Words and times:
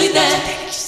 satélite. 0.00 0.79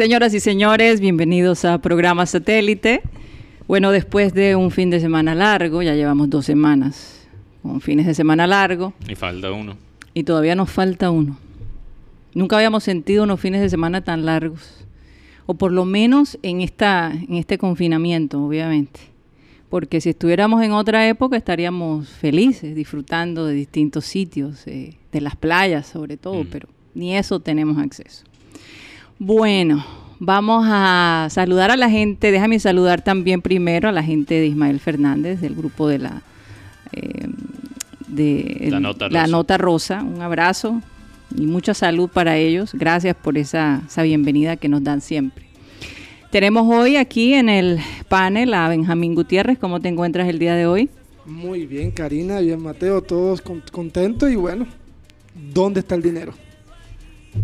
Señoras 0.00 0.32
y 0.32 0.40
señores, 0.40 0.98
bienvenidos 0.98 1.66
a 1.66 1.76
programa 1.76 2.24
satélite. 2.24 3.02
Bueno, 3.68 3.92
después 3.92 4.32
de 4.32 4.56
un 4.56 4.70
fin 4.70 4.88
de 4.88 4.98
semana 4.98 5.34
largo, 5.34 5.82
ya 5.82 5.94
llevamos 5.94 6.30
dos 6.30 6.46
semanas 6.46 7.28
con 7.62 7.82
fines 7.82 8.06
de 8.06 8.14
semana 8.14 8.46
largo 8.46 8.94
Y 9.06 9.14
falta 9.14 9.52
uno. 9.52 9.76
y 10.14 10.22
todavía 10.22 10.54
nos 10.54 10.70
falta 10.70 11.10
uno. 11.10 11.36
Nunca 12.32 12.56
habíamos 12.56 12.82
sentido 12.82 13.24
unos 13.24 13.40
fines 13.40 13.60
de 13.60 13.68
semana 13.68 14.00
tan 14.02 14.24
largos, 14.24 14.86
o 15.44 15.52
por 15.52 15.70
lo 15.70 15.84
menos 15.84 16.38
en, 16.40 16.62
esta, 16.62 17.12
en 17.12 17.34
este 17.34 17.58
confinamiento, 17.58 18.42
obviamente. 18.42 19.00
Porque 19.68 20.00
si 20.00 20.08
estuviéramos 20.08 20.62
en 20.62 20.72
otra 20.72 21.06
época 21.08 21.36
estaríamos 21.36 22.08
felices, 22.08 22.74
disfrutando 22.74 23.44
de 23.44 23.52
distintos 23.52 24.06
sitios, 24.06 24.66
eh, 24.66 24.96
de 25.12 25.20
las 25.20 25.36
playas 25.36 25.86
sobre 25.88 26.16
todo, 26.16 26.42
Mm. 26.44 26.48
pero 26.50 26.70
ni 26.94 27.14
eso 27.18 27.38
tenemos 27.40 27.76
acceso. 27.76 28.24
Bueno, 29.22 29.84
vamos 30.18 30.64
a 30.66 31.28
saludar 31.30 31.70
a 31.70 31.76
la 31.76 31.90
gente. 31.90 32.30
Déjame 32.32 32.58
saludar 32.58 33.02
también 33.02 33.42
primero 33.42 33.88
a 33.88 33.92
la 33.92 34.02
gente 34.02 34.34
de 34.40 34.46
Ismael 34.46 34.80
Fernández, 34.80 35.40
del 35.42 35.54
grupo 35.54 35.88
de 35.88 35.98
la, 35.98 36.22
eh, 36.92 37.28
de 38.08 38.56
La 38.70 38.76
el- 38.78 38.82
Nota 38.82 39.08
la 39.10 39.20
Rosa. 39.20 39.30
Nota 39.30 39.58
Rosa. 39.58 40.02
Un 40.02 40.22
abrazo 40.22 40.80
y 41.36 41.42
mucha 41.46 41.74
salud 41.74 42.08
para 42.08 42.38
ellos. 42.38 42.70
Gracias 42.72 43.14
por 43.14 43.36
esa, 43.36 43.82
esa 43.86 44.02
bienvenida 44.02 44.56
que 44.56 44.68
nos 44.70 44.82
dan 44.82 45.02
siempre. 45.02 45.44
Tenemos 46.30 46.66
hoy 46.72 46.96
aquí 46.96 47.34
en 47.34 47.48
el 47.50 47.78
panel 48.08 48.54
a 48.54 48.68
Benjamín 48.68 49.14
Gutiérrez. 49.14 49.58
¿Cómo 49.58 49.80
te 49.80 49.88
encuentras 49.88 50.28
el 50.28 50.38
día 50.38 50.54
de 50.54 50.64
hoy? 50.64 50.88
Muy 51.26 51.66
bien, 51.66 51.90
Karina, 51.90 52.40
bien, 52.40 52.62
Mateo, 52.62 53.02
todos 53.02 53.42
con- 53.42 53.62
contentos 53.70 54.30
y 54.30 54.36
bueno, 54.36 54.66
¿dónde 55.52 55.80
está 55.80 55.94
el 55.94 56.02
dinero? 56.02 56.32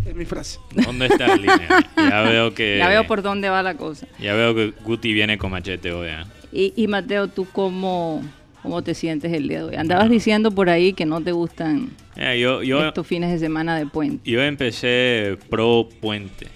Es 0.04 0.14
mi 0.14 0.24
frase. 0.24 0.58
¿Dónde 0.74 1.06
está 1.06 1.34
el 1.34 1.42
dinero? 1.42 1.76
Ya 1.96 2.22
veo 2.22 2.54
que. 2.54 2.78
Ya 2.78 2.88
veo 2.88 3.06
por 3.06 3.22
dónde 3.22 3.48
va 3.48 3.62
la 3.62 3.74
cosa. 3.74 4.06
Ya 4.18 4.34
veo 4.34 4.54
que 4.54 4.72
Guti 4.84 5.12
viene 5.12 5.38
con 5.38 5.50
machete 5.50 5.92
hoy. 5.92 6.08
¿eh? 6.08 6.24
Y, 6.52 6.72
y 6.76 6.88
Mateo, 6.88 7.28
¿tú 7.28 7.46
cómo, 7.52 8.22
cómo 8.62 8.82
te 8.82 8.94
sientes 8.94 9.32
el 9.32 9.48
día 9.48 9.58
de 9.58 9.64
hoy? 9.64 9.74
Andabas 9.76 10.08
diciendo 10.10 10.50
por 10.50 10.70
ahí 10.70 10.92
que 10.92 11.04
no 11.06 11.20
te 11.20 11.32
gustan 11.32 11.90
Mira, 12.16 12.34
yo, 12.36 12.62
yo, 12.62 12.86
estos 12.86 13.06
fines 13.06 13.30
de 13.30 13.38
semana 13.38 13.76
de 13.76 13.86
puente. 13.86 14.28
yo 14.30 14.42
empecé 14.42 15.36
pro 15.50 15.88
puente. 16.00 16.46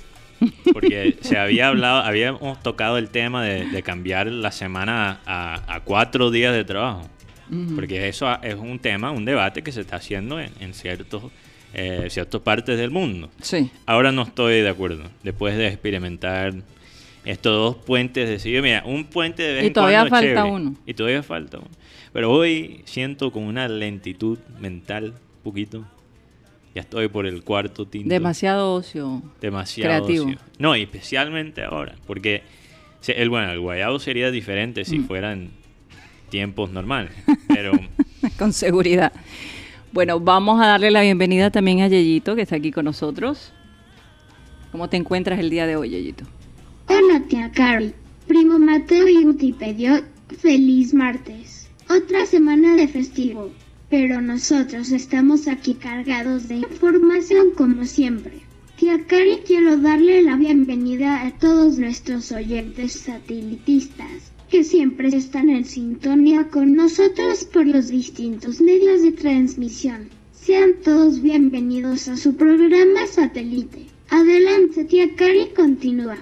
Porque 0.72 1.18
se 1.20 1.36
había 1.36 1.68
hablado, 1.68 1.98
habíamos 2.00 2.62
tocado 2.62 2.96
el 2.96 3.10
tema 3.10 3.44
de, 3.44 3.66
de 3.66 3.82
cambiar 3.82 4.26
la 4.28 4.52
semana 4.52 5.20
a, 5.26 5.74
a 5.74 5.80
cuatro 5.80 6.30
días 6.30 6.54
de 6.54 6.64
trabajo. 6.64 7.02
Ujú. 7.50 7.74
Porque 7.74 8.08
eso 8.08 8.26
es 8.42 8.54
un 8.54 8.78
tema, 8.78 9.10
un 9.10 9.26
debate 9.26 9.60
que 9.62 9.70
se 9.70 9.82
está 9.82 9.96
haciendo 9.96 10.40
en, 10.40 10.50
en 10.60 10.72
ciertos, 10.72 11.24
eh, 11.74 12.06
ciertas 12.10 12.40
partes 12.40 12.78
del 12.78 12.90
mundo. 12.90 13.30
Sí. 13.42 13.70
Ahora 13.86 14.12
no 14.12 14.22
estoy 14.22 14.60
de 14.62 14.68
acuerdo. 14.68 15.04
Después 15.22 15.56
de 15.56 15.68
experimentar 15.68 16.54
estos 17.24 17.52
dos 17.54 17.84
puentes, 17.84 18.28
decir, 18.28 18.60
mira, 18.62 18.82
un 18.86 19.04
puente 19.04 19.42
de 19.42 19.52
vez 19.54 19.64
Y 19.64 19.66
en 19.68 19.72
todavía 19.72 19.98
cuando 20.00 20.16
falta 20.16 20.26
chévere. 20.34 20.50
uno. 20.54 20.74
Y 20.86 20.94
todavía 20.94 21.22
falta 21.22 21.58
uno. 21.58 21.68
Pero 22.12 22.30
hoy 22.32 22.80
siento 22.86 23.30
con 23.30 23.44
una 23.44 23.68
lentitud 23.68 24.38
mental, 24.58 25.14
poquito. 25.44 25.84
Ya 26.74 26.82
estoy 26.82 27.08
por 27.08 27.26
el 27.26 27.42
cuarto 27.42 27.86
tinto. 27.86 28.08
Demasiado 28.08 28.74
ocio. 28.74 29.22
Demasiado 29.40 30.04
creativo. 30.04 30.26
ocio. 30.26 30.38
No, 30.58 30.76
y 30.76 30.82
especialmente 30.82 31.62
ahora. 31.64 31.94
Porque 32.06 32.42
el, 33.06 33.28
bueno, 33.28 33.50
el 33.52 33.60
guayabo 33.60 33.98
sería 33.98 34.30
diferente 34.30 34.84
si 34.84 34.98
Mm. 35.00 35.06
fueran 35.06 35.50
tiempos 36.30 36.70
normales. 36.70 37.12
Pero 37.48 37.72
Con 38.38 38.52
seguridad. 38.52 39.12
Bueno, 39.92 40.20
vamos 40.20 40.60
a 40.62 40.68
darle 40.68 40.92
la 40.92 41.02
bienvenida 41.02 41.50
también 41.50 41.80
a 41.80 41.88
Yeyito, 41.88 42.36
que 42.36 42.42
está 42.42 42.54
aquí 42.56 42.70
con 42.70 42.84
nosotros. 42.84 43.52
¿Cómo 44.70 44.88
te 44.88 44.96
encuentras 44.96 45.40
el 45.40 45.50
día 45.50 45.66
de 45.66 45.74
hoy, 45.74 45.90
Yeyito? 45.90 46.24
Hola 46.86 47.20
tía 47.28 47.50
Carol, 47.50 47.92
primo 48.28 48.60
Mateo 48.60 49.08
y 49.08 49.24
Wikipedia, 49.24 50.04
feliz 50.38 50.94
martes. 50.94 51.68
Otra 51.88 52.24
semana 52.24 52.76
de 52.76 52.86
festivo, 52.86 53.50
pero 53.88 54.20
nosotros 54.20 54.92
estamos 54.92 55.48
aquí 55.48 55.74
cargados 55.74 56.46
de 56.46 56.58
información 56.58 57.48
como 57.56 57.84
siempre. 57.84 58.42
Tía 58.76 59.04
Cari, 59.08 59.40
quiero 59.44 59.76
darle 59.76 60.22
la 60.22 60.36
bienvenida 60.36 61.26
a 61.26 61.32
todos 61.32 61.78
nuestros 61.78 62.30
oyentes 62.30 62.92
satelitistas, 62.92 64.29
que 64.50 64.64
siempre 64.64 65.08
están 65.08 65.48
en 65.48 65.64
sintonía 65.64 66.48
con 66.48 66.74
nosotros 66.74 67.44
por 67.44 67.66
los 67.66 67.88
distintos 67.88 68.60
medios 68.60 69.02
de 69.02 69.12
transmisión. 69.12 70.08
Sean 70.32 70.72
todos 70.82 71.22
bienvenidos 71.22 72.08
a 72.08 72.16
su 72.16 72.34
programa 72.36 73.06
satélite. 73.06 73.86
Adelante, 74.08 74.84
tía 74.84 75.06
Cari, 75.14 75.50
continúa. 75.54 76.16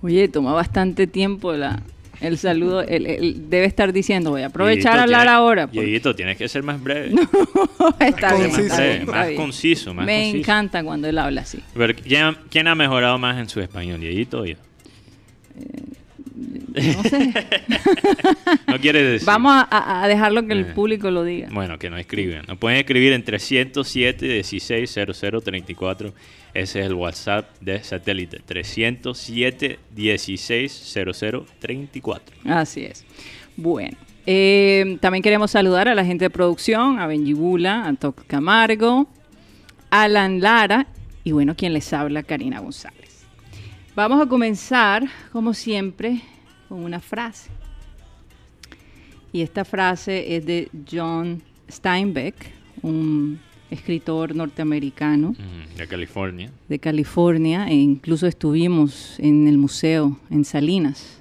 Oye, 0.00 0.28
toma 0.28 0.52
bastante 0.54 1.06
tiempo 1.06 1.52
la, 1.52 1.82
el 2.20 2.38
saludo. 2.38 2.80
el- 2.82 3.06
el- 3.06 3.50
debe 3.50 3.66
estar 3.66 3.92
diciendo, 3.92 4.30
voy 4.30 4.42
a 4.42 4.46
aprovechar 4.46 4.98
a 4.98 5.02
hablar 5.02 5.22
tiene- 5.22 5.36
ahora. 5.36 5.66
porque- 5.66 5.80
Dieguito, 5.82 6.14
tienes 6.14 6.38
que 6.38 6.48
ser 6.48 6.62
más 6.62 6.82
breve. 6.82 7.10
está 8.00 8.34
bien, 8.36 8.48
Conciso. 8.50 8.62
está 8.62 8.82
bien, 8.84 9.00
está 9.02 9.12
Más 9.12 9.26
bien. 9.28 9.40
conciso, 9.40 9.92
más 9.94 10.06
Me 10.06 10.22
conciso. 10.22 10.38
encanta 10.38 10.82
cuando 10.82 11.08
él 11.08 11.18
habla 11.18 11.42
así. 11.42 11.58
Pero 11.74 11.94
¿quién, 11.94 12.36
quién 12.48 12.68
ha 12.68 12.74
mejorado 12.74 13.18
más 13.18 13.38
en 13.38 13.48
su 13.50 13.60
español, 13.60 14.00
Dieguito 14.00 14.40
o 14.40 14.46
yo? 14.46 14.56
No 15.54 15.83
sé. 16.80 17.32
No 18.66 18.78
quiere 18.80 19.02
decir. 19.02 19.26
Vamos 19.26 19.64
a- 19.70 20.06
dejarlo 20.08 20.46
que 20.46 20.52
el 20.52 20.60
Eh. 20.60 20.72
público 20.74 21.10
lo 21.10 21.22
diga. 21.24 21.48
Bueno, 21.52 21.78
que 21.78 21.90
no 21.90 21.96
escriben. 21.96 22.42
Nos 22.48 22.58
pueden 22.58 22.78
escribir 22.78 23.12
en 23.12 23.22
307 23.24 24.26
16 24.26 24.90
00 25.14 25.40
34. 25.40 26.12
Ese 26.52 26.80
es 26.80 26.86
el 26.86 26.94
WhatsApp 26.94 27.48
de 27.60 27.82
satélite. 27.82 28.40
307 28.44 29.78
16 29.94 30.72
00 30.72 31.46
34. 31.58 32.36
Así 32.44 32.84
es. 32.84 33.04
Bueno, 33.56 33.96
eh, 34.26 34.98
también 35.00 35.22
queremos 35.22 35.50
saludar 35.50 35.88
a 35.88 35.94
la 35.94 36.04
gente 36.04 36.24
de 36.26 36.30
producción, 36.30 36.98
a 36.98 37.06
Benji 37.06 37.32
Bula, 37.34 37.86
a 37.86 37.94
Toc 37.94 38.26
Camargo, 38.26 39.08
Alan 39.90 40.40
Lara 40.40 40.86
y 41.22 41.32
bueno, 41.32 41.54
quien 41.56 41.72
les 41.72 41.92
habla, 41.92 42.22
Karina 42.24 42.60
González. 42.60 43.24
Vamos 43.94 44.20
a 44.20 44.28
comenzar, 44.28 45.04
como 45.32 45.54
siempre, 45.54 46.20
con 46.74 46.84
una 46.84 46.98
frase. 46.98 47.50
Y 49.32 49.42
esta 49.42 49.64
frase 49.64 50.36
es 50.36 50.44
de 50.44 50.68
John 50.90 51.40
Steinbeck, 51.70 52.34
un 52.82 53.38
escritor 53.70 54.34
norteamericano 54.34 55.30
Mm, 55.38 55.76
de 55.78 55.86
California. 55.86 56.50
de 56.68 56.78
California 56.80 57.68
e 57.68 57.74
incluso 57.74 58.26
estuvimos 58.26 59.18
en 59.20 59.46
el 59.46 59.56
museo 59.56 60.18
en 60.30 60.44
Salinas. 60.44 61.20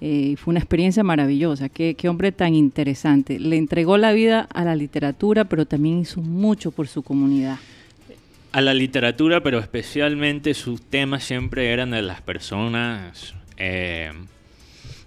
Eh, 0.00 0.36
fue 0.36 0.52
una 0.52 0.60
experiencia 0.60 1.02
maravillosa. 1.02 1.68
Qué, 1.68 1.94
qué 1.96 2.08
hombre 2.08 2.30
tan 2.30 2.54
interesante. 2.54 3.40
Le 3.40 3.56
entregó 3.56 3.96
la 3.98 4.12
vida 4.12 4.42
a 4.52 4.62
la 4.64 4.76
literatura, 4.76 5.44
pero 5.44 5.66
también 5.66 5.98
hizo 5.98 6.20
mucho 6.20 6.70
por 6.70 6.86
su 6.86 7.02
comunidad. 7.02 7.58
A 8.52 8.60
la 8.60 8.74
literatura, 8.74 9.42
pero 9.42 9.58
especialmente 9.58 10.54
sus 10.54 10.80
temas 10.82 11.24
siempre 11.24 11.72
eran 11.72 11.90
de 11.90 12.02
las 12.02 12.20
personas 12.20 13.34
eh, 13.56 14.10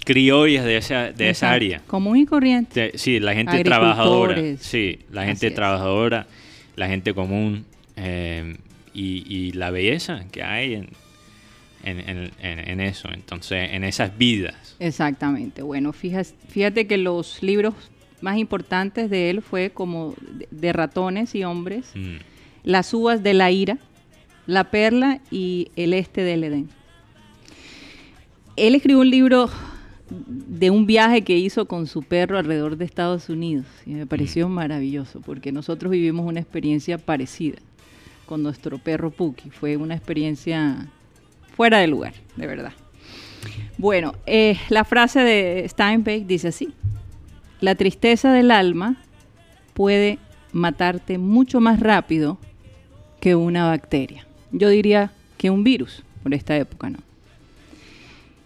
criollas 0.05 0.63
de 0.63 0.77
esa, 0.77 1.11
de 1.11 1.29
esa 1.29 1.51
área. 1.51 1.81
Común 1.87 2.15
y 2.17 2.25
corriente. 2.25 2.93
Sí, 2.95 3.19
la 3.19 3.33
gente 3.33 3.61
trabajadora. 3.63 4.41
Sí, 4.59 4.99
la 5.11 5.25
gente 5.25 5.51
trabajadora, 5.51 6.27
la 6.77 6.87
gente 6.87 7.13
común 7.13 7.65
eh, 7.97 8.55
y, 8.93 9.23
y 9.27 9.51
la 9.51 9.71
belleza 9.71 10.23
que 10.31 10.41
hay 10.43 10.75
en, 10.75 10.89
en, 11.83 11.99
en- 12.09 12.31
en- 12.39 12.69
en 12.69 12.79
eso, 12.79 13.09
entonces, 13.11 13.69
en 13.73 13.83
esas 13.83 14.17
vidas. 14.17 14.75
Exactamente. 14.79 15.61
Bueno, 15.63 15.91
fíjate, 15.91 16.29
fíjate 16.49 16.87
que 16.87 16.97
los 16.97 17.43
libros 17.43 17.73
más 18.21 18.37
importantes 18.37 19.09
de 19.09 19.29
él 19.29 19.41
fue 19.41 19.69
como 19.71 20.15
de, 20.21 20.47
de 20.51 20.73
ratones 20.73 21.35
y 21.35 21.43
hombres, 21.43 21.85
Mm. 21.95 22.15
Las 22.63 22.93
uvas 22.95 23.21
de 23.21 23.33
la 23.35 23.51
ira, 23.51 23.77
La 24.47 24.63
perla 24.71 25.19
y 25.29 25.69
El 25.75 25.93
este 25.93 26.21
del 26.23 26.43
Edén. 26.43 26.69
Él 28.55 28.73
escribió 28.75 28.99
un 29.01 29.09
libro 29.09 29.49
de 30.09 30.69
un 30.69 30.85
viaje 30.85 31.23
que 31.23 31.37
hizo 31.37 31.65
con 31.65 31.87
su 31.87 32.03
perro 32.03 32.37
alrededor 32.37 32.77
de 32.77 32.85
Estados 32.85 33.29
Unidos 33.29 33.65
y 33.85 33.91
me 33.91 34.05
pareció 34.05 34.47
maravilloso 34.49 35.21
porque 35.21 35.51
nosotros 35.51 35.91
vivimos 35.91 36.27
una 36.27 36.39
experiencia 36.39 36.97
parecida 36.97 37.57
con 38.25 38.43
nuestro 38.43 38.77
perro 38.77 39.11
Puki. 39.11 39.49
Fue 39.49 39.77
una 39.77 39.95
experiencia 39.95 40.87
fuera 41.55 41.79
de 41.79 41.87
lugar, 41.87 42.13
de 42.35 42.47
verdad. 42.47 42.73
Bueno, 43.77 44.13
eh, 44.25 44.57
la 44.69 44.83
frase 44.83 45.19
de 45.19 45.67
Steinbeck 45.67 46.25
dice 46.25 46.49
así: 46.49 46.73
La 47.61 47.75
tristeza 47.75 48.31
del 48.31 48.51
alma 48.51 49.01
puede 49.73 50.19
matarte 50.51 51.17
mucho 51.17 51.59
más 51.59 51.79
rápido 51.79 52.37
que 53.19 53.35
una 53.35 53.67
bacteria. 53.67 54.25
Yo 54.51 54.69
diría 54.69 55.11
que 55.37 55.49
un 55.49 55.63
virus 55.63 56.03
por 56.23 56.33
esta 56.33 56.55
época, 56.57 56.89
¿no? 56.89 56.99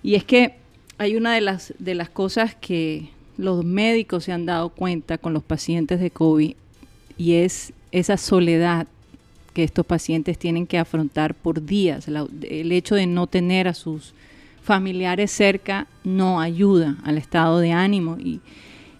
Y 0.01 0.15
es 0.15 0.23
que 0.23 0.55
hay 0.99 1.15
una 1.15 1.33
de 1.33 1.41
las, 1.41 1.73
de 1.79 1.95
las 1.95 2.09
cosas 2.09 2.55
que 2.55 3.09
los 3.37 3.63
médicos 3.63 4.25
se 4.25 4.33
han 4.33 4.45
dado 4.45 4.69
cuenta 4.69 5.17
con 5.17 5.33
los 5.33 5.43
pacientes 5.43 6.01
de 6.01 6.11
COVID 6.11 6.55
y 7.17 7.33
es 7.35 7.71
esa 7.91 8.17
soledad 8.17 8.85
que 9.53 9.63
estos 9.63 9.85
pacientes 9.85 10.37
tienen 10.37 10.67
que 10.67 10.77
afrontar 10.77 11.33
por 11.33 11.63
días. 11.65 12.09
El 12.09 12.71
hecho 12.73 12.95
de 12.95 13.07
no 13.07 13.27
tener 13.27 13.69
a 13.69 13.73
sus 13.73 14.13
familiares 14.61 15.31
cerca 15.31 15.87
no 16.03 16.41
ayuda 16.41 16.97
al 17.03 17.17
estado 17.17 17.59
de 17.59 17.71
ánimo 17.71 18.17
y 18.19 18.41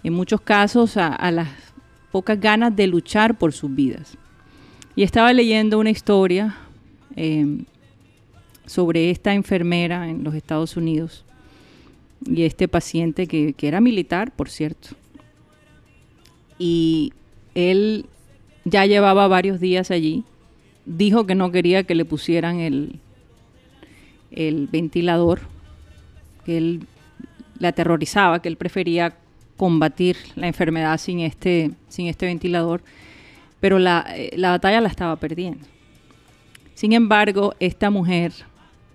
en 0.01 0.13
muchos 0.13 0.39
casos 0.39 0.95
a, 0.95 1.13
a 1.13 1.31
las 1.31 1.49
pocas 2.13 2.39
ganas 2.39 2.73
de 2.73 2.87
luchar 2.87 3.37
por 3.37 3.51
sus 3.51 3.75
vidas. 3.75 4.17
Y 4.95 5.03
estaba 5.03 5.33
leyendo 5.33 5.77
una 5.77 5.89
historia 5.89 6.55
eh, 7.17 7.65
sobre 8.65 9.11
esta 9.11 9.33
enfermera 9.33 10.09
en 10.09 10.23
los 10.23 10.33
Estados 10.33 10.77
Unidos 10.77 11.25
y 12.25 12.44
este 12.44 12.68
paciente 12.68 13.27
que, 13.27 13.56
era 13.62 13.81
militar, 13.81 14.31
por 14.31 14.50
cierto. 14.50 14.89
Y 16.57 17.13
él 17.56 18.06
ya 18.66 18.86
llevaba 18.86 19.27
varios 19.27 19.60
días 19.60 19.92
allí. 19.92 20.24
Dijo 20.86 21.25
que 21.25 21.36
no 21.36 21.51
quería 21.51 21.83
que 21.83 21.95
le 21.95 22.06
pusieran 22.06 22.60
el, 22.60 23.00
el 24.31 24.68
ventilador, 24.68 25.42
que 26.45 26.57
él 26.57 26.88
le 27.60 27.68
aterrorizaba, 27.68 28.42
que 28.42 28.50
él 28.50 28.57
prefería 28.57 29.16
combatir 29.57 30.18
la 30.36 30.48
enfermedad 30.48 30.98
sin 30.98 31.19
este, 31.19 31.71
sin 31.89 32.07
este 32.07 32.25
ventilador, 32.25 32.81
pero 33.60 33.77
la, 33.77 34.06
eh, 34.16 34.31
la 34.36 34.51
batalla 34.51 34.81
la 34.81 34.88
estaba 34.88 35.18
perdiendo. 35.18 35.66
Sin 36.74 36.94
embargo, 36.94 37.54
esta 37.60 37.89
mujer, 37.89 38.31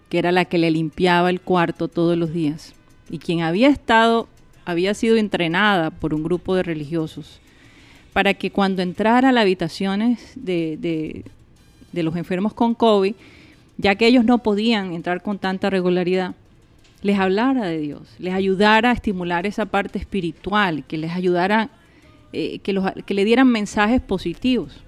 que 0.08 0.18
era 0.18 0.32
la 0.32 0.46
que 0.46 0.56
le 0.56 0.70
limpiaba 0.70 1.28
el 1.28 1.42
cuarto 1.42 1.88
todos 1.88 2.16
los 2.16 2.32
días, 2.32 2.73
y 3.10 3.18
quien 3.18 3.42
había 3.42 3.68
estado, 3.68 4.28
había 4.64 4.94
sido 4.94 5.16
entrenada 5.16 5.90
por 5.90 6.14
un 6.14 6.22
grupo 6.22 6.54
de 6.54 6.62
religiosos, 6.62 7.40
para 8.12 8.34
que 8.34 8.50
cuando 8.50 8.82
entrara 8.82 9.28
a 9.28 9.32
las 9.32 9.42
habitaciones 9.42 10.32
de, 10.36 10.76
de- 11.92 12.02
los 12.02 12.16
enfermos 12.16 12.54
con 12.54 12.74
COVID, 12.74 13.14
ya 13.78 13.94
que 13.94 14.06
ellos 14.06 14.24
no 14.24 14.38
podían 14.38 14.92
entrar 14.94 15.22
con 15.22 15.38
tanta 15.38 15.70
regularidad, 15.70 16.34
les 17.02 17.18
hablara 17.18 17.66
de 17.66 17.78
Dios, 17.78 18.02
les 18.18 18.32
ayudara 18.32 18.90
a 18.90 18.94
estimular 18.94 19.46
esa 19.46 19.66
parte 19.66 19.98
espiritual, 19.98 20.84
que 20.86 20.96
les 20.96 21.12
ayudara, 21.12 21.68
eh, 22.32 22.58
que, 22.60 22.72
los- 22.72 22.90
que 23.04 23.14
le 23.14 23.24
dieran 23.24 23.48
mensajes 23.48 24.00
positivos. 24.00 24.82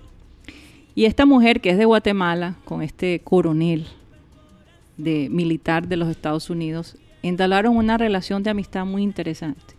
Y 0.94 1.04
esta 1.04 1.26
mujer 1.26 1.60
que 1.60 1.70
es 1.70 1.78
de 1.78 1.84
Guatemala, 1.84 2.54
con 2.64 2.80
este 2.82 3.20
coronel 3.20 3.86
de 4.96 5.28
militar 5.30 5.86
de 5.88 5.96
los 5.96 6.08
Estados 6.08 6.48
Unidos, 6.48 6.96
entablaron 7.28 7.76
una 7.76 7.98
relación 7.98 8.42
de 8.42 8.50
amistad 8.50 8.84
muy 8.84 9.02
interesante. 9.02 9.74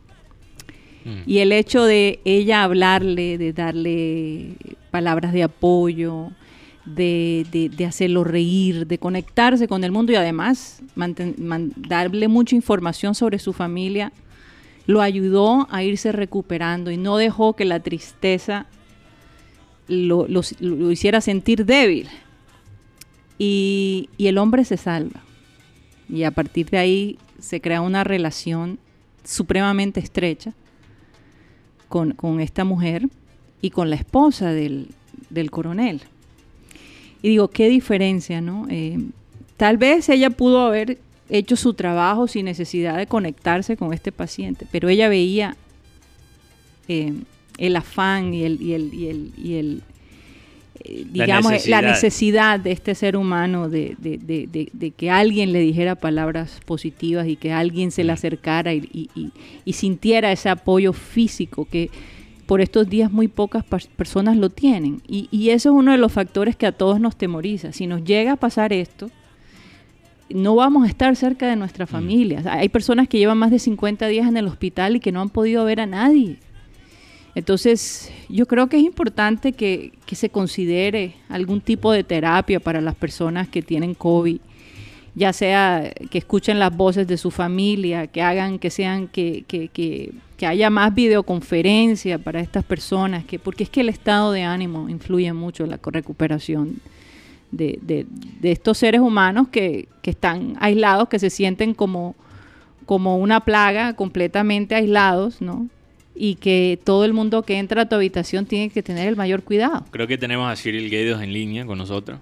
Mm. 1.06 1.22
Y 1.26 1.40
el 1.40 1.52
hecho 1.52 1.84
de 1.84 2.20
ella 2.26 2.64
hablarle, 2.64 3.38
de 3.38 3.54
darle 3.54 4.54
palabras 4.92 5.34
de 5.34 5.44
apoyo, 5.44 6.32
de, 6.86 7.46
de- 7.52 7.70
de 7.70 7.86
hacerlo 7.86 8.24
reír, 8.24 8.88
de 8.88 8.98
conectarse 8.98 9.68
con 9.68 9.84
el 9.84 9.92
mundo 9.92 10.12
y 10.14 10.16
además 10.16 10.82
manten- 10.96 11.38
man- 11.38 11.74
darle 11.76 12.28
mucha 12.30 12.56
información 12.56 13.14
sobre 13.14 13.40
su 13.40 13.52
familia, 13.54 14.12
lo 14.86 15.02
ayudó 15.02 15.68
a 15.70 15.84
irse 15.84 16.14
recuperando 16.14 16.92
y 16.92 16.98
no 16.98 17.18
dejó 17.18 17.54
que 17.54 17.66
la 17.66 17.82
tristeza 17.82 18.68
lo, 19.90 20.28
lo- 20.28 20.42
lo 20.62 20.92
hiciera 20.92 21.20
sentir 21.22 21.66
débil. 21.66 22.08
Y, 23.40 24.10
y 24.18 24.28
el 24.28 24.38
hombre 24.38 24.66
se 24.66 24.78
salva. 24.78 25.22
Y 26.10 26.24
a 26.24 26.32
partir 26.32 26.70
de 26.70 26.78
ahí 26.78 27.18
se 27.40 27.62
crea 27.62 27.82
una 27.82 28.04
relación 28.04 28.80
supremamente 29.24 30.00
estrecha 30.00 30.54
con, 31.88 32.14
con 32.14 32.40
esta 32.40 32.64
mujer 32.64 33.10
y 33.62 33.72
con 33.72 33.90
la 33.90 33.96
esposa 33.96 34.52
del, 34.52 34.90
del 35.30 35.52
coronel. 35.52 36.02
Y 37.22 37.30
digo, 37.30 37.50
qué 37.50 37.68
diferencia, 37.70 38.42
¿no? 38.42 38.68
Eh, 38.70 39.00
tal 39.58 39.78
vez 39.78 40.08
ella 40.10 40.30
pudo 40.30 40.62
haber 40.62 41.00
hecho 41.30 41.56
su 41.56 41.74
trabajo 41.74 42.28
sin 42.28 42.46
necesidad 42.46 42.98
de 42.98 43.08
conectarse 43.08 43.76
con 43.76 43.94
este 43.94 44.12
paciente, 44.12 44.66
pero 44.72 44.88
ella 44.90 45.10
veía 45.10 45.58
eh, 46.88 47.14
el 47.58 47.76
afán 47.76 48.34
y 48.34 48.44
el, 48.44 48.62
y 48.62 48.74
el, 49.58 49.84
La 50.86 51.26
digamos, 51.26 51.68
la 51.68 51.82
necesidad. 51.82 52.60
de 52.60 52.72
este 52.72 52.96
ser 52.96 53.18
humano 53.18 53.70
de, 53.70 53.96
de- 54.00 54.18
de- 54.74 54.92
que 54.92 55.10
alguien 55.10 55.52
le 55.54 55.60
dijera 55.60 55.96
palabras 55.96 56.60
positivas 56.66 57.28
y 57.28 57.36
que 57.36 57.52
alguien 57.52 57.92
se 57.92 58.04
le 58.04 58.12
Mm. 58.12 58.16
acercara 58.16 58.74
y, 58.74 58.90
y- 58.94 59.10
y- 59.16 59.32
y 59.66 59.74
sintiera 59.74 60.32
ese 60.32 60.50
apoyo 60.50 60.94
físico 60.94 61.66
que 61.70 61.90
por 62.46 62.62
estos 62.62 62.88
días 62.90 63.12
muy 63.12 63.28
pocas 63.28 63.64
personas 63.98 64.38
lo 64.38 64.50
tienen. 64.50 65.02
Y, 65.08 65.50
eso 65.50 65.70
es 65.70 65.76
uno 65.76 65.92
de 65.92 65.98
los 65.98 66.14
factores 66.14 66.56
que 66.56 66.66
a 66.66 66.72
todos 66.72 67.00
nos 67.02 67.18
temoriza. 67.18 67.74
Si 67.74 67.88
nos 67.88 68.04
llega 68.06 68.34
a 68.34 68.36
pasar 68.38 68.72
esto, 68.72 69.10
no 70.30 70.56
vamos 70.56 70.86
a 70.86 70.88
estar 70.88 71.16
cerca 71.16 71.48
de 71.50 71.56
nuestra 71.56 71.88
familia. 71.88 72.40
O 72.40 72.44
sea, 72.44 72.54
Hay 72.54 72.70
personas 72.70 73.08
que 73.08 73.18
llevan 73.18 73.38
más 73.38 73.52
de 73.52 73.60
50 73.60 74.08
días 74.08 74.28
en 74.28 74.38
el 74.38 74.48
hospital 74.48 74.96
y 74.96 75.00
que 75.00 75.12
no 75.12 75.22
han 75.22 75.30
podido 75.30 75.64
ver 75.66 75.80
a 75.82 75.86
nadie. 75.86 76.38
Entonces, 77.38 78.12
yo 78.30 78.48
creo 78.48 78.66
que 78.66 78.78
es 78.78 78.84
importante 78.84 79.52
que, 79.54 79.92
se 80.12 80.32
considere 80.32 81.14
algún 81.30 81.62
tipo 81.62 81.92
de 81.92 82.04
terapia 82.04 82.60
para 82.60 82.82
las 82.82 82.96
personas 82.96 83.48
que 83.48 83.62
tienen 83.62 83.94
COVID, 83.94 84.40
ya 85.14 85.32
sea 85.34 85.94
que 86.10 86.18
escuchen 86.18 86.58
las 86.58 86.76
voces 86.76 87.06
de 87.08 87.16
su 87.16 87.30
familia, 87.30 88.08
que 88.08 88.24
hagan 88.24 88.58
que 88.58 88.72
sean, 88.72 89.08
que, 89.08 89.44
que, 89.48 89.68
que, 89.68 90.48
haya 90.48 90.72
más 90.72 90.96
videoconferencia 90.96 92.18
para 92.18 92.40
estas 92.40 92.64
personas, 92.64 93.24
que, 93.24 93.38
porque 93.38 93.66
es 93.66 93.70
que 93.70 93.82
el 93.82 93.90
estado 93.90 94.32
de 94.32 94.42
ánimo 94.42 94.90
influye 94.90 95.32
mucho 95.32 95.64
en 95.64 95.70
la 95.70 95.80
recuperación 95.84 96.78
de, 97.52 97.78
de- 97.84 98.08
de 98.42 98.52
estos 98.52 98.80
seres 98.80 99.02
humanos 99.02 99.50
que, 99.50 99.88
que 100.02 100.10
están 100.10 100.56
aislados, 100.60 101.08
que 101.08 101.20
se 101.20 101.30
sienten 101.30 101.76
como, 101.76 102.16
como 102.88 103.18
una 103.20 103.42
plaga, 103.42 103.94
completamente 103.94 104.74
aislados, 104.74 105.40
¿no? 105.40 105.68
Y 106.20 106.36
que 106.36 106.80
todo 106.84 107.06
el 107.06 107.14
mundo 107.14 107.44
que 107.44 107.58
entra 107.58 107.84
a 107.84 107.90
tu 107.90 107.96
habitación 107.96 108.46
tiene 108.46 108.70
que 108.70 108.82
tener 108.82 109.08
el 109.08 109.16
mayor 109.16 109.44
cuidado. 109.44 109.86
Creo 109.92 110.08
que 110.08 110.18
tenemos 110.18 110.52
a 110.52 110.56
Cyril 110.56 110.90
Gaydos 110.90 111.22
en 111.22 111.32
línea 111.34 111.66
con 111.66 111.78
nosotros. 111.78 112.20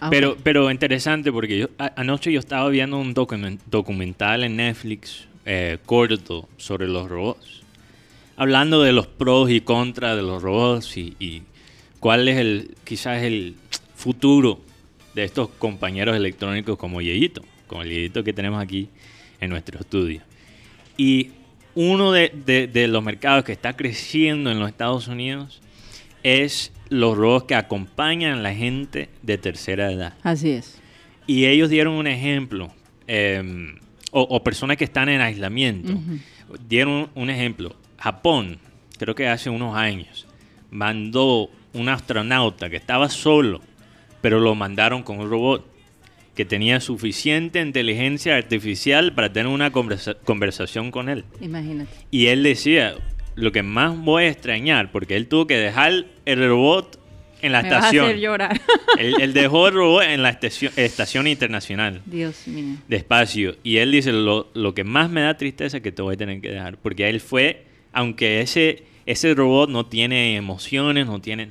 Ah, 0.00 0.10
Pero, 0.10 0.36
pero 0.42 0.70
interesante 0.70 1.32
porque 1.32 1.58
yo, 1.58 1.68
a- 1.78 1.92
anoche 1.96 2.30
yo 2.30 2.38
estaba 2.38 2.68
viendo 2.68 2.98
un 2.98 3.14
documen- 3.14 3.58
documental 3.70 4.44
en 4.44 4.56
Netflix 4.56 5.26
eh, 5.46 5.78
corto 5.86 6.48
sobre 6.58 6.86
los 6.88 7.08
robots. 7.08 7.62
Hablando 8.36 8.82
de 8.82 8.92
los 8.92 9.06
pros 9.06 9.50
y 9.50 9.60
contras 9.62 10.14
de 10.14 10.22
los 10.22 10.42
robots 10.42 10.96
y, 10.96 11.16
y 11.18 11.42
cuál 11.98 12.28
es 12.28 12.36
el 12.36 12.74
quizás 12.84 13.22
el 13.24 13.54
futuro 13.96 14.60
de 15.14 15.24
estos 15.24 15.48
compañeros 15.58 16.14
electrónicos 16.16 16.78
como 16.78 17.00
Yeyito, 17.00 17.42
como 17.66 17.82
el 17.82 17.88
Yeyito 17.88 18.22
que 18.22 18.32
tenemos 18.32 18.62
aquí 18.62 18.88
en 19.40 19.50
nuestro 19.50 19.80
estudio. 19.80 20.20
Y 20.96 21.30
uno 21.80 22.10
de, 22.10 22.32
de- 22.44 22.66
de 22.66 22.88
los 22.88 23.04
mercados 23.04 23.44
que 23.44 23.52
está 23.52 23.74
creciendo 23.76 24.50
en 24.50 24.58
los 24.58 24.68
Estados 24.68 25.06
Unidos 25.06 25.60
es 26.24 26.72
los 26.88 27.16
robots 27.16 27.46
que 27.46 27.54
acompañan 27.54 28.38
a 28.38 28.42
la 28.42 28.52
gente 28.52 29.08
de 29.22 29.38
tercera 29.38 29.92
edad. 29.92 30.14
Así 30.24 30.50
es. 30.50 30.80
Y 31.28 31.46
ellos 31.46 31.70
dieron 31.70 31.94
un 31.94 32.08
ejemplo, 32.08 32.72
eh, 33.06 33.76
o, 34.10 34.22
o 34.22 34.42
personas 34.42 34.76
que 34.76 34.84
están 34.84 35.08
en 35.08 35.20
aislamiento, 35.20 35.92
dieron 36.68 37.10
un 37.14 37.30
ejemplo. 37.30 37.76
Japón, 37.98 38.58
creo 38.98 39.14
que 39.14 39.28
hace 39.28 39.48
unos 39.48 39.76
años, 39.76 40.26
mandó 40.72 41.48
un 41.74 41.88
astronauta 41.88 42.68
que 42.70 42.76
estaba 42.76 43.08
solo, 43.08 43.60
pero 44.20 44.40
lo 44.40 44.54
mandaron 44.56 45.02
con 45.04 45.20
un 45.20 45.30
robot 45.30 45.64
que 46.38 46.44
tenía 46.44 46.78
suficiente 46.80 47.60
inteligencia 47.60 48.36
artificial 48.36 49.12
para 49.12 49.32
tener 49.32 49.48
una 49.52 49.72
conversa- 49.72 50.14
conversación 50.24 50.90
con 50.92 51.08
él. 51.08 51.24
Imagínate. 51.40 51.90
Y 52.12 52.26
él 52.28 52.44
decía, 52.44 52.94
lo 53.34 53.50
que 53.50 53.64
más 53.64 53.98
voy 53.98 54.22
a 54.24 54.28
extrañar, 54.28 54.92
porque 54.92 55.16
él 55.16 55.26
tuvo 55.26 55.48
que 55.48 55.56
dejar 55.56 56.04
el 56.24 56.48
robot 56.48 57.00
en 57.42 57.50
la 57.52 57.62
Me 57.62 57.70
vas 57.70 57.74
a 57.74 57.78
estación. 57.78 58.04
hacer 58.06 58.20
llorar. 58.20 58.60
Él, 58.98 59.14
él 59.20 59.32
dejó 59.32 59.68
el 59.68 59.74
robot 59.74 60.02
en 60.04 60.22
la 60.22 60.28
estación, 60.30 60.72
estación 60.76 61.26
internacional 61.28 62.02
Dios 62.06 62.46
mío. 62.48 62.76
de 62.88 62.96
espacio. 62.96 63.56
Y 63.64 63.76
él 63.78 63.90
dice, 63.92 64.12
lo, 64.12 64.48
lo 64.54 64.74
que 64.74 64.82
más 64.84 65.08
me 65.10 65.20
da 65.20 65.36
tristeza 65.36 65.76
es 65.76 65.82
que 65.82 65.92
te 65.92 66.02
voy 66.02 66.14
a 66.14 66.16
tener 66.16 66.40
que 66.40 66.50
dejar. 66.50 66.78
Porque 66.78 67.08
él 67.08 67.20
fue, 67.20 67.64
aunque 67.92 68.40
ese, 68.40 68.84
ese 69.06 69.34
robot 69.34 69.70
no 69.70 69.86
tiene 69.86 70.36
emociones, 70.36 71.06
no 71.06 71.20
tiene... 71.20 71.50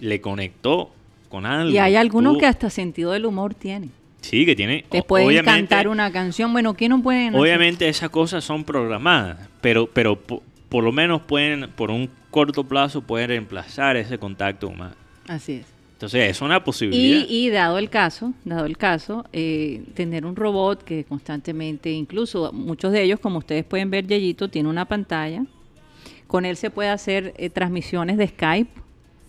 Le 0.00 0.20
conectó 0.20 0.94
con 1.30 1.44
algo. 1.46 1.70
Y 1.72 1.78
hay 1.78 1.96
algunos 1.96 2.36
que 2.38 2.44
hasta 2.46 2.68
sentido 2.70 3.12
del 3.12 3.24
humor 3.26 3.54
tienen. 3.54 3.90
Sí, 4.22 4.46
que 4.46 4.56
tiene... 4.56 4.84
Te 4.90 5.02
pueden 5.02 5.44
cantar 5.44 5.88
una 5.88 6.10
canción. 6.10 6.52
Bueno, 6.52 6.74
¿quién 6.74 6.90
no 6.90 7.02
pueden? 7.02 7.28
hacer? 7.28 7.40
Obviamente 7.40 7.88
esas 7.88 8.08
cosas 8.08 8.42
son 8.42 8.64
programadas, 8.64 9.48
pero, 9.60 9.86
pero 9.86 10.16
po- 10.16 10.42
por, 10.68 10.82
lo 10.84 10.92
menos 10.92 11.22
pueden, 11.22 11.70
por 11.72 11.90
un 11.90 12.08
corto 12.30 12.64
plazo, 12.64 13.02
pueden 13.02 13.28
reemplazar 13.28 13.96
ese 13.96 14.18
contacto 14.18 14.68
humano. 14.68 14.94
Así 15.28 15.54
es. 15.54 15.66
Entonces 15.94 16.30
es 16.30 16.40
una 16.40 16.64
posibilidad. 16.64 17.26
Y, 17.28 17.46
y 17.46 17.50
dado 17.50 17.78
el 17.78 17.90
caso, 17.90 18.32
dado 18.44 18.66
el 18.66 18.76
caso, 18.76 19.24
eh, 19.32 19.82
tener 19.94 20.24
un 20.26 20.34
robot 20.34 20.82
que 20.82 21.04
constantemente, 21.04 21.90
incluso 21.92 22.52
muchos 22.52 22.90
de 22.90 23.02
ellos, 23.02 23.20
como 23.20 23.38
ustedes 23.38 23.64
pueden 23.64 23.90
ver, 23.90 24.06
Yeyito 24.06 24.48
tiene 24.48 24.68
una 24.68 24.84
pantalla. 24.86 25.44
Con 26.26 26.44
él 26.44 26.56
se 26.56 26.70
puede 26.70 26.88
hacer 26.88 27.34
eh, 27.36 27.50
transmisiones 27.50 28.16
de 28.16 28.26
Skype. 28.26 28.70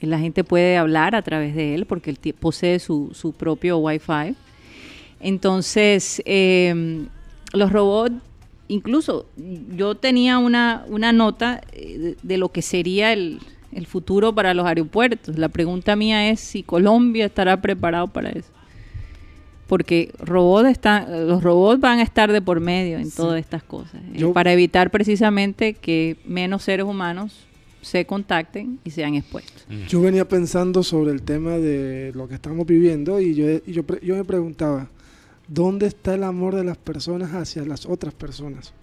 La 0.01 0.19
gente 0.19 0.43
puede 0.43 0.77
hablar 0.77 1.15
a 1.15 1.21
través 1.21 1.55
de 1.55 1.75
él 1.75 1.85
porque 1.85 2.09
él 2.09 2.17
posee 2.39 2.79
su, 2.79 3.11
su 3.13 3.33
propio 3.33 3.77
Wi-Fi. 3.77 4.35
Entonces, 5.23 6.21
eh, 6.25 7.05
los 7.53 7.71
robots, 7.71 8.15
incluso 8.67 9.25
yo 9.75 9.95
tenía 9.95 10.37
una, 10.37 10.85
una 10.87 11.11
nota 11.11 11.61
eh, 11.71 11.97
de, 11.97 12.17
de 12.21 12.37
lo 12.37 12.49
que 12.49 12.61
sería 12.61 13.13
el, 13.13 13.39
el 13.71 13.87
futuro 13.87 14.35
para 14.35 14.53
los 14.53 14.65
aeropuertos. 14.65 15.37
La 15.37 15.49
pregunta 15.49 15.95
mía 15.95 16.29
es 16.29 16.39
si 16.39 16.61
Colombia 16.61 17.25
estará 17.25 17.61
preparado 17.61 18.07
para 18.07 18.29
eso. 18.29 18.49
Porque 19.67 20.11
robot 20.19 20.65
está, 20.67 21.07
los 21.07 21.41
robots 21.41 21.79
van 21.79 21.99
a 21.99 22.03
estar 22.03 22.31
de 22.31 22.41
por 22.41 22.59
medio 22.59 22.97
en 22.99 23.09
todas 23.09 23.39
estas 23.39 23.63
cosas. 23.63 23.95
eh, 24.13 24.17
Yo- 24.17 24.33
para 24.33 24.51
evitar 24.53 24.91
precisamente 24.91 25.73
que 25.73 26.17
menos 26.25 26.63
seres 26.63 26.85
humanos 26.85 27.45
se 27.81 28.05
contacten 28.05 28.79
y 28.83 28.91
sean 28.91 29.15
expuestos. 29.15 29.65
Mm. 29.69 29.87
Yo 29.87 30.01
venía 30.01 30.27
pensando 30.27 30.83
sobre 30.83 31.11
el 31.11 31.21
tema 31.21 31.51
de 31.57 32.11
lo 32.13 32.27
que 32.27 32.35
estamos 32.35 32.65
viviendo 32.67 33.19
y 33.19 33.33
yo, 33.35 33.45
y 33.65 33.71
yo, 33.71 33.83
pre- 33.83 33.99
yo 34.05 34.15
me 34.15 34.23
preguntaba, 34.23 34.89
¿dónde 35.47 35.87
está 35.87 36.15
el 36.15 36.23
amor 36.23 36.55
de 36.55 36.63
las 36.63 36.77
personas 36.77 37.33
hacia 37.33 37.65
las 37.65 37.85
otras 37.85 38.13
personas? 38.13 38.73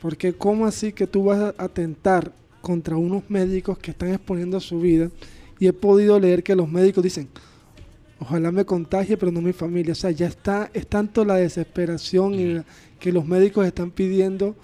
Porque 0.00 0.32
¿cómo 0.34 0.66
así 0.66 0.92
que 0.92 1.06
tú 1.06 1.24
vas 1.24 1.40
a 1.40 1.54
atentar 1.62 2.32
contra 2.60 2.96
unos 2.96 3.22
médicos 3.28 3.78
que 3.78 3.90
están 3.90 4.10
exponiendo 4.12 4.60
su 4.60 4.80
vida? 4.80 5.10
Y 5.58 5.66
he 5.66 5.72
podido 5.72 6.18
leer 6.20 6.42
que 6.42 6.54
los 6.56 6.68
médicos 6.68 7.02
dicen, 7.04 7.28
ojalá 8.20 8.50
me 8.52 8.64
contagie, 8.64 9.16
pero 9.16 9.32
no 9.32 9.40
mi 9.40 9.52
familia. 9.52 9.92
O 9.92 9.96
sea, 9.96 10.10
ya 10.10 10.26
está, 10.26 10.70
es 10.74 10.86
tanto 10.86 11.24
la 11.24 11.36
desesperación 11.36 12.34
y 12.34 12.54
la- 12.54 12.64
que 12.98 13.12
los 13.12 13.26
médicos 13.26 13.66
están 13.66 13.90
pidiendo 13.90 14.54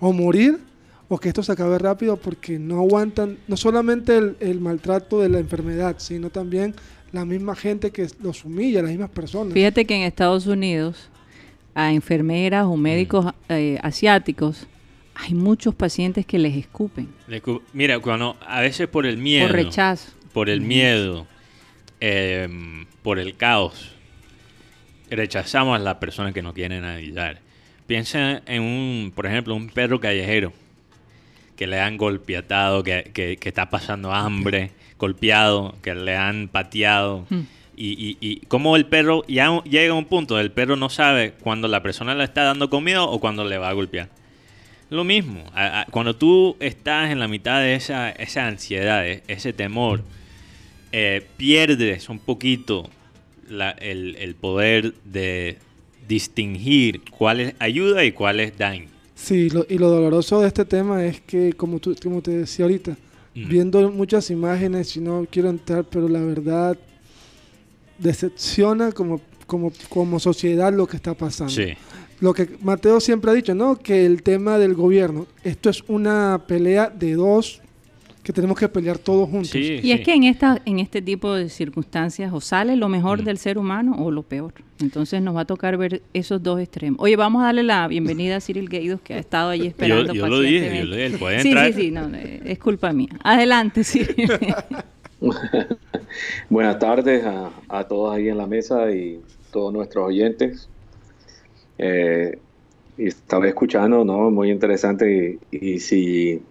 o 0.00 0.12
morir 0.12 0.60
o 1.08 1.18
que 1.18 1.28
esto 1.28 1.42
se 1.42 1.52
acabe 1.52 1.78
rápido 1.78 2.16
porque 2.16 2.58
no 2.58 2.78
aguantan 2.78 3.38
no 3.46 3.56
solamente 3.56 4.16
el, 4.16 4.36
el 4.40 4.60
maltrato 4.60 5.20
de 5.20 5.28
la 5.28 5.38
enfermedad, 5.38 5.96
sino 5.98 6.30
también 6.30 6.74
la 7.12 7.24
misma 7.24 7.54
gente 7.54 7.90
que 7.90 8.08
los 8.20 8.44
humilla, 8.44 8.82
las 8.82 8.90
mismas 8.90 9.10
personas. 9.10 9.54
Fíjate 9.54 9.84
que 9.84 9.94
en 9.94 10.02
Estados 10.02 10.46
Unidos 10.46 11.08
a 11.74 11.92
enfermeras 11.92 12.64
o 12.66 12.76
médicos 12.76 13.26
eh, 13.48 13.78
asiáticos 13.82 14.66
hay 15.14 15.34
muchos 15.34 15.74
pacientes 15.74 16.26
que 16.26 16.38
les 16.38 16.54
escupen 16.56 17.08
Mira, 17.72 17.98
cuando 18.00 18.36
a 18.46 18.60
veces 18.60 18.86
por 18.88 19.06
el 19.06 19.16
miedo, 19.16 19.46
por 19.46 19.56
rechazo. 19.56 20.12
por 20.32 20.50
el 20.50 20.60
miedo, 20.60 21.26
em, 22.00 22.86
por 23.02 23.18
el 23.18 23.36
caos, 23.36 23.92
rechazamos 25.10 25.76
a 25.76 25.78
las 25.78 25.96
personas 25.96 26.34
que 26.34 26.42
no 26.42 26.52
quieren 26.52 26.84
ayudar. 26.84 27.40
Piensa 27.86 28.42
en 28.46 28.62
un, 28.62 29.12
por 29.14 29.26
ejemplo, 29.26 29.54
un 29.54 29.68
perro 29.68 30.00
callejero 30.00 30.52
que 31.56 31.66
le 31.66 31.80
han 31.80 31.96
golpeado, 31.96 32.82
que, 32.82 33.10
que- 33.14 33.36
que 33.38 33.48
está 33.48 33.70
pasando 33.70 34.12
hambre, 34.12 34.70
golpeado, 34.98 35.74
que 35.82 35.94
le 35.94 36.16
han 36.16 36.48
pateado. 36.48 37.24
Mm. 37.30 37.40
Y, 37.78 37.88
y, 37.92 38.16
y 38.20 38.36
cómo 38.46 38.76
el 38.76 38.86
perro 38.86 39.22
ya 39.28 39.62
llega 39.64 39.92
a 39.92 39.96
un 39.96 40.06
punto, 40.06 40.38
el 40.40 40.50
perro 40.50 40.76
no 40.76 40.88
sabe 40.88 41.32
cuando 41.40 41.68
la 41.68 41.82
persona 41.82 42.14
le 42.14 42.24
está 42.24 42.42
dando 42.44 42.70
comida 42.70 43.02
o 43.02 43.20
cuando 43.20 43.44
le 43.44 43.58
va 43.58 43.68
a 43.68 43.72
golpear. 43.72 44.08
Lo 44.88 45.04
mismo, 45.04 45.44
a- 45.54 45.80
a- 45.80 45.84
cuando 45.86 46.14
tú 46.16 46.56
estás 46.60 47.10
en 47.10 47.18
la 47.18 47.28
mitad 47.28 47.60
de 47.60 47.74
esa, 47.74 48.10
esa 48.10 48.46
ansiedad, 48.46 49.06
e- 49.06 49.22
ese 49.28 49.52
temor, 49.52 50.02
eh, 50.92 51.26
pierdes 51.36 52.08
un 52.08 52.18
poquito 52.18 52.88
la- 53.50 53.72
el, 53.72 54.16
el 54.20 54.34
poder 54.36 54.94
de 55.04 55.58
distinguir 56.08 57.02
cuál 57.10 57.40
es 57.40 57.54
ayuda 57.58 58.04
y 58.04 58.12
cuál 58.12 58.40
es 58.40 58.56
daño. 58.56 58.86
Sí, 59.16 59.50
lo- 59.50 59.66
y 59.68 59.78
lo 59.78 59.88
doloroso 59.90 60.40
de 60.42 60.46
este 60.48 60.64
tema 60.64 61.04
es 61.04 61.20
que, 61.22 61.52
como, 61.54 61.80
tú, 61.80 61.96
como 62.00 62.20
te 62.22 62.30
decía 62.32 62.66
ahorita, 62.66 62.96
Mm. 63.34 63.48
viendo 63.48 63.90
muchas 63.90 64.30
imágenes, 64.30 64.96
y 64.96 65.00
no 65.00 65.26
quiero 65.30 65.48
entrar, 65.50 65.84
pero 65.90 66.08
la 66.08 66.20
verdad 66.20 66.76
decepciona 67.98 68.92
como, 68.92 69.20
como, 69.46 69.72
como 69.88 70.18
sociedad 70.20 70.72
lo 70.72 70.86
que 70.86 70.96
está 70.96 71.14
pasando. 71.14 71.52
Sí, 71.52 71.72
Lo 72.20 72.32
que 72.32 72.48
Mateo 72.62 72.98
siempre 73.00 73.30
ha 73.30 73.34
dicho, 73.34 73.54
¿no? 73.54 73.76
Que 73.76 74.06
el 74.06 74.22
tema 74.22 74.56
del 74.58 74.72
gobierno, 74.74 75.26
esto 75.44 75.68
es 75.68 75.82
una 75.86 76.42
pelea 76.46 76.88
de 76.88 77.12
dos 77.14 77.60
que 78.26 78.32
tenemos 78.32 78.58
que 78.58 78.68
pelear 78.68 78.98
todos 78.98 79.28
juntos. 79.30 79.50
sí, 79.50 79.78
Y 79.84 79.92
es 79.92 80.00
que 80.00 80.12
en 80.12 80.24
esta, 80.24 80.60
en 80.64 80.80
este 80.80 81.00
tipo 81.00 81.32
de 81.32 81.48
circunstancias 81.48 82.32
o 82.32 82.40
sale 82.40 82.74
lo 82.74 82.88
mejor 82.88 83.22
Mm. 83.22 83.24
del 83.24 83.38
ser 83.38 83.56
humano 83.56 83.94
o 84.00 84.10
lo 84.10 84.24
peor. 84.24 84.52
Entonces 84.80 85.22
nos 85.22 85.36
va 85.36 85.42
a 85.42 85.44
tocar 85.44 85.76
ver 85.76 86.02
esos 86.12 86.42
dos 86.42 86.58
extremos. 86.60 86.98
Oye, 87.00 87.14
vamos 87.14 87.42
a 87.42 87.46
darle 87.46 87.62
la 87.62 87.86
bienvenida 87.86 88.34
a 88.36 88.40
Cyril 88.40 88.68
Gueidos 88.68 89.00
que 89.00 89.14
ha 89.14 89.18
estado 89.18 89.50
ahí 89.50 89.68
esperando 89.68 90.12
yo 90.12 90.26
lo 90.26 90.40
dije, 90.40 90.58
pacientemente. 90.58 90.80
yo 90.80 90.90
lo 90.90 90.96
dije, 90.96 91.06
él 91.06 91.18
puede 91.20 91.40
sí, 91.40 91.48
entrar. 91.50 91.72
sí, 91.72 91.80
sí, 91.82 91.90
no, 91.92 92.10
es 92.16 92.58
culpa 92.58 92.92
mía. 92.92 93.10
Adelante, 93.22 93.84
Cyril. 93.84 94.28
Buenas 96.50 96.78
tardes 96.78 97.24
a, 97.24 97.50
a 97.68 97.84
todos 97.84 98.14
ahí 98.16 98.28
en 98.28 98.38
la 98.38 98.46
mesa 98.46 98.90
y 98.92 99.20
todos 99.52 99.72
nuestros 99.72 100.06
oyentes. 100.08 100.68
Eh, 101.78 102.38
y 102.98 103.06
estaba 103.06 103.46
escuchando, 103.46 104.04
¿no? 104.04 104.30
Muy 104.30 104.50
interesante. 104.50 105.38
Y, 105.52 105.74
y 105.74 105.78
si 105.80 106.42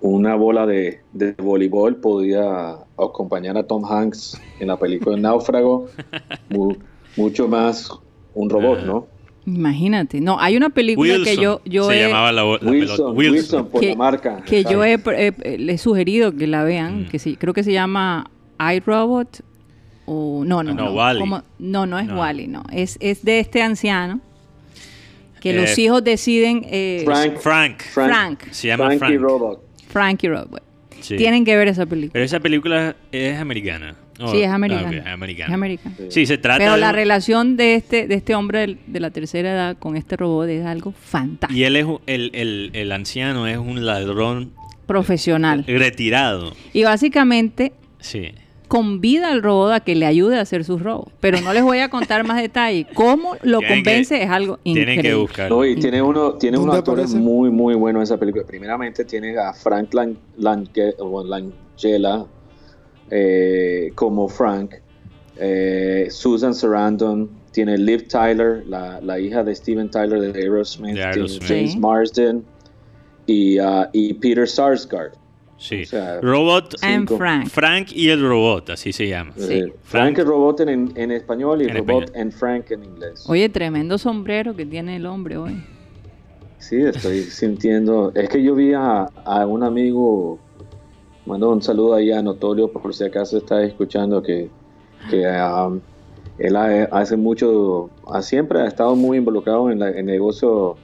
una 0.00 0.34
bola 0.36 0.66
de, 0.66 1.00
de 1.12 1.32
voleibol 1.32 1.96
podía 1.96 2.76
acompañar 2.98 3.56
a 3.58 3.64
Tom 3.66 3.84
Hanks 3.84 4.40
en 4.60 4.68
la 4.68 4.76
película 4.78 5.16
El 5.16 5.22
Náufrago, 5.22 5.86
mu- 6.50 6.76
mucho 7.16 7.48
más 7.48 7.90
un 8.34 8.48
robot, 8.50 8.84
¿no? 8.84 9.06
Imagínate. 9.46 10.20
No, 10.20 10.38
hay 10.38 10.56
una 10.56 10.68
película 10.68 11.14
Wilson 11.14 11.34
que 11.36 11.42
yo, 11.42 11.60
yo 11.64 11.88
se 11.88 11.98
he, 12.00 12.06
llamaba 12.08 12.30
la, 12.32 12.42
la 12.44 12.48
Wilson. 12.70 12.70
Wilson, 12.70 13.16
Wilson. 13.16 13.66
por 13.68 13.80
Que- 13.80 13.88
la 13.90 13.96
marca. 13.96 14.42
que 14.44 14.62
yo 14.62 14.84
exacto. 14.84 15.10
he, 15.12 15.34
he- 15.42 15.58
le 15.58 15.72
he 15.72 15.78
sugerido 15.78 16.36
que 16.36 16.46
la 16.46 16.64
vean, 16.64 17.02
Mm. 17.02 17.08
que 17.08 17.18
sí, 17.18 17.36
creo 17.36 17.54
que 17.54 17.62
se 17.64 17.72
llama 17.72 18.30
iRobot 18.60 19.40
o 20.04 20.44
no, 20.44 20.62
no, 20.62 20.70
Ah, 20.70 20.74
no, 20.74 20.84
no, 20.84 20.92
Wall-E. 20.94 21.18
¿cómo? 21.20 21.42
no, 21.58 21.86
no 21.86 21.98
es 21.98 22.06
No. 22.06 22.18
Wally, 22.20 22.46
no, 22.46 22.62
es, 22.72 22.98
es 23.00 23.24
de 23.24 23.40
este 23.40 23.62
anciano 23.62 24.20
que 25.40 25.50
Eh, 25.50 25.54
los 25.60 25.78
hijos 25.78 26.02
deciden 26.04 26.62
eh, 26.66 27.02
Frank, 27.04 27.36
Frank. 27.38 27.80
Frank. 27.82 28.40
Se 28.50 28.68
llama 28.68 28.90
Frank. 28.98 29.18
Robot. 29.20 29.62
Frankie 29.88 30.28
Robot. 30.28 30.62
Sí. 31.00 31.16
Tienen 31.16 31.44
que 31.44 31.56
ver 31.56 31.68
esa 31.68 31.86
película. 31.86 32.12
Pero 32.12 32.24
esa 32.24 32.40
película 32.40 32.96
es 33.12 33.38
americana. 33.38 33.94
Oh, 34.20 34.32
sí, 34.32 34.42
es 34.42 34.48
ah, 34.48 34.54
americana. 34.56 34.96
es 34.98 35.06
americana. 35.06 35.48
Es 35.48 35.54
americana. 35.54 35.96
Sí, 36.08 36.26
se 36.26 36.38
trata 36.38 36.58
Pero 36.58 36.72
de 36.72 36.78
la 36.80 36.90
relación 36.90 37.56
de 37.56 37.76
este, 37.76 38.08
de 38.08 38.14
este 38.16 38.34
hombre 38.34 38.78
de 38.86 39.00
la 39.00 39.10
tercera 39.10 39.52
edad 39.52 39.76
con 39.78 39.96
este 39.96 40.16
robot 40.16 40.48
es 40.48 40.66
algo 40.66 40.90
fantástico. 40.92 41.56
Y 41.56 41.62
él 41.64 41.76
es 41.76 41.86
el, 42.06 42.30
el, 42.34 42.70
el 42.72 42.90
anciano 42.92 43.46
es 43.46 43.58
un 43.58 43.86
ladrón 43.86 44.52
Profesional. 44.86 45.64
retirado. 45.68 46.52
Y 46.72 46.82
básicamente 46.82 47.72
Sí. 48.00 48.32
Convida 48.68 49.32
al 49.32 49.42
robot 49.42 49.72
a 49.72 49.80
que 49.80 49.94
le 49.94 50.06
ayude 50.06 50.38
a 50.38 50.42
hacer 50.42 50.62
sus 50.64 50.82
robos. 50.82 51.08
Pero 51.20 51.40
no 51.40 51.52
les 51.52 51.62
voy 51.62 51.78
a 51.78 51.88
contar 51.88 52.24
más 52.26 52.40
detalles. 52.40 52.86
Cómo 52.94 53.34
lo 53.42 53.58
Tienen 53.58 53.78
convence 53.78 54.18
que- 54.18 54.24
es 54.24 54.30
algo 54.30 54.58
increíble. 54.64 54.92
Tienen 54.94 55.02
que 55.02 55.14
buscarlo. 55.20 55.56
No, 55.56 55.64
y 55.64 55.76
tiene 55.76 56.00
uno, 56.02 56.34
tiene 56.34 56.58
unos 56.58 56.74
¿Dónde 56.76 56.78
actores 56.78 57.14
muy, 57.14 57.50
muy 57.50 57.74
buenos 57.74 58.00
en 58.00 58.04
esa 58.04 58.16
película. 58.18 58.44
Primeramente 58.46 59.04
tiene 59.04 59.36
a 59.38 59.52
Frank 59.52 59.92
Lang- 59.94 60.16
o 60.98 61.24
Langella 61.24 62.24
eh, 63.10 63.90
como 63.94 64.28
Frank, 64.28 64.74
eh, 65.38 66.08
Susan 66.10 66.54
Sarandon, 66.54 67.30
tiene 67.52 67.78
Liv 67.78 68.06
Tyler, 68.08 68.64
la, 68.66 69.00
la 69.00 69.18
hija 69.18 69.42
de 69.42 69.54
Steven 69.54 69.90
Tyler 69.90 70.20
de 70.20 70.38
Aerosmith, 70.38 70.88
De 70.90 70.94
tiene 70.96 71.10
Aerosmith. 71.10 71.48
James 71.48 71.72
Sí. 71.72 71.78
Marsden 71.78 72.44
y, 73.26 73.58
ah, 73.58 73.88
y 73.92 74.12
Peter 74.14 74.46
Sarsgaard. 74.46 75.12
Sí. 75.58 75.82
O 75.82 75.86
sea, 75.86 76.20
robot 76.20 76.76
And. 76.82 77.08
Frank. 77.16 77.48
Frank 77.48 77.88
y 77.92 78.10
el 78.10 78.22
robot, 78.22 78.70
así 78.70 78.92
se 78.92 79.08
llama. 79.08 79.32
Sí. 79.36 79.54
eh, 79.54 79.72
Frank 79.82 80.16
el 80.18 80.26
robot 80.26 80.60
en, 80.60 80.92
en 80.94 81.10
español 81.10 81.60
y 81.62 81.64
En 81.66 81.76
robot 81.78 82.04
español. 82.04 82.12
en 82.14 82.32
Frank 82.32 82.70
en 82.70 82.84
inglés. 82.84 83.24
Oye, 83.28 83.48
tremendo 83.48 83.98
sombrero 83.98 84.54
que 84.54 84.64
tiene 84.64 84.96
el 84.96 85.06
hombre 85.06 85.36
hoy. 85.36 85.60
Sí, 86.58 86.76
estoy 86.80 87.22
sintiendo. 87.22 88.12
Es 88.14 88.28
que 88.28 88.42
yo 88.42 88.54
vi 88.54 88.72
a, 88.72 89.02
a 89.24 89.46
un 89.46 89.64
amigo, 89.64 90.38
mando 91.26 91.50
un 91.50 91.60
saludo 91.60 91.94
ahí 91.94 92.12
a 92.12 92.22
Notorio 92.22 92.70
por 92.72 92.94
si 92.94 93.04
acaso 93.04 93.38
está 93.38 93.62
escuchando 93.64 94.22
que, 94.22 94.48
que 95.10 95.26
um, 95.26 95.80
él 96.38 96.54
ha- 96.54 96.84
hace 96.92 97.16
mucho, 97.16 97.90
ha- 98.06 98.22
siempre 98.22 98.60
ha 98.60 98.66
estado 98.68 98.94
muy 98.94 99.18
involucrado 99.18 99.70
en 99.72 99.80
la- 99.80 99.90
en 99.90 99.98
el 99.98 100.06
negocio 100.06 100.76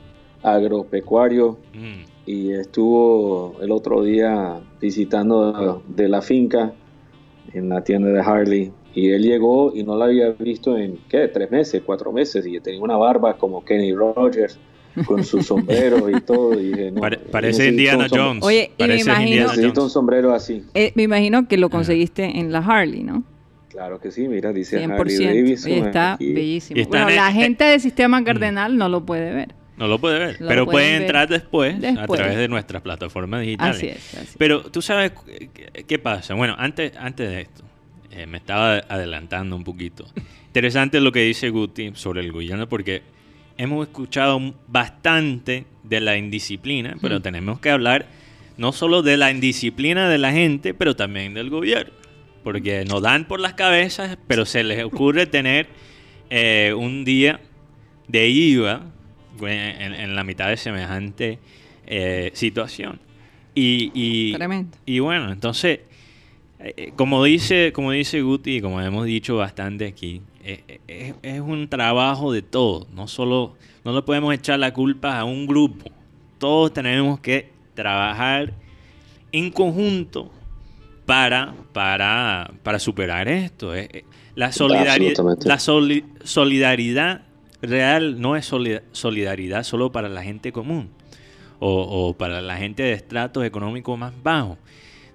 agropecuario 0.42 1.58
Mm. 1.74 2.13
Y 2.26 2.52
estuvo 2.52 3.56
el 3.60 3.70
otro 3.70 4.02
día 4.02 4.60
visitando 4.80 5.82
de 5.88 6.08
la 6.08 6.22
finca 6.22 6.72
en 7.52 7.68
la 7.68 7.82
tienda 7.84 8.08
de 8.08 8.20
Harley 8.20 8.72
y 8.94 9.10
él 9.10 9.22
llegó 9.22 9.72
y 9.74 9.82
no 9.82 9.96
la 9.96 10.06
había 10.06 10.30
visto 10.30 10.78
en 10.78 10.98
qué 11.08 11.28
tres 11.28 11.50
meses 11.50 11.82
cuatro 11.84 12.12
meses 12.12 12.46
y 12.46 12.58
tenía 12.60 12.80
una 12.80 12.96
barba 12.96 13.36
como 13.36 13.64
Kenny 13.64 13.92
Rogers 13.94 14.58
con 15.06 15.24
su 15.24 15.42
sombrero 15.42 16.08
y 16.08 16.20
todo 16.22 16.58
y 16.58 16.68
dije, 16.68 16.90
no, 16.92 17.00
Pare- 17.00 17.18
parece 17.18 17.68
Indiana 17.68 18.06
Jones. 18.10 18.42
Oye, 18.44 18.70
y 18.78 18.84
me 18.84 18.96
imagino- 19.00 19.48
necesito 19.48 19.82
un 19.84 19.90
sombrero 19.90 20.32
así 20.32 20.62
Eh, 20.74 20.92
me 20.94 21.02
imagino 21.02 21.46
que 21.48 21.56
lo 21.56 21.68
conseguiste 21.68 22.38
en 22.38 22.52
la 22.52 22.58
Harley, 22.60 23.02
¿no? 23.02 23.22
claro 23.68 23.98
que 24.00 24.12
sí 24.12 24.28
mira 24.28 24.52
dice 24.52 24.78
100%. 24.86 24.92
Harley 25.00 25.16
Davidson 25.26 25.72
Oye, 25.72 25.80
está 25.80 26.12
aquí. 26.14 26.32
bellísimo. 26.32 26.78
Y 26.78 26.82
está 26.82 27.02
Bueno, 27.04 27.10
la 27.16 27.28
eh, 27.30 27.32
gente 27.32 27.64
de 27.64 27.80
Sistema 27.80 28.22
Cardenal 28.22 28.76
no 28.78 28.88
lo 28.88 29.04
puede 29.04 29.34
ver. 29.34 29.48
No 29.76 29.88
lo 29.88 29.98
puede 29.98 30.18
ver, 30.18 30.40
Lo 30.40 30.48
pero 30.48 30.64
puede 30.66 30.92
ver 30.92 31.02
entrar 31.02 31.28
después, 31.28 31.74
a 31.98 32.06
través 32.06 32.36
de 32.36 32.48
nuestras 32.48 32.80
plataformas 32.82 33.40
digitales. 33.42 33.76
Así 33.76 33.86
es. 33.88 34.14
así 34.14 34.26
es. 34.30 34.36
Pero 34.38 34.62
tú 34.62 34.80
sabes 34.80 35.12
qué, 35.86 35.98
pasa. 35.98 36.34
Bueno, 36.34 36.54
antes, 36.58 36.92
antes 36.96 37.28
de 37.28 37.40
esto, 37.42 37.64
eh, 38.12 38.26
me 38.26 38.38
estaba 38.38 38.76
adelantando 38.88 39.56
un 39.56 39.64
poquito. 39.64 40.06
Interesante 40.46 41.00
lo 41.00 41.10
que 41.10 41.20
dice 41.22 41.50
Guti 41.50 41.90
sobre 41.94 42.20
el 42.20 42.30
gobierno 42.30 42.68
porque 42.68 43.02
hemos 43.58 43.86
escuchado 43.88 44.54
bastante 44.68 45.64
de 45.82 46.00
la 46.00 46.16
indisciplina, 46.16 46.96
pero 47.00 47.18
Mm. 47.18 47.22
tenemos 47.22 47.58
que 47.60 47.70
hablar 47.70 48.06
no 48.56 48.70
solo 48.70 49.02
de 49.02 49.16
la 49.16 49.32
indisciplina 49.32 50.08
de 50.08 50.18
la 50.18 50.30
gente, 50.30 50.74
pero 50.74 50.94
también 50.94 51.34
del 51.34 51.50
gobierno. 51.50 51.92
Porque 52.44 52.84
nos 52.84 53.02
dan 53.02 53.24
por 53.24 53.40
las 53.40 53.54
cabezas, 53.54 54.16
pero 54.28 54.44
se 54.44 54.62
les 54.62 54.84
ocurre 54.84 55.26
tener 55.26 55.66
eh, 56.30 56.72
un 56.76 57.04
día 57.04 57.40
de 58.06 58.28
IVA 58.28 58.82
en, 59.40 59.94
en 59.94 60.14
la 60.16 60.24
mitad 60.24 60.48
de 60.48 60.56
semejante 60.56 61.38
eh, 61.86 62.30
situación. 62.34 63.00
Y, 63.54 63.90
y- 63.94 64.32
Tremendo. 64.34 64.76
y 64.84 64.98
bueno, 64.98 65.30
entonces, 65.30 65.80
eh, 66.60 66.92
como 66.96 67.22
dice, 67.24 67.72
como 67.72 67.92
dice 67.92 68.20
Guti, 68.22 68.56
y 68.56 68.60
como 68.60 68.80
hemos 68.80 69.06
dicho 69.06 69.36
bastante 69.36 69.86
aquí, 69.86 70.22
eh, 70.42 70.80
es, 70.88 71.14
es 71.22 71.40
un 71.40 71.68
trabajo 71.68 72.32
de 72.32 72.42
todos. 72.42 72.88
No 72.90 73.06
solo, 73.08 73.56
no 73.84 73.94
le 73.94 74.02
podemos 74.02 74.34
echar 74.34 74.58
la 74.58 74.72
culpa 74.72 75.18
a 75.18 75.24
un 75.24 75.46
grupo. 75.46 75.90
Todos 76.38 76.72
tenemos 76.72 77.20
que 77.20 77.50
trabajar 77.74 78.52
en 79.32 79.50
conjunto 79.50 80.32
para, 81.06 81.54
para, 81.72 82.50
para 82.62 82.78
superar 82.78 83.28
esto. 83.28 83.72
La 84.34 84.50
solidaridad, 84.52 85.14
la 85.44 85.58
soli- 85.58 86.04
solidaridad 86.24 87.22
real 87.66 88.20
no 88.20 88.36
es 88.36 88.46
solida- 88.46 88.82
solidaridad 88.92 89.62
solo 89.64 89.90
para 89.92 90.08
la 90.08 90.22
gente 90.22 90.52
común 90.52 90.88
o, 91.60 92.08
o 92.08 92.14
para 92.14 92.40
la 92.42 92.56
gente 92.56 92.82
de 92.82 92.92
estratos 92.92 93.44
económicos 93.44 93.98
más 93.98 94.12
bajos, 94.22 94.58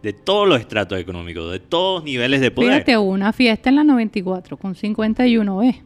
de 0.01 0.13
todos 0.13 0.47
los 0.47 0.59
estratos 0.59 0.97
económicos, 0.99 1.51
de 1.51 1.59
todos 1.59 2.03
niveles 2.03 2.39
de 2.41 2.51
poder. 2.51 2.71
Fíjate, 2.73 2.97
hubo 2.97 3.11
una 3.11 3.33
fiesta 3.33 3.69
en 3.69 3.75
la 3.75 3.83
94 3.83 4.57
con 4.57 4.73
51B. 4.75 5.81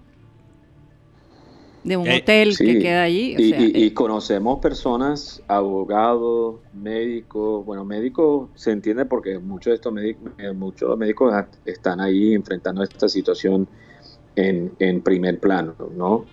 De 1.83 1.97
un 1.97 2.07
Eh, 2.07 2.17
hotel 2.21 2.53
Sí, 2.55 2.65
que 2.65 2.79
queda 2.79 3.03
allí. 3.03 3.35
o 3.35 3.39
y, 3.41 3.49
sea, 3.49 3.59
y- 3.61 3.71
y 3.75 3.87
eh, 3.87 3.93
conocemos 3.93 4.59
personas, 4.59 5.43
abogados, 5.49 6.61
médicos, 6.71 7.65
bueno, 7.65 7.83
médicos 7.83 8.49
se 8.55 8.71
entiende 8.71 9.03
porque 9.05 9.37
muchos 9.37 9.71
de 9.71 9.75
estos 9.75 9.91
médicos, 9.91 10.31
eh, 10.37 10.53
muchos 10.53 10.97
médicos 10.97 11.33
están 11.65 11.99
ahí 11.99 12.33
enfrentando 12.35 12.83
esta 12.83 13.09
situación 13.09 13.67
en, 14.37 14.71
en 14.79 15.01
primer 15.01 15.39
plano, 15.41 15.75
¿no? 15.97 16.25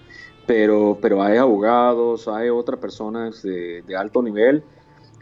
Pero, 0.50 0.98
pero 1.00 1.22
hay 1.22 1.38
abogados, 1.38 2.26
hay 2.26 2.48
otras 2.48 2.80
personas 2.80 3.40
de, 3.40 3.82
de 3.86 3.96
alto 3.96 4.20
nivel 4.20 4.64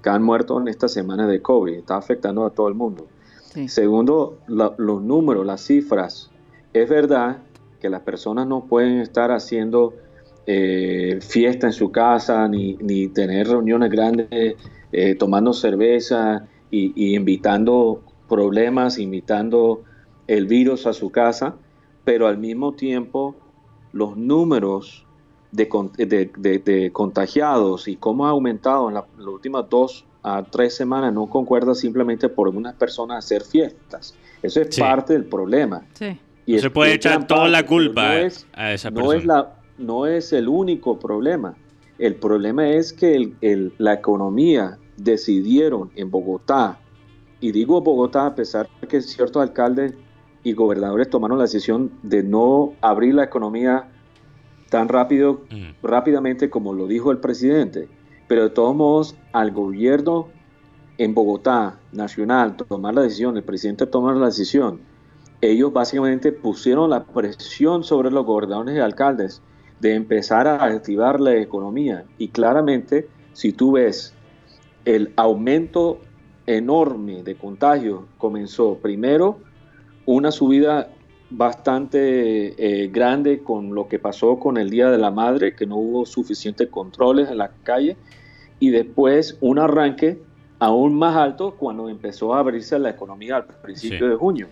que 0.02 0.08
han 0.08 0.22
muerto 0.22 0.58
en 0.58 0.68
esta 0.68 0.88
semana 0.88 1.26
de 1.26 1.42
COVID, 1.42 1.74
está 1.74 1.98
afectando 1.98 2.46
a 2.46 2.50
todo 2.50 2.68
el 2.68 2.74
mundo. 2.74 3.06
sí. 3.52 3.68
Segundo, 3.68 4.38
la- 4.46 4.74
los 4.78 5.02
números, 5.02 5.44
las 5.44 5.60
cifras. 5.60 6.30
Es 6.72 6.88
verdad 6.88 7.42
que 7.78 7.90
las 7.90 8.00
personas 8.00 8.46
no 8.46 8.64
pueden 8.64 9.00
estar 9.00 9.30
haciendo 9.30 9.92
eh, 10.46 11.18
fiesta 11.20 11.66
en 11.66 11.74
su 11.74 11.92
casa 11.92 12.48
ni, 12.48 12.76
ni 12.80 13.08
tener 13.08 13.48
reuniones 13.48 13.90
grandes 13.90 14.28
eh, 14.92 15.14
tomando 15.14 15.52
cerveza 15.52 16.48
y, 16.70 16.94
y 16.96 17.14
invitando 17.14 18.00
problemas, 18.30 18.98
invitando 18.98 19.82
el 20.26 20.46
virus 20.46 20.86
a 20.86 20.94
su 20.94 21.10
casa, 21.10 21.56
pero 22.04 22.26
al 22.28 22.38
mismo 22.38 22.72
tiempo 22.72 23.36
los 23.92 24.16
números 24.16 25.04
de, 25.52 25.68
con- 25.68 25.92
de- 25.92 26.06
de- 26.36 26.58
de 26.58 26.90
contagiados 26.92 27.88
y 27.88 27.96
cómo 27.96 28.26
ha 28.26 28.30
aumentado 28.30 28.88
en 28.88 28.94
la- 28.94 29.06
las 29.16 29.26
últimas 29.26 29.68
dos 29.68 30.04
a 30.22 30.42
tres 30.42 30.74
semanas 30.76 31.12
no 31.12 31.26
concuerda 31.28 31.74
simplemente 31.74 32.28
por 32.28 32.48
unas 32.48 32.74
personas 32.74 33.24
hacer 33.24 33.42
fiestas. 33.42 34.14
Eso 34.42 34.60
es 34.60 34.74
Sí. 34.74 34.80
parte 34.80 35.12
del 35.14 35.24
problema. 35.24 35.82
sí. 35.94 36.18
Y 36.46 36.54
No 36.54 36.60
se 36.62 36.70
puede 36.70 36.94
echar 36.94 37.26
toda 37.26 37.46
la 37.46 37.58
parte, 37.58 37.68
culpa 37.68 38.02
no 38.04 38.08
a- 38.08 38.20
es- 38.22 38.46
a 38.54 38.72
esa 38.72 38.90
no 38.90 38.96
persona. 38.96 39.18
es, 39.18 39.24
la, 39.26 39.54
no 39.76 40.06
es 40.06 40.32
el 40.32 40.48
único 40.48 40.98
problema. 40.98 41.54
El 41.98 42.14
problema 42.14 42.70
es 42.70 42.94
que 42.94 43.14
el- 43.14 43.36
el- 43.42 43.74
la 43.76 43.92
economía 43.92 44.78
decidieron 44.96 45.90
en 45.94 46.10
Bogotá, 46.10 46.78
y 47.40 47.52
digo 47.52 47.82
Bogotá 47.82 48.26
a 48.26 48.34
pesar 48.34 48.66
de 48.80 48.88
que 48.88 49.02
ciertos 49.02 49.42
alcaldes 49.42 49.92
y 50.42 50.54
gobernadores 50.54 51.10
tomaron 51.10 51.36
la 51.36 51.44
decisión 51.44 51.90
de 52.02 52.22
no 52.22 52.72
abrir 52.80 53.14
la 53.14 53.24
economía 53.24 53.90
tan 54.70 54.88
rápido, 54.88 55.42
Mm. 55.50 55.84
rápidamente 55.86 56.50
como 56.50 56.72
lo 56.74 56.86
dijo 56.86 57.10
el 57.10 57.18
presidente. 57.18 57.88
Pero 58.26 58.44
de 58.44 58.50
todos 58.50 58.74
modos, 58.76 59.16
al 59.32 59.50
gobierno 59.52 60.28
en 60.98 61.14
Bogotá, 61.14 61.78
nacional, 61.92 62.56
tomar 62.56 62.94
la 62.94 63.02
decisión, 63.02 63.36
el 63.36 63.44
presidente 63.44 63.86
tomar 63.86 64.16
la 64.16 64.26
decisión, 64.26 64.80
ellos 65.40 65.72
básicamente 65.72 66.32
pusieron 66.32 66.90
la 66.90 67.04
presión 67.04 67.84
sobre 67.84 68.10
los 68.10 68.26
gobernadores 68.26 68.76
y 68.76 68.80
alcaldes 68.80 69.40
de 69.80 69.94
empezar 69.94 70.48
a 70.48 70.64
activar 70.64 71.20
la 71.20 71.36
economía. 71.36 72.04
Y 72.18 72.28
claramente, 72.28 73.08
si 73.32 73.52
tú 73.52 73.72
ves 73.72 74.12
el 74.84 75.12
aumento 75.16 76.00
enorme 76.46 77.22
de 77.22 77.36
contagios, 77.36 78.00
comenzó 78.18 78.78
primero 78.78 79.38
una 80.06 80.32
subida 80.32 80.88
bastante 81.30 82.54
eh, 82.84 82.88
grande 82.88 83.42
con 83.42 83.74
lo 83.74 83.88
que 83.88 83.98
pasó 83.98 84.38
con 84.38 84.56
el 84.56 84.70
Día 84.70 84.90
de 84.90 84.98
la 84.98 85.10
Madre, 85.10 85.54
que 85.54 85.66
no 85.66 85.76
hubo 85.76 86.06
suficientes 86.06 86.68
controles 86.68 87.30
en 87.30 87.38
la 87.38 87.50
calle, 87.62 87.96
y 88.58 88.70
después 88.70 89.36
un 89.40 89.58
arranque 89.58 90.20
aún 90.58 90.94
más 90.94 91.16
alto 91.16 91.54
cuando 91.56 91.88
empezó 91.88 92.34
a 92.34 92.40
abrirse 92.40 92.78
la 92.78 92.90
economía 92.90 93.36
al 93.36 93.44
principio 93.44 94.06
Sí. 94.06 94.06
de 94.06 94.16
junio. 94.16 94.48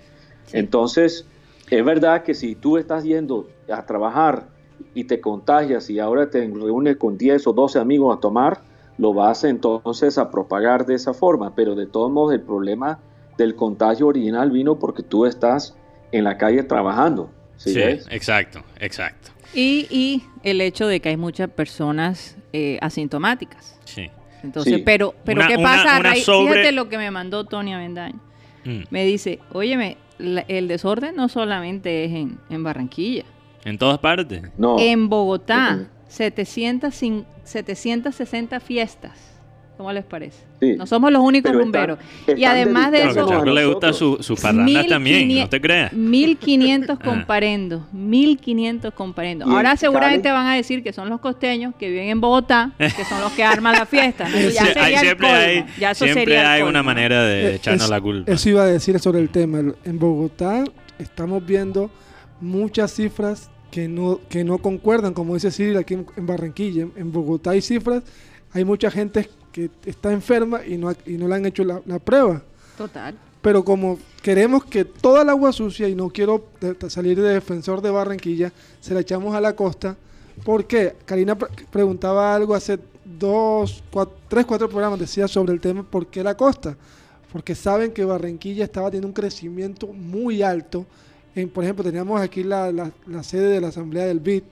Entonces, 0.52 1.26
es 1.70 1.84
verdad 1.84 2.22
que 2.22 2.34
si 2.34 2.54
tú 2.54 2.76
estás 2.76 3.02
yendo 3.02 3.48
a 3.72 3.84
trabajar 3.84 4.48
y 4.94 5.04
te 5.04 5.20
contagias 5.20 5.90
y 5.90 5.98
ahora 5.98 6.30
te 6.30 6.40
reúnes 6.46 6.96
con 6.98 7.18
10 7.18 7.46
o 7.48 7.52
12 7.52 7.80
amigos 7.80 8.16
a 8.16 8.20
tomar, 8.20 8.60
lo 8.98 9.12
vas 9.12 9.42
entonces 9.44 10.16
a 10.18 10.30
propagar 10.30 10.86
de 10.86 10.94
esa 10.94 11.12
forma. 11.12 11.54
Pero 11.56 11.74
de 11.74 11.86
todos 11.86 12.12
modos, 12.12 12.34
el 12.34 12.42
problema 12.42 13.00
del 13.36 13.56
contagio 13.56 14.06
original 14.06 14.50
vino 14.52 14.78
porque 14.78 15.02
tú 15.02 15.26
estás 15.26 15.76
en 16.12 16.24
la 16.24 16.36
calle 16.38 16.62
trabajando. 16.62 17.32
¿sí 17.56 17.78
exacto, 17.78 18.62
exacto. 18.80 19.30
Y, 19.54 19.86
y 19.90 20.22
el 20.42 20.60
hecho 20.60 20.86
de 20.86 21.00
que 21.00 21.08
hay 21.10 21.16
muchas 21.16 21.48
personas 21.48 22.36
eh, 22.52 22.78
asintomáticas. 22.82 23.78
Sí. 23.84 24.10
Entonces, 24.42 24.74
Sí. 24.74 24.82
pero, 24.84 25.14
pero 25.24 25.40
Una- 25.40 25.48
¿qué 25.48 25.56
pasa? 25.58 25.98
una 25.98 26.10
Ray? 26.10 26.20
sobre- 26.20 26.52
Fíjate 26.52 26.72
lo 26.72 26.88
que 26.88 26.98
me 26.98 27.10
mandó 27.10 27.44
Tony 27.44 27.72
Avendaño. 27.72 28.20
Mm. 28.64 28.82
Me 28.90 29.04
dice, 29.06 29.38
óyeme, 29.52 29.96
la- 30.18 30.44
el 30.48 30.68
desorden 30.68 31.16
no 31.16 31.28
solamente 31.28 32.04
es 32.04 32.12
en, 32.12 32.38
en 32.50 32.62
Barranquilla. 32.62 33.24
En 33.64 33.78
todas 33.78 33.98
partes. 33.98 34.42
No, 34.58 34.76
En 34.78 35.08
Bogotá, 35.08 35.76
Ujú. 35.80 35.86
700 36.08 36.94
cin- 37.02 37.24
760 37.44 38.60
fiestas 38.60 39.35
¿Cómo 39.76 39.92
les 39.92 40.04
parece? 40.04 40.38
Sí. 40.60 40.74
No 40.76 40.86
somos 40.86 41.12
los 41.12 41.20
únicos 41.22 41.50
Pero 41.50 41.62
rumberos. 41.62 41.98
están- 42.20 42.38
y 42.38 42.44
además 42.46 42.90
de 42.92 43.04
eso, 43.10 43.30
a 43.30 43.44
le 43.44 43.66
gusta 43.66 43.92
su, 43.92 44.16
su 44.22 44.34
parranda 44.34 44.86
también, 44.86 45.26
1500 45.28 45.44
no 45.44 45.48
te 45.50 45.60
creas. 45.60 45.92
1500 45.92 46.98
Ah. 47.00 47.04
comparendos, 47.04 47.82
1500 47.92 48.94
comparendos. 48.94 49.48
Ahora 49.48 49.76
seguramente 49.76 50.30
van 50.30 50.46
a 50.46 50.54
decir 50.54 50.82
que 50.82 50.92
son 50.94 51.10
los 51.10 51.20
costeños 51.20 51.74
que 51.78 51.90
viven 51.90 52.08
en 52.08 52.20
Bogotá, 52.22 52.72
que 52.78 53.04
son 53.04 53.20
los 53.20 53.32
que 53.32 53.44
arman 53.44 53.74
la 53.74 53.84
fiesta. 53.86 54.26
ya 54.30 54.64
sería 54.64 55.00
siempre 55.00 55.26
colmo. 55.28 55.34
hay, 55.42 55.64
Ya 55.78 55.90
eso 55.90 56.04
siempre 56.04 56.24
sería 56.24 56.52
hay 56.52 56.62
una 56.62 56.82
manera 56.82 57.22
de 57.24 57.50
Eh, 57.50 57.54
echarnos 57.56 57.84
es- 57.84 57.90
la 57.90 58.00
culpa. 58.00 58.32
Eso 58.32 58.48
iba 58.48 58.62
a 58.62 58.66
decir 58.66 58.98
sobre 58.98 59.20
el 59.20 59.28
tema. 59.28 59.58
En 59.84 59.98
Bogotá 59.98 60.64
estamos 60.98 61.44
viendo 61.44 61.90
muchas 62.40 62.92
cifras 62.94 63.50
que 63.70 63.88
no, 63.88 64.20
que 64.30 64.42
no 64.42 64.56
concuerdan, 64.58 65.12
como 65.12 65.34
dice 65.34 65.50
Cyril 65.50 65.76
aquí 65.76 65.94
en, 65.94 66.06
en 66.16 66.26
Barranquilla. 66.26 66.82
En, 66.84 66.92
en 66.96 67.12
Bogotá 67.12 67.50
hay 67.50 67.60
cifras, 67.60 68.02
hay 68.52 68.64
mucha 68.64 68.90
gente 68.90 69.28
que 69.56 69.70
está 69.90 70.12
enferma 70.12 70.64
y 70.64 70.76
no, 70.76 70.90
ha- 70.90 70.96
y 71.06 71.12
no 71.16 71.26
le 71.28 71.34
han 71.34 71.46
hecho 71.46 71.64
la, 71.64 71.80
la 71.86 71.98
prueba. 71.98 72.42
Total. 72.76 73.14
Pero 73.40 73.64
como 73.64 73.98
queremos 74.22 74.64
que 74.64 74.84
toda 74.84 75.22
el 75.22 75.28
agua 75.30 75.52
sucia, 75.52 75.88
y 75.88 75.94
no 75.94 76.10
quiero 76.10 76.44
salir 76.88 77.20
de 77.20 77.30
defensor 77.34 77.80
de 77.80 77.90
Barranquilla, 77.90 78.52
se 78.80 78.92
la 78.92 79.00
echamos 79.00 79.34
a 79.34 79.40
la 79.40 79.54
costa. 79.56 79.96
¿Por 80.44 80.66
qué? 80.66 80.94
Karina 81.06 81.36
pre- 81.38 81.48
preguntaba 81.70 82.34
algo 82.34 82.54
hace 82.54 82.78
dos, 83.04 83.82
cua- 83.92 84.08
tres, 84.28 84.44
cuatro 84.44 84.68
programas, 84.68 84.98
decía 84.98 85.26
sobre 85.28 85.52
el 85.54 85.60
tema, 85.60 85.82
¿por 85.84 86.08
qué 86.08 86.22
la 86.22 86.36
costa? 86.36 86.76
Porque 87.32 87.54
saben 87.54 87.92
que 87.92 88.04
Barranquilla 88.04 88.64
estaba 88.64 88.88
teniendo 88.90 89.08
un 89.08 89.14
crecimiento 89.14 89.86
muy 89.88 90.42
alto. 90.42 90.84
En, 91.34 91.48
por 91.48 91.64
ejemplo, 91.64 91.84
teníamos 91.84 92.20
aquí 92.20 92.42
la, 92.42 92.70
la- 92.72 92.90
la 93.06 93.22
sede 93.22 93.48
de 93.48 93.60
la 93.60 93.68
Asamblea 93.68 94.06
del 94.06 94.20
BID, 94.20 94.42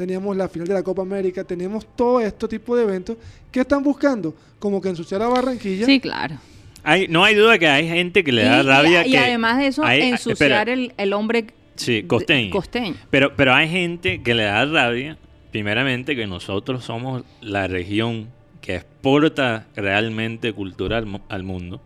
teníamos 0.00 0.34
la 0.34 0.48
final 0.48 0.66
de 0.66 0.72
la 0.72 0.82
Copa 0.82 1.02
América, 1.02 1.44
tenemos 1.44 1.86
todo 1.94 2.20
este 2.22 2.48
tipo 2.48 2.74
de 2.74 2.84
eventos 2.84 3.18
que 3.52 3.60
están 3.60 3.82
buscando, 3.82 4.34
como 4.58 4.80
que 4.80 4.88
ensuciar 4.88 5.20
a 5.20 5.28
Barranquilla. 5.28 5.84
Sí, 5.84 6.00
claro. 6.00 6.36
Hay, 6.82 7.06
no 7.08 7.22
hay 7.22 7.34
duda 7.34 7.58
que 7.58 7.68
hay 7.68 7.86
gente 7.86 8.24
que 8.24 8.32
le 8.32 8.44
da 8.44 8.60
y, 8.62 8.66
rabia 8.66 9.04
y- 9.06 9.08
y 9.08 9.12
que... 9.12 9.18
además 9.18 9.58
de 9.58 9.66
eso, 9.66 9.84
hay- 9.84 10.00
ensuciar 10.00 10.32
espera, 10.32 10.62
el, 10.72 10.94
el 10.96 11.12
hombre 11.12 11.48
Sí, 11.76 11.96
de- 12.00 12.06
costeño. 12.06 12.50
costeño. 12.50 12.94
Pero, 13.10 13.36
pero 13.36 13.52
hay 13.54 13.68
gente 13.68 14.22
que 14.22 14.32
le 14.34 14.44
da 14.44 14.64
rabia, 14.64 15.18
primeramente, 15.50 16.16
que 16.16 16.26
nosotros 16.26 16.82
somos 16.82 17.24
la 17.42 17.68
región 17.68 18.28
que 18.62 18.76
exporta 18.76 19.66
realmente 19.76 20.54
cultura 20.54 20.96
al, 20.96 21.20
al 21.28 21.42
mundo 21.42 21.82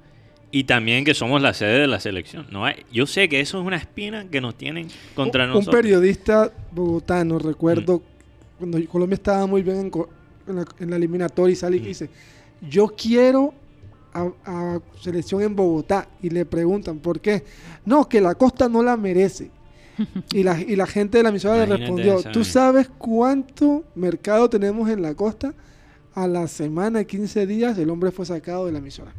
y 0.57 0.65
también 0.65 1.05
que 1.05 1.15
somos 1.15 1.43
la 1.43 1.53
sede 1.53 1.81
de 1.81 1.87
la 1.89 1.99
selección. 1.99 2.47
No 2.51 2.65
hay, 2.65 2.77
yo 2.93 3.07
sé 3.07 3.29
que 3.29 3.41
eso 3.41 3.59
es 3.61 3.67
una 3.67 3.77
espina 3.77 4.25
que 4.31 4.41
nos 4.41 4.55
tienen 4.57 4.87
contra 5.15 5.45
un, 5.45 5.51
un 5.51 5.57
nosotros. 5.57 5.83
periodista 5.83 6.53
bogotano, 6.71 7.39
recuerdo, 7.41 8.03
cuando 8.59 8.79
Colombia 8.89 9.15
estaba 9.17 9.47
muy 9.47 9.63
bien 9.63 9.91
en, 10.47 10.57
la, 10.57 10.65
en 10.79 10.91
la 10.91 10.97
eliminatoria 10.97 11.53
y 11.53 11.57
sale 11.57 11.77
y 11.79 11.81
Mm. 11.81 11.85
dice, 11.85 12.09
yo 12.71 12.87
quiero 12.87 13.53
a, 14.13 14.29
a 14.45 14.81
selección 15.01 15.43
en 15.43 15.57
Bogotá. 15.57 16.07
Y 16.23 16.31
le 16.31 16.45
preguntan, 16.47 17.01
¿por 17.01 17.19
qué? 17.21 17.43
No, 17.85 18.09
que 18.09 18.21
la 18.21 18.37
costa 18.37 18.69
no 18.69 18.81
la 18.81 18.97
merece. 18.97 19.51
y, 20.33 20.45
la, 20.45 20.61
y 20.61 20.77
la 20.77 20.87
gente 20.87 21.19
de 21.19 21.25
la 21.25 21.31
emisora 21.31 21.67
le 21.67 21.77
respondió, 21.77 22.23
¿tú 22.33 22.45
sabes 22.45 22.89
cuánto 22.97 23.83
mercado 23.97 24.49
tenemos 24.49 24.89
en 24.89 25.03
la 25.03 25.15
costa? 25.15 25.53
A 26.17 26.29
la 26.29 26.47
semana, 26.47 27.03
15 27.03 27.45
días, 27.47 27.77
el 27.77 27.91
hombre 27.91 28.13
fue 28.13 28.25
sacado 28.25 28.67
de 28.67 28.73
la 28.73 28.79
emisora. 28.79 29.13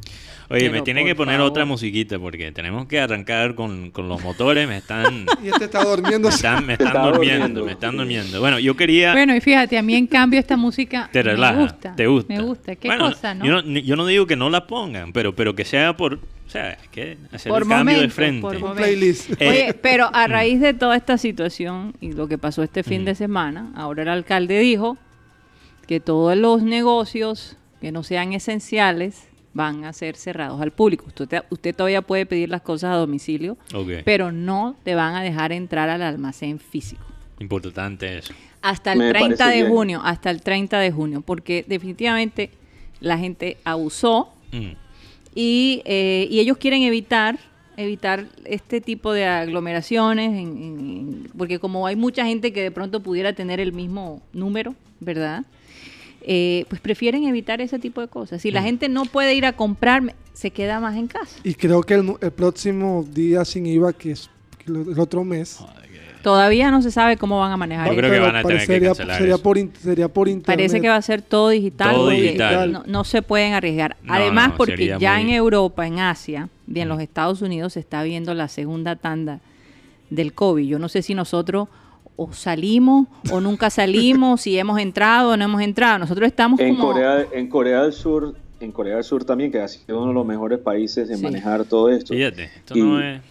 Oye, 0.49 0.65
me 0.65 0.69
Pero, 0.73 0.83
tiene 0.85 1.01
por 1.01 1.07
que 1.09 1.15
poner 1.15 1.35
favor. 1.37 1.51
otra 1.51 1.65
musiquita 1.65 2.17
porque 2.19 2.51
tenemos 2.53 2.85
que 2.85 2.99
arrancar 3.01 3.53
con, 3.55 3.91
con 3.91 4.07
los 4.07 4.23
motores. 4.23 4.65
Me 4.67 4.77
están, 4.77 5.25
Y 5.43 5.47
este 5.49 5.65
está 5.65 5.83
durmiendo. 5.83 6.29
me 6.29 6.33
están, 6.35 6.65
me 6.65 6.73
están 6.73 6.87
Está 6.87 7.01
durmiendo, 7.01 7.37
durmiendo. 7.47 7.65
me 7.65 7.71
están 7.73 7.97
durmiendo. 7.97 8.39
Bueno, 8.39 8.59
yo 8.59 8.77
quería... 8.77 9.11
Bueno, 9.11 9.35
y 9.35 9.41
fíjate, 9.41 9.77
a 9.77 9.81
mí 9.81 9.95
en 9.95 10.07
cambio 10.07 10.39
esta 10.39 10.55
música 10.55 11.09
te 11.11 11.21
relaja, 11.21 11.53
me 11.57 11.61
gusta. 11.63 11.95
te 11.97 12.07
gusta. 12.07 12.33
Me 12.33 12.41
gusta. 12.41 12.75
Qué 12.77 12.87
Bueno, 12.87 13.09
cosa, 13.09 13.33
¿no? 13.33 13.45
Yo, 13.45 13.61
no, 13.61 13.79
yo 13.79 13.95
no 13.97 14.05
digo 14.05 14.25
que 14.27 14.35
no 14.37 14.49
la 14.49 14.65
pongan, 14.65 15.11
pero, 15.11 15.35
pero 15.35 15.53
que 15.55 15.65
sea 15.65 15.97
por... 15.97 16.13
O 16.13 16.49
sea, 16.49 16.77
que 16.91 17.17
hacer 17.33 17.49
Por 17.51 17.63
el 17.63 17.67
cambio 17.67 17.99
de 17.99 18.09
frente. 18.09 18.41
por 18.41 18.75
playlist. 18.75 19.31
Eh, 19.41 19.49
Oye, 19.49 19.73
pero 19.81 20.09
a 20.13 20.27
raíz 20.27 20.61
de 20.61 20.73
toda 20.75 20.95
esta 20.95 21.17
situación 21.17 21.93
y 21.99 22.13
lo 22.13 22.27
que 22.27 22.37
pasó 22.37 22.61
este 22.63 22.83
fin 22.83 23.01
Mm. 23.01 23.05
de 23.05 23.15
semana, 23.15 23.71
ahora 23.75 24.03
el 24.03 24.09
alcalde 24.09 24.59
dijo 24.59 24.97
que 25.87 25.99
todos 25.99 26.35
los 26.37 26.63
negocios 26.63 27.57
que 27.81 27.91
no 27.91 28.03
sean 28.03 28.33
esenciales 28.33 29.27
van 29.53 29.85
a 29.85 29.93
ser 29.93 30.15
cerrados 30.17 30.59
al 30.61 30.71
público. 30.71 31.05
Usted, 31.07 31.27
te- 31.27 31.41
usted 31.49 31.75
todavía 31.75 32.01
puede 32.01 32.25
pedir 32.25 32.49
las 32.49 32.61
cosas 32.61 32.91
a 32.91 32.95
domicilio, 32.97 33.57
pero 34.03 34.31
no 34.31 34.75
te 34.83 34.95
van 34.95 35.15
a 35.15 35.21
dejar 35.23 35.51
entrar 35.51 35.89
al 35.89 36.01
almacén 36.01 36.59
físico. 36.59 37.03
importante 37.39 38.17
eso. 38.17 38.33
Hasta 38.61 38.93
el 38.93 38.99
Me 38.99 39.09
30 39.09 39.35
parece 39.37 39.57
de 39.57 39.63
bien. 39.63 39.67
junio, 39.75 40.01
hasta 40.03 40.29
el 40.29 40.41
30 40.41 40.79
de 40.79 40.89
junio, 40.91 41.21
porque 41.21 41.65
definitivamente 41.67 42.49
la 43.01 43.17
gente 43.17 43.57
abusó 43.65 44.29
Mm. 44.53 44.71
y, 45.35 45.81
eh, 45.85 46.27
y 46.31 46.39
ellos 46.39 46.57
quieren 46.57 46.83
evitar 46.83 47.37
evitar 47.77 48.27
este 48.45 48.79
tipo 48.79 49.11
de 49.11 49.25
aglomeraciones 49.25 50.29
en- 50.29 50.63
en- 50.63 51.31
porque 51.37 51.59
como 51.59 51.85
hay 51.87 51.97
mucha 51.97 52.25
gente 52.25 52.53
que 52.53 52.61
de 52.61 52.71
pronto 52.71 53.01
pudiera 53.01 53.33
tener 53.33 53.59
el 53.59 53.73
mismo 53.73 54.21
número 54.31 54.75
verdad 55.01 55.43
Eh, 56.27 56.65
pues 56.69 56.81
prefieren 56.81 57.23
evitar 57.25 57.61
ese 57.61 57.77
tipo 57.77 58.01
de 58.01 58.07
cosas 58.07 58.41
si 58.41 58.49
la 58.49 58.63
gente 58.63 58.89
no 58.89 59.05
puede 59.05 59.35
ir 59.35 59.45
a 59.45 59.53
comprar 59.53 60.15
se 60.33 60.49
queda 60.49 60.79
más 60.79 60.95
en 60.95 61.05
casa 61.05 61.37
Y 61.43 61.53
creo 61.53 61.83
que 61.83 61.93
el, 61.93 62.31
próximo 62.31 63.05
día 63.07 63.45
sin 63.45 63.67
IVA, 63.67 63.93
que 63.93 64.11
es 64.13 64.31
el 64.65 64.99
otro 64.99 65.23
mes, 65.23 65.59
todavía 66.23 66.71
no 66.71 66.81
se 66.81 66.89
sabe 66.89 67.17
cómo 67.17 67.39
van 67.39 67.51
a 67.51 67.57
manejar 67.57 67.87
Yo 67.89 67.95
creo 67.95 68.09
que 68.09 68.15
pero 68.15 68.25
van 68.25 68.35
a 68.37 68.41
tener 68.43 68.65
que 68.67 68.81
cancelar 68.81 69.17
sería 69.19 69.35
eso. 69.35 69.43
por, 69.43 69.57
in- 69.59 69.71
sería 69.79 70.07
por 70.07 70.27
internet. 70.27 70.57
Parece 70.57 70.81
que 70.81 70.89
va 70.89 70.95
a 70.95 71.01
ser 71.03 71.21
todo 71.21 71.49
digital. 71.49 71.93
Todo 71.93 72.05
porque 72.05 72.21
digital. 72.23 72.71
No, 72.71 72.83
no 72.87 73.03
se 73.03 73.21
pueden 73.21 73.53
arriesgar. 73.53 73.95
No, 74.01 74.15
Además, 74.15 74.49
no, 74.49 74.55
porque 74.57 74.97
ya 74.99 75.13
muy- 75.13 75.21
en 75.21 75.29
Europa, 75.29 75.85
en 75.85 75.99
Asia 75.99 76.49
y 76.67 76.79
en 76.79 76.87
Mm. 76.87 76.91
los 76.91 77.01
Estados 77.01 77.43
Unidos 77.43 77.73
se 77.73 77.79
está 77.81 78.01
viendo 78.01 78.33
la 78.33 78.47
segunda 78.47 78.95
tanda 78.95 79.41
del 80.09 80.33
COVID. 80.33 80.67
Yo 80.67 80.79
no 80.79 80.89
sé 80.89 81.03
si 81.03 81.13
nosotros 81.13 81.67
o 82.17 82.31
salimos 82.33 83.07
o 83.31 83.41
nunca 83.41 83.69
salimos, 83.69 84.41
si 84.41 84.57
hemos 84.57 84.79
entrado 84.79 85.31
o 85.31 85.37
no 85.37 85.45
hemos 85.45 85.61
entrado. 85.61 85.99
Nosotros 85.99 86.27
estamos 86.27 86.59
En 86.59 86.75
como... 86.75 86.93
Corea, 86.93 87.25
en 87.33 87.47
Corea 87.49 87.83
del 87.83 87.93
Sur, 87.93 88.35
en 88.59 88.71
Corea 88.71 88.95
del 88.95 89.03
Sur 89.03 89.25
también, 89.25 89.51
que 89.51 89.59
ha 89.59 89.67
sido 89.67 89.97
uno 89.99 90.07
de 90.09 90.13
los 90.13 90.25
mejores 90.25 90.59
países 90.59 91.09
en 91.09 91.17
Sí. 91.17 91.23
manejar 91.23 91.65
todo 91.65 91.89
esto. 91.89 92.13
Fíjate, 92.13 92.43
esto 92.45 92.77
Y- 92.77 92.81
no 92.81 93.01
es, 93.01 93.21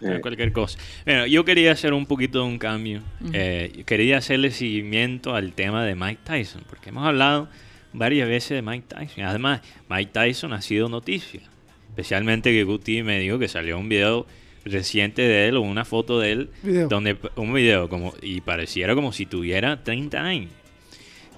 no 0.00 0.10
es 0.12 0.18
eh, 0.18 0.20
cualquier 0.20 0.52
cosa. 0.52 0.78
Bueno, 1.06 1.26
yo 1.26 1.44
quería 1.44 1.72
hacer 1.72 1.94
un 1.94 2.06
poquito 2.06 2.40
de 2.40 2.44
un 2.44 2.58
cambio. 2.58 3.00
Eh, 3.32 3.82
quería 3.86 4.18
hacerle 4.18 4.50
seguimiento 4.50 5.34
al 5.34 5.52
tema 5.52 5.84
de 5.84 5.94
Mike 5.94 6.20
Tyson, 6.24 6.62
porque 6.68 6.90
hemos 6.90 7.06
hablado 7.06 7.48
varias 7.94 8.28
veces 8.28 8.50
de 8.56 8.62
Mike 8.62 8.86
Tyson. 8.88 9.24
Además, 9.24 9.60
Mike 9.88 10.10
Tyson 10.12 10.52
ha 10.52 10.60
sido 10.60 10.88
noticia. 10.88 11.40
Especialmente 11.88 12.50
que 12.52 12.64
Guti 12.64 13.02
me 13.02 13.18
dijo 13.20 13.38
que 13.38 13.48
salió 13.48 13.78
un 13.78 13.88
video 13.88 14.26
reciente 14.64 15.22
de 15.22 15.48
él 15.48 15.56
o 15.56 15.60
una 15.62 15.84
foto 15.84 16.20
de 16.20 16.32
él 16.32 16.50
Video. 16.62 16.88
donde 16.88 17.16
un 17.36 17.52
video 17.52 17.88
como 17.88 18.14
y 18.22 18.40
pareciera 18.40 18.94
como 18.94 19.12
si 19.12 19.26
tuviera 19.26 19.82
30 19.82 20.20
años. 20.22 20.50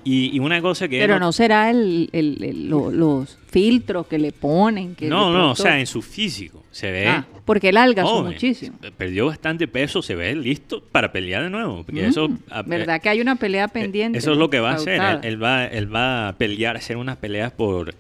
Y, 0.07 0.37
y 0.37 0.39
una 0.39 0.61
cosa 0.61 0.87
que 0.87 0.99
Pero 0.99 1.15
no- 1.15 1.27
no 1.27 1.33
será 1.33 1.71
el, 1.71 2.11
el- 2.13 2.45
el- 2.45 2.69
lo- 2.69 2.91
los 2.91 3.39
filtros 3.51 4.07
que 4.07 4.19
le 4.19 4.33
ponen. 4.33 4.95
Que 4.95 5.09
no, 5.09 5.33
no, 5.33 5.53
o 5.53 5.57
sea, 5.57 5.81
en 5.81 5.87
su 5.87 6.03
físico 6.03 6.63
se 6.71 6.91
ve 6.93 7.07
Ah, 7.09 7.27
porque 7.47 7.71
él 7.71 7.79
algazó 7.79 8.09
joven, 8.19 8.33
muchísimo. 8.35 8.77
Perdió 8.99 9.25
bastante 9.25 9.67
peso, 9.67 10.03
se 10.03 10.15
ve 10.15 10.35
listo 10.37 10.83
para 10.83 11.11
pelear 11.11 11.45
de 11.45 11.49
nuevo. 11.49 11.85
Porque 11.85 12.03
Mm, 12.03 12.11
eso, 12.11 12.29
a- 12.51 12.61
¿Verdad 12.61 13.01
que 13.01 13.09
hay 13.09 13.23
una 13.23 13.37
pelea 13.37 13.65
eh, 13.65 13.69
pendiente? 13.73 14.19
Eso 14.19 14.33
es 14.33 14.37
lo 14.39 14.51
que 14.51 14.61
va 14.61 14.73
a 14.73 14.75
hacer. 14.75 15.01
Él 15.23 15.43
va, 15.43 15.65
él 15.65 15.95
va 15.95 16.29
a 16.29 16.37
pelear, 16.37 16.77
hacer 16.77 16.99
unas 16.99 17.17
peleas 17.17 17.51
por, 17.53 17.95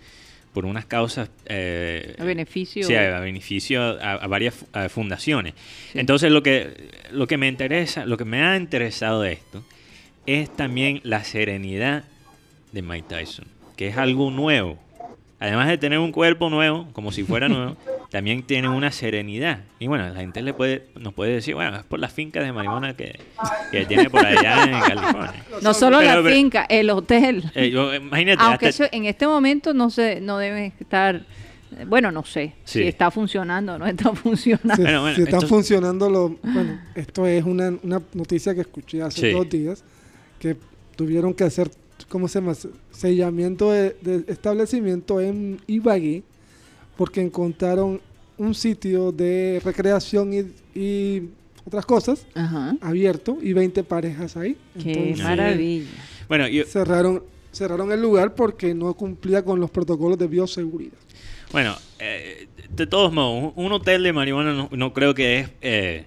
por 0.54 0.64
unas 0.64 0.86
causas. 0.86 1.28
eh, 1.46 2.14
A 2.18 2.24
beneficio. 2.24 2.86
Sí, 2.86 2.94
a 2.94 3.20
beneficio 3.20 3.82
a, 3.82 4.12
a 4.12 4.26
varias 4.28 4.64
a 4.72 4.88
fundaciones. 4.88 5.52
Entonces, 5.92 6.30
lo 6.32 6.42
que, 6.42 6.88
lo 7.10 7.26
que 7.26 7.36
me 7.36 7.48
interesa, 7.48 8.06
lo 8.06 8.16
que 8.16 8.24
me 8.24 8.42
ha 8.42 8.56
interesado 8.56 9.20
de 9.20 9.32
esto 9.32 9.62
es 10.24 10.48
también 10.56 11.00
la 11.02 11.22
serenidad 11.24 12.04
de 12.72 12.80
Mike 12.80 13.06
Tyson, 13.08 13.44
que 13.76 13.88
es 13.88 13.98
algo 13.98 14.30
nuevo. 14.30 14.78
Además 15.40 15.68
de 15.68 15.76
tener 15.76 15.98
un 15.98 16.12
cuerpo 16.12 16.48
nuevo, 16.48 16.88
como 16.94 17.12
si 17.12 17.24
fuera 17.24 17.48
nuevo, 17.50 17.76
también 18.14 18.44
tiene 18.44 18.68
una 18.68 18.92
serenidad. 18.92 19.64
Y 19.80 19.88
bueno, 19.88 20.08
la 20.08 20.14
gente 20.20 20.40
le 20.40 20.54
puede, 20.54 20.86
nos 21.00 21.12
puede 21.14 21.32
decir, 21.32 21.56
bueno, 21.56 21.76
es 21.76 21.82
por 21.82 21.98
las 21.98 22.12
fincas 22.12 22.44
de 22.44 22.52
marihuana 22.52 22.94
que, 22.94 23.18
que 23.72 23.86
tiene 23.86 24.08
por 24.08 24.24
allá 24.24 24.62
en 24.62 24.70
California. 24.86 25.44
No 25.60 25.74
solo 25.74 25.98
Pero- 25.98 26.10
la 26.14 26.22
pero- 26.22 26.34
finca, 26.36 26.64
el 26.68 26.90
hotel. 26.90 27.50
Eh, 27.56 27.70
yo- 27.70 27.92
imagínate, 27.92 28.40
Aunque 28.40 28.68
hasta- 28.68 28.84
eso 28.84 28.92
en 28.96 29.06
este 29.06 29.26
momento 29.26 29.74
no 29.74 29.90
se, 29.90 30.20
no 30.20 30.38
debe 30.38 30.72
estar, 30.78 31.26
bueno, 31.88 32.12
no 32.12 32.24
sé 32.24 32.52
Sí. 32.62 32.82
si 32.82 32.86
está 32.86 33.10
funcionando 33.10 33.74
o 33.74 33.78
no 33.78 33.86
está 33.86 34.12
funcionando. 34.14 34.76
Si, 34.76 34.82
Bueno, 34.82 35.00
bueno, 35.00 35.16
si 35.16 35.22
están 35.22 35.34
entonces- 35.34 35.48
funcionando 35.50 36.08
los... 36.08 36.40
Bueno, 36.40 36.80
esto 36.94 37.26
es 37.26 37.42
una, 37.44 37.74
una 37.82 38.00
noticia 38.12 38.54
que 38.54 38.60
escuché 38.60 39.02
hace 39.02 39.22
Sí. 39.22 39.30
dos 39.32 39.50
días, 39.50 39.82
que 40.38 40.56
tuvieron 40.94 41.34
que 41.34 41.42
hacer, 41.42 41.68
¿cómo 42.08 42.28
se 42.28 42.40
llama? 42.40 42.52
Sellamiento 42.92 43.72
de, 43.72 43.96
de 44.02 44.24
establecimiento 44.32 45.20
en 45.20 45.60
Ibagué, 45.66 46.22
porque 46.96 47.20
encontraron 47.20 48.00
un 48.36 48.54
sitio 48.54 49.12
de 49.12 49.60
recreación 49.64 50.32
y, 50.34 50.78
y 50.78 51.22
otras 51.64 51.86
cosas 51.86 52.26
Ajá. 52.34 52.76
abierto 52.80 53.38
y 53.40 53.52
20 53.52 53.84
pareas 53.84 54.36
ahí. 54.36 54.56
Qué 54.80 54.92
Entonces, 54.92 55.24
maravilla. 55.24 55.86
bueno, 56.28 56.48
yo, 56.48 56.64
Cerraron 56.64 57.22
cerraron 57.52 57.92
el 57.92 58.02
lugar 58.02 58.34
porque 58.34 58.74
no 58.74 58.92
cumplía 58.94 59.44
con 59.44 59.60
los 59.60 59.70
protocolos 59.70 60.18
de 60.18 60.26
bioseguridad. 60.26 60.98
Bueno, 61.52 61.76
eh, 62.00 62.48
de 62.68 62.86
todos 62.88 63.12
modos, 63.12 63.52
un 63.54 63.70
hotel 63.72 64.02
de 64.02 64.12
marihuana 64.12 64.52
no, 64.52 64.68
no 64.72 64.92
creo 64.92 65.14
que 65.14 65.38
es 65.38 65.50
eh, 65.62 66.04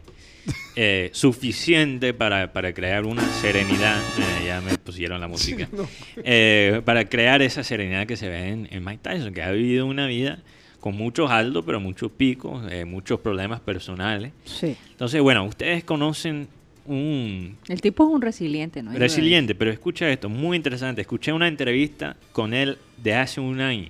eh, 0.76 1.10
suficiente 1.14 2.14
para, 2.14 2.52
para 2.52 2.74
crear 2.74 3.06
una 3.06 3.22
serenidad. 3.40 3.98
Eh, 4.20 4.46
ya 4.48 4.60
me 4.60 4.78
pusieron 4.78 5.22
la 5.22 5.30
música. 5.30 5.70
No. 5.78 5.88
Eh, 6.18 6.82
para 6.84 7.06
crear 7.08 7.42
esa 7.42 7.64
serenidad 7.64 8.06
que 8.06 8.18
se 8.18 8.28
ve 8.28 8.50
en, 8.50 8.68
en 8.70 8.84
Mike 8.84 9.00
Tyson, 9.02 9.34
que 9.34 9.42
ha 9.42 9.52
vivido 9.52 9.86
una 9.86 10.06
vida 10.08 10.40
con 10.80 10.96
muchos 10.96 11.30
altos, 11.30 11.64
pero 11.66 11.80
muchos 11.80 12.12
picos, 12.12 12.64
eh, 12.72 12.86
muchos 12.86 13.20
problemas 13.20 13.60
personales. 13.60 14.32
Sí. 14.46 14.76
Entonces, 14.92 15.22
bueno, 15.22 15.44
ustedes 15.46 15.84
conocen 15.84 16.48
un 16.86 17.58
El 17.68 17.82
tipo 17.82 18.04
es 18.08 18.10
un 18.14 18.22
resiliente, 18.22 18.82
¿no? 18.82 18.94
resiliente, 18.94 19.56
pero 19.56 19.72
escucha 19.72 20.10
esto, 20.10 20.30
muy 20.30 20.56
interesante. 20.56 21.02
Escuché 21.02 21.34
una 21.34 21.48
entrevista 21.48 22.16
con 22.32 22.54
él 22.54 22.78
de 22.98 23.16
hace 23.16 23.42
un 23.42 23.60
año. 23.60 23.90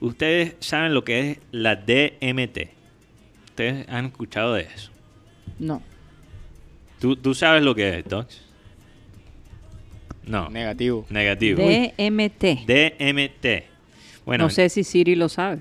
Ustedes 0.00 0.56
saben 0.60 0.92
lo 0.92 1.04
que 1.04 1.30
es 1.30 1.38
la 1.52 1.76
DMT. 1.76 2.68
Ustedes 3.46 3.88
han 3.88 4.06
escuchado 4.06 4.54
de 4.54 4.62
eso. 4.62 4.74
eso. 4.74 4.90
No. 5.58 5.82
¿Tú, 7.00 7.16
tú 7.16 7.34
sabes 7.34 7.62
lo 7.62 7.74
que 7.74 7.98
es, 7.98 8.04
Tox? 8.04 8.42
No, 10.26 10.50
Negativo. 10.50 11.06
negativo. 11.08 11.62
DMT. 11.62 12.66
DMT. 12.66 13.46
Bueno, 14.26 14.44
no 14.44 14.50
sé 14.50 14.68
si 14.68 14.82
Siri 14.82 15.14
lo 15.14 15.28
sabe. 15.28 15.60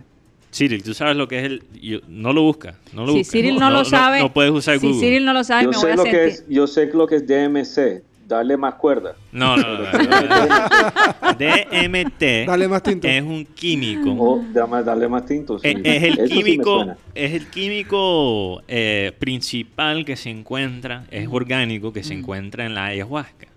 Cyril, 0.55 0.83
tú 0.83 0.93
sabes 0.93 1.15
lo 1.17 1.27
que 1.27 1.39
es 1.39 1.43
el... 1.45 1.63
yo- 1.81 1.99
no 2.07 2.31
lo 2.33 2.43
busca, 2.43 2.75
no 2.93 3.05
lo 3.05 3.11
Si 3.13 3.17
busca. 3.19 3.31
Cyril 3.33 3.57
no, 3.59 3.69
lo 3.69 3.83
sabe. 3.85 4.19
No, 4.19 4.31
puedes 4.33 4.51
usar 4.51 4.79
si 4.79 4.87
Google. 4.87 5.01
Cyril 5.01 5.25
no 5.25 5.33
lo 5.33 5.43
sabe, 5.43 5.63
Yo 5.65 5.69
me 5.71 5.75
voy 5.77 5.85
sé, 5.85 5.91
a 5.91 5.95
lo 5.97 6.03
que 6.03 6.25
es, 6.25 6.45
yo 6.47 6.67
sé 6.67 6.85
lo 6.93 7.07
que 7.07 7.15
es 7.17 7.27
DMC, 7.27 8.03
darle 8.27 8.55
más 8.57 8.75
cuerda. 8.75 9.15
No, 9.31 9.57
no, 9.57 9.63
no, 9.77 9.83
no, 9.83 9.91
no. 9.91 11.35
DMT 11.37 12.47
Dale 12.47 12.67
más 12.67 12.81
tinto. 12.83 13.07
es 13.07 13.21
un 13.21 13.45
químico. 13.45 14.11
O 14.17 14.43
dame- 14.53 14.81
darle 14.83 15.07
más 15.07 15.25
tinto. 15.25 15.59
sí. 15.59 15.67
Es, 15.67 15.75
es 15.83 16.03
el 16.03 16.19
Eso 16.19 16.33
químico, 16.33 16.85
es 17.13 17.33
el 17.33 17.47
químico 17.49 18.61
eh, 18.67 19.11
principal 19.19 20.05
que 20.05 20.15
se 20.15 20.29
encuentra, 20.29 21.05
es 21.11 21.27
orgánico 21.29 21.91
que 21.91 22.03
se 22.03 22.13
encuentra 22.13 22.65
en 22.65 22.73
la 22.75 22.85
ayahuasca. 22.85 23.47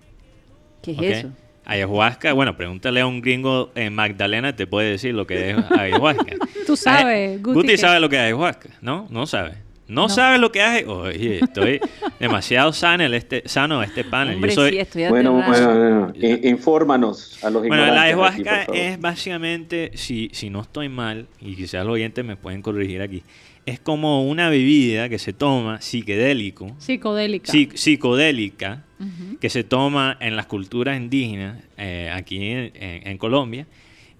¿Qué 0.83 0.93
es 0.93 1.19
eso? 1.19 1.31
Ayahuasca, 1.69 2.33
bueno, 2.33 2.57
pregúntale 2.57 3.01
a 3.03 3.07
un 3.07 3.21
gringo 3.21 3.71
en 3.75 3.95
Magdalena, 3.95 4.57
te 4.57 4.67
puede 4.67 4.91
decir 4.93 5.13
lo 5.15 5.27
que 5.27 5.51
es 5.51 5.57
ayahuasca. 5.71 6.25
Tú 6.67 6.77
sabes, 6.77 7.43
Guti, 7.43 7.55
Guti 7.55 7.69
que- 7.69 7.77
sabe 7.79 8.01
lo 8.01 8.09
que 8.09 8.17
es 8.17 8.23
ayahuasca, 8.23 8.71
¿no? 8.81 9.07
No 9.11 9.27
sabe. 9.27 9.53
No, 9.87 10.03
No. 10.03 10.09
sabe 10.09 10.39
lo 10.39 10.51
que 10.51 10.61
es. 10.81 10.87
Oye, 10.87 11.39
estoy 11.43 11.81
demasiado 12.19 12.73
sano 12.73 13.05
el 13.05 13.13
este, 13.15 13.43
sano 13.47 13.83
este 13.83 14.03
panel. 14.05 14.35
Hombre, 14.37 14.51
Yo 14.51 14.55
soy, 14.55 14.71
sí, 14.73 14.79
estoy 14.79 15.07
Bueno, 15.09 15.33
bueno, 15.33 15.67
bueno, 15.79 16.13
in- 16.15 16.41
infórmanos 16.47 17.39
a 17.45 17.51
los 17.51 17.63
Bueno, 17.67 17.85
la 17.87 17.93
aquí, 17.93 17.99
ayahuasca 18.09 18.63
es 18.73 18.99
básicamente, 19.01 19.91
si, 19.95 20.31
si 20.33 20.49
no 20.51 20.63
estoy 20.63 20.89
mal, 20.89 21.27
y 21.41 21.55
quizás 21.55 21.85
los 21.85 21.95
oyentes 21.95 22.25
me 22.25 22.37
pueden 22.37 22.61
corregir 22.63 23.01
aquí, 23.03 23.23
es 23.67 23.81
como 23.81 24.27
una 24.29 24.49
bebida 24.51 25.09
que 25.09 25.19
se 25.19 25.33
toma 25.33 25.81
psiquedélico, 25.81 26.75
Psicodélica. 26.79 27.53
psi- 27.53 27.71
psicodélica, 27.77 28.85
que 29.41 29.49
se 29.51 29.63
toma 29.65 30.17
en 30.21 30.35
las 30.37 30.47
culturas 30.47 30.97
indígenas 30.97 31.63
eh, 31.77 32.11
aquí 32.13 32.39
en, 32.51 32.73
en- 32.75 33.07
en 33.09 33.19
Colombia, 33.19 33.67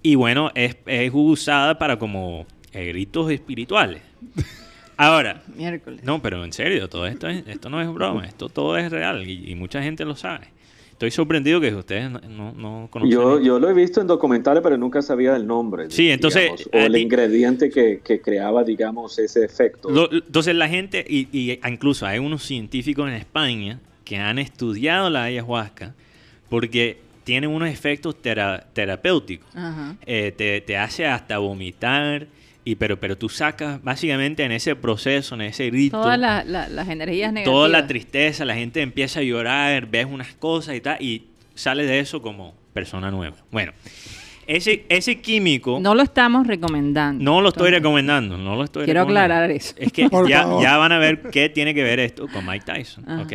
y 0.03 0.15
bueno, 0.15 0.51
es, 0.55 0.77
es 0.87 1.11
usada 1.13 1.79
para 1.79 1.99
como 1.99 2.47
eh, 2.73 2.93
ritos 2.93 3.31
espirituales. 3.33 4.03
Ahora, 4.97 5.43
Miércoles. 5.57 6.03
no, 6.05 6.21
pero 6.23 6.45
en 6.45 6.53
serio, 6.53 6.89
todo 6.89 7.07
esto, 7.07 7.29
es- 7.29 7.47
esto 7.47 7.71
no 7.71 7.81
es 7.81 7.89
broma, 7.93 8.27
esto 8.27 8.49
todo 8.49 8.77
es 8.77 8.91
real 8.91 9.29
y, 9.29 9.51
y 9.51 9.55
mucha 9.55 9.83
gente 9.83 10.05
lo 10.05 10.15
sabe. 10.17 10.49
Estoy 10.99 11.13
sorprendido 11.13 11.61
que 11.61 11.73
ustedes 11.73 12.11
no, 12.11 12.19
no, 12.29 12.53
no 12.55 12.89
conocen. 12.91 13.13
Yo, 13.13 13.41
yo 13.41 13.61
lo 13.61 13.71
he 13.71 13.73
visto 13.73 14.01
en 14.01 14.09
documentales, 14.09 14.65
pero 14.65 14.77
nunca 14.77 15.01
sabía 15.01 15.37
el 15.37 15.47
nombre. 15.47 15.89
Sí, 15.93 16.11
entonces, 16.11 16.43
digamos, 16.43 16.69
o 16.73 16.77
el 16.79 16.93
ti- 16.95 16.99
ingrediente 16.99 17.71
que, 17.71 18.01
que 18.03 18.21
creaba, 18.21 18.65
digamos, 18.65 19.17
ese 19.21 19.45
efecto. 19.45 19.89
Lo- 19.91 20.13
entonces 20.13 20.57
la 20.57 20.69
gente, 20.69 21.05
y, 21.09 21.29
y 21.31 21.61
incluso 21.69 22.05
hay 22.05 22.19
unos 22.19 22.43
científicos 22.43 23.07
en 23.09 23.15
España 23.15 23.79
que 24.05 24.17
han 24.17 24.41
estudiado 24.41 25.09
la 25.09 25.23
ayahuasca 25.23 25.95
porque 26.49 26.99
tiene 27.23 27.47
unos 27.47 27.69
efectos 27.69 28.21
tera- 28.21 28.67
terapéuticos. 28.73 29.49
Ajá. 29.55 29.95
Eh, 30.05 30.33
te, 30.37 30.61
te 30.63 30.77
hace 30.77 31.07
hasta 31.07 31.39
vomitar, 31.39 32.27
y 32.65 32.75
pero, 32.75 32.99
pero 33.01 33.17
tú 33.17 33.29
sacas 33.29 33.83
básicamente 33.83 34.45
en 34.45 34.53
ese 34.53 34.77
proceso, 34.77 35.35
en 35.35 35.43
ese 35.43 35.71
rito, 35.71 36.01
Todas 36.01 36.19
la- 36.19 36.45
la- 36.45 36.69
las 36.69 36.89
energías 36.89 37.33
negativas. 37.33 37.55
toda 37.55 37.69
la 37.69 37.87
tristeza, 37.87 38.45
la 38.45 38.55
gente 38.55 38.83
empieza 38.83 39.21
a 39.21 39.23
llorar, 39.23 39.87
ves 39.87 40.07
unas 40.11 40.35
cosas 40.35 40.75
y 40.77 40.81
tal, 40.81 41.01
y 41.03 41.25
sale 41.55 41.85
de 41.87 41.99
eso 42.01 42.21
como 42.23 42.55
persona 42.75 43.11
nueva. 43.11 43.37
Bueno, 43.51 43.73
ese, 44.47 44.85
ese 44.89 45.21
químico... 45.21 45.79
No 45.81 45.95
lo 45.95 46.03
estamos 46.03 46.47
recomendando. 46.47 47.23
No 47.23 47.41
lo 47.41 47.49
estoy 47.49 47.69
Entonces, 47.69 47.83
recomendando, 47.83 48.39
no 48.39 48.57
lo 48.57 48.65
estoy 48.65 48.85
Quiero 48.87 49.03
aclarar 49.03 49.51
eso. 49.51 49.75
Es 49.79 49.93
que 49.93 50.09
ya, 50.29 50.47
ya 50.63 50.77
van 50.79 50.93
a 50.93 50.99
ver 50.99 51.23
qué 51.31 51.49
tiene 51.49 51.75
que 51.75 51.83
ver 51.83 52.01
esto 52.01 52.27
con 52.29 52.47
Mike 52.47 52.65
Tyson, 52.65 53.05
Ajá. 53.09 53.23
¿ok? 53.23 53.33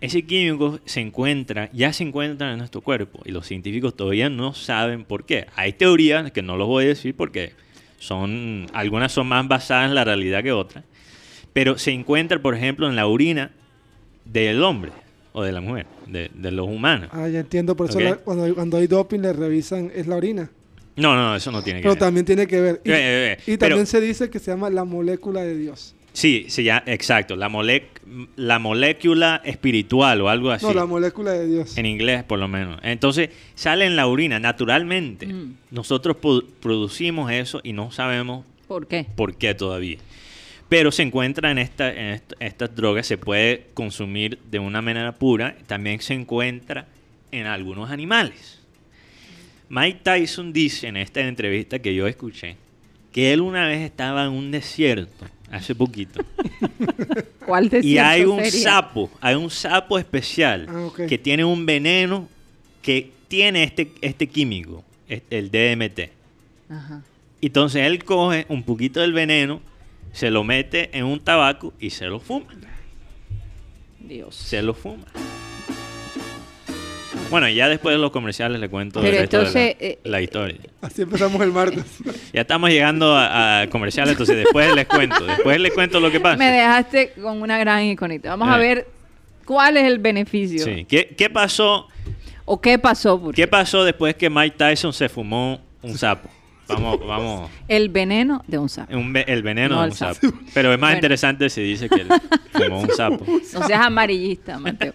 Ese 0.00 0.22
químico 0.22 0.78
se 0.84 1.00
encuentra, 1.00 1.70
ya 1.72 1.92
se 1.92 2.04
encuentra 2.04 2.52
en 2.52 2.58
nuestro 2.58 2.80
cuerpo 2.80 3.20
y 3.24 3.32
los 3.32 3.46
científicos 3.46 3.96
todavía 3.96 4.30
no 4.30 4.52
saben 4.54 5.04
por 5.04 5.26
qué. 5.26 5.46
Hay 5.56 5.72
teorías 5.72 6.30
que 6.32 6.40
no 6.42 6.56
los 6.56 6.68
voy 6.68 6.84
a 6.84 6.88
decir 6.88 7.14
porque 7.16 7.52
son, 7.98 8.66
algunas 8.72 9.12
son 9.12 9.26
más 9.26 9.46
basadas 9.48 9.88
en 9.88 9.94
la 9.94 10.04
realidad 10.04 10.42
que 10.42 10.52
otras, 10.52 10.84
pero 11.52 11.78
se 11.78 11.90
encuentra, 11.92 12.40
por 12.40 12.54
ejemplo, 12.54 12.88
en 12.88 12.96
la 12.96 13.06
orina 13.06 13.50
del 14.24 14.62
hombre 14.62 14.92
o 15.32 15.42
de 15.42 15.52
la 15.52 15.60
mujer, 15.60 15.86
de, 16.06 16.30
de 16.34 16.50
los 16.50 16.66
humanos. 16.68 17.08
Ah, 17.12 17.28
ya 17.28 17.40
entiendo, 17.40 17.76
por 17.76 17.90
eso 17.90 18.00
la- 18.00 18.16
cuando, 18.16 18.54
cuando 18.54 18.76
hay 18.78 18.86
doping 18.86 19.20
le 19.20 19.32
revisan, 19.32 19.90
es 19.94 20.06
la 20.06 20.16
orina. 20.16 20.50
No, 20.96 21.14
no, 21.14 21.36
eso 21.36 21.52
no 21.52 21.62
tiene 21.62 21.78
que 21.80 21.82
Pero 21.84 21.94
ver. 21.94 21.98
también 22.00 22.26
tiene 22.26 22.46
que 22.46 22.60
ver. 22.60 22.80
Y, 22.84 22.90
Eh, 22.90 22.94
eh, 22.94 23.32
eh, 23.32 23.38
y 23.52 23.56
pero- 23.56 23.70
también 23.70 23.86
se 23.86 24.00
dice 24.00 24.30
que 24.30 24.38
se 24.40 24.50
llama 24.50 24.68
la 24.70 24.84
molécula 24.84 25.42
de 25.42 25.56
Dios. 25.56 25.94
Sí, 26.18 26.46
sí, 26.48 26.64
ya, 26.64 26.82
exacto, 26.86 27.36
la, 27.36 27.48
molec- 27.48 28.00
la 28.34 28.58
molécula 28.58 29.40
espiritual 29.44 30.20
o 30.20 30.28
algo 30.28 30.50
así. 30.50 30.66
No, 30.66 30.74
la 30.74 30.84
molécula 30.84 31.30
de 31.30 31.46
Dios. 31.46 31.78
En 31.78 31.86
inglés, 31.86 32.24
por 32.24 32.40
lo 32.40 32.48
menos. 32.48 32.80
Entonces, 32.82 33.30
sale 33.54 33.84
en 33.86 33.94
la 33.94 34.08
orina 34.08 34.40
naturalmente. 34.40 35.26
Mm. 35.28 35.54
Nosotros 35.70 36.16
producimos 36.60 37.30
eso 37.30 37.60
y 37.62 37.72
no 37.72 37.92
sabemos 37.92 38.44
¿Por 38.66 38.88
qué? 38.88 39.06
por 39.14 39.36
qué 39.36 39.54
todavía. 39.54 39.98
Pero 40.68 40.90
se 40.90 41.02
encuentra 41.04 41.52
en, 41.52 41.58
esta, 41.58 41.88
en 41.92 42.14
est- 42.14 42.32
estas 42.40 42.74
drogas, 42.74 43.06
se 43.06 43.16
puede 43.16 43.66
consumir 43.74 44.40
de 44.50 44.58
una 44.58 44.82
manera 44.82 45.12
pura. 45.12 45.56
También 45.68 46.00
se 46.00 46.14
encuentra 46.14 46.88
en 47.30 47.46
algunos 47.46 47.92
animales. 47.92 48.58
Mike 49.68 50.00
Tyson 50.02 50.52
dice 50.52 50.88
en 50.88 50.96
esta 50.96 51.20
entrevista 51.20 51.78
que 51.78 51.94
yo 51.94 52.08
escuché 52.08 52.56
que 53.12 53.32
él 53.32 53.40
una 53.40 53.66
vez 53.68 53.82
estaba 53.82 54.24
en 54.24 54.30
un 54.32 54.50
desierto, 54.50 55.26
hace 55.50 55.74
poquito. 55.74 56.20
¿Cuál 57.46 57.66
Y 57.66 57.68
desierto 57.68 58.08
hay 58.08 58.24
un 58.24 58.44
sería? 58.44 58.62
sapo, 58.72 59.10
hay 59.20 59.34
un 59.34 59.50
sapo 59.50 59.98
especial 59.98 60.66
Ah, 60.68 60.88
que 61.08 61.18
tiene 61.18 61.44
un 61.44 61.64
veneno 61.66 62.28
que 62.82 63.10
tiene 63.28 63.64
este, 63.64 63.92
este 64.00 64.26
químico, 64.26 64.84
el 65.08 65.50
DMT. 65.50 66.10
Ajá. 66.70 67.02
Entonces 67.40 67.86
él 67.86 68.04
coge 68.04 68.46
un 68.48 68.62
poquito 68.62 69.00
del 69.00 69.12
veneno, 69.12 69.60
se 70.12 70.30
lo 70.30 70.44
mete 70.44 70.96
en 70.96 71.04
un 71.04 71.20
tabaco 71.20 71.72
y 71.78 71.90
se 71.90 72.06
lo 72.06 72.20
fuma. 72.20 72.46
Dios. 74.00 74.34
Se 74.34 74.62
lo 74.62 74.74
fuma. 74.74 75.04
Bueno, 77.30 77.48
ya 77.48 77.68
después 77.68 77.94
de 77.94 77.98
los 78.00 78.10
comerciales 78.10 78.58
le 78.60 78.68
cuento 78.68 79.00
Pero 79.00 79.12
el 79.14 79.20
resto 79.20 79.36
de 79.38 79.42
la- 79.42 79.48
entonces, 79.48 79.76
eh, 79.80 79.98
la, 80.04 80.22
historia. 80.22 80.56
Así 80.80 81.02
empezamos 81.02 81.40
el 81.42 81.52
martes. 81.52 81.84
Ya 82.32 82.42
estamos 82.42 82.70
llegando 82.70 83.14
a, 83.16 83.62
a 83.62 83.66
comerciales, 83.70 84.12
entonces 84.12 84.36
después 84.36 84.74
les 84.74 84.86
cuento. 84.86 85.24
Después 85.26 85.60
les 85.60 85.72
cuento 85.72 86.00
lo 86.00 86.10
que 86.10 86.20
pasa. 86.20 86.36
Me 86.36 86.50
dejaste 86.50 87.12
con 87.20 87.40
una 87.42 87.58
gran 87.58 87.84
iconita. 87.84 88.30
Vamos 88.30 88.48
a 88.48 88.56
Eh. 88.56 88.60
ver 88.60 88.86
cuál 89.44 89.76
es 89.76 89.84
el 89.84 89.98
beneficio. 89.98 90.64
Sí. 90.64 90.84
¿Qué, 90.88 91.14
qué 91.16 91.28
pasó 91.30 91.88
¿O 92.44 92.60
qué 92.60 92.78
pasó? 92.78 93.20
Porque 93.20 93.42
¿Qué 93.42 93.46
pasó 93.48 93.84
después 93.84 94.14
que 94.14 94.30
Mike 94.30 94.56
Tyson 94.56 94.92
se 94.94 95.08
fumó 95.10 95.60
un 95.82 95.98
sapo? 95.98 96.30
Vamos, 96.68 97.00
vamos. 97.06 97.50
El 97.66 97.88
veneno 97.88 98.42
de 98.46 98.58
un 98.58 98.68
sapo. 98.68 98.94
Un 98.96 99.12
ve- 99.12 99.24
el 99.26 99.42
veneno 99.42 99.76
No, 99.76 99.82
de 99.82 99.88
un 99.88 99.94
sapo. 99.96 100.14
sapo. 100.26 100.38
Pero 100.54 100.72
es 100.72 100.78
más 100.78 100.88
Bueno. 100.90 100.96
interesante 100.98 101.48
si 101.50 101.62
dice 101.62 101.88
que 101.88 102.04
fumó 102.52 102.80
un 102.82 102.90
sapo. 102.90 103.24
No 103.26 103.66
seas 103.66 103.80
amarillista, 103.86 104.58
Mateo. 104.58 104.92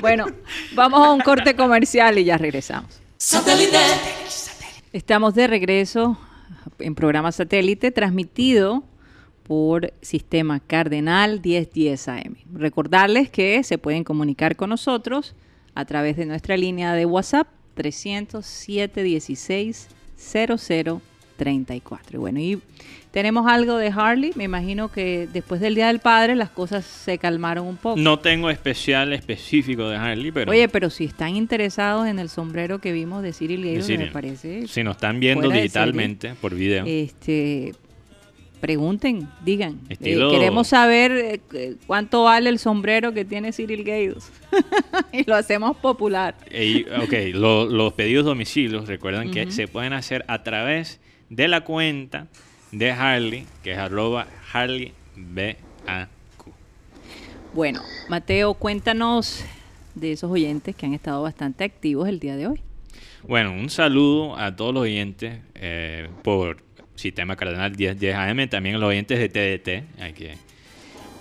Bueno, 0.00 0.26
vamos 0.74 1.06
a 1.06 1.10
un 1.12 1.20
corte 1.20 1.54
comercial 1.54 2.18
y 2.18 2.24
ya 2.24 2.38
regresamos. 2.38 3.00
Estamos 4.92 5.34
de 5.34 5.46
regreso 5.46 6.18
en 6.78 6.94
programa 6.94 7.32
satélite 7.32 7.90
transmitido 7.90 8.82
por 9.44 9.92
Sistema 10.00 10.60
Cardenal 10.60 11.40
1010 11.44 12.08
AM. 12.08 12.36
Recordarles 12.54 13.30
que 13.30 13.62
se 13.64 13.78
pueden 13.78 14.04
comunicar 14.04 14.56
con 14.56 14.70
nosotros 14.70 15.34
a 15.74 15.84
través 15.84 16.16
de 16.16 16.26
nuestra 16.26 16.56
línea 16.56 16.92
de 16.94 17.04
WhatsApp 17.06 17.48
307 17.74 19.02
16 19.02 19.88
00 20.16 21.00
34. 21.44 22.16
Y 22.16 22.20
bueno, 22.20 22.38
y 22.38 22.58
tenemos 23.10 23.46
algo 23.46 23.78
de 23.78 23.88
Harley. 23.88 24.32
Me 24.36 24.44
imagino 24.44 24.92
que 24.92 25.26
después 25.32 25.60
del 25.62 25.74
Día 25.74 25.86
del 25.86 25.98
Padre 25.98 26.36
las 26.36 26.50
cosas 26.50 26.84
se 26.84 27.16
calmaron 27.16 27.66
un 27.66 27.78
poco. 27.78 27.98
No 27.98 28.18
tengo 28.18 28.50
especial 28.50 29.12
específico 29.14 29.88
de 29.88 29.96
Harley, 29.96 30.30
pero 30.32 30.50
Oye, 30.52 30.68
pero 30.68 30.90
si 30.90 31.06
están 31.06 31.34
interesados 31.36 32.06
en 32.06 32.18
el 32.18 32.28
sombrero 32.28 32.78
que 32.78 32.92
vimos 32.92 33.22
de 33.22 33.32
Cyril 33.32 33.82
Cyril. 33.82 33.98
me 33.98 34.06
parece. 34.08 34.68
si 34.68 34.82
nos 34.84 34.96
están 34.96 35.18
viendo 35.18 35.48
digitalmente 35.48 36.34
por 36.40 36.54
video, 36.54 36.84
Este, 36.86 37.72
pregunten, 38.60 39.26
digan. 39.44 39.80
Eh, 39.88 39.94
Estilo- 39.94 40.30
queremos 40.30 40.68
saber 40.68 41.12
eh, 41.12 41.40
eh, 41.54 41.76
cuánto 41.86 42.24
vale 42.24 42.50
el 42.50 42.58
sombrero 42.58 43.14
que 43.14 43.24
tiene 43.24 43.52
Cyril 43.52 43.82
Gaydos. 43.82 44.30
y 45.12 45.24
lo 45.24 45.34
hacemos 45.34 45.74
popular. 45.78 46.34
Ey, 46.50 46.84
ok, 47.02 47.14
lo- 47.34 47.64
los 47.66 47.94
pedidos 47.94 48.26
domicilios, 48.26 48.86
recuerden 48.86 49.30
que 49.30 49.44
Ujú. 49.44 49.52
se 49.52 49.68
pueden 49.68 49.94
hacer 49.94 50.24
a 50.28 50.42
través 50.42 51.00
de 51.30 51.48
la 51.48 51.62
cuenta 51.62 52.26
de 52.72 52.90
Harley, 52.90 53.46
que 53.62 53.72
es 53.72 53.78
arroba 53.78 54.26
HarleyBAQ. 54.52 54.90
Bueno, 57.54 57.80
Mateo, 58.08 58.54
cuéntanos 58.54 59.44
de 59.94 60.12
esos 60.12 60.30
oyentes 60.30 60.76
que 60.76 60.86
han 60.86 60.94
estado 60.94 61.22
bastante 61.22 61.64
activos 61.64 62.08
el 62.08 62.20
día 62.20 62.36
de 62.36 62.48
hoy. 62.48 62.60
Bueno, 63.26 63.52
un 63.52 63.70
saludo 63.70 64.36
a 64.36 64.54
todos 64.54 64.74
los 64.74 64.82
oyentes 64.82 65.40
eh, 65.54 66.08
por 66.22 66.58
Sistema 66.94 67.36
Cardenal 67.36 67.70
1010 67.76 68.14
AM, 68.14 68.48
también 68.48 68.76
a 68.76 68.78
los 68.78 68.88
oyentes 68.90 69.18
de 69.18 69.28
TDT, 69.28 70.00
hay 70.00 70.12
que 70.12 70.34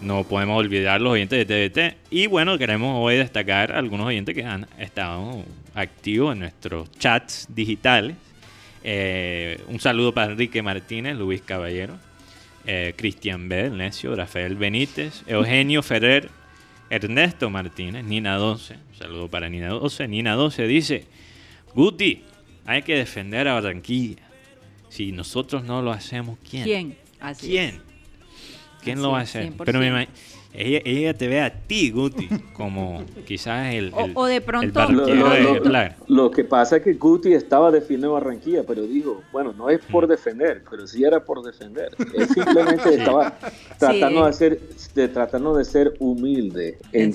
no 0.02 0.24
podemos 0.24 0.58
olvidar 0.58 1.02
los 1.02 1.14
oyentes 1.14 1.46
de 1.46 1.70
TDT. 1.70 1.98
Y 2.10 2.28
bueno, 2.28 2.58
queremos 2.58 2.96
hoy 2.98 3.18
destacar 3.18 3.74
algunos 3.74 4.08
oyentes 4.08 4.34
que 4.34 4.44
han 4.44 4.66
estado 4.78 5.44
activos 5.76 6.34
en 6.34 6.40
nuestros 6.40 6.92
chats 6.94 7.48
digitales. 7.50 8.16
Eh, 8.84 9.62
un 9.68 9.80
saludo 9.80 10.14
para 10.14 10.32
Enrique 10.32 10.62
Martínez, 10.62 11.18
Luis 11.18 11.42
Caballero, 11.42 11.98
eh, 12.66 12.94
Cristian 12.96 13.50
Bell, 13.50 13.76
Necio, 13.76 14.16
Rafael 14.16 14.56
Benítez, 14.56 15.24
Eugenio 15.28 15.82
Ferrer, 15.84 16.30
Ernesto 16.90 17.50
Martínez, 17.50 18.04
Nina 18.04 18.36
12. 18.36 18.76
Un 18.76 18.96
saludo 18.98 19.28
para 19.28 19.50
Nina 19.50 19.70
12. 19.70 20.08
Nina 20.08 20.36
12 20.36 20.68
dice, 20.68 21.06
Guti, 21.76 22.24
hay 22.66 22.82
que 22.84 22.96
defender 22.96 23.48
a 23.48 23.54
Barranquilla. 23.54 24.24
Si 24.90 25.12
nosotros 25.12 25.64
no 25.64 25.82
lo 25.82 25.92
hacemos, 25.92 26.38
¿quién? 26.50 26.64
¿Quién? 26.64 26.98
Así 27.20 27.58
es. 27.58 27.72
¿Quién? 27.72 27.82
¿Quién 28.82 28.98
Así 28.98 29.04
lo 29.04 29.12
va 29.12 29.20
a 29.20 29.24
hacer? 29.24 29.54
100%. 29.54 29.64
Pero 29.66 29.80
me 29.80 30.08
ella, 30.54 30.82
ella 30.84 31.14
te 31.14 31.28
ve 31.28 31.42
a 31.42 31.54
ti, 31.54 31.92
Guti, 31.92 32.28
como 32.54 33.04
quizás 33.28 33.74
el, 33.74 33.92
O- 33.94 34.06
el- 34.06 34.12
o 34.16 34.26
de 34.26 34.36
el 34.38 34.42
pronto- 34.44 34.80
Lo, 34.92 34.98
barquero 34.98 35.16
lo- 35.28 35.30
de 35.34 35.42
lo- 35.44 35.50
ejemplar. 35.52 35.96
lo 36.08 36.32
que 36.32 36.44
pasa 36.44 36.78
es 36.78 36.84
que 36.84 36.94
Guti 36.94 37.34
estaba 37.34 37.72
defendiendo 37.72 38.14
Barranquilla, 38.14 38.64
pero 38.68 38.82
dijo, 38.84 39.22
bueno, 39.32 39.54
no 39.54 39.70
es 39.70 39.80
por 39.86 40.06
Mm. 40.06 40.10
defender, 40.10 40.64
pero 40.70 40.88
sí 40.88 41.04
era 41.04 41.24
por 41.24 41.44
defender. 41.44 41.90
Él 42.16 42.28
simplemente 42.28 42.96
estaba 42.96 43.38
tratando, 43.78 44.22
Sí. 44.22 44.28
de, 44.28 44.34
ser, 44.34 44.60
de, 44.96 45.08
tratando 45.08 45.56
de 45.56 45.66
ser 45.66 45.94
humilde 46.00 46.80
en, 46.94 47.14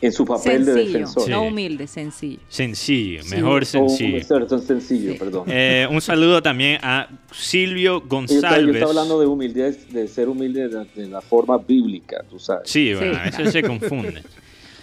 en 0.00 0.12
su 0.12 0.24
papel 0.24 0.64
de 0.66 0.72
Sencillo, 0.74 0.92
defensor. 0.92 1.22
Sí. 1.24 1.30
no 1.30 1.42
humilde, 1.44 1.86
sencillo. 1.86 2.38
Sencillo, 2.48 3.22
Sí, 3.22 3.30
mejor 3.34 3.64
sencillo. 3.64 4.18
o 4.18 4.22
ser 4.22 4.46
tan 4.46 4.60
sencillo, 4.62 5.12
Sí. 5.12 5.18
perdón. 5.18 5.44
Eh, 5.48 5.86
un 5.90 6.00
saludo 6.00 6.42
también 6.42 6.78
a 6.82 7.08
Silvio 7.32 7.92
yo, 7.92 7.94
estaba, 7.96 8.06
yo 8.06 8.08
González. 8.08 8.74
estaba 8.74 8.90
hablando 8.90 9.20
de 9.20 9.26
humildad, 9.26 9.70
de 9.90 10.08
ser 10.08 10.28
humilde 10.28 10.68
de, 10.68 10.84
de 10.94 11.06
la 11.08 11.20
forma 11.22 11.56
bíblica, 11.58 12.22
tú 12.28 12.38
sabes. 12.38 12.68
Sí, 12.70 12.88
Sí, 12.88 12.94
bueno, 12.94 13.16
a 13.18 13.22
veces 13.24 13.52
se 13.52 13.62
confunde. 13.62 14.22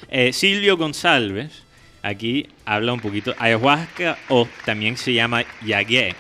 Eh, 0.10 0.34
Silvio 0.34 0.76
González, 0.78 1.64
aquí 2.02 2.48
habla 2.66 2.94
un 2.94 3.00
poquito 3.00 3.34
ayahuasca 3.38 4.18
o 4.30 4.48
también 4.66 4.98
se 4.98 5.14
llama 5.14 5.44
yagué. 5.66 6.16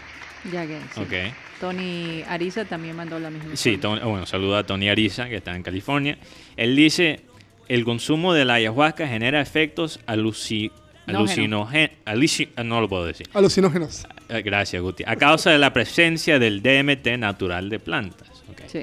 Ya 0.51 0.65
que 0.67 0.77
sí. 0.93 1.01
Ok. 1.01 1.13
Tony 1.59 2.23
Ariza 2.27 2.65
también 2.65 2.95
mandó 2.95 3.19
la 3.19 3.29
misma. 3.29 3.55
Sí. 3.55 3.77
Tony- 3.77 4.01
bueno, 4.01 4.25
saluda 4.25 4.59
a 4.59 4.63
Tony 4.65 4.89
Ariza, 4.89 5.29
que 5.29 5.35
está 5.35 5.55
en 5.55 5.61
California. 5.61 6.17
Él 6.57 6.75
dice, 6.75 7.19
el 7.73 7.85
consumo 7.85 8.33
de 8.33 8.43
la 8.43 8.55
ayahuasca 8.55 9.07
genera 9.07 9.39
efectos 9.39 10.01
aluci 10.05 10.71
alucinógenos. 11.07 11.89
no 12.65 12.81
lo 12.81 12.89
puedo 12.89 13.05
decir. 13.05 13.29
Alucinógenos. 13.33 14.05
Eh, 14.27 14.41
Gracias, 14.41 14.81
Guti. 14.81 15.03
A 15.07 15.15
causa 15.15 15.51
de 15.51 15.57
la 15.57 15.71
presencia 15.71 16.37
del 16.37 16.61
DMT 16.61 17.17
natural 17.17 17.69
de 17.69 17.79
plantas. 17.79 18.29
Sí. 18.67 18.79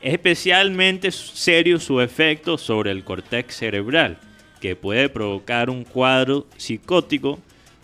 Es 0.00 0.12
especialmente 0.12 1.12
serio 1.12 1.78
su 1.78 2.00
efecto 2.00 2.58
sobre 2.58 2.90
el 2.90 3.04
cortex 3.04 3.56
cerebral, 3.56 4.18
que 4.60 4.74
puede 4.74 5.08
provocar 5.08 5.70
un 5.70 5.84
cuadro 5.84 6.48
psicótico 6.56 7.38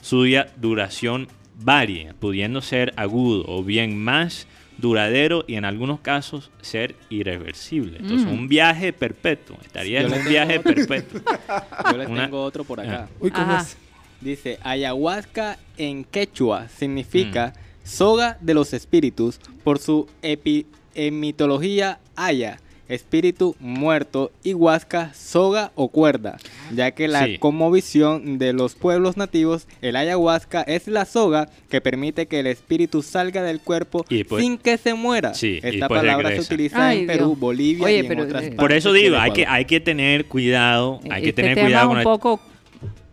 cuya 0.09 0.49
duración 0.57 1.29
varia, 1.55 2.17
pudiendo 2.19 2.63
ser 2.63 2.93
agudo 2.97 3.45
o 3.47 3.63
bien 3.63 3.97
más 3.97 4.49
duradero 4.79 5.45
y 5.47 5.57
en 5.57 5.65
algunos 5.65 6.01
casos 6.01 6.51
ser 6.63 6.95
irreversible. 7.11 7.99
Entonces, 7.99 8.27
Mm. 8.27 8.33
un 8.33 8.49
viaje 8.49 8.93
perpetuo. 8.93 9.57
Estaría 9.65 10.01
en 10.01 10.13
un 10.13 10.25
viaje 10.25 10.59
otro. 10.59 10.75
perpetuo. 10.75 11.21
Yo 11.93 11.99
les 11.99 12.09
Una- 12.09 12.25
tengo 12.25 12.43
otro 12.43 12.65
por 12.65 12.81
acá. 12.81 13.09
Uy, 13.21 13.31
¿cómo 13.31 13.57
es? 13.59 13.77
Dice, 14.21 14.59
ayahuasca 14.63 15.59
en 15.77 16.05
quechua 16.05 16.69
significa 16.69 17.53
soga 17.85 18.37
de 18.41 18.55
los 18.55 18.73
espíritus 18.73 19.39
por 19.65 19.79
su 19.79 20.09
epi- 20.23 20.67
emitología 20.95 21.99
haya, 22.17 22.59
espíritu 22.89 23.55
muerto, 23.61 24.31
y 24.43 24.55
huasca, 24.55 25.13
soga 25.15 25.73
o 25.75 25.89
cuerda, 25.89 26.39
ya 26.75 26.91
que 26.93 27.07
la 27.09 27.27
Sí. 27.27 27.39
conmovisión 27.39 28.39
de 28.39 28.53
los 28.53 28.75
pueblos 28.75 29.17
nativos, 29.17 29.67
el 29.83 29.97
ayahuasca 29.97 30.63
es 30.63 30.89
la 30.89 31.05
soga 31.05 31.49
que 31.71 31.81
permite 31.81 32.27
que 32.27 32.41
el 32.41 32.47
espíritu 32.47 33.03
salga 33.03 33.43
del 33.43 33.61
cuerpo 33.61 34.05
Y 34.09 34.19
después- 34.19 34.43
sin 34.43 34.57
que 34.59 34.79
se 34.79 34.95
muera. 34.95 35.35
Sí, 35.35 35.57
Esta 35.57 35.69
después 35.71 36.01
palabra 36.01 36.29
regresa. 36.31 36.43
se 36.49 36.55
utiliza 36.55 36.89
Ay, 36.89 37.01
en 37.01 37.07
Perú, 37.07 37.27
Dios. 37.27 37.39
Bolivia 37.41 37.85
Oye, 37.85 37.97
y 37.97 37.99
en 38.01 38.09
pero, 38.09 38.23
otras 38.25 38.43
eh, 38.43 38.47
partes 38.47 38.59
Por 38.59 38.73
eso 38.73 38.93
digo, 38.93 39.17
hay 39.19 39.33
que, 39.33 39.47
hay 39.47 39.65
que 39.67 39.81
tener 39.81 40.25
cuidado. 40.27 41.01
Hay 41.11 41.23
que 41.23 41.29
este 41.31 41.43
tener 41.43 41.55
tema 41.57 41.67
cuidado 41.69 41.83
es 41.85 41.89
con 41.89 41.97
un 41.97 41.99
el- 41.99 42.05
poco 42.05 42.41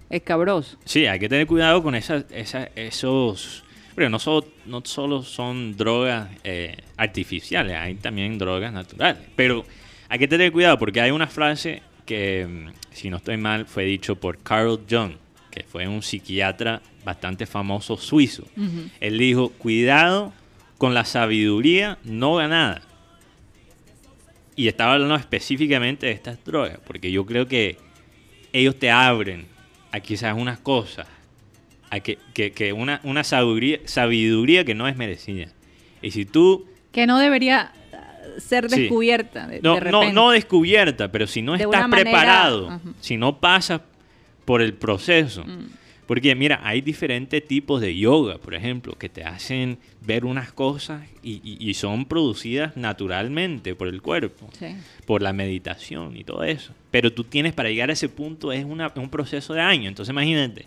escabroso. 0.09 0.77
Sí, 0.85 1.05
hay 1.05 1.19
que 1.19 1.27
tener 1.29 1.47
cuidado 1.47 1.83
con 1.83 1.95
esas, 1.95 2.25
esas- 2.31 2.69
esos... 2.75 3.63
Pero 3.95 4.10
no 4.10 4.19
solo, 4.19 4.45
no 4.65 4.81
solo 4.84 5.23
son 5.23 5.77
drogas 5.77 6.29
eh, 6.43 6.77
artificiales, 6.97 7.77
hay 7.77 7.95
también 7.95 8.38
drogas 8.38 8.73
naturales. 8.73 9.23
Pero 9.36 9.65
hay 10.10 10.19
que 10.19 10.27
tener 10.27 10.51
cuidado 10.51 10.77
porque 10.77 11.01
hay 11.01 11.12
una 11.12 11.27
frase 11.27 11.81
que, 12.05 12.45
mm, 12.47 12.73
si 12.91 13.10
no 13.10 13.17
estoy 13.17 13.38
mal, 13.38 13.65
fue 13.65 13.86
dicho 13.86 14.15
por 14.15 14.38
Carl 14.38 14.79
Jung, 14.89 15.13
que 15.49 15.63
fue 15.63 15.88
un 15.88 16.01
psiquiatra 16.01 16.81
bastante 17.05 17.45
famoso 17.45 17.95
suizo. 17.97 18.45
Él 18.99 19.17
dijo, 19.17 19.49
cuidado 19.49 20.34
con 20.77 20.93
la 20.93 21.05
sabiduría 21.05 21.97
no 22.03 22.36
ganada. 22.36 22.81
Y 24.55 24.67
estaba 24.67 24.93
hablando 24.93 25.15
específicamente 25.15 26.08
de 26.08 26.13
estas 26.13 26.43
drogas, 26.43 26.79
porque 26.86 27.12
yo 27.12 27.25
creo 27.25 27.47
que 27.47 27.77
ellos 28.51 28.77
te 28.77 28.89
abren 28.89 29.45
a 29.91 29.99
quizás 29.99 30.36
unas 30.36 30.60
cosas, 30.60 31.08
a 31.89 32.00
que, 32.00 32.17
que- 32.34 32.52
que 32.52 32.74
una, 32.74 33.00
una 33.04 33.24
sabiduría, 33.24 33.80
sabiduría 33.86 34.63
que 34.65 34.76
no 34.76 34.88
es 34.88 34.95
merecida. 34.98 35.48
Y 36.02 36.12
si 36.12 36.26
tú, 36.26 36.65
Que 36.91 37.06
no 37.08 37.19
debería 37.19 37.71
uh, 37.93 38.39
ser 38.39 38.69
Sí. 38.69 38.82
descubierta. 38.82 39.48
De, 39.48 39.62
no, 39.62 39.76
de 39.76 39.80
no, 39.91 40.00
repente. 40.00 40.13
no 40.13 40.32
descubierta, 40.32 41.12
pero 41.12 41.28
si 41.28 41.41
no 41.41 41.54
De 41.58 41.63
estás 41.63 41.88
manera- 41.88 42.04
preparado, 42.12 42.80
si 43.02 43.17
no 43.17 43.39
pasas 43.39 43.82
por 44.45 44.62
el 44.62 44.74
proceso, 44.74 45.43
Mm. 45.43 45.69
porque 46.06 46.36
mira, 46.36 46.60
hay 46.63 46.82
diferentes 46.82 47.45
tipos 47.48 47.82
de 47.82 47.95
yoga, 47.98 48.38
por 48.38 48.54
ejemplo, 48.54 48.93
que 48.98 49.10
te 49.10 49.24
hacen 49.24 49.80
ver 50.02 50.24
unas 50.26 50.52
cosas 50.54 51.02
y, 51.24 51.41
y- 51.43 51.58
y 51.69 51.74
son 51.74 52.06
producidas 52.06 52.78
naturalmente 52.78 53.74
por 53.76 53.88
el 53.88 54.02
cuerpo, 54.04 54.48
Sí. 54.58 54.67
por 55.08 55.21
la 55.24 55.34
meditación 55.34 56.15
y 56.15 56.24
todo 56.24 56.43
eso. 56.43 56.74
Pero 56.91 57.12
tú 57.12 57.24
tienes 57.24 57.54
para 57.54 57.69
llegar 57.69 57.89
a 57.89 57.93
ese 57.93 58.08
punto 58.10 58.52
es 58.52 58.63
una- 58.65 58.91
un 58.95 59.10
proceso 59.10 59.54
de 59.56 59.62
años. 59.62 59.88
Entonces 59.88 60.12
imagínate, 60.13 60.65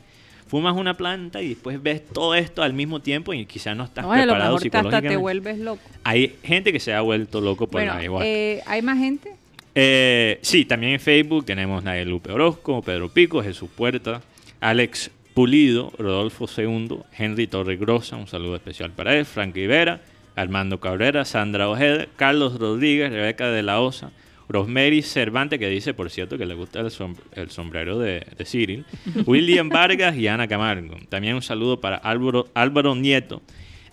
fumas 0.49 0.75
una 0.77 0.95
planta 0.95 1.41
y 1.43 1.51
después 1.51 1.81
ves 1.83 2.03
todo 2.07 2.35
esto 2.35 2.63
al 2.63 2.73
mismo 2.73 3.01
tiempo 3.01 3.33
y 3.35 3.47
quizás 3.47 3.77
no 3.77 3.85
estás 3.85 4.05
No, 4.05 4.13
a 4.13 4.17
lo 4.17 4.23
preparado 4.23 4.55
mejor 4.57 4.61
te- 4.63 4.69
hasta 4.69 4.79
te 4.79 4.83
psicológicamente. 4.83 5.17
vuelves 5.19 5.59
loco. 5.59 5.83
Hay 6.05 6.37
gente 6.43 6.73
que 6.73 6.81
se 6.81 6.93
ha 6.95 7.01
vuelto 7.03 7.41
loco 7.41 7.67
por 7.67 7.81
Bueno, 7.81 7.93
la 7.95 7.99
ayahuasca. 8.01 8.27
eh, 8.29 8.63
¿hay 8.67 8.83
más 8.83 8.99
gente? 8.99 9.35
Eh, 9.75 10.39
sí, 10.43 10.65
también 10.65 10.95
en 10.95 11.01
Facebook 11.01 11.45
tenemos 11.45 11.85
Nadia 11.85 12.05
Lupe 12.05 12.33
Orozco, 12.33 12.83
Pedro 12.83 13.09
Pico, 13.11 13.43
Jesús 13.43 13.69
Puerta, 13.75 14.23
Alex 14.61 15.11
Pulido, 15.35 15.93
Rodolfo 15.99 16.47
II, 16.57 16.99
Henry 17.17 17.47
Torregrosa, 17.47 18.17
un 18.17 18.27
saludo 18.27 18.57
especial 18.57 18.91
para 18.91 19.15
él, 19.17 19.25
Frank 19.25 19.55
Rivera, 19.55 20.01
Armando 20.35 20.81
Cabrera, 20.81 21.25
Sandra 21.25 21.69
Ojeda, 21.69 22.07
Carlos 22.17 22.59
Rodríguez, 22.59 23.13
Rebeca 23.13 23.49
de 23.51 23.63
la 23.63 23.81
Osa, 23.81 24.11
Rosemary 24.49 25.03
Cervantes, 25.03 25.59
que 25.59 25.69
dice, 25.69 25.95
por 25.95 26.11
cierto, 26.11 26.39
que 26.39 26.47
le 26.47 26.55
gusta 26.55 26.81
el, 26.81 26.87
som- 26.87 27.17
el 27.35 27.51
sombrero 27.51 27.99
de, 27.99 28.25
de 28.37 28.45
Cyril, 28.45 28.85
William 29.27 29.69
Vargas 29.69 30.17
y 30.17 30.27
Ana 30.29 30.49
Camargo. 30.49 30.97
También 31.09 31.35
un 31.35 31.43
saludo 31.43 31.81
para 31.81 31.97
Álvaro, 31.97 32.49
Álvaro 32.55 32.95
Nieto, 32.95 33.43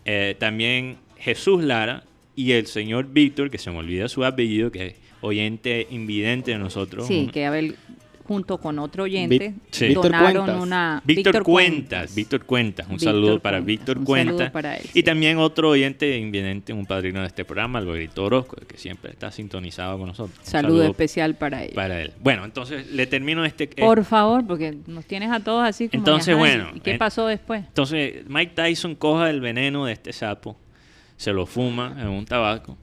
eh, 0.06 0.36
también 0.40 0.98
Jesús 1.18 1.64
Lara 1.64 2.04
y 2.36 2.52
el 2.54 2.68
señor 2.68 3.08
Víctor, 3.12 3.50
que 3.50 3.58
se 3.58 3.72
me 3.72 3.78
olvida 3.78 4.08
su 4.08 4.24
apellido, 4.24 4.72
que 4.72 4.86
es 4.88 4.96
oyente 5.22 5.88
invidente 5.90 6.52
de 6.52 6.58
nosotros. 6.60 7.08
Sí, 7.08 7.22
un- 7.26 7.30
que 7.32 7.46
a 7.46 7.50
ver, 7.52 7.76
junto 8.28 8.58
con 8.58 8.80
otro 8.80 9.04
oyente, 9.04 9.54
Sí. 9.72 9.94
Donaron 9.94 10.50
una... 10.60 11.02
Víctor 11.06 11.44
Cuentas, 11.44 12.16
Víctor 12.16 12.46
Cuentas, 12.46 12.88
un 12.88 12.94
Víctor 12.94 13.14
saludo 13.14 13.40
para 13.40 13.58
Cuentas, 13.58 13.66
Víctor 13.68 13.98
un 14.00 14.06
Cuentas. 14.06 14.36
saludo 14.38 14.52
para 14.52 14.78
él, 14.78 14.84
Y 14.86 15.00
sí. 15.00 15.04
también 15.04 15.38
otro 15.38 15.70
oyente 15.70 16.18
invidente, 16.18 16.74
un 16.74 16.86
padrino 16.86 17.22
de 17.22 17.28
este 17.28 17.46
programa, 17.46 17.80
Alvarito 17.80 18.24
Orozco, 18.24 18.58
que 18.68 18.78
siempre 18.78 19.12
está 19.12 19.32
sintonizado 19.32 19.98
con 20.00 20.08
nosotros. 20.08 20.38
Saludo 20.42 20.84
especial 20.84 21.36
para 21.36 21.64
él. 21.64 21.72
para 21.76 22.02
él. 22.02 22.14
Bueno, 22.22 22.46
entonces 22.46 22.92
le 22.92 23.06
termino 23.08 23.46
este... 23.46 23.68
Por 23.68 24.04
favor, 24.06 24.46
porque 24.46 24.76
nos 24.88 25.06
tienes 25.06 25.32
a 25.32 25.40
todos 25.40 25.64
así 25.64 25.88
como... 25.88 26.00
Entonces, 26.02 26.30
ajá, 26.36 26.38
¿y- 26.38 26.40
bueno, 26.58 26.72
¿Y 26.76 26.80
qué 26.80 26.92
eh, 26.92 26.98
pasó 26.98 27.28
después? 27.28 27.64
Entonces 27.68 28.28
Mike 28.28 28.54
Tyson 28.56 28.96
coja 28.96 29.30
el 29.30 29.40
veneno 29.42 29.86
de 29.86 29.94
este 29.94 30.12
sapo, 30.14 30.58
se 31.18 31.32
lo 31.32 31.46
fuma 31.46 31.96
en 32.00 32.08
un 32.08 32.26
tabaco 32.26 32.78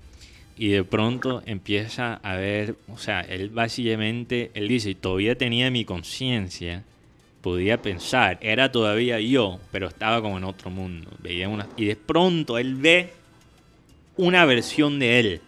y 0.56 0.68
de 0.68 0.84
pronto 0.84 1.42
empieza 1.46 2.14
a 2.22 2.36
ver, 2.36 2.76
o 2.88 2.98
sea, 2.98 3.20
él 3.22 3.50
básicamente, 3.50 4.50
él 4.54 4.68
dice, 4.68 4.94
todavía 4.94 5.36
tenía 5.36 5.70
mi 5.70 5.84
conciencia, 5.84 6.84
podía 7.40 7.80
pensar, 7.80 8.38
era 8.40 8.70
todavía 8.70 9.18
yo, 9.20 9.58
pero 9.72 9.88
estaba 9.88 10.20
como 10.22 10.38
en 10.38 10.44
otro 10.44 10.70
mundo, 10.70 11.10
veía 11.20 11.48
una, 11.48 11.66
y 11.76 11.86
de 11.86 11.96
pronto 11.96 12.58
él 12.58 12.76
ve 12.76 13.12
una 14.16 14.44
versión 14.44 14.98
de 14.98 15.20
él. 15.20 15.40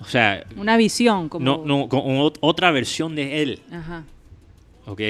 O 0.00 0.04
sea, 0.04 0.44
Una 0.56 0.76
visión 0.76 1.28
como... 1.28 1.44
no, 1.44 1.62
no, 1.64 1.88
otra 2.40 2.70
versión 2.72 3.14
de 3.14 3.42
él, 3.42 3.60
Ajá. 3.70 4.04
¿ok? 4.86 5.00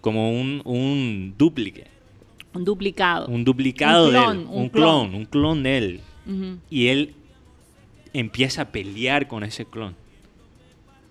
Como 0.00 0.32
un, 0.32 0.62
un 0.64 1.34
duplicate. 1.36 1.90
Un 2.54 2.64
duplicado. 2.64 3.26
Un 3.28 3.44
duplicado 3.44 4.06
Un 4.06 4.10
clon, 4.10 4.36
de 4.36 4.40
él. 4.42 4.46
un 4.48 4.62
Un, 4.62 4.68
clon. 4.70 5.08
clon. 5.10 5.14
un 5.14 5.24
clon 5.26 5.62
de 5.62 5.78
él. 5.78 6.00
Y 6.70 6.86
él 6.88 7.14
empieza 8.12 8.62
a 8.62 8.72
pelear 8.72 9.28
con 9.28 9.42
ese 9.44 9.64
clon. 9.64 9.94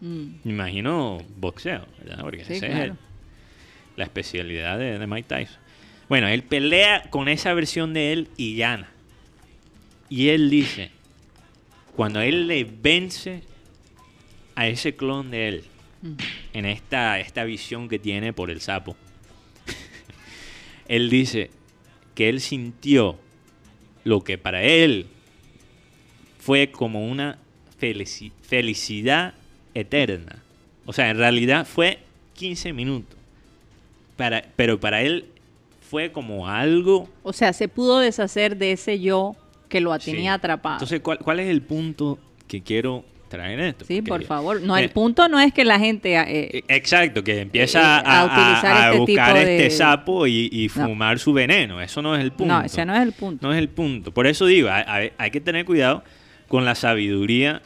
Mm. 0.01 0.25
Me 0.43 0.51
imagino 0.53 1.19
boxeo, 1.37 1.85
¿verdad? 1.99 2.21
Porque 2.21 2.45
Sí, 2.45 2.53
esa 2.53 2.67
es 2.67 2.75
el- 2.75 2.93
la 3.95 4.03
especialidad 4.05 4.77
de, 4.79 4.97
de 4.97 5.07
Mike 5.07 5.27
Tyson. 5.27 5.57
Bueno, 6.07 6.27
él 6.27 6.43
pelea 6.43 7.03
con 7.09 7.27
esa 7.27 7.53
versión 7.53 7.93
de 7.93 8.13
él 8.13 8.29
y 8.37 8.55
gana. 8.57 8.89
Y 10.09 10.29
él 10.29 10.49
dice, 10.49 10.89
cuando 11.95 12.21
él 12.21 12.47
le 12.47 12.63
vence 12.63 13.43
a 14.55 14.67
ese 14.67 14.95
clon 14.95 15.31
de 15.31 15.47
él, 15.49 15.63
Mm. 16.01 16.13
en 16.53 16.65
esta, 16.65 17.19
esta 17.19 17.43
visión 17.43 17.89
que 17.89 17.99
tiene 17.99 18.31
por 18.31 18.49
el 18.51 18.61
sapo, 18.61 18.95
él 20.87 21.09
dice 21.09 21.51
que 22.15 22.29
él 22.29 22.39
sintió 22.41 23.19
lo 24.05 24.23
que 24.23 24.37
para 24.37 24.63
él 24.63 25.07
fue 26.49 26.71
como 26.71 27.07
una 27.07 27.37
felici- 27.79 28.31
felicidad 28.41 29.35
eterna. 29.75 30.37
O 30.87 30.93
sea, 30.93 31.11
en 31.11 31.17
realidad 31.17 31.63
fue 31.67 31.99
15 32.33 32.73
minutos. 32.73 33.15
Para, 34.17 34.43
pero 34.55 34.79
para 34.79 35.03
él 35.03 35.25
fue 35.87 36.11
como 36.11 36.47
algo... 36.47 37.07
O 37.21 37.33
sea, 37.33 37.53
se 37.53 37.67
pudo 37.67 37.99
deshacer 37.99 38.57
de 38.57 38.71
ese 38.71 38.99
yo 38.99 39.35
que 39.69 39.79
lo 39.79 39.93
Sí. 39.99 40.09
tenía 40.11 40.33
atrapado. 40.33 40.77
Entonces, 40.77 41.01
¿cuál, 41.01 41.19
cuál 41.19 41.39
es 41.39 41.49
el 41.49 41.61
punto 41.61 42.17
que 42.47 42.63
quiero 42.63 43.05
traer 43.29 43.59
en 43.59 43.65
esto? 43.67 43.85
sí, 43.85 44.01
Porque- 44.01 44.25
por 44.25 44.27
favor. 44.27 44.61
No, 44.63 44.75
Eh, 44.75 44.85
el 44.85 44.89
punto 44.89 45.29
no 45.29 45.39
es 45.39 45.53
que 45.53 45.63
la 45.63 45.77
gente... 45.77 46.15
eh, 46.15 46.49
eh, 46.57 46.63
Exacto, 46.67 47.23
que 47.23 47.41
empieza 47.41 47.79
Eh, 47.99 48.03
a, 48.07 48.21
a 48.21 48.25
utilizar 48.25 48.75
a- 48.75 48.85
este 48.87 48.97
buscar 48.97 49.33
de- 49.35 49.55
este 49.67 49.69
sapo 49.69 50.25
y, 50.25 50.49
y 50.51 50.67
No. 50.75 50.87
fumar 50.87 51.19
su 51.19 51.31
veneno. 51.31 51.79
Eso 51.79 52.01
no 52.01 52.15
es 52.15 52.23
el 52.23 52.31
punto. 52.31 52.51
no, 52.55 52.61
ese 52.63 52.83
no 52.87 52.95
es 52.95 53.03
el 53.03 53.11
punto. 53.13 53.45
No 53.45 53.53
es 53.53 53.59
el 53.59 53.69
punto. 53.69 54.11
Por 54.11 54.25
eso 54.25 54.47
digo, 54.47 54.67
hay 54.71 55.29
que 55.31 55.39
tener 55.41 55.63
cuidado 55.63 56.03
con 56.49 56.65
la 56.65 56.75
sabiduría. 56.75 57.61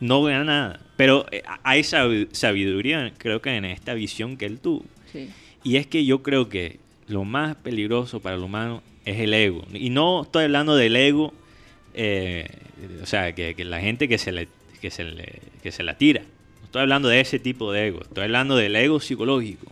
No 0.00 0.22
gana 0.22 0.44
nada. 0.44 0.80
Pero 0.96 1.24
eh, 1.32 1.42
hay 1.62 1.82
sabi- 1.82 2.28
sabiduría, 2.32 3.12
creo 3.16 3.40
que 3.40 3.56
en 3.56 3.64
esta 3.64 3.94
visión 3.94 4.36
que 4.36 4.44
él 4.46 4.58
tuvo. 4.58 4.84
Sí. 5.12 5.30
Y 5.64 5.76
es 5.76 5.86
que 5.86 6.04
yo 6.04 6.22
creo 6.22 6.48
que 6.50 6.78
lo 7.08 7.24
más 7.24 7.56
peligroso 7.56 8.20
para 8.20 8.36
el 8.36 8.42
humano 8.42 8.82
es 9.04 9.18
el 9.20 9.32
ego. 9.34 9.64
Y 9.72 9.90
no 9.90 10.22
estoy 10.22 10.44
hablando 10.44 10.76
del 10.76 10.94
ego, 10.96 11.32
eh, 11.94 12.46
o 13.02 13.06
sea, 13.06 13.34
que, 13.34 13.54
que 13.54 13.64
la 13.64 13.80
gente 13.80 14.08
que 14.08 14.18
se, 14.18 14.32
le, 14.32 14.48
que, 14.80 14.90
se 14.90 15.04
le- 15.04 15.40
que 15.62 15.72
se 15.72 15.82
la 15.82 15.96
tira. 15.98 16.22
No 16.60 16.64
estoy 16.66 16.82
hablando 16.82 17.08
de 17.08 17.20
ese 17.20 17.38
tipo 17.38 17.72
de 17.72 17.88
ego. 17.88 18.00
Estoy 18.02 18.24
hablando 18.24 18.56
del 18.56 18.74
ego 18.76 19.00
psicológico. 19.00 19.66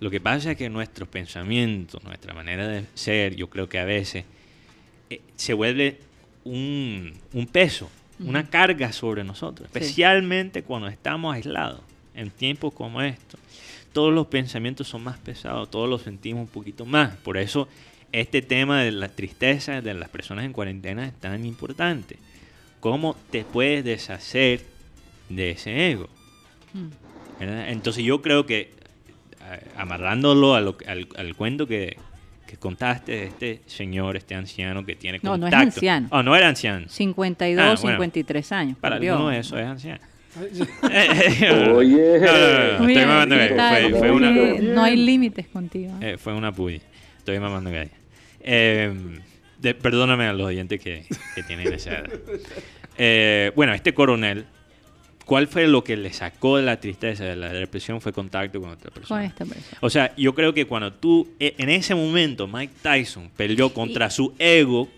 Lo 0.00 0.10
que 0.10 0.20
pasa 0.20 0.52
es 0.52 0.56
que 0.56 0.70
nuestros 0.70 1.08
pensamientos, 1.08 2.02
nuestra 2.04 2.32
manera 2.34 2.66
de 2.66 2.84
ser, 2.94 3.36
yo 3.36 3.48
creo 3.50 3.68
que 3.68 3.78
a 3.78 3.84
veces 3.84 4.24
eh, 5.10 5.20
se 5.36 5.52
vuelve 5.54 5.98
un, 6.44 7.12
un 7.32 7.46
peso, 7.46 7.90
una 8.18 8.48
carga 8.48 8.92
sobre 8.92 9.24
nosotros, 9.24 9.68
Sí. 9.72 9.78
especialmente 9.78 10.62
cuando 10.62 10.88
estamos 10.88 11.34
aislados 11.34 11.80
en 12.14 12.30
tiempos 12.30 12.72
como 12.74 13.00
estos. 13.02 13.40
Todos 13.92 14.12
los 14.12 14.26
pensamientos 14.28 14.86
son 14.88 15.02
más 15.02 15.18
pesados, 15.18 15.70
todos 15.70 15.88
los 15.88 16.02
sentimos 16.02 16.42
un 16.42 16.48
poquito 16.48 16.84
más. 16.86 17.16
Por 17.16 17.36
eso 17.38 17.68
este 18.12 18.42
tema 18.42 18.82
de 18.82 18.92
la 18.92 19.08
tristeza 19.08 19.80
de 19.80 19.94
las 19.94 20.08
personas 20.08 20.44
en 20.44 20.52
cuarentena 20.52 21.06
es 21.06 21.14
tan 21.14 21.44
importante. 21.44 22.16
¿Cómo 22.80 23.16
te 23.30 23.44
puedes 23.44 23.84
deshacer 23.84 24.62
de 25.28 25.50
ese 25.52 25.90
ego? 25.90 26.08
Mm. 26.72 27.42
Entonces 27.42 28.04
yo 28.04 28.20
creo 28.22 28.46
que 28.46 28.72
eh, 29.42 29.66
amarrándolo 29.76 30.54
a 30.54 30.60
lo- 30.60 30.76
al, 30.86 31.08
al 31.16 31.34
cuento 31.34 31.66
que, 31.66 31.96
que 32.50 32.56
contaste 32.56 33.12
de 33.12 33.24
este 33.26 33.60
señor, 33.66 34.16
este 34.16 34.34
anciano 34.34 34.84
que 34.84 34.96
tiene 34.96 35.20
No, 35.22 35.36
no 35.36 35.46
es 35.46 35.52
contacto. 35.52 35.76
anciano. 35.76 36.08
Oh, 36.10 36.22
no 36.22 36.34
era 36.34 36.48
anciano. 36.48 36.88
52, 36.88 37.62
Ah, 37.64 37.80
bueno. 37.80 37.96
53 37.98 38.52
años. 38.52 38.76
Para 38.78 38.96
algunos 38.96 39.32
eso 39.34 39.56
es 39.56 39.66
anciano. 39.66 40.00
Oye. 40.40 40.60
No, 41.40 41.56
no, 41.56 41.72
no, 41.72 41.76
Oye, 41.76 42.92
estoy 42.92 43.06
mamando 43.06 43.36
¿qué 43.36 43.48
gallo. 43.48 43.56
tal? 43.56 43.90
Fue, 43.90 43.98
fue 43.98 44.10
una, 44.10 44.30
Oye, 44.30 44.58
No 44.62 44.82
hay 44.84 44.96
límites 44.96 45.46
contigo. 45.48 45.92
¿eh? 46.00 46.12
eh, 46.12 46.18
fue 46.18 46.34
una 46.34 46.52
puya. 46.52 46.80
Estoy 47.18 47.38
mamando 47.38 47.70
gallo. 47.70 47.90
Eh, 48.40 48.92
de- 49.58 49.74
perdóname 49.74 50.26
a 50.26 50.32
los 50.32 50.46
oyentes 50.46 50.80
que, 50.80 51.04
que 51.34 51.42
tienen 51.44 51.72
esa 51.72 51.90
edad. 51.90 52.10
Eh, 53.02 53.50
bueno, 53.56 53.72
este 53.72 53.94
coronel, 53.94 54.44
¿cuál 55.30 55.46
fue 55.46 55.68
lo 55.68 55.84
que 55.84 55.96
le 55.96 56.12
sacó 56.12 56.56
de 56.56 56.64
la 56.64 56.80
tristeza, 56.80 57.22
de 57.24 57.36
la 57.36 57.52
depresión? 57.52 58.00
Fue 58.00 58.12
contacto 58.12 58.60
con 58.60 58.70
otra 58.70 58.90
Con 58.90 58.94
persona. 58.94 59.24
esta 59.24 59.44
persona. 59.44 59.78
O 59.80 59.88
sea, 59.88 60.12
yo 60.16 60.34
creo 60.34 60.52
que 60.52 60.64
cuando 60.64 60.92
tú, 60.92 61.28
e- 61.38 61.54
en 61.56 61.68
ese 61.68 61.94
momento, 61.94 62.48
Mike 62.48 62.74
Tyson 62.82 63.30
peleó 63.36 63.72
contra 63.72 64.10
su 64.10 64.34
ego, 64.40 64.88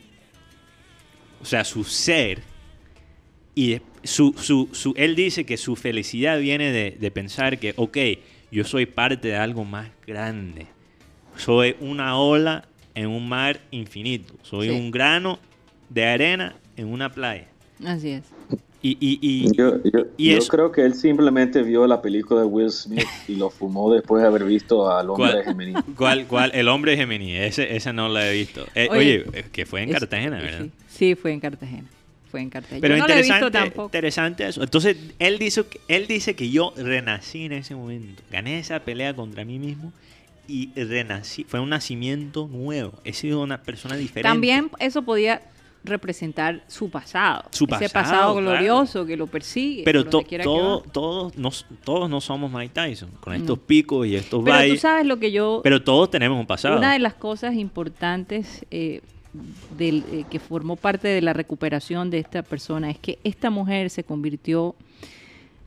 o 1.40 1.44
sea, 1.44 1.64
su 1.64 1.84
ser, 1.84 2.40
y 3.54 3.78
su, 4.04 4.34
su, 4.38 4.70
su- 4.72 4.94
él 4.96 5.14
dice 5.14 5.44
que 5.44 5.58
su 5.58 5.76
felicidad 5.76 6.38
viene 6.40 6.72
de, 6.72 6.96
de 6.98 7.10
pensar 7.10 7.58
que, 7.58 7.74
ok, 7.76 7.98
yo 8.50 8.64
soy 8.64 8.86
parte 8.86 9.28
de 9.28 9.36
algo 9.36 9.64
más 9.66 9.90
grande. 10.06 10.66
Soy 11.36 11.76
una 11.80 12.16
ola 12.16 12.66
en 12.94 13.08
un 13.08 13.28
mar 13.28 13.60
infinito. 13.70 14.34
Soy 14.42 14.68
Sí. 14.68 14.74
un 14.74 14.90
grano 14.90 15.38
de 15.90 16.06
arena 16.06 16.56
en 16.76 16.86
una 16.88 17.10
playa. 17.12 17.48
Así 17.84 18.10
es. 18.12 18.22
Y, 18.84 18.96
y, 19.00 19.18
y- 19.22 19.56
Yo, 19.56 19.80
yo- 19.84 20.06
Y 20.16 20.32
yo 20.32 20.38
eso- 20.38 20.48
creo 20.50 20.72
que 20.72 20.84
él 20.84 20.94
simplemente 20.94 21.62
vio 21.62 21.86
la 21.86 22.02
película 22.02 22.40
de 22.40 22.46
Will 22.46 22.70
Smith 22.70 23.06
y 23.28 23.36
lo 23.36 23.48
fumó 23.48 23.92
después 23.94 24.20
de 24.22 24.26
haber 24.28 24.44
visto 24.44 24.90
al 24.90 25.08
hombre 25.10 25.28
¿Cuál? 25.30 25.38
de 25.38 25.44
Gemini. 25.44 25.72
¿Cuál, 25.96 26.26
cuál? 26.26 26.50
El 26.54 26.68
hombre 26.68 26.96
Gemini. 26.96 27.36
Ese, 27.36 27.76
esa 27.76 27.92
no 27.92 28.08
la 28.08 28.28
he 28.28 28.32
visto. 28.32 28.66
Eh, 28.74 28.88
Oye, 28.90 28.98
oye, 28.98 29.24
eh, 29.34 29.44
que 29.52 29.66
fue 29.66 29.82
en 29.82 29.90
Es- 29.90 30.00
Cartagena, 30.00 30.38
¿verdad? 30.38 30.62
Sí, 30.62 30.70
sí, 30.88 31.14
fue 31.14 31.32
en 31.32 31.38
Cartagena. 31.40 31.84
Fue 32.30 32.40
en 32.40 32.50
Cartagena. 32.50 32.80
Pero 32.80 32.96
Yo 32.96 33.02
no 33.02 33.06
lo 33.08 33.12
he 33.14 33.16
interesante, 33.18 33.44
visto 33.44 33.58
tampoco. 33.58 33.84
interesante 33.84 34.46
eso. 34.48 34.62
Entonces, 34.62 34.96
él 35.18 35.38
dice, 35.38 35.64
que- 35.64 35.80
él 35.88 36.06
dice 36.08 36.34
que 36.34 36.50
yo 36.50 36.72
renací 36.76 37.44
en 37.44 37.52
ese 37.52 37.74
momento. 37.76 38.22
Gané 38.32 38.58
esa 38.58 38.80
pelea 38.80 39.14
contra 39.14 39.44
mí 39.44 39.58
mismo 39.60 39.92
y 40.48 40.70
renací. 40.74 41.44
Fue 41.44 41.60
un 41.60 41.68
nacimiento 41.68 42.48
nuevo. 42.50 42.94
He 43.04 43.12
sido 43.12 43.42
una 43.42 43.62
persona 43.62 43.96
diferente. 43.96 44.28
También 44.28 44.70
eso 44.80 45.02
podía 45.02 45.42
representar 45.84 46.62
su 46.68 46.90
pasado. 46.90 47.44
Su 47.50 47.64
Ese 47.64 47.70
pasado, 47.70 47.92
pasado 47.92 48.32
claro. 48.34 48.50
glorioso 48.50 49.04
que 49.06 49.16
lo 49.16 49.26
persigue. 49.26 49.82
Pero 49.84 50.04
to- 50.04 50.22
todo, 50.42 50.80
todos, 50.92 51.36
nos, 51.36 51.66
todos 51.84 52.08
no 52.08 52.20
somos 52.20 52.52
Mike 52.52 52.72
Tyson. 52.74 53.10
Con 53.20 53.32
No. 53.32 53.38
estos 53.38 53.58
picos 53.58 54.06
y 54.06 54.14
estos 54.16 54.44
Pero 54.44 54.68
tú 54.74 54.76
sabes 54.76 55.06
lo 55.06 55.18
que 55.18 55.32
yo... 55.32 55.60
Pero 55.64 55.82
todos 55.82 56.10
tenemos 56.10 56.38
un 56.38 56.46
pasado. 56.46 56.78
Una 56.78 56.92
de 56.92 56.98
las 57.00 57.14
cosas 57.14 57.54
importantes 57.54 58.64
eh, 58.70 59.00
del, 59.76 60.04
eh, 60.12 60.24
que 60.30 60.38
formó 60.38 60.76
parte 60.76 61.08
de 61.08 61.20
la 61.20 61.32
recuperación 61.32 62.10
de 62.10 62.18
esta 62.18 62.42
persona 62.42 62.90
es 62.90 62.98
que 62.98 63.18
esta 63.24 63.50
mujer 63.50 63.90
se 63.90 64.04
convirtió 64.04 64.74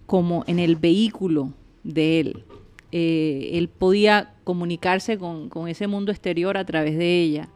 como 0.05 0.43
en 0.47 0.59
el 0.59 0.75
vehículo 0.75 1.51
de 1.83 2.19
él. 2.21 2.43
Eh, 2.91 3.49
él 3.53 3.67
podía 3.67 4.31
comunicarse 4.43 5.17
con, 5.17 5.49
con 5.49 5.67
ese 5.67 5.87
mundo 5.87 6.11
exterior 6.11 6.57
a 6.57 6.63
través 6.65 6.97
de 6.97 7.19
ella. 7.21 7.49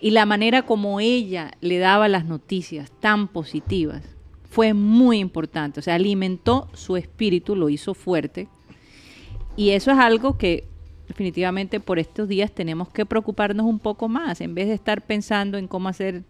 Y 0.00 0.10
la 0.12 0.26
manera 0.26 0.62
como 0.62 1.00
ella 1.00 1.52
le 1.60 1.78
daba 1.78 2.08
las 2.08 2.24
noticias 2.24 2.90
tan 3.00 3.28
positivas 3.28 4.02
fue 4.48 4.72
muy 4.74 5.18
importante. 5.18 5.80
O 5.80 5.82
sea, 5.82 5.94
alimentó 5.96 6.68
su 6.72 6.96
espíritu, 6.96 7.56
lo 7.56 7.68
hizo 7.68 7.94
fuerte. 7.94 8.48
Y 9.56 9.70
eso 9.70 9.90
es 9.90 9.98
algo 9.98 10.38
que 10.38 10.64
definitivamente 11.08 11.80
por 11.80 11.98
estos 11.98 12.28
días 12.28 12.52
tenemos 12.52 12.88
que 12.90 13.06
preocuparnos 13.06 13.66
un 13.66 13.78
poco 13.78 14.08
más, 14.08 14.40
en 14.40 14.54
vez 14.54 14.68
de 14.68 14.74
estar 14.74 15.02
pensando 15.02 15.58
en 15.58 15.66
cómo 15.66 15.88
hacer 15.88 16.22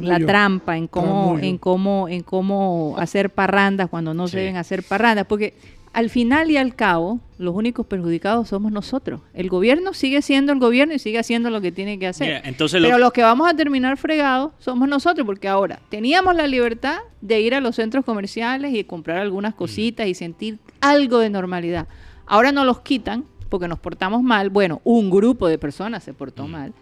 la 0.00 0.18
trampa, 0.18 0.76
en 0.76 0.86
cómo, 0.88 1.06
Tramullo. 1.36 1.42
en 1.44 1.58
cómo, 1.58 2.08
en 2.08 2.22
cómo 2.22 2.94
hacer 2.98 3.30
parrandas 3.30 3.88
cuando 3.88 4.12
no 4.14 4.26
Sí. 4.26 4.32
se 4.32 4.38
deben 4.40 4.56
hacer 4.56 4.82
parrandas, 4.82 5.26
porque 5.26 5.54
al 5.94 6.10
final 6.10 6.50
y 6.50 6.56
al 6.58 6.74
cabo, 6.74 7.20
los 7.38 7.54
únicos 7.54 7.86
perjudicados 7.86 8.48
somos 8.48 8.70
nosotros. 8.72 9.20
El 9.32 9.48
gobierno 9.48 9.94
sigue 9.94 10.20
siendo 10.22 10.52
el 10.52 10.58
gobierno 10.58 10.92
y 10.92 10.98
sigue 10.98 11.18
haciendo 11.18 11.48
lo 11.50 11.60
que 11.60 11.72
tiene 11.72 11.98
que 11.98 12.08
hacer. 12.08 12.26
Mira, 12.26 12.40
entonces 12.44 12.82
lo- 12.82 12.88
Pero 12.88 12.98
los 12.98 13.12
que 13.12 13.22
vamos 13.22 13.48
a 13.48 13.54
terminar 13.54 13.96
fregados 13.96 14.52
somos 14.58 14.88
nosotros, 14.88 15.24
porque 15.24 15.48
ahora 15.48 15.80
teníamos 15.88 16.34
la 16.34 16.46
libertad 16.46 16.98
de 17.22 17.40
ir 17.40 17.54
a 17.54 17.60
los 17.60 17.76
centros 17.76 18.04
comerciales 18.04 18.74
y 18.74 18.84
comprar 18.84 19.18
algunas 19.18 19.54
cositas 19.54 20.06
y 20.06 20.14
sentir 20.14 20.58
algo 20.80 21.18
de 21.20 21.30
normalidad. 21.30 21.86
Ahora 22.26 22.52
nos 22.52 22.66
los 22.66 22.80
quitan 22.80 23.24
porque 23.48 23.68
nos 23.68 23.78
portamos 23.78 24.22
mal. 24.22 24.50
Bueno, 24.50 24.80
un 24.84 25.10
grupo 25.10 25.46
de 25.48 25.58
personas 25.58 26.02
se 26.02 26.12
portó 26.12 26.46
Mm. 26.48 26.50
mal, 26.50 26.72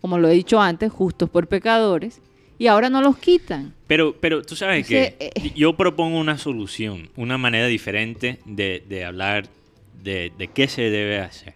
como 0.00 0.18
lo 0.18 0.28
he 0.28 0.32
dicho 0.32 0.60
antes, 0.60 0.90
justos 0.92 1.30
por 1.30 1.46
pecadores, 1.46 2.20
y 2.58 2.66
ahora 2.66 2.90
no 2.90 3.00
los 3.00 3.16
quitan. 3.18 3.74
Pero, 3.86 4.16
pero 4.20 4.42
tú 4.42 4.56
sabes 4.56 4.86
que 4.86 5.16
eh, 5.20 5.52
yo 5.54 5.76
propongo 5.76 6.18
una 6.18 6.38
solución, 6.38 7.08
una 7.16 7.38
manera 7.38 7.66
diferente 7.66 8.40
de, 8.44 8.82
de 8.86 9.04
hablar 9.04 9.48
de, 10.02 10.32
de 10.36 10.48
qué 10.48 10.68
se 10.68 10.90
debe 10.90 11.20
hacer. 11.20 11.54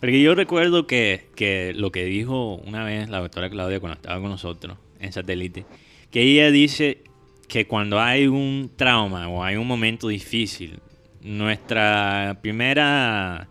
Porque 0.00 0.20
yo 0.20 0.34
recuerdo 0.34 0.86
que, 0.86 1.26
que 1.36 1.72
lo 1.76 1.92
que 1.92 2.04
dijo 2.04 2.56
una 2.56 2.82
vez 2.82 3.08
la 3.08 3.20
doctora 3.20 3.48
Claudia 3.50 3.78
cuando 3.78 3.94
estaba 3.94 4.20
con 4.20 4.30
nosotros 4.30 4.76
en 4.98 5.12
satélite, 5.12 5.64
que 6.10 6.22
ella 6.22 6.50
dice 6.50 7.02
que 7.46 7.66
cuando 7.66 8.00
hay 8.00 8.26
un 8.26 8.70
trauma 8.74 9.28
o 9.28 9.44
hay 9.44 9.56
un 9.56 9.66
momento 9.66 10.08
difícil, 10.08 10.80
nuestra 11.20 12.38
primera, 12.42 13.48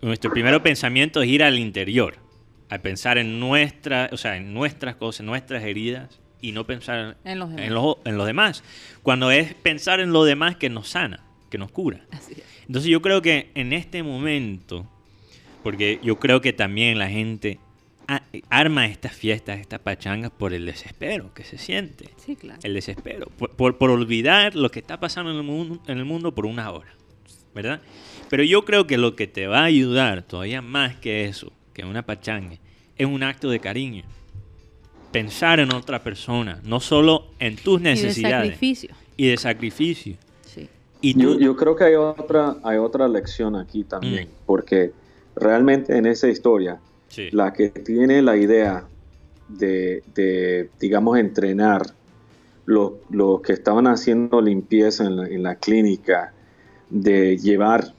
nuestro 0.00 0.30
primero 0.30 0.62
pensamiento 0.62 1.22
es 1.22 1.28
ir 1.30 1.42
al 1.42 1.58
interior, 1.58 2.16
a 2.70 2.78
pensar 2.78 3.18
en 3.18 3.40
nuestra, 3.40 4.08
o 4.12 4.16
sea, 4.16 4.36
en 4.36 4.52
nuestras 4.54 4.96
cosas, 4.96 5.20
en 5.20 5.26
nuestras 5.26 5.62
heridas 5.64 6.20
y 6.40 6.52
no 6.52 6.66
pensar 6.66 7.16
En 7.24 7.38
los 7.38 7.48
demás. 7.50 7.66
en 7.66 7.74
los, 7.74 7.96
en 8.04 8.16
los 8.18 8.26
demás. 8.26 8.62
Cuando 9.02 9.30
es 9.30 9.54
pensar 9.54 10.00
en 10.00 10.12
lo 10.12 10.24
demás 10.24 10.56
que 10.56 10.68
nos 10.70 10.88
sana, 10.88 11.24
que 11.50 11.58
nos 11.58 11.70
cura. 11.70 12.04
Entonces 12.66 12.90
yo 12.90 13.00
creo 13.02 13.22
que 13.22 13.50
en 13.54 13.72
este 13.72 14.02
momento, 14.02 14.86
porque 15.62 15.98
yo 16.02 16.18
creo 16.18 16.40
que 16.40 16.52
también 16.52 16.98
la 16.98 17.08
gente 17.08 17.58
a- 18.06 18.22
arma 18.50 18.86
estas 18.86 19.12
fiestas, 19.12 19.58
estas 19.60 19.80
pachangas 19.80 20.30
por 20.30 20.52
el 20.54 20.66
desespero 20.66 21.32
que 21.34 21.44
se 21.44 21.58
siente. 21.58 22.10
Sí, 22.16 22.36
claro. 22.36 22.60
El 22.62 22.74
desespero. 22.74 23.26
Por, 23.38 23.50
por- 23.56 23.78
por 23.78 23.90
olvidar 23.90 24.54
lo 24.54 24.70
que 24.70 24.78
está 24.80 25.00
pasando 25.00 25.30
en 25.30 25.36
el, 25.38 25.42
mundo, 25.42 25.82
en 25.86 25.98
el 25.98 26.04
mundo 26.04 26.34
por 26.34 26.46
una 26.46 26.70
hora. 26.70 26.90
¿Verdad? 27.54 27.80
Pero 28.30 28.42
yo 28.44 28.64
creo 28.64 28.86
que 28.86 28.98
lo 28.98 29.16
que 29.16 29.26
te 29.26 29.46
va 29.46 29.60
a 29.60 29.64
ayudar 29.64 30.22
todavía 30.22 30.62
más 30.62 30.94
que 30.96 31.24
eso, 31.24 31.52
que 31.78 31.84
una 31.88 32.02
pachanga, 32.02 32.56
es 32.96 33.06
un 33.06 33.22
acto 33.22 33.48
de 33.50 33.60
cariño. 33.60 34.02
Pensar 35.12 35.60
en 35.60 35.72
otra 35.72 36.02
persona, 36.02 36.60
no 36.64 36.80
solo 36.80 37.26
en 37.38 37.54
tus 37.56 37.80
Y 37.80 37.84
de 37.84 37.90
necesidades 37.90 38.46
sacrificio. 38.50 38.90
y 39.16 39.28
de 39.28 39.36
sacrificio. 39.36 40.16
Sí. 40.44 40.68
Y 41.00 41.14
tú, 41.14 41.20
Yo, 41.20 41.38
yo 41.38 41.56
creo 41.56 41.76
que 41.76 41.84
hay 41.84 41.94
otra, 41.94 42.56
hay 42.64 42.78
otra 42.78 43.06
lección 43.08 43.54
aquí 43.56 43.84
también, 43.84 44.26
Mm. 44.26 44.30
porque 44.46 44.90
realmente 45.36 45.96
en 45.96 46.06
esa 46.06 46.28
historia, 46.28 46.78
Sí. 47.08 47.28
la 47.30 47.52
que 47.52 47.68
tiene 47.70 48.20
la 48.22 48.36
idea 48.36 48.84
de, 49.48 50.02
de, 50.14 50.68
digamos, 50.80 51.16
entrenar 51.16 51.82
los, 52.66 52.92
los 53.08 53.40
que 53.40 53.52
estaban 53.54 53.86
haciendo 53.86 54.42
limpieza 54.42 55.04
en 55.04 55.16
la, 55.16 55.26
en 55.28 55.42
la 55.44 55.54
clínica, 55.54 56.32
de 56.90 57.38
llevar 57.38 57.92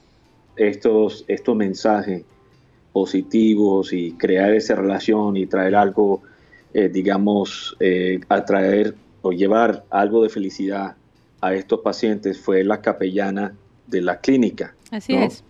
estos, 0.57 1.23
estos 1.27 1.55
mensajes 1.55 2.23
positivos 2.91 3.93
y 3.93 4.13
crear 4.13 4.53
esa 4.53 4.75
relación 4.75 5.37
y 5.37 5.45
traer 5.45 5.75
algo, 5.75 6.21
eh, 6.73 6.89
digamos, 6.89 7.75
eh, 7.79 8.19
atraer 8.29 8.95
o 9.21 9.31
llevar 9.31 9.85
algo 9.89 10.23
de 10.23 10.29
felicidad 10.29 10.95
a 11.41 11.53
estos 11.53 11.79
pacientes 11.81 12.39
fue 12.39 12.63
la 12.63 12.81
capellana 12.81 13.53
de 13.87 14.01
la 14.01 14.19
clínica. 14.19 14.75
Así 14.91 15.15
¿no? 15.15 15.23
es. 15.23 15.43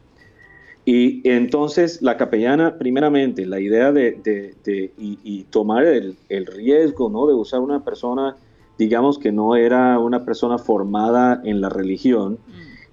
Y 0.85 1.27
entonces 1.29 2.01
la 2.01 2.17
capellana, 2.17 2.77
primeramente, 2.77 3.45
la 3.45 3.59
idea 3.59 3.91
de, 3.91 4.19
de- 4.23 4.55
de- 4.63 4.91
y, 4.97 5.19
y 5.23 5.43
tomar 5.43 5.85
el, 5.85 6.15
el 6.29 6.45
riesgo 6.47 7.09
¿no? 7.09 7.27
de 7.27 7.33
usar 7.33 7.59
una 7.59 7.83
persona, 7.83 8.35
digamos 8.77 9.19
que 9.19 9.31
no 9.31 9.55
era 9.55 9.99
una 9.99 10.25
persona 10.25 10.57
formada 10.57 11.41
en 11.43 11.61
la 11.61 11.69
religión, 11.69 12.37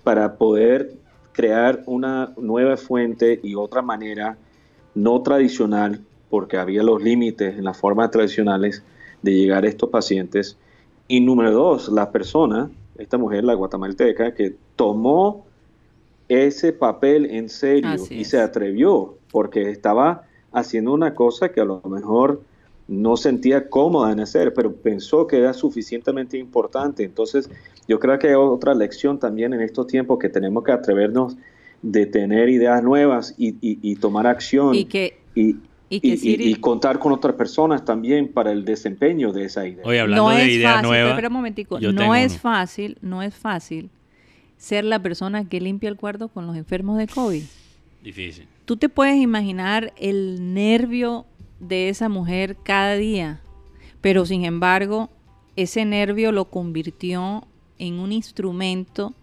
para 0.02 0.36
poder 0.36 0.92
crear 1.36 1.82
una 1.84 2.32
nueva 2.38 2.78
fuente 2.78 3.38
y 3.42 3.54
otra 3.54 3.82
manera 3.82 4.38
no 4.94 5.20
tradicional, 5.20 6.00
porque 6.30 6.56
había 6.56 6.82
los 6.82 7.02
límites 7.02 7.58
en 7.58 7.64
las 7.64 7.76
formas 7.76 8.10
tradicionales 8.10 8.82
de 9.20 9.34
llegar 9.34 9.64
a 9.64 9.68
estos 9.68 9.90
pacientes. 9.90 10.56
Y 11.08 11.20
número 11.20 11.52
dos, 11.52 11.90
la 11.90 12.10
persona, 12.10 12.70
esta 12.96 13.18
mujer, 13.18 13.44
la 13.44 13.52
guatemalteca, 13.52 14.32
que 14.32 14.56
tomó 14.76 15.44
ese 16.28 16.72
papel 16.72 17.26
en 17.26 17.50
serio 17.50 17.90
Así 17.90 18.14
y 18.14 18.22
es. 18.22 18.30
se 18.30 18.40
atrevió, 18.40 19.16
porque 19.30 19.70
estaba 19.70 20.22
haciendo 20.52 20.94
una 20.94 21.14
cosa 21.14 21.50
que 21.50 21.60
a 21.60 21.66
lo 21.66 21.82
mejor 21.82 22.40
no 22.88 23.16
sentía 23.16 23.68
cómoda 23.68 24.12
en 24.12 24.20
hacer, 24.20 24.54
pero 24.54 24.74
pensó 24.74 25.26
que 25.26 25.38
era 25.38 25.52
suficientemente 25.52 26.38
importante. 26.38 27.02
Entonces, 27.04 27.50
yo 27.88 27.98
creo 27.98 28.18
que 28.18 28.28
hay 28.28 28.34
otra 28.34 28.74
lección 28.74 29.18
también 29.18 29.52
en 29.54 29.60
estos 29.60 29.86
tiempos 29.86 30.18
que 30.18 30.28
tenemos 30.28 30.62
que 30.62 30.72
atrevernos 30.72 31.36
de 31.82 32.06
tener 32.06 32.48
ideas 32.48 32.82
nuevas 32.82 33.34
y, 33.36 33.50
y- 33.60 33.78
y 33.82 33.96
tomar 33.96 34.26
acción 34.26 34.74
Y 34.74 34.84
que, 34.86 35.18
y, 35.34 35.56
y 35.90 36.00
que 36.00 36.06
y- 36.08 36.12
y- 36.12 36.16
Cyril- 36.16 36.48
y 36.50 36.54
contar 36.56 36.98
con 36.98 37.12
otras 37.12 37.34
personas 37.34 37.84
también 37.84 38.32
para 38.32 38.50
el 38.52 38.64
desempeño 38.64 39.32
de 39.32 39.44
esa 39.44 39.66
idea. 39.66 39.84
Oye, 39.84 40.00
hablando 40.00 40.24
no 40.30 40.36
de 40.36 40.42
es 40.44 40.48
ideas 40.54 40.72
fácil, 40.74 40.88
nuevas. 40.88 41.10
espera 41.10 41.28
un 41.28 41.34
momentico, 41.34 41.80
no 41.80 42.14
es 42.14 42.32
uno. 42.32 42.40
fácil, 42.40 42.98
no 43.02 43.22
es 43.22 43.34
fácil 43.34 43.90
ser 44.56 44.84
la 44.84 45.00
persona 45.02 45.48
que 45.48 45.60
limpia 45.60 45.88
el 45.88 45.96
cuarto 45.96 46.28
con 46.28 46.46
los 46.46 46.56
enfermos 46.56 46.96
de 46.98 47.06
COVID. 47.08 47.42
Difícil. 48.02 48.46
Tú 48.64 48.76
te 48.76 48.88
puedes 48.88 49.16
imaginar 49.16 49.92
el 49.96 50.54
nervio 50.54 51.26
de 51.60 51.88
esa 51.88 52.08
mujer 52.08 52.56
cada 52.62 52.94
día, 52.96 53.40
pero 54.00 54.26
sin 54.26 54.44
embargo, 54.44 55.10
ese 55.56 55.84
nervio 55.84 56.32
lo 56.32 56.46
convirtió 56.46 57.46
en 57.78 57.98
un 57.98 58.12
instrumento 58.12 59.14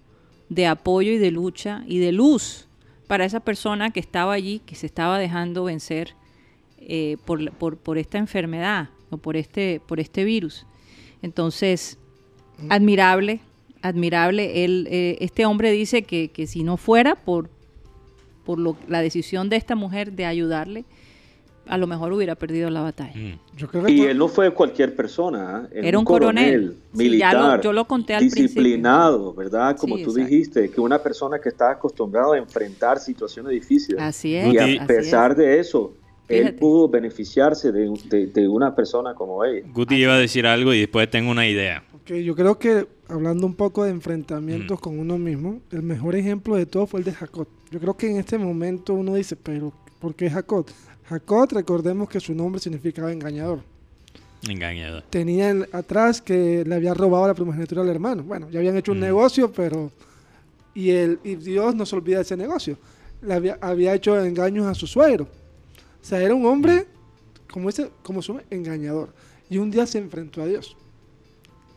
de 0.50 0.68
apoyo 0.68 1.12
y 1.12 1.18
de 1.18 1.32
lucha 1.32 1.84
y 1.88 2.00
de 2.00 2.12
luz 2.12 2.68
para 3.08 3.26
esa 3.26 3.40
persona 3.40 3.92
que 3.92 4.00
estaba 4.00 4.34
allí, 4.34 4.60
que 4.66 4.76
se 4.76 4.86
estaba 4.86 5.20
dejando 5.20 5.64
vencer 5.64 6.16
eh, 6.80 7.18
por, 7.26 7.52
por, 7.52 7.78
por 7.78 7.98
esta 7.98 8.18
enfermedad 8.18 8.90
o 9.10 9.18
por 9.18 9.38
este, 9.38 9.82
por 9.88 10.00
este 10.00 10.24
virus. 10.24 10.66
Entonces, 11.22 11.98
admirable, 12.70 13.40
admirable. 13.82 14.66
Él, 14.66 14.88
eh, 14.90 15.18
este 15.22 15.46
hombre 15.46 15.72
dice 15.72 16.04
que, 16.04 16.30
que 16.30 16.48
si 16.48 16.64
no 16.64 16.78
fuera 16.78 17.16
por, 17.16 17.50
por 18.46 18.60
lo- 18.60 18.78
la 18.88 19.02
decisión 19.02 19.50
de 19.50 19.56
esta 19.58 19.76
mujer 19.76 20.14
de 20.14 20.26
ayudarle, 20.26 20.86
a 21.66 21.78
lo 21.78 21.88
mejor 21.88 22.11
hubiera 22.14 22.36
perdido 22.36 22.70
la 22.70 22.82
batalla. 22.82 23.14
Mm. 23.16 23.39
Yo 23.57 23.68
creo 23.68 23.84
que 23.86 23.91
Y 23.91 24.01
él 24.01 24.18
no 24.18 24.28
fue 24.28 24.51
cualquier 24.53 24.95
persona, 24.95 25.68
¿eh? 25.72 25.80
Era 25.88 25.97
un 25.99 26.05
coronel. 26.05 26.76
Militar, 26.93 27.34
ya 27.34 27.55
lo- 27.57 27.61
yo 27.61 27.74
lo 27.74 27.86
conté 27.86 28.16
al 28.16 28.24
disciplinado, 28.24 29.34
¿verdad? 29.34 29.76
Como 29.78 29.97
Sí, 29.97 30.03
tú 30.03 30.11
exacto. 30.11 30.30
dijiste, 30.30 30.70
que 30.70 30.82
una 30.82 30.99
persona 31.01 31.39
que 31.39 31.49
está 31.49 31.72
acostumbrada 31.72 32.36
a 32.36 32.38
enfrentar 32.38 32.99
situaciones 32.99 33.51
difíciles. 33.51 34.01
Así 34.01 34.36
es. 34.36 34.53
y 34.53 34.57
a 34.57 34.64
así 34.66 34.80
pesar 34.88 35.32
es. 35.32 35.38
de 35.38 35.59
eso, 35.59 35.93
él 36.28 36.55
pudo 36.55 36.88
beneficiarse 36.89 37.72
de, 37.72 37.91
de- 38.09 38.28
de 38.28 38.47
una 38.47 38.76
persona 38.76 39.14
como 39.14 39.43
ella. 39.45 39.66
Guti 39.74 39.95
iba 39.95 40.14
a 40.14 40.18
decir 40.20 40.45
algo 40.47 40.74
y 40.74 40.80
después 40.80 41.09
tengo 41.09 41.32
una 41.32 41.47
idea. 41.47 41.84
Ok, 41.93 42.14
yo 42.16 42.36
creo 42.36 42.57
que 42.59 42.88
hablando 43.07 43.45
un 43.45 43.55
poco 43.55 43.84
de 43.84 43.91
enfrentamientos 43.91 44.80
Mm. 44.80 44.82
con 44.82 44.99
uno 44.99 45.18
mismo, 45.18 45.61
el 45.72 45.84
mejor 45.84 46.16
ejemplo 46.16 46.55
de 46.55 46.66
todo 46.66 46.88
fue 46.88 46.99
el 47.01 47.05
de 47.05 47.14
Jacob. 47.14 47.47
Yo 47.72 47.80
creo 47.80 47.95
que 47.95 48.09
en 48.09 48.18
este 48.18 48.38
momento 48.38 48.93
uno 48.93 49.16
dice, 49.16 49.36
pero 49.36 49.72
¿por 49.99 50.16
qué 50.16 50.30
Jacob? 50.30 50.66
Jacob, 51.08 51.49
recordemos 51.51 52.10
que 52.10 52.20
su 52.20 52.34
nombre 52.34 52.60
significaba 52.62 53.12
engañador. 53.12 53.60
Engañador. 54.47 55.04
Tenía 55.10 55.49
en- 55.49 55.68
atrás 55.72 56.22
que 56.22 56.64
le 56.66 56.76
había 56.76 56.93
robado 56.93 57.28
la 57.28 57.34
primogenitura 57.34 57.82
al 57.82 57.89
hermano. 57.89 58.24
Bueno, 58.24 58.49
ya 58.49 58.60
habían 58.60 58.76
hecho 58.78 58.91
un 58.91 58.97
Mm. 58.99 59.01
negocio, 59.01 59.51
pero... 59.51 59.91
Y, 60.76 60.89
el, 60.89 61.20
y 61.24 61.36
Dios 61.36 61.76
no 61.76 61.86
se 61.86 61.95
olvida 61.95 62.18
de 62.18 62.24
ese 62.24 62.36
negocio. 62.36 62.78
Le 63.22 63.34
había, 63.34 63.58
había 63.62 63.93
hecho 63.93 64.20
engaños 64.20 64.66
a 64.66 64.74
su 64.74 64.88
suegro. 64.88 65.26
O 65.26 66.06
sea, 66.06 66.20
era 66.22 66.34
un 66.34 66.45
hombre, 66.45 66.88
como, 67.51 67.70
ese, 67.70 67.89
como 68.01 68.22
su 68.22 68.41
engañador. 68.49 69.14
Y 69.49 69.60
un 69.60 69.70
día 69.72 69.86
se 69.86 69.99
enfrentó 69.99 70.41
a 70.41 70.45
Dios. 70.47 70.76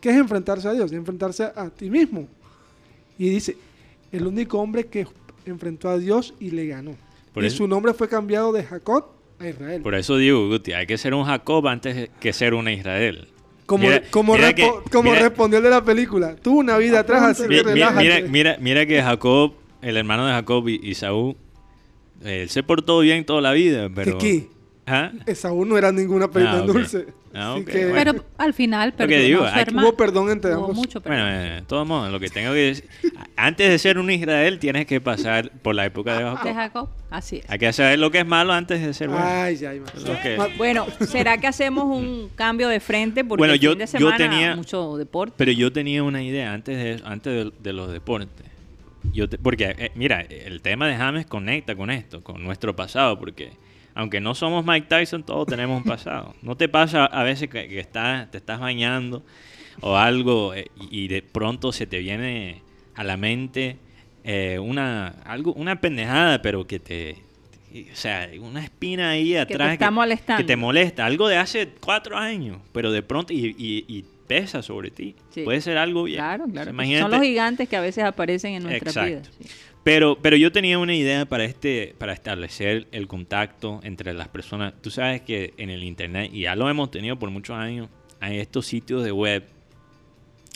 ¿Qué 0.01 0.09
es 0.09 0.15
enfrentarse 0.17 0.67
a 0.67 0.73
Dios? 0.73 0.91
Es 0.91 0.97
enfrentarse 0.97 1.43
a 1.43 1.69
ti 1.69 1.89
mismo. 1.89 2.27
Y 3.17 3.29
dice, 3.29 3.55
el 4.11 4.25
único 4.27 4.57
hombre 4.59 4.87
que 4.87 5.07
enfrentó 5.45 5.89
a 5.89 5.97
Dios 5.97 6.33
y 6.39 6.49
le 6.51 6.65
ganó. 6.67 6.95
Por 7.33 7.43
y 7.43 7.47
eso- 7.47 7.57
su 7.57 7.67
nombre 7.67 7.93
fue 7.93 8.09
cambiado 8.09 8.51
de 8.51 8.63
Jacob 8.63 9.05
a 9.39 9.47
Israel. 9.47 9.81
Por 9.81 9.95
eso 9.95 10.17
digo, 10.17 10.47
Guti, 10.47 10.73
hay 10.73 10.85
que 10.87 10.97
ser 10.97 11.13
un 11.13 11.23
Jacob 11.25 11.67
antes 11.67 12.09
que 12.19 12.33
ser 12.33 12.53
una 12.53 12.71
Israel. 12.73 13.27
Como, 13.65 13.83
Mira- 13.83 14.01
como, 14.11 14.33
mira 14.35 14.49
repo- 14.51 14.83
que- 14.83 14.89
como 14.91 15.09
mira- 15.11 15.21
respondió 15.23 15.57
el 15.57 15.63
de 15.65 15.69
la 15.69 15.83
película. 15.83 16.35
Tuvo 16.37 16.59
una 16.59 16.77
vida 16.77 16.99
atrás, 17.01 17.21
así 17.23 17.43
Mi- 17.49 17.55
que 17.57 17.63
relájate. 17.63 18.03
mira, 18.03 18.21
mira, 18.29 18.57
mira 18.61 18.85
que 18.85 19.01
Jacob, 19.01 19.53
el 19.81 19.97
hermano 19.97 20.25
de 20.25 20.31
Jacob 20.33 20.67
y, 20.69 20.79
y 20.81 20.95
Saúl, 20.95 21.35
él 22.23 22.49
se 22.49 22.63
portó 22.63 22.99
bien 23.01 23.25
toda 23.25 23.41
la 23.41 23.51
vida, 23.51 23.89
pero... 23.93 24.17
¿Qué, 24.17 24.47
qué? 24.47 24.56
¿Ah? 24.89 25.11
Esaú 25.25 25.65
no 25.65 25.77
era 25.77 25.91
ninguna 25.91 26.31
perita 26.31 26.59
Ah, 26.59 26.61
dulce. 26.61 27.07
Ah, 27.33 27.57
que 27.65 27.87
bueno. 27.89 27.93
Pero 28.13 28.25
al 28.37 28.53
final, 28.53 28.93
perdonó 28.93 29.21
digo, 29.21 29.39
su 29.49 29.59
hermano. 29.59 29.89
hubo 29.89 29.97
perdón 29.97 30.29
entre 30.31 30.51
Hubo 30.55 30.61
ambos. 30.61 30.75
mucho 30.77 31.01
perdón. 31.01 31.23
Bueno, 31.23 31.39
eh, 31.41 31.49
de 31.55 31.61
todos 31.63 31.85
modos, 31.85 32.09
lo 32.09 32.19
que 32.21 32.29
tengo 32.29 32.53
que 32.53 32.59
decir, 32.59 32.89
antes 33.35 33.69
de 33.69 33.77
ser 33.79 33.97
un 33.99 34.09
Israel 34.09 34.59
tienes 34.59 34.85
que 34.85 35.01
pasar 35.01 35.51
por 35.61 35.75
la 35.75 35.85
época 35.85 36.13
de 36.17 36.23
de 36.23 36.29
Jacob. 36.31 36.53
Jacob, 36.53 36.89
así 37.11 37.37
es. 37.39 37.49
Hay 37.49 37.59
que 37.59 37.71
saber 37.73 37.99
lo 37.99 38.09
que 38.11 38.19
es 38.19 38.25
malo 38.25 38.53
antes 38.53 38.81
de 38.81 38.93
ser 38.93 39.09
bueno. 39.09 39.25
Ay, 39.27 39.57
ya, 39.57 39.73
Bueno, 40.57 40.87
¿será 41.01 41.37
que 41.37 41.47
hacemos 41.47 41.83
un 41.85 42.29
cambio 42.35 42.69
de 42.69 42.79
frente? 42.79 43.25
Porque 43.25 43.41
Bueno, 43.41 43.53
el 43.55 43.59
yo- 43.59 43.71
fin 43.71 43.79
de 43.79 43.85
yo 43.85 43.89
semana 43.97 44.17
tenía- 44.17 44.55
mucho 44.55 44.95
deporte. 44.97 45.33
Pero 45.37 45.51
yo 45.51 45.71
tenía 45.73 46.03
una 46.03 46.23
idea 46.23 46.53
antes 46.53 46.77
de, 46.77 47.03
antes 47.05 47.33
de, 47.45 47.51
de 47.61 47.73
los 47.73 47.91
deportes. 47.91 48.45
Yo 49.13 49.27
te- 49.29 49.37
porque, 49.37 49.75
eh, 49.77 49.91
mira, 49.95 50.21
el 50.21 50.61
tema 50.61 50.87
de 50.87 50.95
James 50.95 51.25
conecta 51.25 51.75
con 51.75 51.89
esto, 51.91 52.23
con 52.23 52.41
nuestro 52.43 52.75
pasado, 52.75 53.19
porque 53.19 53.51
aunque 53.97 54.21
no 54.21 54.35
somos 54.35 54.63
Mike 54.63 54.87
Tyson, 54.87 55.23
todos 55.23 55.47
tenemos 55.47 55.77
un 55.77 55.83
pasado. 55.83 56.35
¿No 56.43 56.55
te 56.55 56.69
pasa 56.69 57.05
a 57.05 57.23
veces 57.23 57.49
que, 57.49 57.67
que 57.67 57.79
estás, 57.79 58.29
te 58.29 58.37
estás 58.37 58.59
bañando 58.59 59.23
o 59.81 59.97
algo 59.97 60.53
eh, 60.53 60.67
y, 60.91 61.07
de 61.07 61.21
pronto 61.23 61.71
se 61.71 61.87
te 61.87 61.97
viene 61.99 62.61
a 62.95 63.03
la 63.03 63.17
mente 63.17 63.77
eh, 64.23 64.59
una, 64.59 65.07
algo, 65.25 65.53
una 65.53 65.81
pendejada, 65.81 66.41
pero 66.41 66.67
que 66.67 66.79
te... 66.79 67.17
O 67.91 67.95
sea, 67.95 68.29
una 68.39 68.63
espina 68.63 69.09
ahí 69.09 69.31
te 69.31 69.39
atrás 69.39 69.91
molestando. 69.91 70.41
que 70.41 70.47
te 70.47 70.55
molesta. 70.55 71.05
Algo 71.05 71.27
de 71.27 71.37
hace 71.37 71.67
cuatro 71.79 72.17
años, 72.17 72.59
pero 72.71 72.91
de 72.91 73.01
pronto 73.03 73.33
y, 73.33 73.55
y- 73.57 73.85
y 73.87 74.05
pesa 74.27 74.61
sobre 74.61 74.89
ti. 74.91 75.15
Sí. 75.31 75.41
Puede 75.43 75.61
ser 75.61 75.77
algo 75.77 76.03
bien. 76.03 76.17
Claro, 76.19 76.45
claro. 76.51 76.69
Imagínate- 76.71 77.01
Son 77.01 77.11
los 77.11 77.21
gigantes 77.21 77.67
que 77.69 77.75
a 77.77 77.81
veces 77.81 78.03
aparecen 78.03 78.53
en 78.55 78.63
nuestras 78.63 78.95
Exacto. 78.95 79.09
vidas. 79.09 79.31
sí. 79.39 79.55
Pero, 79.87 80.17
pero 80.21 80.35
yo 80.35 80.51
tenía 80.51 80.79
una 80.79 80.93
idea 80.93 81.23
para 81.23 81.45
este, 81.45 81.95
para 81.97 82.11
establecer 82.11 82.89
el 82.91 83.07
contacto 83.07 83.79
entre 83.83 84.13
las 84.13 84.27
personas. 84.27 84.73
Tú 84.81 84.91
sabes 84.91 85.21
que 85.21 85.53
en 85.55 85.69
el 85.69 85.81
internet, 85.85 86.29
y 86.33 86.41
ya 86.41 86.57
lo 86.57 86.69
hemos 86.69 86.91
tenido 86.91 87.17
por 87.17 87.29
muchos 87.29 87.55
años, 87.55 87.87
hay 88.19 88.39
estos 88.39 88.65
sitios 88.65 89.05
de 89.05 89.13
web, 89.13 89.45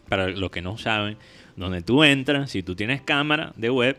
para 0.10 0.28
los 0.28 0.52
que 0.52 0.62
no 0.62 0.78
saben, 0.78 1.18
donde 1.56 1.82
tú 1.82 2.04
entras, 2.04 2.52
si 2.52 2.62
tú 2.62 2.76
tienes 2.76 3.04
cámara 3.04 3.54
de 3.56 3.70
web, 3.70 3.98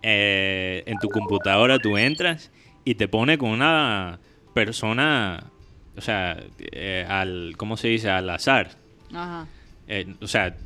eh, 0.00 0.84
en 0.86 0.96
tu 1.00 1.10
computadora 1.10 1.78
tú 1.78 1.98
entras 1.98 2.50
y 2.82 2.94
te 2.94 3.08
pone 3.08 3.36
con 3.36 3.50
una 3.50 4.20
persona, 4.54 5.50
o 5.98 6.00
sea, 6.00 6.42
eh, 6.72 7.04
al, 7.06 7.52
¿cómo 7.58 7.76
se 7.76 7.88
dice? 7.88 8.08
Al 8.08 8.30
azar. 8.30 8.70
Ajá. 9.12 9.48
Eh, 9.86 10.14
o 10.18 10.26
sea, 10.26 10.56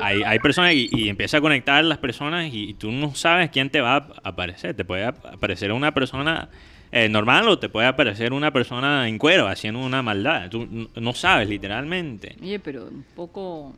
hay, 0.00 0.22
hay 0.22 0.38
personas 0.38 0.74
y, 0.74 0.88
y 0.92 1.08
empieza 1.08 1.38
a 1.38 1.40
conectar 1.40 1.84
las 1.84 1.98
personas 1.98 2.52
y, 2.52 2.70
y 2.70 2.74
tú 2.74 2.90
no 2.90 3.14
sabes 3.14 3.50
quién 3.50 3.70
te 3.70 3.80
va 3.80 3.96
a 3.96 4.06
aparecer. 4.24 4.74
Te 4.74 4.84
puede 4.84 5.04
ap- 5.04 5.24
aparecer 5.26 5.72
una 5.72 5.92
persona 5.92 6.48
eh, 6.90 7.08
normal 7.08 7.48
o 7.48 7.58
te 7.58 7.68
puede 7.68 7.86
aparecer 7.86 8.32
una 8.32 8.52
persona 8.52 9.08
en 9.08 9.18
cuero 9.18 9.46
haciendo 9.48 9.80
una 9.80 10.02
maldad. 10.02 10.50
Tú 10.50 10.88
no 10.94 11.12
sabes, 11.14 11.48
literalmente. 11.48 12.36
Oye, 12.42 12.58
pero 12.58 12.84
un 12.84 13.04
poco... 13.14 13.72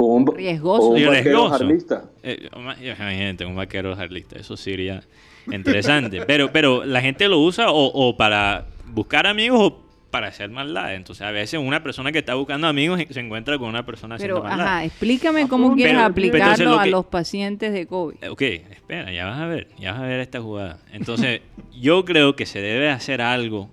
Un, 0.00 0.24
Riesgoso. 0.32 0.90
un 0.90 1.06
vaquero 1.06 1.48
jarlista. 1.50 2.04
Eh, 2.22 2.48
ma- 2.56 2.76
imagínate, 2.80 3.44
un 3.44 3.56
vaquero 3.56 3.96
jarlista. 3.96 4.38
Eso 4.38 4.56
sería 4.56 5.02
interesante. 5.50 6.22
pero, 6.24 6.52
pero 6.52 6.84
la 6.84 7.00
gente 7.00 7.26
lo 7.26 7.40
usa 7.40 7.72
o, 7.72 7.86
o 7.86 8.16
para 8.16 8.66
buscar 8.86 9.26
amigos 9.26 9.60
o 9.60 9.87
para 10.10 10.28
hacer 10.28 10.50
maldad. 10.50 10.94
Entonces, 10.94 11.26
a 11.26 11.30
veces 11.30 11.60
una 11.60 11.82
persona 11.82 12.12
que 12.12 12.18
está 12.20 12.34
buscando 12.34 12.66
amigos 12.66 13.00
se 13.10 13.20
encuentra 13.20 13.58
con 13.58 13.68
una 13.68 13.84
persona 13.84 14.14
haciendo 14.14 14.36
Pero, 14.42 14.48
maldad. 14.48 14.66
ajá, 14.66 14.84
explícame 14.84 15.46
cómo 15.48 15.74
quieres 15.74 15.94
Pero- 15.96 16.14
pero 16.14 16.26
entonces 16.26 16.50
aplicarlo 16.50 16.74
lo 16.76 16.80
a 16.80 16.86
los 16.86 17.06
pacientes 17.06 17.72
de 17.72 17.86
COVID. 17.86 18.16
Eh, 18.22 18.28
Ok, 18.28 18.42
espera, 18.42 19.12
ya 19.12 19.26
vas 19.26 19.38
a 19.40 19.46
ver, 19.46 19.68
ya 19.78 19.92
vas 19.92 20.00
a 20.00 20.04
ver 20.06 20.20
esta 20.20 20.40
jugada. 20.40 20.78
Entonces, 20.92 21.40
yo 21.80 22.04
creo 22.04 22.36
que 22.36 22.46
se 22.46 22.60
debe 22.60 22.90
hacer 22.90 23.20
algo 23.20 23.70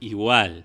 igual, 0.00 0.64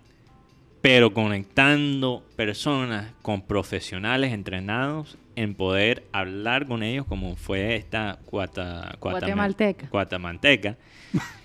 pero 0.82 1.14
conectando 1.14 2.24
personas 2.36 3.12
con 3.22 3.44
profesionales 3.44 4.34
entrenados 4.34 5.18
en 5.42 5.56
poder 5.56 6.04
hablar 6.12 6.68
con 6.68 6.84
ellos 6.84 7.06
como 7.08 7.36
fue 7.36 7.76
esta 7.76 8.20
cuata, 8.26 8.96
cuata- 9.00 9.20
Guatemalteca. 9.20 9.88
Guatamanteca, 9.92 10.78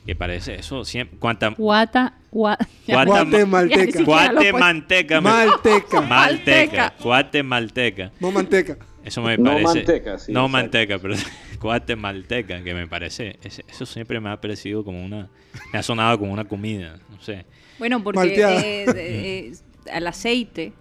que 0.05 0.14
parece 0.14 0.57
eso 0.57 0.84
siempre, 0.84 1.18
cuanta, 1.18 1.51
Guata, 1.57 2.14
gua- 2.32 2.59
Guata- 2.86 3.05
Guatemalteca. 3.07 4.01
Me- 4.01 4.53
Malteca. 4.53 5.20
malteca, 5.20 6.01
Malteca. 6.03 6.94
guatemalteca. 7.03 8.12
No 8.20 8.30
manteca. 8.32 8.76
Eso 9.05 9.22
me 9.22 9.36
No 9.38 9.44
parece. 9.53 9.64
manteca, 9.64 10.18
sí, 10.18 10.32
No 10.32 10.40
exacto. 10.47 10.49
manteca, 10.49 10.99
pero 10.99 11.14
guatemalteca, 11.61 12.62
que 12.62 12.74
me 12.74 12.86
parece. 12.86 13.38
Eso 13.42 13.86
siempre 13.86 14.20
me 14.20 14.30
ha 14.30 14.40
parecido 14.40 14.84
como 14.84 15.05
una. 15.05 15.28
Me 15.72 15.78
ha 15.78 15.82
sonado 15.82 16.18
como 16.18 16.32
una 16.32 16.44
comida, 16.44 16.99
no 17.11 17.20
sé. 17.22 17.44
Bueno, 17.78 18.03
porque 18.03 18.34
eh, 18.42 18.84
eh, 18.97 19.53
al 19.92 20.07
aceite 20.07 20.72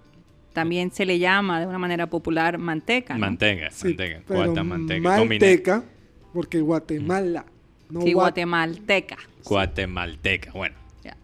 también 0.56 0.90
se 0.92 1.06
le 1.06 1.20
llama 1.20 1.60
de 1.60 1.68
una 1.68 1.78
manera 1.78 2.08
popular 2.10 2.58
manteca. 2.58 3.14
¿no? 3.14 3.20
Manteca, 3.20 3.70
Sí, 3.70 3.96
manteca. 4.64 4.64
Malteca, 4.64 5.84
porque 6.34 6.62
Guatemala. 6.62 7.46
No 7.92 8.02
Sí, 8.02 8.08
Gua- 8.14 8.14
guatemalteca. 8.14 9.18
Guatemalteca, 9.44 10.52
bueno. 10.54 10.76
Ya. 11.04 11.16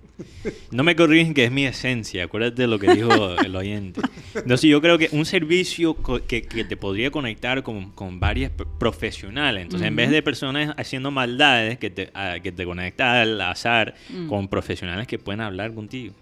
No 0.70 0.84
me 0.84 0.96
corrigen 0.96 1.34
que 1.34 1.46
es 1.46 1.52
mi 1.52 1.66
esencia, 1.66 2.26
acuérdate 2.26 2.62
de 2.62 2.68
lo 2.68 2.78
que 2.78 2.94
dijo 2.94 3.10
el 3.44 3.56
oyente. 3.56 4.00
Entonces 4.36 4.70
yo 4.70 4.80
creo 4.80 5.00
que 5.00 5.10
un 5.14 5.26
servicio 5.26 5.96
co- 5.96 6.22
que, 6.28 6.44
que 6.44 6.64
te 6.64 6.78
podría 6.78 7.10
conectar 7.10 7.64
con, 7.64 7.90
con 7.92 8.20
varias 8.20 8.52
profesionales, 8.78 9.64
entonces 9.64 9.88
en 9.88 9.96
vez 9.96 10.12
de 10.12 10.22
personas 10.22 10.76
haciendo 10.78 11.10
maldades, 11.10 11.80
que 11.80 11.90
te, 11.90 12.12
ah, 12.14 12.36
que 12.44 12.52
te 12.52 12.64
conecta 12.66 13.22
al 13.24 13.42
azar 13.42 13.96
Mm. 14.10 14.28
con 14.28 14.48
profesionales 14.48 15.08
que 15.08 15.18
pueden 15.18 15.42
hablar 15.42 15.74
contigo. 15.74 16.14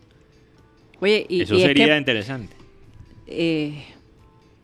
Oye, 1.01 1.25
y, 1.29 1.41
Eso 1.41 1.55
y 1.55 1.61
es 1.61 1.67
sería 1.67 1.87
que, 1.87 1.97
interesante. 1.97 2.55
Eh, 3.29 3.83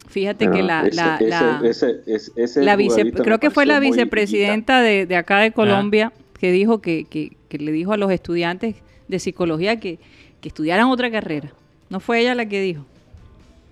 fíjate 0.07 0.45
Ah, 0.45 0.51
que 0.51 0.63
la, 0.63 0.82
ese- 0.88 0.95
la, 0.95 1.16
ese- 1.16 1.28
la- 1.28 1.61
ese- 1.63 2.01
ese- 2.05 2.32
ese 2.36 2.63
la 2.63 2.76
vice- 2.76 3.11
creo 3.11 3.39
que 3.39 3.49
fue 3.51 3.66
la 3.66 3.80
vicepresidenta 3.80 4.82
de, 4.82 5.05
de 5.05 5.16
acá 5.16 5.39
de 5.39 5.51
Colombia 5.51 6.11
que 6.39 6.51
dijo 6.51 6.82
que, 6.82 7.05
que- 7.05 7.36
que 7.49 7.57
le 7.57 7.72
dijo 7.72 7.93
a 7.93 7.97
los 7.97 8.11
estudiantes 8.11 8.76
de 9.07 9.20
psicología 9.20 9.80
que, 9.80 9.99
que 10.41 10.49
estudiaran 10.49 10.88
otra 10.88 11.09
carrera. 11.11 11.51
No 11.89 11.99
fue 11.99 12.22
ella 12.22 12.36
la 12.36 12.47
que 12.47 12.61
dijo. 12.61 12.86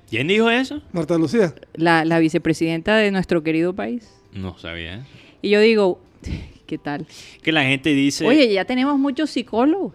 ¿Quién 0.09 0.27
dijo 0.27 0.49
eso? 0.49 0.81
Marta 0.91 1.17
Lucía. 1.17 1.53
La, 1.73 2.05
la 2.05 2.19
vicepresidenta 2.19 2.95
de 2.97 3.09
nuestro 3.11 3.41
querido 3.43 3.73
país. 3.73 4.07
No 4.31 4.57
sabía. 4.59 5.05
Y 5.41 5.49
yo 5.49 5.59
digo, 5.59 5.99
¿qué 6.67 6.77
tal? 6.77 7.07
Que 7.41 7.51
la 7.51 7.63
gente 7.63 7.89
dice... 7.93 8.25
Oye, 8.25 8.51
ya 8.53 8.65
tenemos 8.65 8.99
muchos 8.99 9.31
psicólogos. 9.31 9.93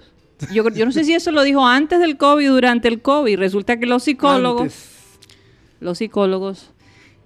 Yo, 0.53 0.69
yo 0.71 0.85
no 0.87 0.93
sé 0.93 1.05
si 1.05 1.15
eso 1.15 1.33
lo 1.33 1.43
dijo 1.43 1.67
antes 1.67 1.99
del 2.01 2.17
COVID, 2.17 2.49
durante 2.49 2.89
el 2.89 3.03
COVID. 3.03 3.39
Resulta 3.39 3.79
que 3.79 3.87
los 3.87 4.05
psicólogos, 4.05 4.63
Antes. 4.63 5.19
los 5.81 5.99
psicólogos 5.99 6.71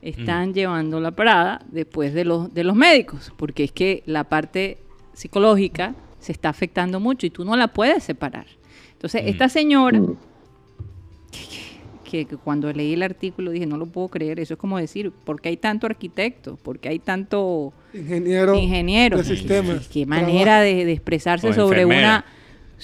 están 0.01 0.55
llevando 0.55 0.99
la 0.99 1.11
parada 1.13 1.63
después 1.71 2.15
de 2.15 2.25
los, 2.25 2.53
de 2.55 2.65
los 2.65 2.75
médicos, 2.75 3.33
porque 3.37 3.65
es 3.65 3.73
que 3.73 4.03
la 4.07 4.25
parte 4.25 4.79
psicológica 5.13 5.95
se 6.21 6.33
está 6.33 6.49
afectando 6.49 7.01
mucho 7.01 7.27
y 7.27 7.31
tú 7.31 7.45
no 7.45 7.57
la 7.57 7.69
puedes 7.69 8.03
separar. 8.03 8.47
Entonces, 8.95 9.23
Mm. 9.25 9.29
esta 9.29 9.49
señora, 9.49 10.01
Mm. 10.01 10.17
que, 12.11 12.25
que 12.27 12.37
cuando 12.37 12.73
leí 12.73 12.93
el 12.95 13.03
artículo 13.03 13.51
dije, 13.51 13.67
no 13.67 13.77
lo 13.77 13.87
puedo 13.87 14.09
creer, 14.09 14.39
eso 14.41 14.55
es 14.55 14.61
como 14.61 14.77
decir, 14.79 15.11
¿por 15.11 15.41
qué 15.41 15.49
hay 15.51 15.57
tanto 15.57 15.87
arquitecto? 15.87 16.57
¿Por 16.57 16.79
qué 16.79 16.91
hay 16.91 16.99
tanto 16.99 17.73
Ingeniero. 17.95 18.55
ingeniero? 18.57 19.19
de 19.19 19.25
sistemas. 19.25 19.89
Qué 19.89 20.05
manera 20.05 20.61
de, 20.61 20.85
de 20.85 20.93
expresarse 20.93 21.49
O 21.49 21.53
sobre 21.55 21.83
enfermera. 21.83 22.09
una, 22.09 22.25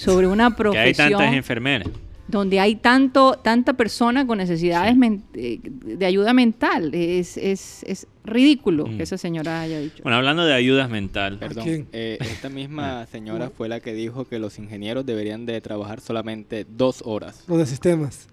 sobre 0.03 0.27
una 0.27 0.55
que 0.55 0.67
hay 0.77 0.93
tantas 0.93 1.09
profesión 1.11 1.33
enfermeras. 1.33 1.87
donde 2.27 2.59
hay 2.59 2.75
tanto 2.75 3.33
tanta 3.41 3.73
persona 3.73 4.25
con 4.27 4.37
necesidades 4.37 4.95
men- 4.95 5.23
eh, 5.33 5.59
de 5.63 6.05
ayuda 6.05 6.31
mental. 6.33 6.93
Es, 6.93 7.37
es, 7.37 7.83
es 7.83 8.07
ridículo 8.23 8.85
Mm. 8.85 8.97
que 8.97 9.03
esa 9.03 9.17
señora 9.17 9.61
haya 9.61 9.79
dicho. 9.79 10.03
Bueno, 10.03 10.17
hablando 10.17 10.45
de 10.45 10.53
ayudas 10.53 10.89
mental. 10.89 11.37
Perdón, 11.39 11.63
quién? 11.63 11.87
eh, 11.91 12.17
esta 12.21 12.49
misma 12.49 13.05
señora 13.07 13.49
fue 13.49 13.67
la 13.67 13.79
que 13.79 13.93
dijo 13.93 14.25
que 14.25 14.37
los 14.39 14.59
ingenieros 14.59 15.05
deberían 15.05 15.45
de 15.47 15.59
trabajar 15.59 16.01
solamente 16.01 16.65
dos 16.69 17.01
horas. 17.05 17.43
Los 17.47 17.57
de 17.57 17.65
sistemas. 17.65 18.27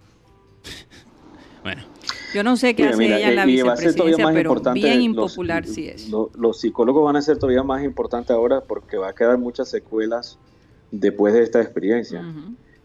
Bueno, 1.62 1.83
Yo 2.35 2.45
no 2.45 2.57
sé 2.57 2.75
qué 2.77 2.83
Mira, 2.83 2.95
hace 2.95 3.03
mira, 3.03 3.17
ella 3.19 3.29
en 3.31 3.37
la 3.37 3.47
y 3.49 3.62
va 3.62 3.73
a 3.73 3.77
ser 3.77 3.95
todavía 3.95 4.17
vicepresidencia, 4.17 4.25
más 4.25 4.35
pero 4.35 4.51
importante 4.51 4.81
bien 4.81 4.97
los- 4.99 5.05
impopular 5.33 5.67
sí 5.67 5.89
es. 5.89 6.09
lo- 6.11 6.31
los 6.39 6.61
psicólogos 6.61 7.05
van 7.05 7.17
a 7.17 7.23
ser 7.23 7.39
todavía 7.39 7.62
más 7.64 7.83
importantes 7.83 8.31
ahora 8.31 8.61
porque 8.61 8.97
va 8.99 9.09
a 9.09 9.14
quedar 9.14 9.39
muchas 9.39 9.69
secuelas 9.69 10.39
después 10.91 11.34
de 11.34 11.43
esta 11.43 11.61
experiencia. 11.61 12.24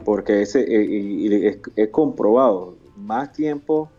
Porque 0.04 0.42
ese, 0.42 0.62
eh, 0.62 0.84
y- 0.84 1.28
y 1.28 1.46
es, 1.48 1.58
es 1.76 1.90
comprobado, 1.90 2.76
más 2.98 3.32
tiempo 3.34 3.90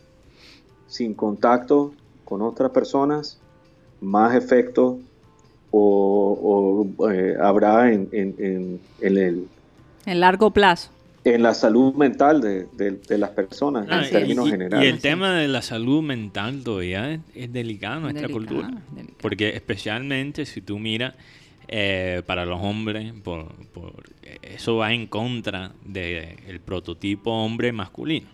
sin 0.86 1.14
contacto 1.14 1.92
con 2.24 2.42
otras 2.42 2.70
personas, 2.70 3.38
más 4.00 4.34
efecto 4.34 4.98
o, 5.70 6.86
o, 6.98 7.11
eh, 7.11 7.36
habrá 7.40 7.92
en, 7.92 8.09
en- 8.12 8.34
en- 8.38 8.80
en 9.00 9.16
el, 9.16 9.48
En 10.07 10.20
largo 10.20 10.50
plazo. 10.50 10.90
en 11.24 11.42
la 11.42 11.55
salud 11.55 11.94
mental 11.94 12.40
de, 12.40 12.66
de- 12.76 12.98
de 13.09 13.18
las 13.18 13.30
personas 13.30 13.86
Ah, 13.88 14.05
en 14.05 14.11
términos 14.11 14.48
y, 14.48 14.50
generales. 14.50 14.86
y 14.86 14.92
el 14.92 15.00
tema 15.00 15.32
de 15.34 15.46
la 15.48 15.62
salud 15.62 16.03
mental 16.03 16.62
todavía 16.64 17.12
es, 17.12 17.20
es 17.34 17.53
delicado 17.53 17.96
en 17.98 18.03
nuestra 18.03 18.26
Delicado, 18.26 18.46
cultura. 18.62 18.82
delicado. 18.90 19.18
Porque 19.22 19.50
especialmente 19.50 20.44
si 20.46 20.61
tú 20.61 20.78
miras 20.80 21.14
eh, 21.74 22.22
para 22.26 22.44
los 22.44 22.60
hombres, 22.62 23.14
por, 23.24 23.46
por- 23.68 24.04
eso 24.42 24.76
va 24.76 24.92
en 24.92 25.06
contra 25.06 25.72
del 25.84 26.60
prototipo 26.60 27.30
hombre 27.30 27.72
masculino. 27.72 28.28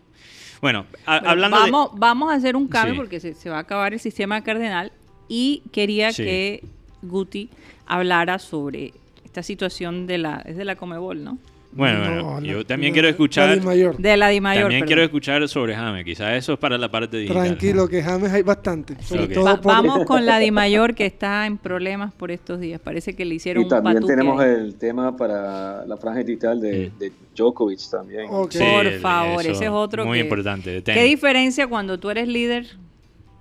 Bueno, 0.61 0.87
a- 1.07 1.19
Bueno, 1.19 1.31
hablando 1.31 1.57
de- 1.65 1.71
vamos, 1.71 1.91
vamos 1.95 2.33
a 2.33 2.35
hacer 2.35 2.57
un 2.57 2.67
cambio 2.67 2.95
Sí. 2.95 2.99
porque 2.99 3.21
se, 3.21 3.35
se 3.35 3.49
va 3.49 3.59
a 3.59 3.61
acabar 3.61 3.93
el 3.93 4.01
sistema 4.01 4.43
cardenal 4.43 4.91
y 5.29 5.63
quería 5.71 6.13
Sí. 6.13 6.25
que 6.25 6.65
Guti 7.03 7.49
hablara 7.87 8.41
sobre 8.41 8.93
esta 9.25 9.45
situación 9.45 10.09
de 10.09 10.19
la 10.19 10.43
es 10.45 10.57
de 10.57 10.65
la 10.65 10.75
Comebol, 10.75 11.23
¿no? 11.23 11.39
Bueno, 11.79 11.99
No, 12.17 12.25
bueno, 12.25 12.41
la- 12.41 12.47
yo 12.53 12.67
también 12.67 12.91
la- 12.91 12.95
quiero 12.95 13.07
la 13.07 13.11
escuchar. 13.13 13.61
Di 13.61 13.65
Mayor. 13.65 13.97
De 13.97 14.17
la 14.17 14.29
Di 14.31 14.41
Mayor. 14.41 14.63
también 14.65 14.81
perdón. 14.81 14.87
quiero 14.89 15.03
escuchar 15.05 15.49
sobre 15.49 15.77
James. 15.77 16.05
Quizás 16.05 16.37
eso 16.37 16.53
es 16.55 16.59
para 16.59 16.77
la 16.77 16.91
parte 16.91 17.17
digital. 17.19 17.45
Tranquilo, 17.47 17.89
que 17.89 18.03
James 18.03 18.33
hay 18.33 18.43
bastante. 18.43 19.01
Sobre 19.03 19.25
Ok. 19.27 19.33
todo 19.33 19.45
Va- 19.45 19.61
por- 19.61 19.73
vamos 19.73 20.05
con 20.05 20.27
la 20.27 20.39
Di 20.41 20.51
Mayor 20.51 20.95
que 20.97 21.07
está 21.07 21.47
en 21.47 21.57
problemas 21.57 22.13
por 22.13 22.33
estos 22.33 22.59
días. 22.59 22.81
Parece 22.81 23.15
que 23.15 23.25
le 23.25 23.37
hicieron 23.37 23.63
Y 23.63 23.65
un 23.65 23.71
también 23.71 24.05
tenemos 24.05 24.41
ahí. 24.41 24.51
el 24.51 24.75
tema 24.75 25.17
para 25.17 25.87
la 25.87 25.97
franja 25.97 26.25
digital 26.25 26.61
de, 26.61 26.91
Mm. 26.95 26.99
de 26.99 27.13
Djokovic 27.37 27.79
también. 27.91 28.27
Ok. 28.29 28.51
Sí, 28.53 28.59
Por 28.59 28.91
favor, 28.99 29.41
eso, 29.43 29.53
ese 29.53 29.65
es 29.67 29.71
otro 29.71 30.05
Muy 30.05 30.19
que- 30.19 30.25
importante. 30.25 30.71
de 30.71 30.83
¿Qué 30.83 31.05
diferencia 31.05 31.69
cuando 31.69 31.99
tú 31.99 32.11
eres 32.11 32.27
líder 32.27 32.67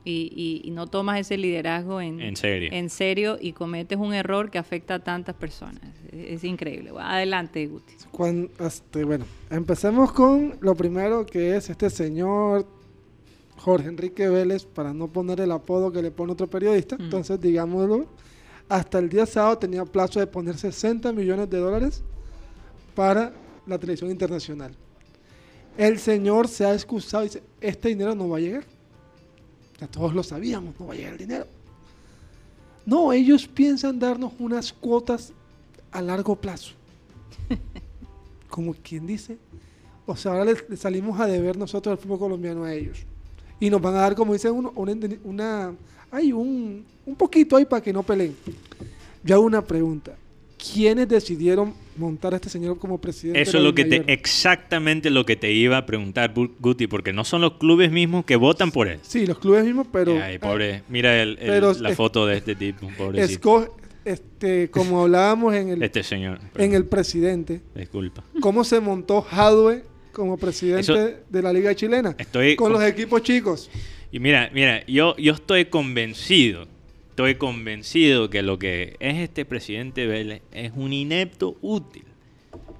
y, 0.08 0.32
y- 0.64 0.68
y 0.68 0.72
no 0.72 0.88
tomas 0.88 1.20
ese 1.20 1.38
liderazgo 1.38 1.99
en, 2.01 2.20
En 2.22 2.36
serio. 2.36 2.70
en 2.72 2.89
serio 2.89 3.38
y 3.39 3.53
cometes 3.53 3.97
un 3.97 4.14
error 4.14 4.49
que 4.49 4.58
afecta 4.58 4.95
a 4.95 4.99
tantas 4.99 5.36
personas? 5.36 5.82
Es, 6.12 6.38
es 6.38 6.43
increíble. 6.43 6.91
Adelante, 6.97 7.66
Guti. 7.68 7.93
Este, 8.60 9.03
bueno, 9.03 9.26
empecemos 9.49 10.12
con 10.12 10.55
lo 10.62 10.76
primero 10.76 11.26
que 11.26 11.55
es 11.58 11.70
este 11.70 11.89
señor 11.89 12.66
Jorge 13.58 13.88
Enrique 13.89 14.30
Vélez, 14.30 14.66
para 14.66 14.93
no 14.93 15.08
poner 15.08 15.41
el 15.41 15.51
apodo 15.51 15.91
que 15.91 16.01
le 16.01 16.12
pone 16.12 16.32
otro 16.34 16.47
periodista. 16.47 16.95
Mm. 16.95 17.01
Entonces, 17.01 17.41
digámoslo, 17.41 18.08
hasta 18.70 18.99
el 18.99 19.10
día 19.10 19.26
sábado 19.26 19.58
tenía 19.58 19.84
plazo 19.84 20.20
de 20.20 20.28
poner 20.28 20.55
60 20.58 21.12
millones 21.12 21.49
de 21.49 21.58
dólares 21.58 22.03
para 22.95 23.34
la 23.66 23.78
televisión 23.78 24.12
internacional. 24.12 24.76
El 25.78 25.99
señor 25.99 26.47
se 26.47 26.66
ha 26.66 26.74
excusado 26.74 27.24
y 27.24 27.28
dice, 27.28 27.43
este 27.62 27.89
dinero 27.89 28.16
no 28.16 28.30
va 28.30 28.38
a 28.38 28.39
llegar. 28.41 28.64
Ya 29.80 29.88
todos 29.88 30.13
lo 30.13 30.23
sabíamos, 30.23 30.80
no 30.80 30.88
va 30.88 30.93
a 30.93 30.97
llegar 30.97 31.13
el 31.13 31.19
dinero. 31.19 31.47
No, 32.86 33.11
ellos 33.11 33.47
piensan 33.47 33.99
darnos 33.99 34.34
unas 34.39 34.73
cuotas 34.73 35.34
a 35.91 36.01
largo 36.01 36.36
plazo. 36.36 36.71
Como 38.49 38.73
quien 38.73 39.05
dice. 39.05 39.38
O 40.05 40.15
sea, 40.15 40.32
ahora 40.32 40.45
les, 40.45 40.69
les 40.69 40.80
salimos 40.80 41.19
a 41.19 41.28
deber 41.28 41.57
nosotros 41.57 41.97
el 41.97 42.01
fútbol 42.01 42.19
colombiano 42.19 42.63
a 42.63 42.73
ellos. 42.73 42.99
Y 43.59 43.69
nos 43.69 43.82
van 43.82 43.95
a 43.95 43.99
dar, 43.99 44.15
como 44.15 44.34
dice 44.34 44.49
uno, 44.51 44.71
una, 44.75 44.95
una 45.23 45.73
hay 46.11 46.32
un, 46.32 46.86
un 47.05 47.15
poquito 47.15 47.55
ahí 47.57 47.65
para 47.65 47.82
que 47.82 47.91
no 47.91 48.03
peleen. 48.03 48.36
Yo 49.23 49.36
hago 49.36 49.45
una 49.45 49.63
pregunta. 49.63 50.15
¿Quiénes 50.58 51.08
decidieron 51.08 51.74
montar 51.97 52.34
a 52.34 52.38
este 52.38 52.49
señor 52.49 52.80
como 52.80 52.99
presidente? 52.99 53.39
Eso 53.41 53.58
es 53.60 53.64
lo 53.64 53.76
que 53.76 53.86
te, 53.86 54.03
exactamente 54.12 55.10
lo 55.12 55.26
que 55.26 55.36
te 55.36 55.51
iba 55.51 55.78
a 55.78 55.86
preguntar, 55.86 56.34
Guti, 56.60 56.88
porque 56.88 57.14
no 57.14 57.24
son 57.24 57.41
los 57.41 57.53
clubes 57.53 57.91
mismos 57.91 58.26
que 58.26 58.36
votan 58.36 58.72
por 58.72 58.88
él. 58.88 58.99
Sí, 59.03 59.28
los 59.28 59.38
clubes 59.39 59.64
mismos, 59.66 59.88
pero... 59.91 60.20
Ay, 60.22 60.39
pobre, 60.39 60.84
mira 60.89 61.22
el- 61.22 61.38
la 61.80 61.89
es- 61.89 61.95
foto 61.95 62.26
de 62.26 62.38
este 62.38 62.55
tipo, 62.55 62.89
pobrecito. 62.97 63.76
este, 64.03 64.70
como 64.72 65.01
hablábamos 65.03 65.53
en 65.53 65.70
el, 65.70 65.84
Este 65.84 66.01
señor. 66.01 66.39
en 66.55 66.74
el 66.74 66.86
presidente, 66.86 67.62
Disculpa. 67.76 68.24
cómo 68.39 68.64
se 68.64 68.80
montó 68.80 69.22
Jadwe 69.22 69.84
como 70.12 70.38
presidente 70.38 70.82
Eso- 70.82 70.95
de 71.30 71.41
la 71.43 71.53
Liga 71.53 71.76
Chilena. 71.76 72.16
Estoy 72.18 72.55
con 72.55 72.72
con- 72.72 72.82
los 72.82 72.89
equipos 72.89 73.22
chicos. 73.22 73.70
Y 74.12 74.20
mira, 74.20 74.49
mira, 74.53 74.84
yo, 74.88 75.16
yo 75.18 75.34
estoy 75.34 75.66
convencido, 75.66 76.66
estoy 77.18 77.34
convencido 77.36 78.30
que 78.30 78.43
lo 78.43 78.59
que 78.59 78.95
es 78.99 79.15
este 79.18 79.43
presidente 79.43 80.05
Vélez 80.05 80.43
es 80.51 80.72
un 80.76 80.93
inepto 80.93 81.57
útil. 81.61 82.03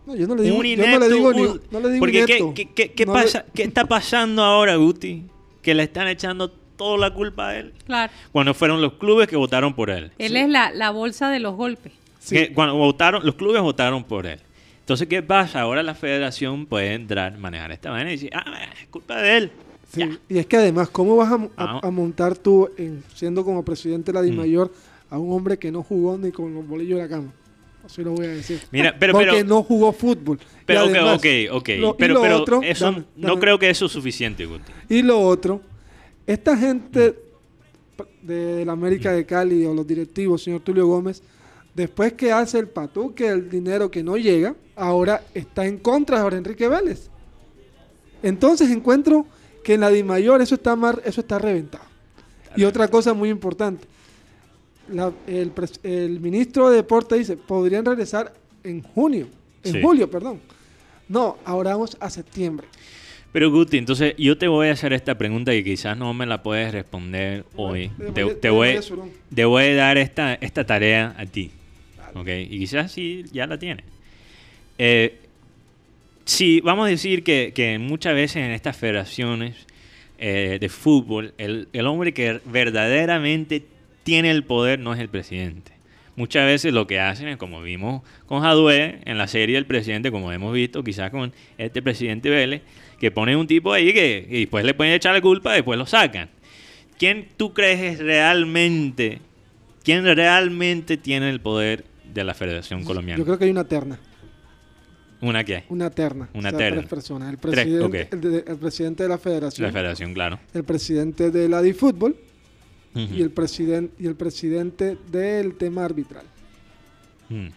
No, 0.06 0.16
yo 0.16 0.28
no 0.28 0.36
le 0.36 0.44
digo, 0.44 0.58
un 0.58 0.64
yo 0.64 0.74
inepto 0.74 1.00
no 1.00 1.08
le 1.08 1.14
digo, 1.16 1.34
ni, 1.34 1.42
útil. 1.42 1.62
no 1.72 1.80
le 1.80 1.88
digo 1.90 2.00
Porque 2.00 2.26
¿qué, 2.28 2.38
inepto. 2.38 2.54
qué- 2.54 2.70
qué- 2.72 2.92
qué 2.94 3.06
No 3.08 3.16
le- 3.16 3.24
pasa, 3.24 3.46
¿qué 3.56 3.64
está 3.64 3.86
pasando 3.86 4.44
ahora, 4.44 4.76
Guti? 4.76 5.24
Que 5.64 5.74
le 5.74 5.82
están 5.84 6.08
echando 6.08 6.52
toda 6.52 7.00
la 7.00 7.14
culpa 7.16 7.50
a 7.50 7.58
él. 7.58 7.74
Claro. 7.88 8.14
Cuando 8.32 8.54
fueron 8.54 8.80
los 8.80 8.94
clubes 8.94 9.28
que 9.28 9.36
votaron 9.36 9.74
por 9.74 9.90
él. 9.90 10.12
Él 10.20 10.38
es 10.38 10.48
la, 10.48 10.70
la 10.72 10.92
bolsa 10.92 11.32
de 11.32 11.40
los 11.40 11.56
golpes. 11.56 11.92
Sí. 12.20 12.36
Que 12.36 12.54
cuando 12.54 12.76
votaron, 12.76 13.26
los 13.26 13.34
clubes 13.34 13.62
votaron 13.64 14.04
por 14.04 14.28
él. 14.28 14.40
Entonces, 14.82 15.08
¿qué 15.08 15.24
pasa? 15.24 15.62
Ahora 15.62 15.82
la 15.82 15.96
federación 15.96 16.68
puede 16.68 16.94
entrar, 16.94 17.38
manejar 17.40 17.72
esta 17.72 17.90
manera 17.90 18.12
y 18.12 18.14
decir, 18.14 18.30
ah, 18.36 18.68
es 18.80 18.88
culpa 18.90 19.20
de 19.20 19.38
él. 19.38 19.52
Sí, 19.92 20.00
Ya. 20.02 20.20
Y 20.30 20.38
es 20.38 20.46
que 20.46 20.58
además, 20.58 20.90
¿cómo 20.90 21.16
vas 21.16 21.32
a, 21.32 21.50
Ah. 21.58 21.80
a 21.84 21.92
montar 21.92 22.38
tú, 22.38 22.70
en, 22.78 23.04
siendo 23.16 23.44
como 23.46 23.64
presidente 23.64 24.12
de 24.12 24.20
la 24.20 24.22
Mm. 24.22 24.32
DIMAYOR, 24.32 24.72
a 25.10 25.18
un 25.18 25.32
hombre 25.34 25.58
que 25.58 25.72
no 25.72 25.82
jugó 25.84 26.18
ni 26.18 26.32
con 26.32 26.54
los 26.54 26.68
bolillos 26.68 26.98
de 26.98 27.04
la 27.04 27.10
cama? 27.10 27.34
Así 27.86 28.04
lo 28.04 28.12
voy 28.12 28.26
a 28.26 28.30
decir. 28.32 28.60
Mira, 28.72 28.94
pero, 29.00 29.14
Porque 29.14 29.30
pero, 29.32 29.48
no 29.48 29.64
jugó 29.64 29.94
fútbol. 29.94 30.40
Pero, 30.66 30.82
además- 30.82 31.18
ok, 31.20 31.26
ok. 31.54 31.70
lo- 31.80 31.92
y 31.92 31.96
pero, 31.98 32.14
lo 32.16 32.22
pero 32.22 32.38
otro- 32.42 32.62
eso, 32.62 32.84
dame, 32.86 33.04
no 33.16 33.40
creo 33.40 33.58
que 33.58 33.70
eso 33.70 33.86
es 33.86 33.92
suficiente, 33.94 34.46
Guti. 34.46 34.74
Y 34.90 35.04
lo 35.04 35.22
otro, 35.22 35.62
esta 36.26 36.58
gente 36.58 37.18
de 38.22 38.66
la 38.66 38.74
América 38.74 39.14
de 39.14 39.26
Cali 39.26 39.66
o 39.66 39.74
los 39.74 39.88
directivos, 39.88 40.44
señor 40.44 40.60
Tulio 40.60 40.86
Gómez, 40.86 41.24
después 41.74 42.12
que 42.12 42.34
hace 42.34 42.60
el 42.60 42.68
patuque, 42.68 43.26
el 43.30 43.50
dinero 43.50 43.90
que 43.90 44.04
no 44.04 44.18
llega, 44.18 44.54
ahora 44.76 45.24
está 45.34 45.66
en 45.66 45.78
contra 45.78 46.18
de 46.18 46.24
Jorge 46.24 46.38
Enrique 46.40 46.68
Vélez. 46.68 47.10
Entonces 48.22 48.70
encuentro 48.70 49.26
que 49.68 49.74
en 49.74 49.82
la 49.82 49.90
DIMAYOR 49.90 50.42
eso 50.42 50.56
está, 50.56 50.78
mar- 50.78 51.02
eso 51.04 51.20
está 51.20 51.38
reventado. 51.40 51.84
Y 52.56 52.64
otra 52.64 52.88
cosa 52.88 53.14
muy 53.14 53.28
importante, 53.30 53.86
la- 54.88 55.12
el, 55.28 56.20
ministro 56.22 56.70
de 56.70 56.78
Deporte 56.78 57.16
dice, 57.18 57.36
podrían 57.36 57.84
regresar 57.84 58.34
en 58.64 58.82
junio, 58.82 59.28
en 59.66 59.74
Sí. 59.74 59.82
julio, 59.82 60.10
perdón. 60.10 60.40
No, 61.10 61.38
ahora 61.44 61.72
vamos 61.72 61.98
a 62.00 62.10
septiembre. 62.10 62.66
Pero 63.34 63.52
Guti, 63.52 63.78
entonces 63.78 64.16
yo 64.18 64.38
te 64.38 64.48
voy 64.48 64.70
a 64.70 64.72
hacer 64.72 64.94
esta 64.94 65.18
pregunta 65.18 65.54
y 65.54 65.66
quizás 65.66 65.98
no 65.98 66.14
me 66.14 66.26
la 66.26 66.42
puedes 66.42 66.72
responder 66.72 67.44
hoy. 67.58 67.92
De 67.98 68.12
Te, 68.14 68.24
de 68.40 68.50
voy, 68.50 68.80
te 69.36 69.44
voy 69.44 69.64
a 69.66 69.76
dar 69.76 69.98
esta, 69.98 70.36
esta 70.36 70.66
tarea 70.66 71.14
a 71.18 71.26
ti. 71.26 71.52
¿Ok? 72.16 72.30
Y 72.50 72.58
quizás 72.60 72.90
sí 72.94 73.26
ya 73.34 73.46
la 73.48 73.60
tienes. 73.60 73.84
Eh, 74.78 75.27
sí, 76.28 76.62
vamos 76.62 76.88
a 76.88 76.90
decir 76.90 77.24
que, 77.24 77.52
que 77.56 77.80
muchas 77.80 78.14
veces 78.14 78.38
en 78.38 78.52
estas 78.52 78.78
federaciones 78.78 79.56
eh, 80.20 80.58
de 80.60 80.70
fútbol, 80.70 81.34
el, 81.38 81.70
el 81.74 81.88
hombre 81.88 82.14
que 82.14 82.42
verdaderamente 82.46 83.66
tiene 84.04 84.32
el 84.32 84.44
poder 84.44 84.80
no 84.80 84.94
es 84.94 85.00
el 85.00 85.10
presidente. 85.10 85.72
Muchas 86.16 86.46
veces 86.46 86.74
lo 86.74 86.88
que 86.88 87.00
hacen 87.00 87.28
es 87.28 87.38
como 87.38 87.62
vimos 87.62 88.02
con 88.26 88.42
Jadue 88.42 89.00
en 89.06 89.18
la 89.20 89.28
serie 89.28 89.56
del 89.56 89.68
presidente, 89.68 90.12
como 90.12 90.32
hemos 90.32 90.54
visto 90.54 90.84
quizás 90.84 91.12
con 91.12 91.32
este 91.60 91.82
presidente 91.82 92.30
Vélez, 92.30 92.64
que 93.00 93.12
ponen 93.12 93.38
un 93.38 93.46
tipo 93.46 93.72
ahí 93.72 93.94
que 93.94 94.26
y 94.28 94.40
después 94.42 94.66
le 94.66 94.74
pueden 94.74 94.94
echar 94.94 95.14
la 95.14 95.22
culpa, 95.22 95.54
después 95.54 95.78
lo 95.78 95.86
sacan. 95.86 96.30
¿Quién 96.98 97.28
tú 97.38 97.54
crees 97.54 97.80
es 97.82 98.00
realmente, 98.00 99.20
quién 99.84 100.04
realmente 100.04 100.98
tiene 100.98 101.30
el 101.30 101.40
poder 101.40 101.86
de 102.12 102.24
la 102.24 102.34
Federación 102.34 102.84
Colombiana? 102.84 103.20
Yo 103.20 103.26
creo 103.26 103.38
que 103.38 103.46
hay 103.46 103.52
una 103.52 103.68
terna. 103.68 104.00
Una 105.22 105.44
que 105.44 105.56
hay. 105.58 105.64
Una 105.70 105.90
terna. 105.90 106.30
Una 106.34 106.50
o 106.50 106.52
sea, 106.52 106.58
terna. 106.60 106.78
Tres 106.82 106.90
personas. 106.90 107.30
El 107.34 107.38
Tres, 107.40 107.54
presidente, 107.56 108.08
el, 108.12 108.22
de- 108.22 108.44
el 108.52 108.58
presidente 108.58 109.04
de 109.04 109.10
la 109.10 109.18
federación, 109.18 109.68
La 109.68 109.74
Federación, 109.74 110.14
claro. 110.14 110.40
el 110.54 110.64
presidente 110.64 111.32
de 111.32 111.50
la 111.50 111.62
DiFútbol 111.62 112.16
Ujú. 112.94 113.14
y, 113.16 113.22
el 113.22 113.32
presidente 113.32 113.94
y 114.04 114.08
el 114.08 114.16
presidente 114.16 114.98
del 115.12 115.56
tema 115.56 115.86
arbitral. 115.86 116.24
Mm. 117.30 117.48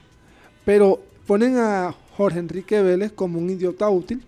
Pero 0.65 1.03
ponen 1.27 1.57
a 1.59 1.95
Jorge 2.17 2.39
Enrique 2.39 2.81
Vélez 2.83 3.13
como 3.13 3.39
un 3.39 3.51
idiota 3.51 3.89
útil. 3.91 4.23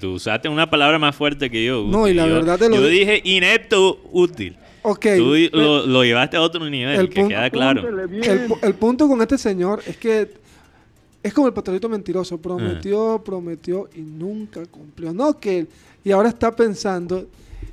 Tú 0.00 0.12
usaste 0.14 0.48
una 0.48 0.68
palabra 0.68 0.98
más 0.98 1.16
fuerte 1.16 1.48
que 1.50 1.64
yo. 1.64 1.84
No, 1.88 2.06
y 2.06 2.14
la 2.14 2.26
Yo- 2.26 2.34
verdad 2.34 2.58
te 2.58 2.68
lo 2.68 2.76
Yo 2.76 2.86
di- 2.86 2.98
dije 2.98 3.20
inepto 3.24 4.00
útil. 4.12 4.56
Ok. 4.82 5.06
Tú 5.16 5.34
lo, 5.52 5.86
lo 5.86 6.04
llevaste 6.04 6.36
a 6.36 6.40
otro 6.42 6.68
nivel, 6.68 7.00
el 7.00 7.08
que 7.08 7.20
punto- 7.22 7.28
queda 7.30 7.50
claro. 7.50 7.82
el 8.62 8.74
punto 8.74 9.08
con 9.08 9.20
este 9.22 9.38
señor 9.38 9.82
es 9.86 9.96
que 9.96 10.30
es 11.28 11.34
como 11.34 11.46
el 11.46 11.52
pastorito 11.54 11.88
mentiroso. 11.88 12.38
Prometió, 12.38 13.14
Ah. 13.14 13.24
prometió 13.24 13.88
y 13.94 14.00
nunca 14.00 14.64
cumplió. 14.66 15.12
No, 15.12 15.38
que 15.38 15.60
él. 15.60 15.68
Y 16.04 16.10
ahora 16.10 16.28
está 16.28 16.54
pensando. 16.54 17.26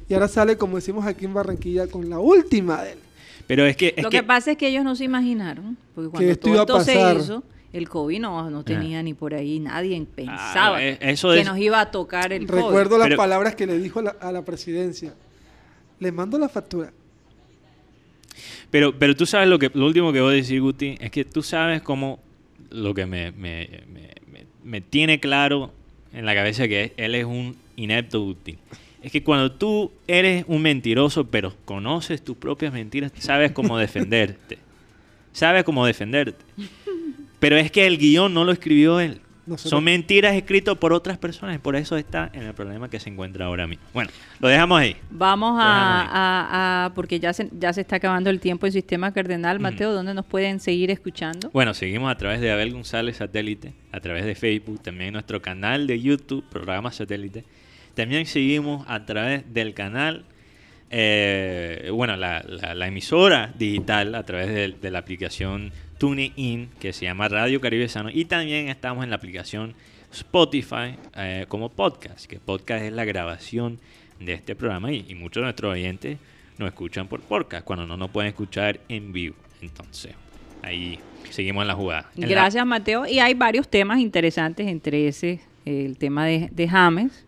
Y 0.07 0.13
ahora 0.13 0.27
sale, 0.27 0.57
como 0.57 0.75
decimos 0.75 1.05
aquí 1.05 1.25
en 1.25 1.33
Barranquilla, 1.33 1.87
con 1.87 2.09
la 2.09 2.19
última 2.19 2.83
de 2.83 2.93
él. 2.93 2.99
Pero 3.47 3.65
es 3.65 3.75
que... 3.77 3.93
Es 3.97 4.03
Lo 4.03 4.09
que, 4.09 4.17
que, 4.17 4.23
pasa 4.23 4.51
es 4.51 4.57
que 4.57 4.67
ellos 4.67 4.83
no 4.83 4.95
se 4.95 5.03
imaginaron, 5.03 5.77
porque 5.93 6.09
cuando 6.09 6.31
esto 6.31 6.41
todo 6.41 6.53
iba 6.53 6.61
a 6.61 6.81
esto 6.81 6.83
se 6.83 7.19
hizo, 7.23 7.43
el 7.73 7.89
COVID 7.89 8.19
no, 8.19 8.49
no 8.49 8.63
tenía 8.63 9.03
ni 9.03 9.13
por 9.13 9.33
ahí, 9.35 9.59
nadie 9.59 10.03
pensaba 10.15 10.77
Ah, 10.77 10.83
eh, 10.83 10.97
eso 11.01 11.29
que 11.31 11.41
es- 11.41 11.45
nos 11.45 11.57
iba 11.59 11.79
a 11.79 11.91
tocar 11.91 12.33
el 12.33 12.47
COVID. 12.47 12.59
Recuerdo 12.63 12.97
las 12.97 13.07
Pero- 13.07 13.17
palabras 13.17 13.53
que 13.55 13.67
le 13.67 13.77
dijo 13.77 13.99
a 13.99 14.03
la, 14.03 14.15
a 14.19 14.31
la 14.31 14.43
presidencia. 14.43 15.13
Le 15.99 16.11
mando 16.11 16.37
la 16.39 16.49
factura. 16.49 16.91
Pero, 18.71 18.97
pero 18.97 19.15
tú 19.15 19.25
sabes 19.25 19.47
lo 19.47 19.59
que 19.59 19.69
lo 19.73 19.85
último 19.85 20.11
que 20.11 20.21
voy 20.21 20.33
a 20.33 20.35
decir, 20.37 20.61
Guti, 20.61 20.95
es 20.99 21.11
que 21.11 21.23
tú 21.23 21.41
sabes 21.41 21.81
cómo 21.81 22.19
lo 22.69 22.93
que 22.93 23.05
me, 23.05 23.31
me, 23.31 23.69
me- 23.87 24.45
me- 24.63 24.81
tiene 24.81 25.19
claro 25.19 25.71
en 26.13 26.25
la 26.25 26.33
cabeza 26.35 26.67
que 26.67 26.93
él 26.97 27.15
es 27.15 27.25
un 27.25 27.55
inepto 27.75 28.23
útil. 28.23 28.57
Es 29.01 29.11
que 29.11 29.23
cuando 29.23 29.51
tú 29.51 29.91
eres 30.07 30.45
un 30.47 30.61
mentiroso, 30.61 31.25
pero 31.27 31.53
conoces 31.65 32.23
tus 32.23 32.35
propias 32.37 32.73
mentiras, 32.73 33.11
sabes 33.19 33.51
cómo 33.51 33.77
defenderte. 33.79 34.57
sabe 35.31 35.63
cómo 35.63 35.85
defenderte. 35.85 36.43
Pero 37.39 37.57
es 37.57 37.69
que 37.71 37.85
el 37.85 37.97
guion 37.97 38.33
no 38.33 38.43
lo 38.45 38.51
escribió 38.51 38.99
él. 38.99 39.19
Nosotros- 39.47 39.69
Son 39.69 39.83
mentiras 39.83 40.33
escritas 40.35 40.75
por 40.77 40.91
otras 40.91 41.17
personas 41.19 41.55
y 41.55 41.59
por 41.59 41.75
eso 41.75 41.95
está 41.97 42.31
en 42.33 42.43
el 42.43 42.53
problema 42.55 42.89
que 42.89 42.99
se 42.99 43.09
encuentra 43.09 43.45
ahora 43.45 43.67
mismo. 43.67 43.85
Bueno, 43.93 44.09
lo 44.39 44.47
dejamos 44.47 44.79
ahí. 44.79 44.95
Vamos 45.11 45.55
a, 45.59 46.01
ahí. 46.01 46.07
a- 46.11 46.85
a- 46.85 46.93
porque 46.95 47.19
ya 47.19 47.31
se, 47.31 47.49
ya 47.59 47.71
se 47.71 47.81
está 47.81 47.97
acabando 47.97 48.31
el 48.31 48.39
tiempo 48.39 48.65
en 48.65 48.71
Sistema 48.71 49.11
Cardenal. 49.13 49.59
Mateo, 49.59 49.93
¿dónde 49.93 50.13
nos 50.15 50.25
pueden 50.25 50.59
seguir 50.59 50.89
escuchando? 50.89 51.51
Bueno, 51.51 51.73
seguimos 51.75 52.11
a 52.11 52.15
través 52.17 52.41
de 52.41 52.51
Abel 52.51 52.71
González 52.73 53.17
Satélite, 53.17 53.73
a 53.91 53.99
través 53.99 54.25
de 54.25 54.33
Facebook, 54.33 54.81
también 54.81 55.13
nuestro 55.13 55.41
canal 55.41 55.85
de 55.85 55.99
YouTube, 56.01 56.43
programa 56.49 56.91
Satélite. 56.91 57.43
También 57.93 58.25
seguimos 58.25 58.83
a 58.89 59.05
través 59.05 59.53
del 59.53 59.73
canal, 59.75 60.25
eh, 60.89 61.89
bueno, 61.93 62.15
la, 62.15 62.43
la- 62.47 62.73
la 62.73 62.87
emisora 62.87 63.53
digital, 63.57 64.15
a 64.15 64.23
través 64.23 64.47
de, 64.47 64.69
de 64.81 64.91
la 64.91 64.99
aplicación 64.99 65.71
TuneIn, 65.97 66.69
que 66.79 66.93
se 66.93 67.05
llama 67.05 67.27
Radio 67.27 67.61
Caribe 67.61 67.87
Sano. 67.87 68.09
Y 68.11 68.25
también 68.25 68.69
estamos 68.69 69.03
en 69.03 69.09
la 69.09 69.15
aplicación 69.15 69.73
Spotify 70.11 70.95
eh, 71.15 71.45
como 71.47 71.69
podcast, 71.69 72.25
que 72.25 72.39
podcast 72.39 72.83
es 72.83 72.93
la 72.93 73.05
grabación 73.05 73.79
de 74.19 74.33
este 74.33 74.55
programa 74.55 74.91
y, 74.91 75.13
muchos 75.15 75.41
de 75.41 75.43
nuestros 75.43 75.73
oyentes 75.73 76.17
nos 76.57 76.69
escuchan 76.69 77.07
por 77.07 77.19
podcast, 77.21 77.65
cuando 77.65 77.85
no 77.85 77.97
nos 77.97 78.09
pueden 78.11 78.29
escuchar 78.29 78.79
en 78.87 79.11
vivo. 79.11 79.35
Entonces, 79.61 80.13
ahí 80.61 80.99
seguimos 81.31 81.63
en 81.63 81.67
la 81.67 81.75
jugada. 81.75 82.09
Gracias, 82.15 82.65
Mateo. 82.65 83.05
Y 83.05 83.19
hay 83.19 83.33
varios 83.33 83.67
temas 83.67 83.99
interesantes, 83.99 84.67
entre 84.67 85.07
ese 85.07 85.41
el 85.65 85.97
tema 85.97 86.25
de, 86.25 86.49
de 86.51 86.67
James. 86.67 87.25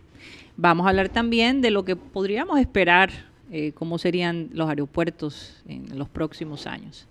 Vamos 0.56 0.86
a 0.86 0.90
hablar 0.90 1.10
también 1.10 1.62
de 1.62 1.72
lo 1.72 1.84
que 1.84 1.96
podríamos 1.96 2.60
esperar, 2.60 3.12
eh, 3.52 3.74
cómo 3.74 3.98
serían 3.98 4.50
los 4.54 4.70
aeropuertos 4.70 5.62
en 5.68 5.98
los 5.98 6.08
próximos 6.08 6.68
años. 6.68 7.08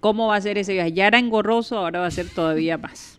¿Cómo 0.00 0.28
va 0.28 0.36
a 0.36 0.40
ser 0.40 0.58
ese 0.58 0.72
viaje? 0.72 0.92
Ya 0.92 1.06
era 1.06 1.18
engorroso, 1.18 1.78
ahora 1.78 2.00
va 2.00 2.06
a 2.06 2.10
ser 2.10 2.28
todavía 2.28 2.78
más. 2.78 3.18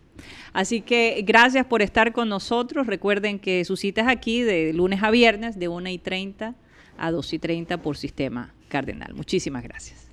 Así 0.52 0.80
que 0.80 1.22
gracias 1.26 1.66
por 1.66 1.82
estar 1.82 2.12
con 2.12 2.28
nosotros. 2.28 2.86
Recuerden 2.86 3.38
que 3.38 3.64
su 3.64 3.76
cita 3.76 4.02
es 4.02 4.08
aquí 4.08 4.42
de 4.42 4.72
lunes 4.72 5.02
a 5.02 5.10
viernes, 5.10 5.58
de 5.58 5.68
1 5.68 5.88
y 5.90 5.98
30 5.98 6.54
a 6.98 7.10
2 7.10 7.32
y 7.34 7.38
30 7.38 7.78
por 7.78 7.96
Sistema 7.96 8.52
Cardenal. 8.68 9.14
Muchísimas 9.14 9.62
gracias. 9.62 10.06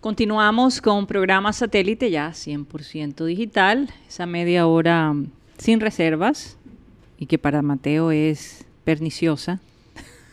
Continuamos 0.00 0.80
con 0.80 1.06
programa 1.06 1.52
satélite 1.52 2.10
ya 2.10 2.30
100% 2.30 3.24
digital, 3.24 3.90
esa 4.06 4.26
media 4.26 4.66
hora 4.66 5.12
mm, 5.12 5.30
sin 5.56 5.80
reservas 5.80 6.58
y 7.18 7.26
que 7.26 7.38
para 7.38 7.62
Mateo 7.62 8.10
es 8.10 8.66
perniciosa. 8.84 9.60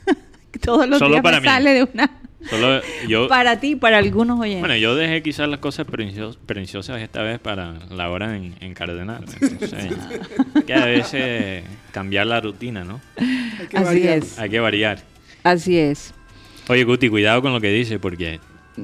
Todos 0.61 0.89
los 0.89 0.99
Solo 0.99 1.11
días 1.11 1.23
para 1.23 1.37
me 1.37 1.41
mí. 1.41 1.47
sale 1.47 1.73
de 1.73 1.83
una 1.83 2.20
Solo 2.49 2.81
yo, 3.07 3.27
para 3.27 3.59
ti, 3.59 3.75
para 3.75 3.97
algunos 3.99 4.39
oyentes. 4.39 4.61
Bueno, 4.61 4.75
yo 4.75 4.95
dejé 4.95 5.21
quizás 5.21 5.47
las 5.47 5.59
cosas 5.59 5.85
perniciosas 6.45 7.01
esta 7.01 7.21
vez 7.21 7.39
para 7.39 7.73
la 7.89 8.09
hora 8.09 8.35
en, 8.35 8.55
en 8.61 8.73
Cardenal. 8.73 9.23
Entonces, 9.41 9.93
que 10.67 10.73
a 10.73 10.85
veces 10.85 11.63
cambiar 11.91 12.27
la 12.27 12.41
rutina, 12.41 12.83
¿no? 12.83 12.99
Hay 13.17 13.67
que 13.67 13.77
Así 13.77 13.85
variar. 13.85 14.17
es. 14.17 14.39
Hay 14.39 14.49
que 14.49 14.59
variar. 14.59 14.99
Así 15.43 15.77
es. 15.77 16.13
Oye, 16.67 16.83
Guti, 16.83 17.09
cuidado 17.09 17.41
con 17.41 17.53
lo 17.53 17.61
que 17.61 17.69
dice, 17.71 17.99
porque 17.99 18.39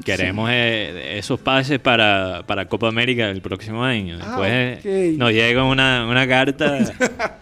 queremos 0.06 0.50
eh, 0.52 1.18
esos 1.18 1.40
pases 1.40 1.80
para, 1.80 2.44
para 2.46 2.68
Copa 2.68 2.88
América 2.90 3.30
el 3.30 3.42
próximo 3.42 3.84
año. 3.84 4.18
Ah, 4.22 4.26
Después 4.28 4.80
ok. 5.14 5.18
nos 5.20 5.32
llega 5.32 5.64
una, 5.64 6.06
una 6.08 6.28
carta 6.28 6.78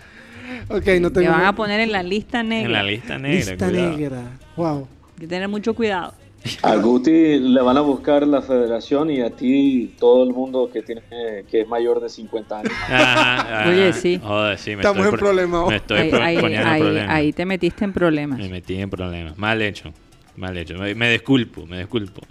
Ok, 0.69 0.87
no 0.99 1.11
Te 1.11 1.27
van 1.27 1.43
a 1.45 1.53
poner 1.55 1.79
en 1.81 1.91
la 1.91 2.01
lista 2.03 2.41
negra. 2.41 2.65
en 2.65 2.71
la 2.73 2.83
lista 2.83 3.17
negra. 3.17 3.37
lista 3.51 3.67
cuidado. 3.69 3.97
negra. 3.97 4.21
Wow. 4.55 4.87
Hay 5.15 5.19
que 5.21 5.27
tener 5.27 5.47
mucho 5.47 5.73
cuidado. 5.73 6.13
A 6.61 6.75
Guti 6.75 7.39
le 7.39 7.59
van 7.61 7.75
a 7.75 7.81
buscar 7.81 8.27
la 8.27 8.39
federación 8.41 9.09
y 9.09 9.19
a 9.21 9.31
ti 9.31 9.95
todo 9.99 10.23
el 10.23 10.29
mundo 10.31 10.69
que 10.71 10.83
tiene 10.83 11.01
que 11.49 11.61
es 11.61 11.67
mayor 11.67 11.99
de 12.01 12.07
50 12.09 12.59
años. 12.59 12.71
Ajá, 12.87 13.61
ajá. 13.63 13.69
Oye, 13.69 13.93
sí. 13.93 14.19
Joder, 14.23 14.57
sí, 14.59 14.71
me 14.71 14.75
Estamos 14.77 14.97
estoy 14.97 15.05
en 15.13 15.17
pro- 15.17 15.25
problema 15.27 15.63
hoy. 15.63 15.69
Me 15.71 15.75
estoy 15.77 15.97
Ahí, 15.97 16.09
pro- 16.11 16.21
ahí- 16.21 16.37
poniendo 16.39 16.67
en 16.67 16.73
ahí- 16.73 16.81
problemas. 16.81 17.09
ahí 17.15 17.33
te 17.33 17.45
metiste 17.45 17.83
en 17.85 17.93
problemas. 17.93 18.37
Me 18.37 18.49
metí 18.49 18.75
en 18.75 18.89
problemas. 18.91 19.37
Mal 19.39 19.59
hecho. 19.63 19.91
Mal 20.37 20.55
hecho. 20.57 20.75
Me, 20.77 20.93
me 20.93 21.09
disculpo, 21.11 21.65
me 21.65 21.79
disculpo. 21.79 22.21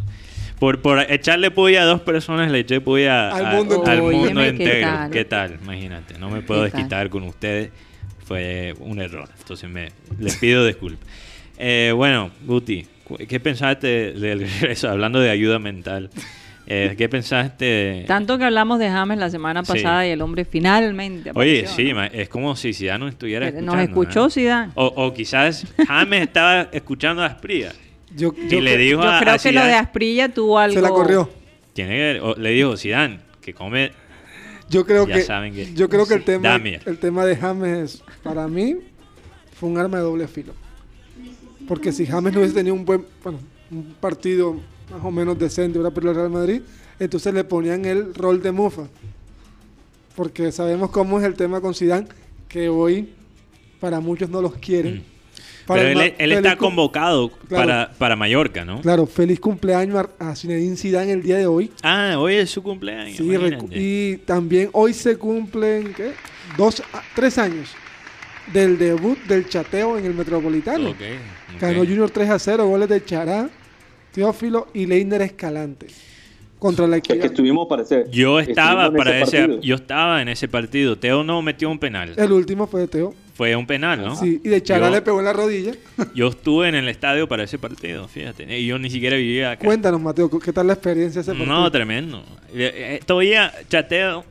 Por, 0.61 0.81
por 0.81 1.01
echarle 1.11 1.51
puya 1.51 1.83
a 1.83 1.85
dos 1.85 2.01
personas, 2.03 2.53
le 2.53 2.61
eché 2.61 2.81
puya 2.81 3.31
Al 3.31 3.47
a- 3.47 3.51
mundo 3.51 3.75
al 3.75 3.81
entero. 3.81 4.03
mundo 4.05 4.19
Óyeme, 4.41 4.43
¿qué 4.43 4.49
entero. 4.65 4.87
tal? 4.87 5.11
¿Qué 5.11 5.25
tal? 5.25 5.59
Imagínate. 5.61 6.19
No 6.21 6.31
me 6.31 6.41
puedo 6.43 6.63
desquitar 6.63 7.11
con 7.11 7.25
ustedes. 7.25 7.71
Fue 8.25 8.75
un 8.79 9.01
error. 9.01 9.29
Entonces 9.41 9.69
me, 9.69 9.89
les 10.21 10.37
pido 10.37 10.65
disculpas. 10.65 11.05
Eh, 11.59 11.93
bueno, 11.95 12.31
Guti, 12.45 12.87
¿qué 13.29 13.41
pensaste 13.41 14.13
del 14.13 14.41
regreso? 14.41 14.89
Hablando 14.91 15.21
de 15.21 15.31
ayuda 15.31 15.59
mental. 15.59 16.11
eh, 16.67 16.95
¿Qué 16.97 17.09
pensaste? 17.09 18.05
Tanto 18.07 18.39
que 18.39 18.45
hablamos 18.45 18.79
de 18.79 18.89
James 18.89 19.19
la 19.19 19.31
semana 19.31 19.63
Sí. 19.65 19.73
pasada 19.73 20.07
y 20.07 20.11
el 20.11 20.21
hombre 20.23 20.45
finalmente 20.45 21.31
Oye, 21.35 21.61
apareció, 21.61 21.77
sí, 21.77 21.89
¿no? 21.91 21.97
ma- 21.97 22.07
es 22.07 22.29
como 22.29 22.57
si 22.57 22.73
Zidane 22.73 23.01
no 23.05 23.09
estuviera 23.09 23.47
Nos 23.51 23.55
escuchando. 23.57 23.83
escuchó 23.83 24.27
¿eh? 24.27 24.31
Zidane. 24.31 24.73
O, 24.75 24.87
o 24.87 25.15
quizás 25.15 25.67
James 25.87 26.23
estaba 26.23 26.63
escuchando 26.73 27.23
a 27.23 27.27
Asprilla. 27.27 27.73
Yo, 28.17 28.33
Y 28.37 28.49
yo 28.49 28.61
le 28.61 28.77
dijo 28.79 29.03
Yo 29.03 29.11
a, 29.11 29.21
creo 29.21 29.35
a 29.35 29.39
que 29.39 29.53
lo 29.53 29.65
de 29.65 29.73
Asprilla 29.75 30.29
tuvo 30.31 30.59
algo. 30.59 30.75
se 30.77 30.81
la 30.83 30.89
corrió. 30.89 31.31
Tiene 31.73 31.97
que- 32.15 32.21
o 32.21 32.35
le 32.37 32.51
dijo 32.51 32.77
Zidane 32.77 33.19
que 33.41 33.53
come 33.55 33.91
Yo 34.71 34.87
creo 34.87 35.07
Ya 35.07 35.15
que 35.17 35.23
saben 35.23 35.53
que- 35.55 35.75
yo 35.75 35.89
creo 35.91 36.07
que 36.07 36.15
el 36.15 36.21
Sí. 36.21 36.27
tema 36.27 36.49
Damier. 36.49 36.81
el 36.87 36.99
tema 36.99 37.27
de 37.27 37.37
James 37.37 38.03
para 38.23 38.49
mí 38.49 38.77
fue 39.53 39.69
un 39.69 39.77
arma 39.79 39.99
de 39.99 40.03
doble 40.05 40.27
filo. 40.29 40.55
Porque 41.69 41.93
si 41.93 42.07
James 42.07 42.33
no 42.33 42.41
hubiese 42.41 42.55
tenido 42.55 42.75
un 42.75 42.85
buen 42.85 43.05
bueno, 43.23 43.39
un 43.71 43.95
partido 44.01 44.55
más 44.91 45.03
o 45.05 45.11
menos 45.11 45.39
decente 45.39 45.79
ahora 45.79 45.91
por 45.91 46.07
el 46.07 46.15
Real 46.15 46.31
Madrid, 46.31 46.61
entonces 46.99 47.33
le 47.33 47.45
ponían 47.45 47.85
el 47.85 48.15
rol 48.15 48.43
de 48.43 48.53
mufa. 48.53 48.83
Porque 50.15 50.53
sabemos 50.53 50.91
cómo 50.91 51.19
es 51.19 51.25
el 51.27 51.35
tema 51.35 51.61
con 51.61 51.75
Zidane 51.75 52.07
que 52.49 52.69
hoy 52.69 53.09
para 53.81 54.01
muchos 54.01 54.31
no 54.31 54.41
los 54.41 54.55
quieren. 54.55 54.99
Mm. 54.99 55.03
Para 55.67 55.81
Pero 55.83 56.01
él, 56.03 56.15
él 56.19 56.33
está 56.33 56.57
convocado 56.57 57.31
Claro. 57.49 57.67
para, 57.67 57.93
para 57.97 58.17
Mallorca, 58.17 58.65
¿no? 58.67 58.83
Claro, 58.83 59.07
feliz 59.07 59.41
cumpleaños 59.41 60.07
a, 60.19 60.37
Zinedine 60.37 60.77
Zidane 60.77 61.13
el 61.13 61.23
día 61.23 61.39
de 61.39 61.47
hoy. 61.47 61.73
Ah, 61.83 62.17
hoy 62.19 62.35
es 62.35 62.51
su 62.51 62.63
cumpleaños. 62.63 63.17
Sí, 63.17 63.27
y 63.73 64.17
también 64.19 64.69
hoy 64.73 64.93
se 64.93 65.17
cumplen 65.17 65.95
¿qué? 65.95 66.13
dos, 66.59 66.83
a- 66.93 67.03
tres 67.15 67.39
años 67.39 67.71
del 68.53 68.79
debut 68.79 69.19
del 69.25 69.49
chateo 69.49 69.97
en 69.97 70.05
el 70.05 70.13
Metropolitano. 70.15 70.91
Ok, 70.91 71.01
Ganó 71.61 71.81
Junior 71.81 72.11
3 72.11 72.31
a 72.31 72.39
0, 72.39 72.67
goles 72.67 72.89
de 72.89 73.05
Chará, 73.05 73.49
Teófilo 74.13 74.69
y 74.75 74.87
Leiner 74.87 75.23
Escalante. 75.23 75.87
Contra 76.59 76.87
la 76.87 76.97
Que, 76.97 77.03
que 77.09 77.13
equidad. 77.15 77.27
estuvimos 77.27 77.67
para 77.69 77.83
ese, 77.83 78.07
Yo 78.11 78.41
estaba 78.41 78.85
estuvimos 78.85 78.89
en 78.89 78.97
para 78.97 79.19
ese, 79.21 79.39
partido. 79.41 79.61
yo 79.61 79.75
estaba 79.75 80.23
en 80.23 80.29
ese 80.29 80.49
partido. 80.49 80.97
Teo 80.97 81.23
no 81.23 81.43
metió 81.43 81.69
un 81.69 81.79
penal. 81.79 82.15
El 82.17 82.33
último 82.33 82.67
fue 82.67 82.81
de 82.83 82.89
Teo. 82.89 83.15
Fue 83.35 83.55
un 83.57 83.67
penal, 83.67 84.01
¿no? 84.01 84.17
Sí, 84.17 84.41
y 84.43 84.49
de 84.49 84.63
Chará 84.63 84.87
Yo- 84.89 84.95
le 84.95 85.03
pegó 85.03 85.19
en 85.19 85.25
la 85.27 85.33
rodilla. 85.35 85.73
Yo 86.15 86.29
estuve 86.29 86.69
en 86.69 86.75
el 86.77 86.89
estadio 86.89 87.29
para 87.29 87.43
ese 87.43 87.59
partido, 87.59 88.09
fíjate. 88.09 88.59
Y 88.59 88.67
yo 88.67 88.79
ni 88.79 88.89
siquiera 88.89 89.17
vivía 89.17 89.51
acá. 89.51 89.67
Cuéntanos, 89.67 90.01
Mateo, 90.01 90.31
¿qué 90.41 90.53
tal 90.53 90.69
la 90.69 90.73
experiencia 90.75 91.21
ese 91.21 91.33
partido? 91.33 91.53
No, 91.53 91.71
tremendo. 91.71 92.25
Eh, 92.55 92.73
eh, 92.75 93.01
todavía 93.05 93.53
chateo, 93.69 94.25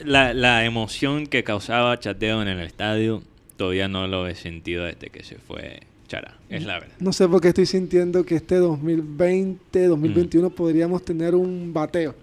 la, 0.00 0.32
la 0.34 0.64
emoción 0.64 1.26
que 1.28 1.44
causaba 1.44 1.96
chateo 2.00 2.40
en 2.42 2.48
el 2.48 2.60
estadio, 2.60 3.22
todavía 3.56 3.86
no 3.86 4.08
lo 4.08 4.26
he 4.26 4.34
sentido 4.34 4.84
desde 4.84 5.10
que 5.10 5.22
se 5.22 5.36
fue 5.36 5.80
Chara. 6.08 6.34
Es 6.48 6.64
la 6.64 6.80
verdad. 6.80 6.96
No 6.98 7.12
sé 7.12 7.28
por 7.28 7.40
qué 7.40 7.48
estoy 7.48 7.66
sintiendo 7.66 8.24
que 8.24 8.34
este 8.36 8.56
2020, 8.56 9.86
Mm. 9.86 9.90
2021 9.90 10.50
podríamos 10.50 11.04
tener 11.04 11.34
un 11.34 11.72
bateo. 11.72 12.14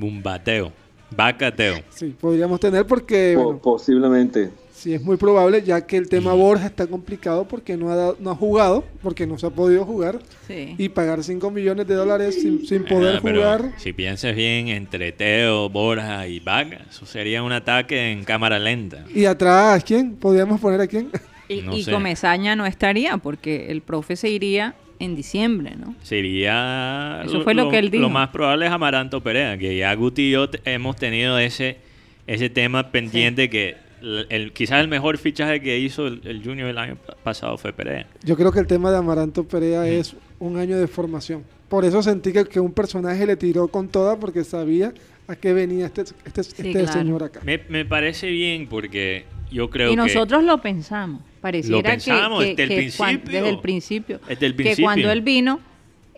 Un 0.00 0.22
bateo. 0.22 0.72
Bacateo. 1.14 1.76
Sí, 1.90 2.14
podríamos 2.20 2.58
tener 2.60 2.86
porque 2.86 3.34
Po- 3.36 3.44
bueno, 3.44 3.58
posiblemente. 3.60 4.50
Sí, 4.72 4.94
es 4.94 5.02
muy 5.02 5.16
probable, 5.16 5.62
ya 5.62 5.84
que 5.86 5.96
el 5.96 6.08
tema 6.08 6.32
Borja 6.34 6.66
está 6.66 6.86
complicado 6.86 7.48
porque 7.48 7.76
no 7.76 7.90
ha, 7.90 7.96
dado- 7.96 8.16
no 8.20 8.30
ha 8.30 8.34
jugado, 8.36 8.84
porque 9.02 9.26
no 9.26 9.36
se 9.36 9.46
ha 9.46 9.50
podido 9.50 9.84
jugar, 9.84 10.20
Sí. 10.46 10.76
y 10.78 10.88
pagar 10.90 11.24
5 11.24 11.50
millones 11.50 11.86
de 11.88 11.94
dólares 11.94 12.36
sin, 12.40 12.64
sin 12.64 12.84
poder 12.84 13.16
Ah, 13.16 13.20
jugar. 13.20 13.72
Si 13.78 13.92
piensas 13.92 14.36
bien, 14.36 14.68
entre 14.68 15.10
Teo, 15.12 15.68
Borja 15.68 16.28
y 16.28 16.38
Vaca, 16.38 16.86
eso 16.88 17.06
sería 17.06 17.42
un 17.42 17.50
ataque 17.52 18.12
en 18.12 18.22
cámara 18.22 18.58
lenta. 18.60 19.04
Y 19.12 19.24
atrás, 19.24 19.82
¿quién? 19.82 20.14
¿Podríamos 20.14 20.60
poner 20.60 20.80
a 20.82 20.86
quién? 20.86 21.10
Y, 21.48 21.62
No 21.62 21.76
y. 21.76 21.84
Comesaña 21.84 22.54
no 22.56 22.66
estaría 22.66 23.16
porque 23.18 23.70
el 23.70 23.80
profe 23.82 24.16
se 24.16 24.28
iría 24.28 24.74
en 25.00 25.14
diciembre, 25.16 25.74
¿no? 25.78 25.94
Sería. 26.02 27.22
Eso 27.24 27.42
fue 27.42 27.54
lo 27.54 27.68
que 27.70 27.78
él 27.78 27.90
dijo. 27.90 28.02
Lo 28.02 28.10
más 28.10 28.28
probable 28.30 28.66
es 28.66 28.72
Amaranto 28.72 29.22
Perea, 29.22 29.56
que 29.58 29.76
ya 29.76 29.94
Guti 29.94 30.22
y 30.28 30.30
yo 30.32 30.48
hemos 30.64 30.96
tenido 30.96 31.38
ese, 31.38 31.78
ese 32.26 32.50
tema 32.50 32.90
pendiente 32.90 33.48
que 33.48 33.76
el, 34.02 34.26
el- 34.30 34.52
quizás 34.52 34.80
el 34.80 34.88
mejor 34.88 35.18
fichaje 35.18 35.60
que 35.60 35.78
hizo 35.78 36.06
el, 36.06 36.20
el 36.24 36.42
Junior 36.44 36.68
el 36.68 36.78
año 36.78 36.96
pa- 36.96 37.14
pasado 37.22 37.56
fue 37.58 37.72
Perea. 37.72 38.06
Yo 38.24 38.36
creo 38.36 38.52
que 38.52 38.60
el 38.60 38.66
tema 38.66 38.90
de 38.90 38.98
Amaranto 38.98 39.44
Perea 39.44 39.86
es 39.88 40.16
un 40.38 40.56
año 40.56 40.78
de 40.78 40.86
formación. 40.86 41.44
Por 41.68 41.84
eso 41.84 42.02
sentí 42.02 42.32
que, 42.32 42.44
que 42.46 42.60
un 42.60 42.72
personaje 42.72 43.26
le 43.26 43.36
tiró 43.36 43.68
con 43.68 43.88
toda 43.88 44.18
porque 44.18 44.42
sabía 44.44 44.92
a 45.26 45.36
qué 45.36 45.52
venía 45.52 45.86
este, 45.86 46.02
este, 46.24 46.40
este 46.40 46.72
claro. 46.72 46.92
señor 46.92 47.22
acá. 47.22 47.40
Me, 47.44 47.60
me 47.68 47.84
parece 47.84 48.28
bien 48.30 48.66
porque 48.68 49.24
yo 49.50 49.68
creo 49.68 49.88
y 49.88 49.90
que. 49.92 49.96
nosotros 49.96 50.42
lo 50.44 50.60
pensamos. 50.60 51.20
Pareciera 51.40 51.76
Lo 51.76 51.82
que- 51.82 51.88
pensamos 51.90 52.44
que, 52.44 52.54
desde 52.54 52.62
el 52.62 52.68
que 52.90 52.96
cuan- 52.96 53.18
principio. 53.18 53.32
desde 53.40 53.48
el 53.50 53.58
principio. 53.60 54.20
Desde 54.28 54.46
el 54.46 54.56
Que 54.56 54.76
cuando 54.82 55.10
él 55.12 55.20
vino 55.22 55.60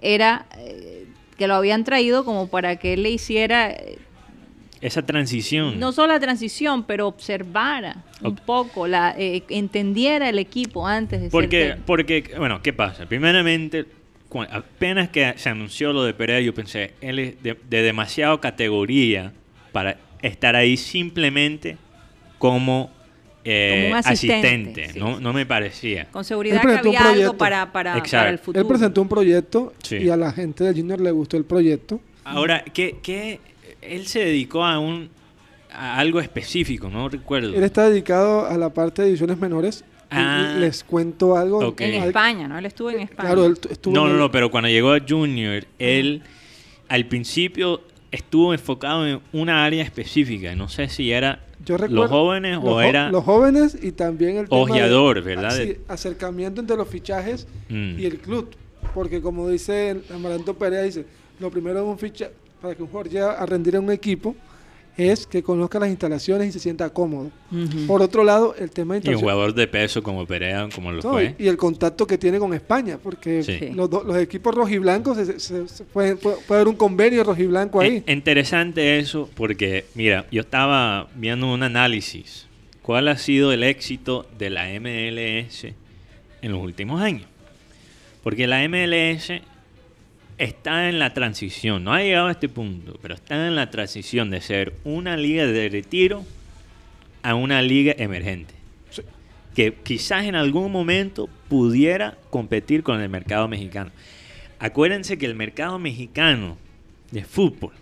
era 0.00 0.46
eh, 0.58 1.06
que 1.36 1.46
lo 1.46 1.54
habían 1.54 1.84
traído 1.84 2.24
como 2.24 2.48
para 2.48 2.76
que 2.76 2.94
él 2.94 3.02
le 3.02 3.10
hiciera 3.10 3.70
eh, 3.70 3.98
Esa 4.80 5.04
transición. 5.04 5.78
no 5.78 5.92
solo 5.92 6.14
la 6.14 6.20
transición, 6.20 6.84
pero 6.84 7.06
observara 7.06 8.02
un 8.22 8.36
poco, 8.36 8.86
la 8.86 9.14
eh, 9.18 9.42
entendiera 9.50 10.28
el 10.30 10.38
equipo 10.38 10.86
antes 10.86 11.20
de 11.20 11.26
ser 11.26 11.30
Porque, 11.32 11.58
técnico. 11.66 11.82
porque, 11.86 12.24
bueno, 12.38 12.62
¿qué 12.62 12.72
pasa? 12.72 13.04
Primeramente, 13.06 13.84
apenas 14.50 15.08
que 15.10 15.34
se 15.36 15.48
anunció 15.50 15.92
lo 15.92 16.02
de 16.04 16.14
Pereira, 16.14 16.40
yo 16.40 16.54
pensé, 16.54 16.92
él 17.02 17.18
es 17.18 17.42
de, 17.42 17.56
de 17.68 17.82
demasiado 17.82 18.40
categoría 18.40 19.32
para 19.72 19.98
estar 20.22 20.56
ahí 20.56 20.76
simplemente 20.76 21.76
como, 22.38 22.90
eh, 23.44 23.78
Como 23.84 23.92
un 23.92 23.96
asistente, 23.98 24.46
asistente. 24.48 24.92
sí, 24.92 24.98
no, 24.98 25.16
sí. 25.16 25.22
no 25.22 25.32
me 25.32 25.46
parecía. 25.46 26.06
Con 26.10 26.24
seguridad 26.24 26.56
Él 26.56 26.60
que 26.60 26.66
presentó 26.66 26.90
un 26.90 26.96
había 26.96 27.08
algo 27.08 27.14
proyecto. 27.14 27.38
para, 27.38 27.72
para, 27.72 28.02
para 28.02 28.28
el 28.30 28.38
futuro. 28.38 28.60
Él 28.60 28.66
presentó 28.68 29.02
un 29.02 29.08
proyecto 29.08 29.72
Sí. 29.82 29.96
y 29.96 30.10
a 30.10 30.16
la 30.16 30.32
gente 30.32 30.64
del 30.64 30.74
Junior 30.76 31.00
le 31.00 31.10
gustó 31.10 31.36
el 31.36 31.44
proyecto. 31.44 32.00
Ahora, 32.24 32.62
¿qué, 32.72 32.96
qué? 33.02 33.40
Él 33.82 34.06
se 34.06 34.20
dedicó 34.20 34.64
a 34.64 34.78
un 34.78 35.08
a 35.72 35.98
algo 35.98 36.18
específico, 36.20 36.90
no 36.90 37.08
recuerdo. 37.08 37.54
Él 37.54 37.62
está 37.62 37.88
dedicado 37.88 38.44
a 38.46 38.58
la 38.58 38.70
parte 38.74 39.02
de 39.02 39.08
divisiones 39.08 39.38
menores. 39.38 39.84
y- 40.12 40.14
Ah. 40.16 40.54
y 40.56 40.58
les 40.60 40.82
cuento 40.82 41.36
algo. 41.36 41.72
En 41.78 41.94
España, 42.02 42.48
¿no? 42.48 42.58
Él 42.58 42.66
estuvo 42.66 42.90
en 42.90 42.98
España. 42.98 43.28
Claro, 43.28 43.46
él 43.46 43.60
tu- 43.60 43.68
estuvo 43.68 43.94
No, 43.94 44.06
en 44.08 44.14
no, 44.14 44.18
no, 44.18 44.30
pero 44.32 44.50
cuando 44.50 44.68
llegó 44.68 44.92
a 44.92 44.98
Junior, 45.08 45.64
él 45.78 46.22
al 46.88 47.06
principio 47.06 47.80
estuvo 48.10 48.52
enfocado 48.52 49.06
en 49.06 49.20
una 49.32 49.64
área 49.64 49.84
específica. 49.84 50.52
No 50.56 50.68
sé 50.68 50.88
si 50.88 51.12
era 51.12 51.38
Yo 51.64 51.76
recuerdo 51.76 52.02
los 52.04 52.10
jóvenes 52.10 52.54
los 52.56 52.64
o 52.64 52.80
era 52.80 53.10
los 53.10 53.24
jóvenes 53.24 53.76
y 53.80 53.92
también 53.92 54.36
el 54.38 54.48
tema 54.48 54.64
de- 54.64 54.70
Ojeador, 54.72 55.22
¿verdad? 55.22 55.50
sí, 55.56 55.76
acercamiento 55.88 56.60
entre 56.60 56.76
los 56.76 56.88
fichajes 56.88 57.46
Mm. 57.68 57.98
y 57.98 58.04
el 58.06 58.18
club. 58.18 58.50
Porque 58.94 59.20
como 59.20 59.48
dice 59.48 60.00
Amaranto 60.14 60.54
Perea, 60.54 60.82
dice, 60.82 61.04
lo 61.38 61.50
primero 61.50 61.80
de 61.80 61.84
un 61.86 61.98
ficha 61.98 62.30
para 62.62 62.74
que 62.74 62.82
un 62.82 62.88
jugador 62.88 63.08
llegue 63.12 63.24
a 63.24 63.46
rendir 63.46 63.76
en 63.76 63.84
un 63.84 63.92
equipo 63.92 64.34
es 65.00 65.26
que 65.26 65.42
conozca 65.42 65.78
las 65.78 65.88
instalaciones 65.88 66.48
y 66.48 66.52
se 66.52 66.58
sienta 66.60 66.90
cómodo. 66.90 67.30
Por 67.86 68.02
otro 68.02 68.22
lado, 68.24 68.54
el 68.58 68.70
tema 68.70 68.98
de 69.00 69.10
y 69.10 69.14
jugador 69.14 69.54
de 69.54 69.66
peso 69.66 70.02
como 70.02 70.26
Perea, 70.26 70.68
como 70.74 70.92
lo 70.92 71.02
no, 71.02 71.10
fue. 71.12 71.34
y, 71.38 71.48
el 71.48 71.56
contacto 71.56 72.06
que 72.06 72.18
tiene 72.18 72.38
con 72.38 72.54
España, 72.54 72.98
porque 73.02 73.42
Sí. 73.42 73.70
Los, 73.74 73.88
do- 73.90 74.04
los 74.04 74.16
equipos 74.18 74.54
rojiblancos 74.54 75.16
se, 75.16 75.40
se- 75.40 75.66
se 75.68 75.84
pueden- 75.84 76.18
puede, 76.18 76.36
puede 76.46 76.60
haber 76.60 76.68
un 76.68 76.76
convenio 76.76 77.24
rojiblanco 77.24 77.80
ahí. 77.80 78.02
Eh, 78.06 78.12
interesante 78.12 78.98
eso 78.98 79.28
porque, 79.34 79.84
mira, 79.94 80.26
yo 80.30 80.40
estaba 80.42 81.08
viendo 81.14 81.52
un 81.52 81.62
análisis. 81.62 82.46
¿Cuál 82.82 83.08
ha 83.08 83.16
sido 83.18 83.52
el 83.52 83.62
éxito 83.62 84.26
de 84.38 84.50
la 84.50 84.68
MLS 84.80 85.74
en 86.42 86.52
los 86.52 86.60
últimos 86.62 87.00
años? 87.00 87.26
Porque 88.22 88.46
la 88.46 88.62
MLS 88.68 89.42
está 90.40 90.88
en 90.88 90.98
la 90.98 91.12
transición, 91.12 91.84
no 91.84 91.92
ha 91.92 92.02
llegado 92.02 92.28
a 92.28 92.32
este 92.32 92.48
punto, 92.48 92.98
pero 93.02 93.14
está 93.14 93.46
en 93.46 93.54
la 93.54 93.70
transición 93.70 94.30
de 94.30 94.40
ser 94.40 94.72
una 94.84 95.18
liga 95.18 95.46
de 95.46 95.68
retiro 95.68 96.24
a 97.22 97.34
una 97.34 97.60
liga 97.60 97.94
emergente. 97.98 98.54
Sí. 98.88 99.02
Que 99.54 99.74
quizás 99.74 100.24
en 100.24 100.34
algún 100.34 100.72
momento 100.72 101.28
pudiera 101.50 102.16
competir 102.30 102.82
con 102.82 103.02
el 103.02 103.10
mercado 103.10 103.48
mexicano. 103.48 103.90
Acuérdense 104.58 105.18
que 105.18 105.26
el 105.26 105.34
mercado 105.34 105.78
mexicano 105.78 106.56
de 107.10 107.22
fútbol, 107.22 107.72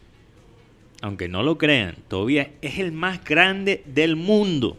aunque 1.01 1.29
no 1.29 1.45
lo 1.45 1.59
crean, 1.59 1.95
todavía 2.09 2.51
es 2.61 2.81
el 2.81 2.91
más 2.91 3.23
grande 3.23 3.85
del 3.87 4.17
mundo. 4.17 4.77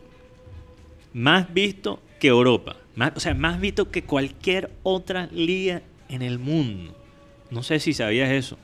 Más 1.13 1.53
visto 1.53 2.01
que 2.19 2.27
Europa. 2.27 2.75
Más, 2.95 3.13
o 3.15 3.21
sea, 3.21 3.33
más 3.33 3.61
visto 3.61 3.89
que 3.89 4.03
cualquier 4.03 4.69
otra 4.83 5.29
liga 5.31 5.81
en 6.09 6.21
el 6.23 6.39
mundo. 6.39 6.98
No 7.51 7.63
sé 7.63 7.79
si 7.79 7.93
sabías 7.93 8.29
eso. 8.31 8.57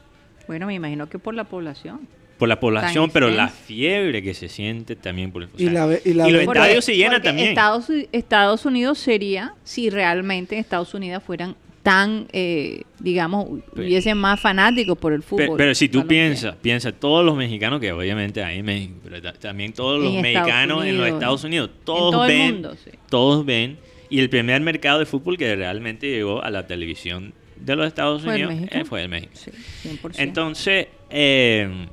Bueno, 0.48 0.68
me 0.68 0.74
imagino 0.76 1.08
que 1.10 1.18
por 1.20 1.34
la 1.34 1.44
población. 1.46 2.08
Por 2.38 2.50
la 2.50 2.60
población, 2.60 3.10
pero 3.12 3.30
la 3.30 3.48
fiebre 3.48 4.22
que 4.22 4.34
se 4.34 4.50
siente 4.50 4.96
también 4.98 5.32
por 5.32 5.44
el 5.44 5.48
o 5.48 5.52
Y 5.58 5.70
la 5.70 5.88
y 6.04 6.14
la 6.14 6.28
los 6.28 6.44
Porque- 6.44 6.60
estadios 6.60 6.86
se 6.86 6.96
llenan 6.98 7.22
también. 7.22 7.50
Estados, 7.50 7.88
Estados 8.12 8.66
Unidos 8.66 8.98
sería 9.00 9.54
si 9.64 9.90
realmente 9.90 10.56
en 10.56 10.62
Estados 10.62 10.94
Unidos 10.94 11.24
fueran 11.24 11.56
tan, 11.82 12.28
eh, 12.34 12.82
digamos, 13.00 13.48
hubiesen 13.76 14.18
más 14.18 14.40
fanáticos 14.40 14.98
por 14.98 15.14
el 15.14 15.22
fútbol. 15.24 15.56
Pero, 15.56 15.74
si 15.76 15.88
tú 15.88 16.06
piensas, 16.08 16.56
piensa 16.56 16.92
todos 16.92 17.24
los 17.24 17.38
mexicanos 17.38 17.80
que 17.80 17.92
obviamente 17.94 18.44
hay 18.44 18.60
en 18.60 18.66
México, 18.66 18.96
pero 19.04 19.22
ta- 19.22 19.34
también 19.34 19.72
todos 19.72 20.04
los 20.04 20.14
En 20.16 20.22
mexicanos 20.22 20.84
en 20.84 20.98
los. 20.98 21.08
Estados 21.08 21.44
Unidos, 21.44 21.70
todos 21.86 22.12
todo 22.12 22.28
ven, 22.28 22.54
mundo, 22.54 22.76
sí. 22.84 22.90
todos 23.10 23.46
ven, 23.46 23.78
y 24.10 24.20
el 24.20 24.30
primer 24.30 24.62
mercado 24.62 25.00
de 25.00 25.06
fútbol 25.06 25.38
que 25.38 25.56
realmente 25.56 26.10
llegó 26.10 26.44
a 26.44 26.50
la 26.50 26.66
televisión 26.68 27.34
de 27.58 27.76
los 27.76 27.88
Estados 27.88 28.24
¿Fue 28.24 28.36
el 28.36 28.46
Unidos 28.46 28.62
México? 28.62 28.78
eh, 28.82 28.86
fue 28.86 29.02
el 29.04 29.10
México. 29.10 29.32
Sí, 29.34 29.52
100%. 29.84 30.16
Entonces, 30.20 30.88
eh, 31.10 31.88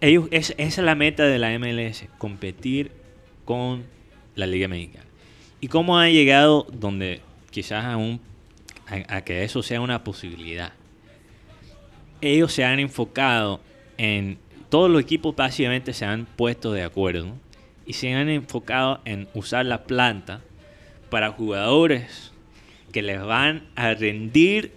ellos, 0.00 0.26
es- 0.30 0.54
esa 0.58 0.80
es 0.80 0.84
la 0.84 0.94
meta 0.94 1.24
de 1.24 1.38
la 1.38 1.52
MLS, 1.58 2.06
competir 2.18 2.90
con 3.44 3.84
la 4.34 4.46
Liga 4.46 4.68
Mexicana. 4.68 5.04
¿Y 5.60 5.68
cómo 5.68 5.98
ha 5.98 6.08
llegado 6.08 6.66
donde 6.72 7.20
quizás 7.50 7.84
aún 7.84 8.20
a, 8.88 9.16
a 9.16 9.20
que 9.24 9.44
eso 9.44 9.62
sea 9.62 9.80
una 9.80 10.02
posibilidad? 10.02 10.72
Ellos 12.20 12.52
se 12.52 12.64
han 12.64 12.78
enfocado 12.80 13.60
en, 13.98 14.38
todos 14.68 14.90
los 14.90 15.02
equipos 15.02 15.34
básicamente 15.36 15.92
se 15.92 16.04
han 16.04 16.24
puesto 16.24 16.72
de 16.72 16.82
acuerdo 16.82 17.26
y 17.84 17.92
se 17.94 18.14
han 18.14 18.28
enfocado 18.28 19.00
en 19.04 19.28
usar 19.34 19.66
la 19.66 19.84
planta 19.84 20.40
para 21.10 21.30
jugadores 21.32 22.32
que 22.92 23.02
les 23.02 23.20
van 23.22 23.64
a 23.74 23.92
rendir 23.94 24.72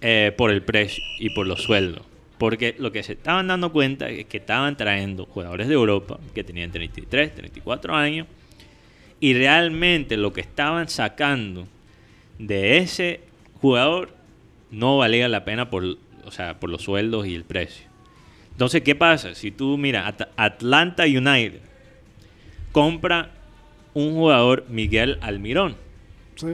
eh, 0.00 0.32
por 0.36 0.50
el 0.50 0.62
precio 0.62 1.02
y 1.18 1.30
por 1.30 1.46
los 1.46 1.62
sueldos. 1.62 2.02
Porque 2.38 2.74
lo 2.78 2.92
que 2.92 3.02
se 3.02 3.12
estaban 3.14 3.46
dando 3.48 3.72
cuenta 3.72 4.08
es 4.10 4.26
que 4.26 4.36
estaban 4.36 4.76
trayendo 4.76 5.24
jugadores 5.24 5.68
de 5.68 5.74
Europa 5.74 6.18
que 6.34 6.44
tenían 6.44 6.70
33, 6.70 7.34
34 7.34 7.94
años 7.94 8.26
y 9.20 9.32
realmente 9.32 10.16
lo 10.18 10.32
que 10.34 10.42
estaban 10.42 10.88
sacando 10.88 11.66
de 12.38 12.76
ese 12.78 13.20
jugador 13.62 14.10
no 14.70 14.98
valía 14.98 15.28
la 15.28 15.44
pena 15.46 15.70
por, 15.70 15.84
o 16.24 16.30
sea, 16.30 16.60
por 16.60 16.68
los 16.68 16.82
sueldos 16.82 17.26
y 17.26 17.34
el 17.34 17.44
precio. 17.44 17.86
Entonces, 18.52 18.82
¿qué 18.82 18.94
pasa? 18.94 19.34
Si 19.34 19.50
tú 19.50 19.78
mira, 19.78 20.06
At- 20.06 20.28
Atlanta 20.36 21.04
United 21.04 21.60
compra 22.72 23.30
un 23.94 24.12
jugador, 24.14 24.66
Miguel 24.68 25.18
Almirón, 25.22 25.76
Sí. 26.34 26.48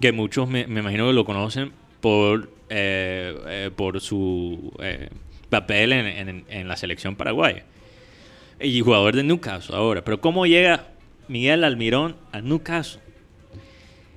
que 0.00 0.10
muchos 0.12 0.48
me, 0.48 0.66
me 0.66 0.80
imagino 0.80 1.06
que 1.06 1.12
lo 1.12 1.24
conocen 1.24 1.70
por, 2.00 2.50
eh, 2.68 3.34
eh, 3.46 3.70
por 3.74 4.00
su 4.00 4.72
eh, 4.80 5.08
papel 5.50 5.92
en, 5.92 6.06
en- 6.28 6.44
en 6.48 6.68
la 6.68 6.76
selección 6.76 7.16
paraguaya. 7.16 7.64
Y 8.60 8.80
jugador 8.80 9.14
de 9.14 9.22
Newcastle 9.22 9.76
ahora. 9.76 10.02
Pero 10.04 10.20
¿cómo 10.20 10.46
llega 10.46 10.88
Miguel 11.28 11.62
Almirón 11.64 12.16
a 12.32 12.40
Newcastle? 12.40 13.00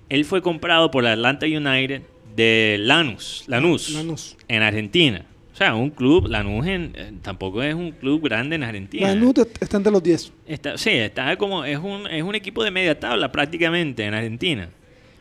Él 0.09 0.25
fue 0.25 0.41
comprado 0.41 0.89
por 0.91 1.03
la 1.03 1.13
Atlanta 1.13 1.45
United 1.45 2.01
de 2.35 2.77
Lanús, 2.79 3.43
Lanús, 3.47 3.89
Lanús. 3.91 4.37
en 4.47 4.63
Argentina. 4.63 5.25
O 5.53 5.55
sea, 5.59 5.75
un 5.75 5.89
club, 5.89 6.27
Lanús 6.27 6.65
en- 6.67 6.93
eh, 6.95 7.11
tampoco 7.21 7.61
es 7.61 7.75
un 7.75 7.91
club 7.91 8.23
grande 8.23 8.55
en 8.55 8.63
Argentina. 8.63 9.09
La 9.09 9.15
NUT 9.15 9.39
está 9.59 9.75
entre 9.77 9.91
los 9.91 10.01
10. 10.01 10.31
Está, 10.47 10.77
sí, 10.77 10.91
está 10.91 11.35
como, 11.35 11.65
es 11.65 11.77
un, 11.77 12.07
es 12.07 12.23
un 12.23 12.33
equipo 12.33 12.63
de 12.63 12.71
media 12.71 12.97
tabla 12.97 13.31
prácticamente 13.31 14.05
en 14.05 14.13
Argentina. 14.13 14.69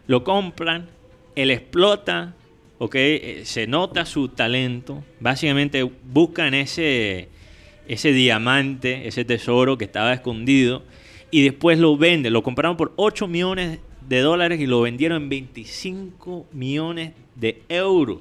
Lo 0.07 0.23
compran, 0.23 0.87
él 1.35 1.51
explota, 1.51 2.35
¿ok? 2.79 2.95
Eh, 2.95 3.43
se 3.45 3.67
nota 3.67 4.07
su 4.07 4.29
talento. 4.29 5.05
Básicamente 5.21 5.83
buscan 5.83 6.55
ese, 6.55 7.29
ese 7.87 8.13
diamante, 8.13 9.07
ese 9.07 9.25
tesoro 9.25 9.77
que 9.79 9.85
estaba 9.85 10.13
escondido 10.13 10.83
y 11.31 11.43
después 11.43 11.79
lo 11.79 11.97
venden. 11.97 12.33
Lo 12.33 12.43
compraron 12.43 12.77
por 12.77 12.93
8 12.97 13.27
millones 13.29 13.81
de 14.09 14.21
dólares 14.21 14.61
y 14.61 14.67
lo 14.67 14.81
vendieron 14.81 15.25
en 15.25 15.29
25 15.29 16.47
millones 16.53 17.13
de 17.35 17.63
euros 17.69 18.21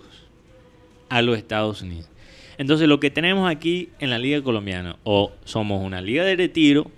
a 1.10 1.22
los 1.22 1.38
Estados 1.38 1.82
Unidos. 1.82 2.10
Entonces 2.58 2.88
lo 2.88 3.00
que 3.00 3.12
tenemos 3.12 3.50
aquí 3.50 3.90
en 4.00 4.10
la 4.10 4.18
liga 4.18 4.42
colombiana, 4.42 4.98
o 5.04 5.32
somos 5.46 5.84
una 5.84 6.02
liga 6.02 6.24
de 6.24 6.36
retiro 6.36 6.92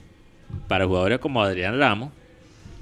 para 0.67 0.85
jugadores 0.85 1.19
como 1.19 1.43
Adrián 1.43 1.77
Ramos, 1.77 2.11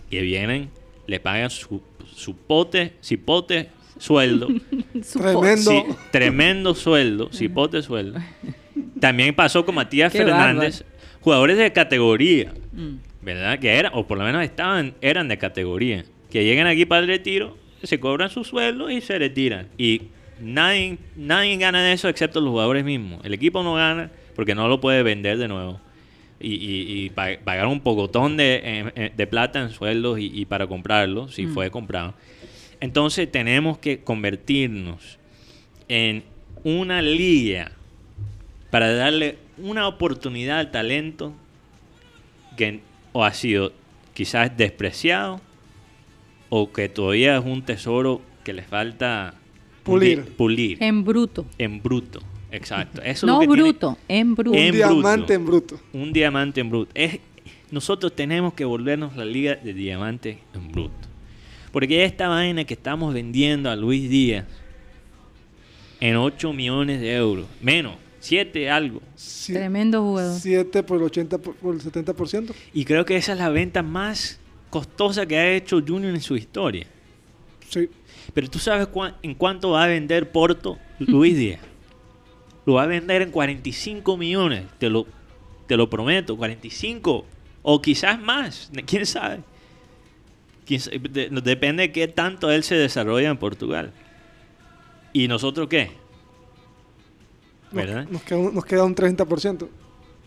que 0.10 0.22
vienen, 0.22 0.70
le 1.08 1.20
pagan 1.20 1.50
su, 1.50 1.82
su 2.16 2.36
pote, 2.36 2.94
cipote 3.04 3.70
sueldo, 4.00 4.48
Tremendo. 5.14 5.58
sí, 5.72 5.84
tremendo 6.12 6.76
sueldo, 6.76 7.30
cipote 7.34 7.82
sueldo. 7.82 8.20
También 9.00 9.34
pasó 9.36 9.66
con 9.66 9.76
Matías 9.76 10.12
Qué 10.12 10.20
Fernández, 10.20 10.84
jugadores 11.22 11.58
de 11.58 11.72
categoría, 11.74 12.54
Mm. 12.74 12.98
¿verdad? 13.24 13.58
Que 13.60 13.70
eran, 13.76 13.92
o 13.96 14.06
por 14.06 14.18
lo 14.20 14.24
menos 14.24 14.44
estaban, 14.44 14.94
eran 15.02 15.28
de 15.28 15.38
categoría. 15.38 16.06
Que 16.30 16.44
llegan 16.44 16.68
aquí 16.68 16.86
para 16.86 17.02
el 17.02 17.08
retiro, 17.08 17.58
se 17.84 18.00
cobran 18.00 18.30
su 18.30 18.44
sueldo 18.44 18.90
y 18.92 19.02
se 19.02 19.18
retiran. 19.18 19.68
Y 19.78 20.04
nadie, 20.40 20.98
nadie 21.16 21.58
gana 21.58 21.82
de 21.84 21.94
eso 21.94 22.08
excepto 22.10 22.40
los 22.40 22.52
jugadores 22.52 22.84
mismos. 22.86 23.22
El 23.26 23.34
equipo 23.34 23.64
no 23.64 23.74
gana 23.76 24.12
porque 24.36 24.54
no 24.56 24.68
lo 24.68 24.80
puede 24.80 25.02
vender 25.04 25.38
de 25.40 25.48
nuevo. 25.48 25.80
Y, 26.40 26.54
y- 26.54 27.06
y 27.06 27.10
pa- 27.10 27.38
pagar 27.44 27.66
un 27.66 27.80
pocotón 27.80 28.38
de, 28.38 28.62
eh, 28.64 28.92
eh, 28.96 29.12
de 29.16 29.26
plata 29.28 29.60
en 29.60 29.72
sueldos 29.72 30.20
y, 30.20 30.30
y 30.32 30.46
para 30.46 30.68
comprarlo, 30.68 31.28
si 31.30 31.48
Mm. 31.48 31.54
fue 31.56 31.72
comprado. 31.72 32.14
Entonces 32.80 33.32
tenemos 33.32 33.78
que 33.78 34.00
convertirnos 34.04 35.18
en 35.88 36.24
una 36.64 37.02
liga 37.02 37.72
para 38.70 38.94
darle 38.94 39.38
una 39.58 39.88
oportunidad 39.88 40.60
al 40.60 40.72
talento 40.72 41.34
que 42.58 42.82
o 43.14 43.24
ha 43.24 43.34
sido 43.34 43.72
quizás 44.14 44.56
despreciado 44.58 45.42
o 46.50 46.72
que 46.72 46.90
todavía 46.90 47.38
es 47.38 47.46
un 47.46 47.62
tesoro 47.64 48.22
que 48.44 48.54
le 48.54 48.62
falta 48.64 49.34
Pulir. 49.84 50.26
pulir 50.36 50.78
En 50.84 51.04
bruto. 51.04 51.46
en 51.58 51.82
bruto. 51.82 52.20
Exacto. 52.52 53.02
Eso 53.02 53.10
es 53.10 53.24
No 53.26 53.34
lo 53.36 53.40
que 53.42 53.48
tiene- 53.48 53.62
bruto, 53.64 53.98
en 54.08 54.36
bruto. 54.36 54.58
En 54.58 54.66
Un 54.68 54.72
diamante 54.72 55.04
bruto. 55.20 55.34
en 55.34 55.46
bruto. 55.46 55.80
un 55.94 56.14
diamante 56.14 56.62
en 56.62 56.70
bruto. 56.70 56.92
Es, 56.94 57.20
nosotros 57.72 58.16
tenemos 58.16 58.54
que 58.54 58.66
volvernos 58.66 59.16
la 59.16 59.26
liga 59.26 59.56
de 59.56 59.74
diamante 59.74 60.40
en 60.54 60.72
bruto. 60.72 61.07
Porque 61.78 62.04
esta 62.06 62.28
vaina 62.28 62.64
que 62.64 62.74
estamos 62.74 63.14
vendiendo 63.14 63.70
a 63.70 63.76
Luis 63.76 64.10
Díaz 64.10 64.46
en 66.00 66.16
8 66.16 66.52
millones 66.52 67.00
de 67.00 67.16
euros, 67.16 67.46
menos, 67.62 67.98
7 68.20 68.68
algo. 68.72 69.00
Sí, 69.16 69.54
Tremendo 69.54 70.02
jugador. 70.02 70.40
7 70.40 70.82
por 70.82 70.98
el 70.98 71.04
80 71.04 71.38
por, 71.38 71.54
por 71.58 71.76
el 71.76 71.82
70%. 71.82 72.52
Y 72.74 72.84
creo 72.84 73.06
que 73.06 73.16
esa 73.16 73.34
es 73.34 73.38
la 73.38 73.50
venta 73.50 73.84
más 73.84 74.40
costosa 74.72 75.28
que 75.28 75.38
ha 75.38 75.52
hecho 75.52 75.80
Junior 75.88 76.16
en 76.16 76.22
su 76.22 76.36
historia. 76.36 76.88
Sí. 77.70 77.88
Pero 78.34 78.50
tú 78.50 78.58
sabes 78.58 78.88
cuán- 78.88 79.16
en 79.22 79.36
cuánto 79.36 79.70
va 79.70 79.84
a 79.84 79.88
vender 79.88 80.32
Porto 80.32 80.80
Luis 80.98 81.38
Díaz. 81.38 81.60
Lo 82.66 82.74
va 82.74 82.84
a 82.86 82.88
vender 82.88 83.22
en 83.22 83.30
45 83.30 84.18
millones, 84.18 84.64
te 84.80 84.90
lo, 84.90 85.06
te 85.68 85.78
lo 85.78 85.88
prometo, 85.88 86.36
45 86.38 87.24
o 87.62 87.82
quizás 87.84 88.20
más, 88.20 88.72
quién 88.88 89.06
sabe. 89.06 89.42
De- 90.68 91.30
depende 91.44 91.84
de 91.84 91.92
qué 91.92 92.08
tanto 92.08 92.52
él 92.52 92.64
se 92.64 92.76
desarrolla 92.76 93.30
en 93.30 93.38
Portugal. 93.38 93.92
¿Y 95.14 95.28
nosotros 95.28 95.68
qué? 95.68 95.92
¿Verdad? 97.72 98.06
nos 98.10 98.24
queda, 98.24 98.38
un- 98.40 98.54
nos 98.56 98.66
queda 98.66 98.84
un 98.84 98.96
30%. 98.96 99.68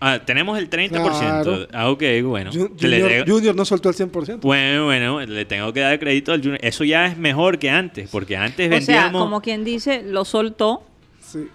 Ah, 0.02 0.18
tenemos 0.24 0.58
el 0.58 0.70
30%. 0.70 1.42
Claro. 1.44 1.68
Ah, 1.72 1.90
ok, 1.90 2.02
bueno. 2.24 2.50
Le 2.52 2.58
Junior, 2.68 3.08
tengo- 3.08 3.24
Junior 3.26 3.54
no 3.54 3.64
soltó 3.66 3.90
el 3.90 3.94
100%. 3.94 4.40
bueno, 4.40 4.84
bueno, 4.86 5.20
le 5.20 5.44
tengo 5.44 5.72
que 5.74 5.80
dar 5.80 5.98
crédito 5.98 6.32
al 6.32 6.40
Junior. 6.40 6.58
Eso 6.62 6.84
ya 6.84 7.06
es 7.06 7.18
mejor 7.18 7.58
que 7.58 7.68
antes, 7.70 8.08
porque 8.10 8.36
antes 8.36 8.66
O 8.66 8.70
sea, 8.70 8.78
vendíamos... 8.78 9.22
como 9.22 9.40
quien 9.42 9.62
dice, 9.64 10.02
lo 10.02 10.24
soltó 10.24 10.82
Sí. 11.20 11.48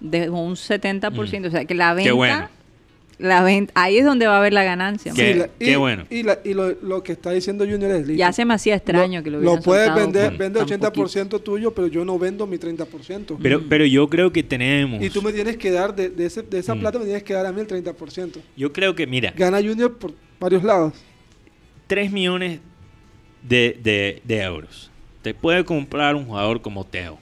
de 0.00 0.28
un 0.28 0.56
70%. 0.56 1.48
O 1.48 1.50
sea, 1.50 1.64
que 1.64 1.74
la 1.74 1.94
Mm. 1.94 1.96
Qué 1.96 2.02
venta, 2.02 2.14
bueno. 2.16 2.48
La 3.18 3.42
venta, 3.42 3.72
ahí 3.74 3.96
es 3.98 4.04
donde 4.04 4.26
va 4.26 4.34
a 4.34 4.38
haber 4.38 4.52
la 4.52 4.62
ganancia. 4.62 5.12
Qué- 5.14 5.32
Sí, 5.32 5.38
la- 5.38 5.48
qué 5.58 5.72
y, 5.72 5.74
bueno. 5.76 6.04
Y, 6.10 6.22
la- 6.22 6.38
y 6.44 6.52
lo, 6.52 6.68
lo 6.82 7.02
que 7.02 7.12
está 7.12 7.30
diciendo 7.30 7.64
Junior 7.64 7.90
es 7.92 8.06
listo. 8.06 8.18
Ya 8.18 8.32
se 8.32 8.44
me 8.44 8.52
hacía 8.54 8.74
extraño 8.74 9.20
lo, 9.20 9.24
que 9.24 9.30
lo 9.30 9.40
lo 9.40 9.60
puedes 9.60 9.94
vender, 9.94 10.30
por 10.32 10.38
vende 10.38 10.58
tan 10.60 10.68
80% 10.68 11.40
tuyo, 11.42 11.72
pero 11.72 11.86
yo 11.86 12.04
no 12.04 12.18
vendo 12.18 12.46
mi 12.46 12.58
30%. 12.58 13.38
Pero, 13.42 13.62
pero 13.68 13.86
yo 13.86 14.08
creo 14.08 14.32
que 14.32 14.42
tenemos. 14.42 15.02
y 15.02 15.08
tú 15.10 15.22
me 15.22 15.32
tienes 15.32 15.56
que 15.56 15.70
dar, 15.70 15.94
de, 15.96 16.10
de 16.10 16.26
ese- 16.26 16.42
de 16.42 16.58
esa 16.58 16.74
Mm. 16.74 16.80
plata 16.80 16.98
me 16.98 17.04
tienes 17.06 17.22
que 17.22 17.32
dar 17.32 17.46
a 17.46 17.52
mí 17.52 17.60
el 17.60 17.66
30%. 17.66 18.40
Yo 18.56 18.72
creo 18.72 18.94
que, 18.94 19.06
mira, 19.06 19.32
Gana 19.36 19.58
Junior 19.62 19.96
por 19.96 20.12
varios 20.38 20.62
lados. 20.62 20.92
3 21.86 22.12
millones 22.12 22.60
de, 23.42 23.78
de- 23.82 24.20
de 24.24 24.42
euros. 24.42 24.90
Te 25.22 25.32
puede 25.32 25.64
comprar 25.64 26.14
un 26.16 26.26
jugador 26.26 26.60
como 26.60 26.84
Teo. 26.84 27.18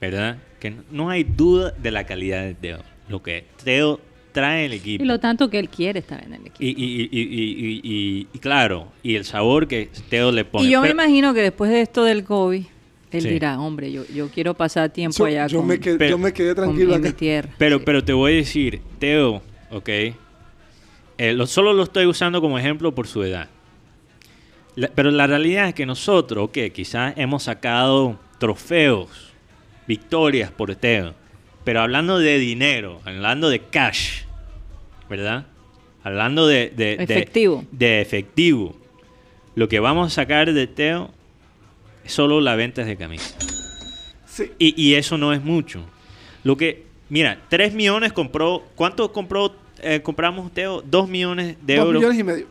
¿Verdad? 0.00 0.38
Que 0.60 0.70
no- 0.70 0.82
no 0.90 1.10
hay 1.10 1.24
duda 1.24 1.70
de 1.72 1.90
la 1.90 2.04
calidad 2.06 2.42
de 2.44 2.54
Teo. 2.54 2.78
Lo 3.08 3.22
que 3.22 3.44
Teo 3.64 4.00
trae 4.36 4.66
el 4.66 4.74
equipo. 4.74 5.02
Y 5.02 5.06
lo 5.06 5.18
tanto 5.18 5.48
que 5.48 5.58
él 5.58 5.70
quiere 5.70 6.00
estar 6.00 6.22
en 6.22 6.34
el 6.34 6.40
equipo. 6.42 6.56
Y, 6.60 6.66
y- 6.68 6.72
y- 6.74 7.08
y- 7.10 7.20
y- 7.22 7.80
y- 7.82 8.26
y 8.34 8.38
claro, 8.38 8.88
y 9.02 9.14
el 9.16 9.24
sabor 9.24 9.66
que 9.66 9.88
Teo 10.10 10.30
le 10.30 10.44
pone. 10.44 10.68
Y 10.68 10.70
yo 10.72 10.82
me 10.82 10.90
imagino 10.90 11.32
que 11.32 11.40
después 11.40 11.70
de 11.70 11.80
esto 11.80 12.04
del 12.04 12.22
COVID, 12.24 12.64
él 13.12 13.22
Sí. 13.22 13.28
dirá, 13.30 13.58
hombre, 13.58 13.90
yo, 13.90 14.04
yo 14.14 14.28
quiero 14.28 14.52
pasar 14.52 14.90
tiempo 14.90 15.16
Yo, 15.16 15.24
allá 15.24 15.46
yo 15.46 15.58
con, 15.60 15.68
me 15.68 15.80
quedé, 15.80 15.96
pero- 15.96 16.10
yo 16.10 16.18
me 16.18 16.32
quedé 16.34 16.54
con- 16.54 16.64
tranquilo 16.64 16.94
en 16.96 17.02
mi 17.02 17.12
tierra. 17.12 17.48
Pero, 17.56 17.78
Sí. 17.78 17.82
pero 17.86 18.04
te 18.04 18.12
voy 18.12 18.32
a 18.32 18.36
decir, 18.36 18.80
Teo, 18.98 19.40
ok, 19.70 19.88
eh, 19.88 21.32
lo- 21.32 21.46
solo 21.46 21.72
lo 21.72 21.84
estoy 21.84 22.04
usando 22.04 22.42
como 22.42 22.58
ejemplo 22.58 22.94
por 22.94 23.06
su 23.08 23.22
edad. 23.22 23.48
La- 24.74 24.88
pero 24.88 25.10
la 25.10 25.26
realidad 25.26 25.68
es 25.68 25.74
que 25.74 25.86
nosotros, 25.86 26.44
ok, 26.48 26.58
quizás 26.74 27.14
hemos 27.16 27.44
sacado 27.44 28.20
trofeos, 28.38 29.32
victorias 29.86 30.50
por 30.50 30.74
Teo, 30.74 31.14
pero 31.64 31.80
hablando 31.80 32.18
de 32.18 32.38
dinero, 32.38 33.00
hablando 33.04 33.48
de 33.48 33.60
cash, 33.60 34.22
¿verdad? 35.08 35.46
Hablando 36.02 36.46
de, 36.46 36.70
de- 36.70 36.96
de- 36.96 37.02
Efectivo. 37.02 37.64
de 37.72 38.00
efectivo, 38.00 38.76
lo 39.54 39.68
que 39.68 39.80
vamos 39.80 40.12
a 40.12 40.14
sacar 40.14 40.52
de 40.52 40.66
Teo 40.66 41.10
es 42.04 42.12
solo 42.12 42.40
la 42.40 42.54
venta 42.56 42.84
de 42.84 42.96
camisa. 42.96 43.34
Sí. 44.26 44.50
Y, 44.58 44.80
y 44.80 44.94
eso 44.94 45.18
no 45.18 45.32
es 45.32 45.42
mucho. 45.42 45.80
Lo 46.44 46.56
que, 46.56 46.84
mira, 47.08 47.40
3 47.48 47.74
millones 47.74 48.12
compró, 48.12 48.62
¿cuánto 48.76 49.12
compró, 49.12 49.54
eh, 49.82 50.00
compramos, 50.02 50.52
Teo? 50.52 50.82
2 50.82 51.08
millones 51.08 51.56
de 51.62 51.76
Dos 51.76 51.86
euros 51.86 52.00
millones 52.02 52.18
y 52.20 52.24
medio 52.24 52.46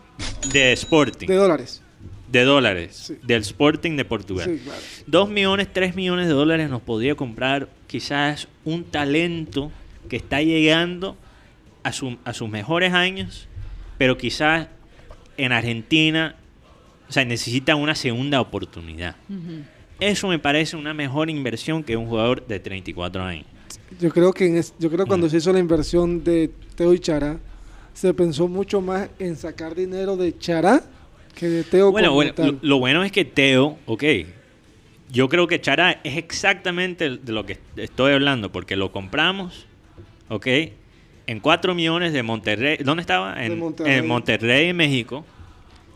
de 0.51 0.73
Sporting, 0.73 1.27
de 1.27 1.33
de, 1.33 1.39
dólares. 1.39 1.81
dólares, 2.31 2.95
Sí. 3.07 3.17
del 3.23 3.41
Sporting 3.43 3.95
de 3.95 4.03
Portugal. 4.05 4.45
Sí, 4.45 4.61
claro. 4.63 4.81
2 5.07 5.29
millones, 5.29 5.67
3 5.71 5.95
millones 5.95 6.27
de 6.27 6.33
dólares 6.33 6.69
nos 6.69 6.81
podría 6.81 7.15
comprar 7.15 7.69
quizás 7.87 8.47
un 8.65 8.83
talento 8.83 9.71
que 10.09 10.17
está 10.17 10.41
llegando 10.41 11.15
a, 11.85 11.91
su- 11.93 12.17
a 12.25 12.33
sus 12.33 12.49
mejores 12.49 12.93
años, 12.93 13.47
pero 13.99 14.17
quizás 14.17 14.67
en 15.37 15.51
Argentina, 15.51 16.35
o 17.07 17.11
sea, 17.11 17.23
necesita 17.25 17.75
una 17.75 17.93
segunda 17.93 18.41
oportunidad. 18.41 19.15
Eso 19.99 20.27
me 20.27 20.39
parece 20.39 20.75
una 20.75 20.93
mejor 20.95 21.29
inversión 21.29 21.83
que 21.83 21.95
un 21.95 22.07
jugador 22.07 22.45
de 22.47 22.59
34 22.59 23.23
años. 23.23 23.45
Yo 23.99 24.09
creo 24.09 24.33
que 24.33 24.47
en 24.47 24.57
es- 24.57 24.73
yo 24.79 24.89
creo 24.89 25.05
que 25.05 25.09
cuando 25.09 25.27
Mm. 25.27 25.29
se 25.29 25.37
hizo 25.37 25.53
la 25.53 25.59
inversión 25.59 26.23
de 26.23 26.49
Teo 26.75 26.93
y 26.93 26.99
Chará, 26.99 27.37
se 27.93 28.13
pensó 28.13 28.47
mucho 28.47 28.81
más 28.81 29.09
en 29.19 29.35
sacar 29.35 29.75
dinero 29.75 30.17
de 30.17 30.37
Chará 30.37 30.83
que 31.35 31.47
de 31.47 31.63
Teo 31.63 31.91
Bueno, 31.91 32.07
como 32.09 32.15
bueno 32.15 32.33
tal. 32.33 32.47
lo, 32.47 32.57
lo 32.61 32.79
bueno 32.79 33.03
es 33.03 33.11
que 33.11 33.25
Teo, 33.25 33.77
ok, 33.85 34.03
yo 35.11 35.29
creo 35.29 35.45
que 35.47 35.61
Chara 35.61 35.99
es 36.03 36.17
exactamente 36.17 37.09
de 37.17 37.31
lo 37.31 37.45
que 37.45 37.59
estoy 37.77 38.13
hablando, 38.13 38.51
porque 38.51 38.75
lo 38.75 38.91
compramos, 38.91 39.65
ok, 40.29 40.47
en 41.27 41.39
4 41.39 41.73
millones 41.75 42.13
de 42.13 42.23
Monterrey. 42.23 42.77
¿Dónde 42.83 43.01
estaba? 43.01 43.43
En 43.43 43.57
Monterrey. 43.59 43.93
en 43.97 44.07
Monterrey, 44.07 44.73
México. 44.73 45.25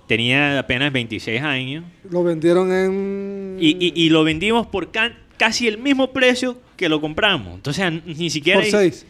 Tenía 0.07 0.57
apenas 0.59 0.91
26 0.91 1.41
años. 1.41 1.83
Lo 2.09 2.23
vendieron 2.23 2.71
en... 2.73 3.57
Y, 3.59 3.69
y- 3.79 3.93
y 3.95 4.09
lo 4.09 4.23
vendimos 4.23 4.65
por 4.65 4.89
ca- 4.91 5.15
casi 5.37 5.67
el 5.67 5.77
mismo 5.77 6.11
precio 6.11 6.57
que 6.75 6.89
lo 6.89 6.99
compramos. 6.99 7.53
Entonces, 7.55 8.03
ni 8.05 8.29
siquiera... 8.31 8.59
por 8.59 8.69
seis. 8.69 9.05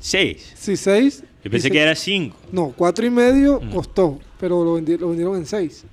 6. 0.00 0.52
Sí, 0.56 0.76
seis. 0.76 1.24
Yo 1.44 1.50
pensé 1.50 1.68
y 1.68 1.70
que 1.72 1.76
seis- 1.78 1.82
era 1.86 1.94
5. 1.94 2.36
No, 2.52 2.72
cuatro 2.76 3.04
y 3.04 3.10
medio 3.10 3.60
Mm. 3.60 3.70
costó, 3.70 4.18
pero 4.40 4.64
lo, 4.64 4.78
vendi- 4.80 4.98
lo 4.98 5.08
vendieron 5.08 5.36
en 5.36 5.44
seis. 5.46 5.84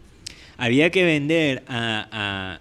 Había 0.58 0.90
que 0.92 1.04
vender 1.04 1.64
a, 1.68 2.08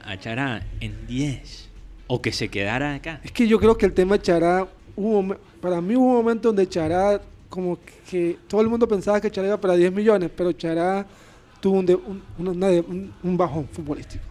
a, 0.02 0.10
a 0.12 0.18
Chará 0.18 0.66
en 0.80 1.06
10. 1.06 1.68
O 2.08 2.20
que 2.20 2.32
se 2.32 2.48
quedara 2.48 2.94
acá. 2.96 3.20
Es 3.22 3.30
que 3.30 3.46
yo 3.46 3.58
creo 3.60 3.78
que 3.78 3.86
el 3.86 3.92
tema 3.92 4.20
Chará, 4.20 4.66
hubo, 4.96 5.36
para 5.60 5.80
mí 5.80 5.96
hubo 5.96 6.06
un 6.06 6.14
momento 6.16 6.48
donde 6.48 6.68
Chará, 6.68 7.20
como 7.48 7.78
que 8.10 8.36
todo 8.48 8.60
el 8.60 8.68
mundo 8.68 8.86
pensaba 8.88 9.20
que 9.20 9.30
Chará 9.30 9.48
iba 9.48 9.60
para 9.60 9.74
10 9.74 9.92
millones, 9.92 10.30
pero 10.36 10.52
Chará 10.52 11.06
tuvo 11.60 11.78
un, 11.78 11.86
de- 11.86 11.94
un, 11.94 12.22
una- 12.38 12.50
una 12.50 12.68
de- 12.68 12.80
un- 12.80 13.12
un 13.22 13.36
bajón 13.36 13.68
futbolístico. 13.70 14.24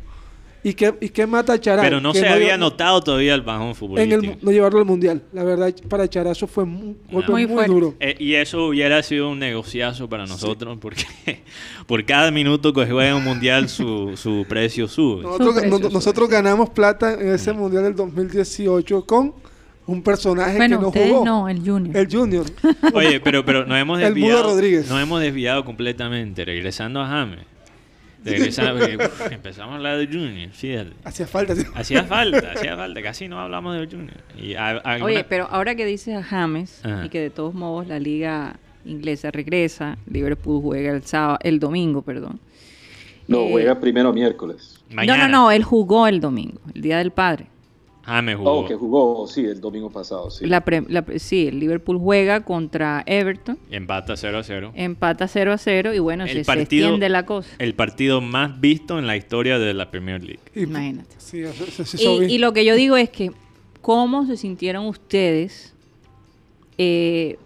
¿Y 0.65 0.73
qué, 0.75 0.95
¿Y 1.01 1.09
qué 1.09 1.27
mata 1.27 1.51
a 1.51 1.59
Chará? 1.59 1.81
Pero 1.81 1.99
no 1.99 2.13
Que 2.13 2.19
se 2.19 2.27
había 2.29 2.55
notado 2.57 3.01
todavía 3.03 3.35
el 3.35 3.41
bajón 3.41 3.63
en 3.63 3.69
el, 3.71 3.75
futbolístico. 3.75 4.35
no 4.41 4.51
llevarlo 4.51 4.79
al 4.79 4.85
mundial. 4.85 5.21
La 5.33 5.43
verdad, 5.43 5.73
para 5.89 6.07
Chará 6.07 6.31
eso 6.31 6.47
fue 6.47 6.63
un 6.63 6.97
golpe 7.11 7.31
Muy 7.33 7.45
muy, 7.47 7.65
duro. 7.65 7.95
Eh, 7.99 8.15
y 8.17 8.35
eso 8.35 8.67
hubiera 8.67 9.03
sido 9.03 9.29
un 9.29 9.39
negociazo 9.39 10.07
para 10.07 10.25
nosotros 10.25 10.77
porque 10.79 11.03
por 11.85 12.05
cada 12.05 12.31
minuto 12.31 12.71
que 12.71 12.85
juega 12.85 13.13
un 13.13 13.25
mundial 13.25 13.67
su, 13.67 14.15
su 14.15 14.45
precio 14.47 14.87
sube. 14.87 15.23
Nosotros, 15.91 16.29
ganamos 16.29 16.69
plata 16.69 17.13
en 17.15 17.33
ese 17.33 17.51
mundial 17.51 17.83
del 17.83 17.95
2018 17.95 19.05
con 19.05 19.33
un 19.85 20.01
personaje 20.01 20.57
Bueno, 20.57 20.91
que 20.91 20.99
no 20.99 21.07
jugó. 21.07 21.25
no, 21.25 21.49
el 21.49 21.59
Junior. 21.59 21.95
El 21.97 22.07
Junior. 22.11 22.45
Oye, 22.93 23.19
pero, 23.19 23.43
pero 23.45 23.65
nos 23.65 23.77
hemos 23.77 23.99
El 24.01 24.15
Mudo 24.15 24.15
desviado. 24.15 24.43
Rodríguez. 24.43 24.89
Nos 24.89 25.01
hemos 25.01 25.21
desviado 25.21 25.65
completamente. 25.65 26.45
Regresando 26.45 27.01
a 27.01 27.07
James. 27.07 27.39
Regresando, 28.23 28.79
porque, 28.79 28.95
uf, 29.05 29.31
empezamos 29.31 29.73
a 29.73 29.75
hablar 29.75 29.97
de 29.97 30.07
Junior, 30.07 30.49
fíjate. 30.51 30.91
Hacía 31.03 31.27
falta. 31.27 31.55
¿sí? 31.55 31.63
Hacía 31.75 32.03
falta, 32.05 32.53
hacía 32.55 32.77
falta. 32.77 33.01
Casi 33.01 33.27
no 33.27 33.37
hablamos 33.39 33.75
de 33.77 33.85
Junior. 33.85 34.15
Y 34.37 34.53
a- 34.55 34.69
alguna- 34.69 35.05
Oye, 35.05 35.25
pero 35.25 35.47
ahora 35.51 35.75
que 35.75 35.85
dices 35.85 36.15
a 36.15 36.23
James 36.23 36.79
Ajá. 36.85 37.05
y 37.05 37.09
que 37.09 37.19
de 37.19 37.29
todos 37.29 37.53
modos 37.53 37.87
la 37.87 37.99
liga 37.99 38.55
inglesa 38.85 39.29
regresa, 39.31 39.97
Liverpool 40.09 40.61
juega 40.61 40.91
el 40.93 41.03
sábado, 41.03 41.39
el 41.41 41.59
domingo, 41.59 42.01
perdón. 42.01 42.39
No, 43.27 43.41
Eh, 43.41 43.47
juega 43.51 43.79
primero 43.79 44.13
miércoles. 44.13 44.81
Mañana. 44.89 45.23
No, 45.27 45.27
no, 45.27 45.37
no, 45.45 45.51
él 45.51 45.63
jugó 45.63 46.07
el 46.07 46.21
domingo, 46.21 46.61
el 46.73 46.81
Día 46.81 46.99
del 46.99 47.11
Padre. 47.11 47.47
James 48.05 48.35
jugó. 48.35 48.51
Oh, 48.59 48.67
que 48.67 48.75
jugó, 48.75 49.27
sí, 49.27 49.45
el 49.45 49.61
domingo 49.61 49.89
pasado, 49.89 50.29
sí. 50.29 50.45
La 50.45 50.61
pre- 50.65 50.83
la 50.89 51.03
pre- 51.03 51.19
sí, 51.19 51.47
el 51.47 51.59
Liverpool 51.59 51.97
juega 51.97 52.41
contra 52.41 53.03
Everton, 53.05 53.57
Empata 53.71 54.17
0 54.17 54.39
a 54.39 54.43
0. 54.43 54.71
empata 54.75 55.27
0 55.27 55.53
a 55.53 55.57
0 55.57 55.93
y 55.93 55.99
bueno, 55.99 56.23
El 56.25 56.29
se, 56.29 56.35
se 56.39 56.45
partido- 56.45 56.87
extiende 56.87 57.07
la 57.09 57.25
cosa. 57.25 57.49
El 57.59 57.75
partido 57.75 58.19
más 58.21 58.59
visto 58.59 58.99
en 58.99 59.07
la 59.07 59.15
historia 59.15 59.57
de 59.59 59.73
la 59.73 59.89
Premier 59.89 60.21
League. 60.23 60.41
Imagínate. 60.55 61.15
Sí, 61.17 61.43
se- 61.45 61.71
se- 61.71 61.85
se 61.85 61.97
hizo 62.03 62.23
Y, 62.23 62.37
lo 62.39 62.51
que 62.53 62.65
yo 62.65 62.75
digo 62.75 62.97
es 62.97 63.09
que 63.09 63.31
¿cómo 63.81 64.25
se 64.25 64.35
sintieron 64.37 64.85
ustedes? 64.85 65.73
Eh, 66.77 67.37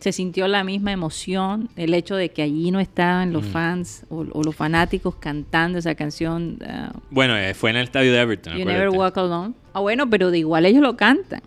¿Se 0.00 0.10
sintió 0.10 0.48
la 0.48 0.64
misma 0.64 0.90
emoción 0.90 1.68
el 1.76 1.94
hecho 1.94 2.16
de 2.16 2.30
que 2.30 2.42
allí 2.42 2.72
no 2.72 2.80
estaban 2.80 3.32
los 3.32 3.44
Mm. 3.46 3.50
fans 3.52 4.04
o, 4.10 4.26
o 4.32 4.42
los 4.42 4.54
fanáticos 4.56 5.14
cantando 5.14 5.78
esa 5.78 5.94
canción 5.94 6.58
uh, 6.60 6.98
Bueno, 7.10 7.36
eh, 7.36 7.54
fue 7.54 7.70
en 7.70 7.76
el 7.76 7.84
estadio 7.84 8.12
de 8.12 8.18
Everton. 8.20 8.58
You 8.58 8.64
Never. 8.64 8.88
Walk 8.88 9.16
Alone? 9.18 9.54
Ah, 9.74 9.80
bueno, 9.80 10.08
pero 10.10 10.30
de 10.30 10.38
igual 10.38 10.66
ellos 10.66 10.82
lo 10.82 10.96
cantan. 10.96 11.40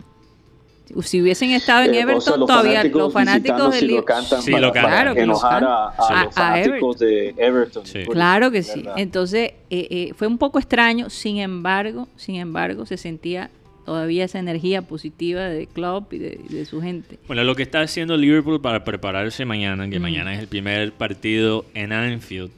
Si 1.02 1.20
hubiesen 1.20 1.50
estado 1.50 1.82
en 1.84 1.94
Eh, 1.94 1.98
o 1.98 2.00
Everton, 2.02 2.20
sea, 2.22 2.36
los 2.36 2.46
todavía 2.46 2.72
fanáticos 2.74 3.00
los 3.02 3.12
fanáticos 3.12 3.70
del 3.72 3.80
sí 3.80 3.86
lo 3.86 3.90
Liverpool- 3.92 4.04
cantan 4.06 4.42
Sí, 4.42 4.50
para, 4.52 4.66
lo 4.66 4.72
cantan. 4.72 4.90
para 4.90 5.02
Claro 5.02 5.14
lo 5.16 5.20
enojar 5.22 5.64
a, 5.64 5.94
los 6.24 6.28
a 6.28 6.30
fanáticos 6.32 6.98
de 7.00 7.34
Everton. 7.36 7.86
Sí. 7.86 7.98
Pues, 8.06 8.14
Claro 8.16 8.50
que 8.52 8.62
sí. 8.62 8.78
¿verdad? 8.82 8.94
Entonces, 8.96 9.50
eh, 9.70 9.88
eh, 9.90 10.12
fue 10.16 10.28
un 10.28 10.38
poco 10.38 10.60
extraño, 10.60 11.10
sin 11.10 11.38
embargo, 11.38 12.06
sin 12.16 12.36
embargo, 12.36 12.86
se 12.86 12.96
sentía 12.96 13.50
todavía 13.84 14.24
esa 14.24 14.38
energía 14.38 14.82
positiva 14.82 15.42
de 15.42 15.66
Klopp 15.66 16.12
y 16.12 16.18
de, 16.18 16.40
de 16.50 16.64
su 16.66 16.80
gente. 16.80 17.18
Bueno, 17.26 17.42
lo 17.42 17.56
que 17.56 17.62
está 17.64 17.80
haciendo 17.80 18.16
Liverpool 18.16 18.60
para 18.60 18.84
prepararse 18.84 19.44
mañana, 19.44 19.88
que 19.90 19.98
Mm. 19.98 20.02
mañana 20.02 20.34
es 20.34 20.38
el 20.40 20.46
primer 20.46 20.92
partido 20.92 21.64
en 21.74 21.92
Anfield, 21.92 22.50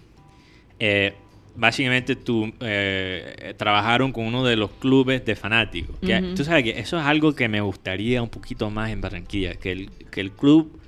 eh, 0.80 1.14
básicamente 1.58 2.16
tú, 2.16 2.50
eh, 2.60 3.52
trabajaron 3.56 4.12
con 4.12 4.24
uno 4.24 4.44
de 4.44 4.56
los 4.56 4.70
clubes 4.70 5.24
de 5.24 5.36
fanáticos. 5.36 5.96
Que, 6.00 6.18
Ujú. 6.18 6.34
Tú 6.36 6.44
sabes 6.44 6.62
que 6.64 6.78
eso 6.78 6.98
es 6.98 7.04
algo 7.04 7.34
que 7.34 7.48
me 7.48 7.60
gustaría 7.60 8.22
un 8.22 8.28
poquito 8.30 8.70
más 8.70 8.90
en 8.90 9.00
Barranquilla, 9.00 9.54
que 9.56 9.72
el, 9.72 9.90
que 10.10 10.20
el 10.20 10.30
club, 10.32 10.80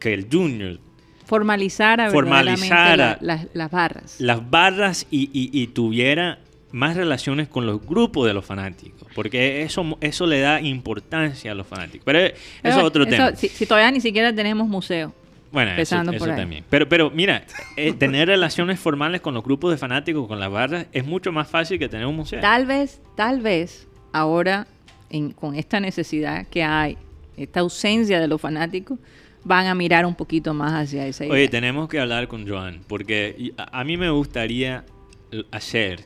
que 0.00 0.14
el 0.14 0.26
Junior, 0.32 0.78
Formalizara, 1.26 2.10
Formalizara 2.10 2.96
la- 2.96 3.18
las- 3.20 3.46
las 3.54 3.70
barras. 3.70 4.16
las 4.20 4.50
barras 4.50 5.06
y, 5.10 5.30
y- 5.32 5.50
y 5.62 5.68
tuviera 5.68 6.40
más 6.72 6.96
relaciones 6.96 7.48
con 7.48 7.64
los 7.66 7.84
grupos 7.86 8.26
de 8.26 8.34
los 8.34 8.44
fanáticos, 8.44 9.06
porque 9.14 9.62
eso, 9.62 9.96
eso 10.00 10.26
le 10.26 10.40
da 10.40 10.60
importancia 10.60 11.52
a 11.52 11.54
los 11.54 11.66
fanáticos. 11.66 12.02
Pero 12.04 12.18
eso 12.18 12.34
Pero 12.62 12.76
es 12.78 12.82
otro 12.82 13.02
eso, 13.04 13.10
tema. 13.10 13.36
Si, 13.36 13.48
si 13.48 13.66
todavía 13.66 13.90
ni 13.90 14.00
siquiera 14.00 14.34
tenemos 14.34 14.68
museo. 14.68 15.14
Bueno, 15.52 15.70
eso, 15.72 15.80
Empezando 15.96 16.12
eso 16.12 16.18
por 16.18 16.30
ahí. 16.30 16.36
también. 16.40 16.64
Pero, 16.70 16.88
pero 16.88 17.10
mira, 17.10 17.44
eh, 17.76 17.92
tener 17.92 18.26
relaciones 18.28 18.80
formales 18.80 19.20
con 19.20 19.34
los 19.34 19.44
grupos 19.44 19.70
de 19.70 19.76
fanáticos, 19.76 20.26
con 20.26 20.40
las 20.40 20.50
barras, 20.50 20.86
es 20.92 21.04
mucho 21.06 21.30
más 21.30 21.46
fácil 21.48 21.78
que 21.78 21.88
tener 21.88 22.06
un 22.06 22.16
museo. 22.16 22.40
Tal 22.40 22.64
vez, 22.66 23.00
tal 23.16 23.40
vez, 23.42 23.86
ahora, 24.12 24.66
en- 25.10 25.32
con 25.32 25.54
esta 25.54 25.78
necesidad 25.78 26.46
que 26.48 26.62
hay, 26.64 26.96
esta 27.36 27.60
ausencia 27.60 28.18
de 28.18 28.28
los 28.28 28.40
fanáticos, 28.40 28.98
van 29.44 29.66
a 29.66 29.74
mirar 29.74 30.06
un 30.06 30.14
poquito 30.14 30.54
más 30.54 30.72
hacia 30.72 31.06
esa 31.06 31.24
idea. 31.24 31.34
Oye, 31.34 31.48
tenemos 31.48 31.88
que 31.88 32.00
hablar 32.00 32.28
con 32.28 32.48
Joan, 32.48 32.80
porque 32.88 33.52
a, 33.58 33.80
a 33.80 33.84
mí 33.84 33.96
me 33.98 34.08
gustaría 34.08 34.84
hacer 35.50 36.04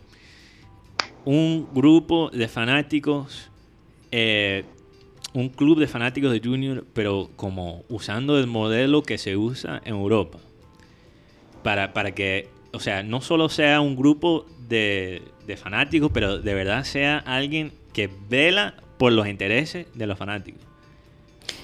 un 1.24 1.68
grupo 1.74 2.30
de 2.30 2.48
fanáticos, 2.48 3.50
eh, 4.10 4.64
un 5.36 5.50
club 5.50 5.78
de 5.78 5.86
fanáticos 5.86 6.32
de 6.32 6.40
Junior, 6.40 6.86
pero 6.94 7.28
como 7.36 7.84
usando 7.90 8.38
el 8.38 8.46
modelo 8.46 9.02
que 9.02 9.18
se 9.18 9.36
usa 9.36 9.82
en 9.84 9.94
Europa. 9.94 10.38
Para, 11.62 11.92
para 11.92 12.12
que, 12.12 12.48
o 12.72 12.80
sea, 12.80 13.02
no 13.02 13.20
solo 13.20 13.50
sea 13.50 13.82
un 13.82 13.96
grupo 13.96 14.46
de, 14.66 15.20
de 15.46 15.56
fanáticos, 15.58 16.10
pero 16.14 16.38
de 16.38 16.54
verdad 16.54 16.84
sea 16.84 17.18
alguien 17.18 17.72
que 17.92 18.08
vela 18.30 18.76
por 18.96 19.12
los 19.12 19.28
intereses 19.28 19.86
de 19.92 20.06
los 20.06 20.18
fanáticos. 20.18 20.62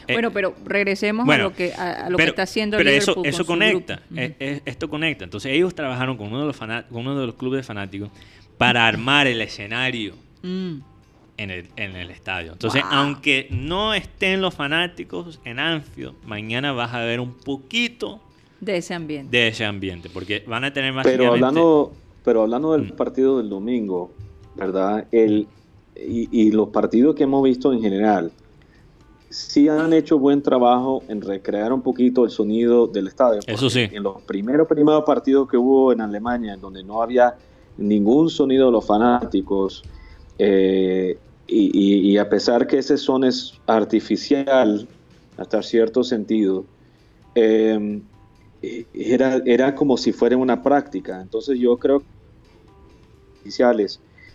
Eh, 0.06 0.12
bueno, 0.12 0.32
pero 0.32 0.54
regresemos 0.66 1.24
bueno, 1.24 1.44
a 1.44 1.48
lo 1.48 1.54
que, 1.54 1.72
a, 1.72 2.06
a 2.06 2.10
lo 2.10 2.18
pero, 2.18 2.26
que 2.26 2.30
está 2.30 2.42
haciendo 2.42 2.76
pero 2.76 2.90
Liverpool 2.90 3.10
eso, 3.10 3.14
con 3.14 3.26
eso 3.26 3.46
conecta, 3.46 4.02
eh, 4.14 4.34
eh, 4.38 4.60
esto 4.66 4.90
conecta. 4.90 5.24
Entonces 5.24 5.50
ellos 5.50 5.74
trabajaron 5.74 6.18
con 6.18 6.26
uno 6.26 6.40
de 6.40 6.46
los 6.46 6.58
con 6.58 7.06
uno 7.06 7.18
de 7.18 7.26
los 7.26 7.36
clubes 7.36 7.60
de 7.60 7.62
fanáticos 7.62 8.10
para 8.58 8.86
armar 8.86 9.26
el 9.28 9.40
escenario 9.40 10.14
Mm. 10.42 10.80
En 11.36 11.50
el, 11.50 11.68
en 11.76 11.96
el 11.96 12.10
estadio. 12.10 12.52
Entonces, 12.52 12.82
Wow. 12.82 12.92
aunque 12.92 13.48
no 13.50 13.94
estén 13.94 14.40
los 14.40 14.54
fanáticos 14.54 15.40
en 15.44 15.58
Anfield, 15.58 16.14
mañana 16.26 16.72
vas 16.72 16.92
a 16.94 17.00
ver 17.00 17.20
un 17.20 17.32
poquito 17.34 18.20
de 18.60 18.76
ese 18.76 18.94
ambiente. 18.94 19.36
de 19.36 19.48
ese 19.48 19.64
ambiente, 19.64 20.08
porque 20.12 20.44
van 20.46 20.64
a 20.64 20.72
tener 20.72 20.92
más 20.92 21.04
Pero 21.04 21.32
hablando, 21.32 21.92
pero 22.24 22.42
hablando 22.42 22.72
del 22.72 22.92
Mm. 22.92 22.96
partido 22.96 23.38
del 23.38 23.48
domingo, 23.48 24.12
¿verdad? 24.54 25.06
El, 25.10 25.46
y, 25.96 26.28
y 26.30 26.50
los 26.52 26.68
partidos 26.68 27.14
que 27.14 27.24
hemos 27.24 27.42
visto 27.42 27.72
en 27.72 27.80
general, 27.82 28.30
sí 29.30 29.68
han 29.68 29.92
hecho 29.94 30.18
buen 30.18 30.42
trabajo 30.42 31.02
en 31.08 31.22
recrear 31.22 31.72
un 31.72 31.80
poquito 31.82 32.24
el 32.24 32.30
sonido 32.30 32.86
del 32.86 33.08
estadio. 33.08 33.40
Eso 33.46 33.70
sí. 33.70 33.88
En 33.90 34.02
los 34.02 34.20
primeros, 34.22 34.68
primeros 34.68 35.04
partidos 35.04 35.48
que 35.48 35.56
hubo 35.56 35.92
en 35.92 36.00
Alemania, 36.02 36.52
en 36.54 36.60
donde 36.60 36.84
no 36.84 37.02
había 37.02 37.34
ningún 37.78 38.28
sonido 38.28 38.66
de 38.66 38.72
los 38.72 38.86
fanáticos, 38.86 39.82
eh, 40.44 41.18
y, 41.46 41.70
y- 41.72 42.10
y 42.12 42.18
a 42.18 42.28
pesar 42.28 42.66
que 42.66 42.78
ese 42.78 42.96
son 42.96 43.24
es 43.24 43.52
artificial 43.66 44.88
hasta 45.36 45.62
cierto 45.62 46.02
sentido, 46.04 46.64
eh, 47.34 48.00
era, 48.94 49.40
era 49.44 49.74
como 49.74 49.96
si 49.96 50.12
fuera 50.12 50.36
una 50.36 50.62
práctica. 50.62 51.20
Entonces 51.20 51.58
yo 51.58 51.78
creo 51.78 52.00
que 52.00 52.06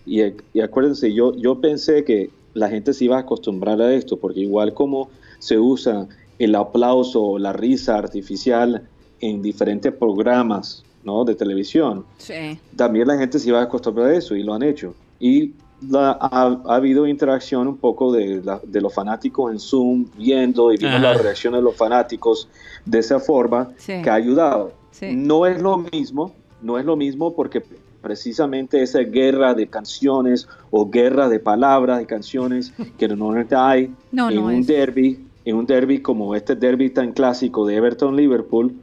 y, 0.06 0.22
y 0.54 0.62
acuérdense, 0.62 1.14
yo, 1.14 1.36
yo 1.38 1.60
pensé 1.62 2.04
que 2.04 2.30
la 2.54 2.70
gente 2.70 2.94
se 2.94 3.06
iba 3.06 3.18
a 3.18 3.22
acostumbrar 3.22 3.82
a 3.82 3.94
esto, 3.94 4.18
porque 4.18 4.42
igual 4.42 4.74
como 4.74 5.10
se 5.40 5.58
usa 5.60 6.08
el 6.40 6.56
aplauso 6.56 7.22
o 7.24 7.40
la 7.40 7.54
risa 7.54 7.98
artificial 7.98 8.90
en 9.20 9.42
diferentes 9.42 9.92
programas 9.94 10.84
¿no? 11.04 11.24
de 11.26 11.36
televisión, 11.36 12.06
Sí. 12.18 12.58
también 12.76 13.08
la 13.08 13.18
gente 13.18 13.40
se 13.40 13.50
iba 13.50 13.60
a 13.60 13.64
acostumbrar 13.64 14.10
a 14.10 14.16
eso 14.18 14.36
y 14.36 14.44
lo 14.44 14.54
han 14.54 14.64
hecho. 14.64 14.94
Y 15.20 15.54
la- 15.90 16.18
ha, 16.20 16.60
ha 16.66 16.76
habido 16.76 17.06
interacción 17.08 17.68
un 17.68 17.78
poco 17.78 18.12
de, 18.12 18.42
la- 18.44 18.62
de 18.66 18.82
los 18.82 18.94
fanáticos 18.94 19.52
en 19.52 19.60
Zoom 19.60 20.06
viendo 20.18 20.72
y 20.74 20.78
viendo 20.78 20.98
Ajá. 20.98 21.14
las 21.14 21.22
reacciones 21.24 21.60
de 21.60 21.64
los 21.64 21.76
fanáticos 21.76 22.50
de 22.86 23.00
esa 23.00 23.20
forma 23.20 23.70
Sí. 23.78 24.02
que 24.02 24.10
ha 24.10 24.16
ayudado. 24.16 24.72
Sí. 24.92 25.16
No 25.16 25.46
es 25.46 25.62
lo 25.62 25.78
mismo, 25.78 26.34
no 26.62 26.78
es 26.80 26.86
lo 26.86 26.96
mismo 26.96 27.34
porque 27.36 27.62
precisamente 28.02 28.82
esa 28.82 29.00
guerra 29.00 29.54
de 29.54 29.68
canciones 29.68 30.48
o 30.72 30.90
guerra 30.90 31.28
de 31.30 31.40
palabras 31.40 32.02
y 32.02 32.06
canciones 32.06 32.72
que 32.98 33.08
normalmente 33.08 33.56
hay 33.56 33.92
No, 34.12 34.30
en 34.30 34.36
no 34.36 34.46
un 34.46 34.54
es. 34.54 34.68
derby, 34.68 35.20
en 35.46 35.56
un 35.56 35.66
derby 35.66 36.02
como 36.02 36.34
este 36.34 36.56
derby 36.56 36.90
tan 36.90 37.12
clásico 37.12 37.66
de 37.66 37.76
Everton 37.76 38.16
Liverpool, 38.16 38.74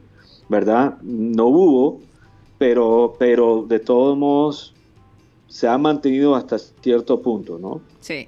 ¿verdad? 0.47 0.97
No 1.01 1.47
hubo, 1.47 1.99
pero 2.57 3.15
pero 3.17 3.65
de 3.67 3.79
todos 3.79 4.15
modos 4.17 4.74
se 5.47 5.67
ha 5.67 5.77
mantenido 5.77 6.35
hasta 6.35 6.57
cierto 6.59 7.21
punto, 7.21 7.57
¿no? 7.59 7.81
Sí. 7.99 8.27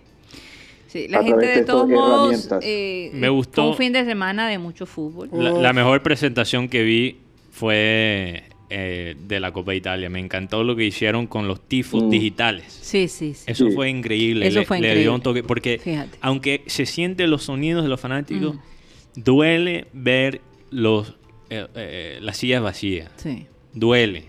Sí, 0.88 1.08
la 1.10 1.20
A 1.20 1.24
gente 1.24 1.38
través 1.40 1.56
de 1.56 1.62
de 1.62 1.66
todos 1.68 1.90
modos 1.90 2.30
herramientas. 2.32 2.64
eh, 2.66 3.12
Me 3.14 3.28
gustó- 3.30 3.64
fue 3.64 3.72
un 3.72 3.78
fin 3.78 3.94
de 3.94 4.06
semana 4.06 4.48
de 4.48 4.58
mucho 4.58 4.86
fútbol. 4.86 5.30
La, 5.34 5.52
la 5.52 5.74
mejor 5.74 6.02
presentación 6.02 6.70
que 6.70 6.84
vi 6.84 7.18
fue 7.52 8.44
eh, 8.70 9.16
de 9.28 9.40
la 9.40 9.52
Copa 9.54 9.74
Italia. 9.76 10.10
Me 10.10 10.20
encantó 10.20 10.62
lo 10.64 10.76
que 10.76 10.84
hicieron 10.86 11.26
con 11.28 11.48
los 11.48 11.62
tifos 11.62 12.04
Mm. 12.04 12.10
digitales. 12.10 12.66
Sí, 12.82 13.08
sí, 13.08 13.34
sí. 13.34 13.46
Eso 13.48 13.68
Sí. 13.68 13.72
fue 13.76 13.90
increíble. 13.90 14.46
Eso 14.48 14.60
le, 14.60 14.66
fue 14.66 14.78
le 14.82 14.88
dio 14.88 14.92
increíble. 14.94 15.16
un 15.16 15.22
toque. 15.22 15.44
Porque 15.44 15.80
Fíjate. 15.80 16.18
aunque 16.22 16.64
se 16.68 16.86
sienten 16.86 17.30
los 17.30 17.44
sonidos 17.44 17.84
de 17.84 17.90
los 17.90 18.00
fanáticos, 18.00 18.56
Mm. 18.56 18.60
duele 19.24 19.88
ver 19.94 20.42
los 20.70 21.16
eh, 21.50 21.66
eh, 21.76 22.18
las 22.22 22.36
sillas 22.38 22.62
vacías. 22.62 23.10
Sí. 23.16 23.46
Duele. 23.74 24.26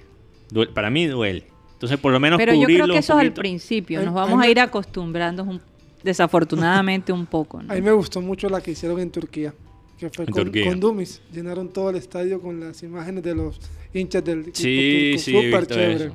Duele. 0.50 0.70
Para 0.72 0.88
mí 0.90 1.06
duele. 1.06 1.44
Entonces, 1.78 1.98
por 1.98 2.12
lo 2.12 2.18
menos 2.18 2.38
Pero 2.38 2.54
yo 2.54 2.64
creo 2.66 2.86
que 2.88 2.98
eso 2.98 3.14
es 3.14 3.20
al 3.20 3.32
principio. 3.32 4.02
Nos 4.02 4.12
vamos 4.12 4.42
a 4.42 4.48
ir 4.48 4.58
acostumbrando 4.58 5.44
un- 5.44 5.60
desafortunadamente 6.02 7.12
un 7.12 7.26
poco. 7.26 7.62
¿no? 7.62 7.72
A 7.72 7.76
mí 7.76 7.80
me 7.82 7.92
gustó 7.92 8.20
mucho 8.20 8.48
la 8.48 8.60
que 8.60 8.72
hicieron 8.72 8.98
en 9.00 9.10
Turquía, 9.10 9.54
que 9.98 10.10
fue 10.10 10.24
con, 10.26 10.34
Turquía. 10.44 10.66
con 10.68 10.80
Dummies. 10.80 11.22
Llenaron 11.32 11.68
todo 11.68 11.90
el 11.90 11.96
estadio 11.96 12.40
con 12.40 12.58
las 12.60 12.82
imágenes 12.82 13.22
de 13.22 13.34
los 13.34 13.60
hinchas 13.94 14.24
del 14.24 14.40
equipo 14.40 14.56
Sí, 14.58 15.10
turco. 15.12 15.22
sí, 15.24 15.32
Súper 15.32 15.66
chévere. 15.68 15.94
eso. 16.06 16.14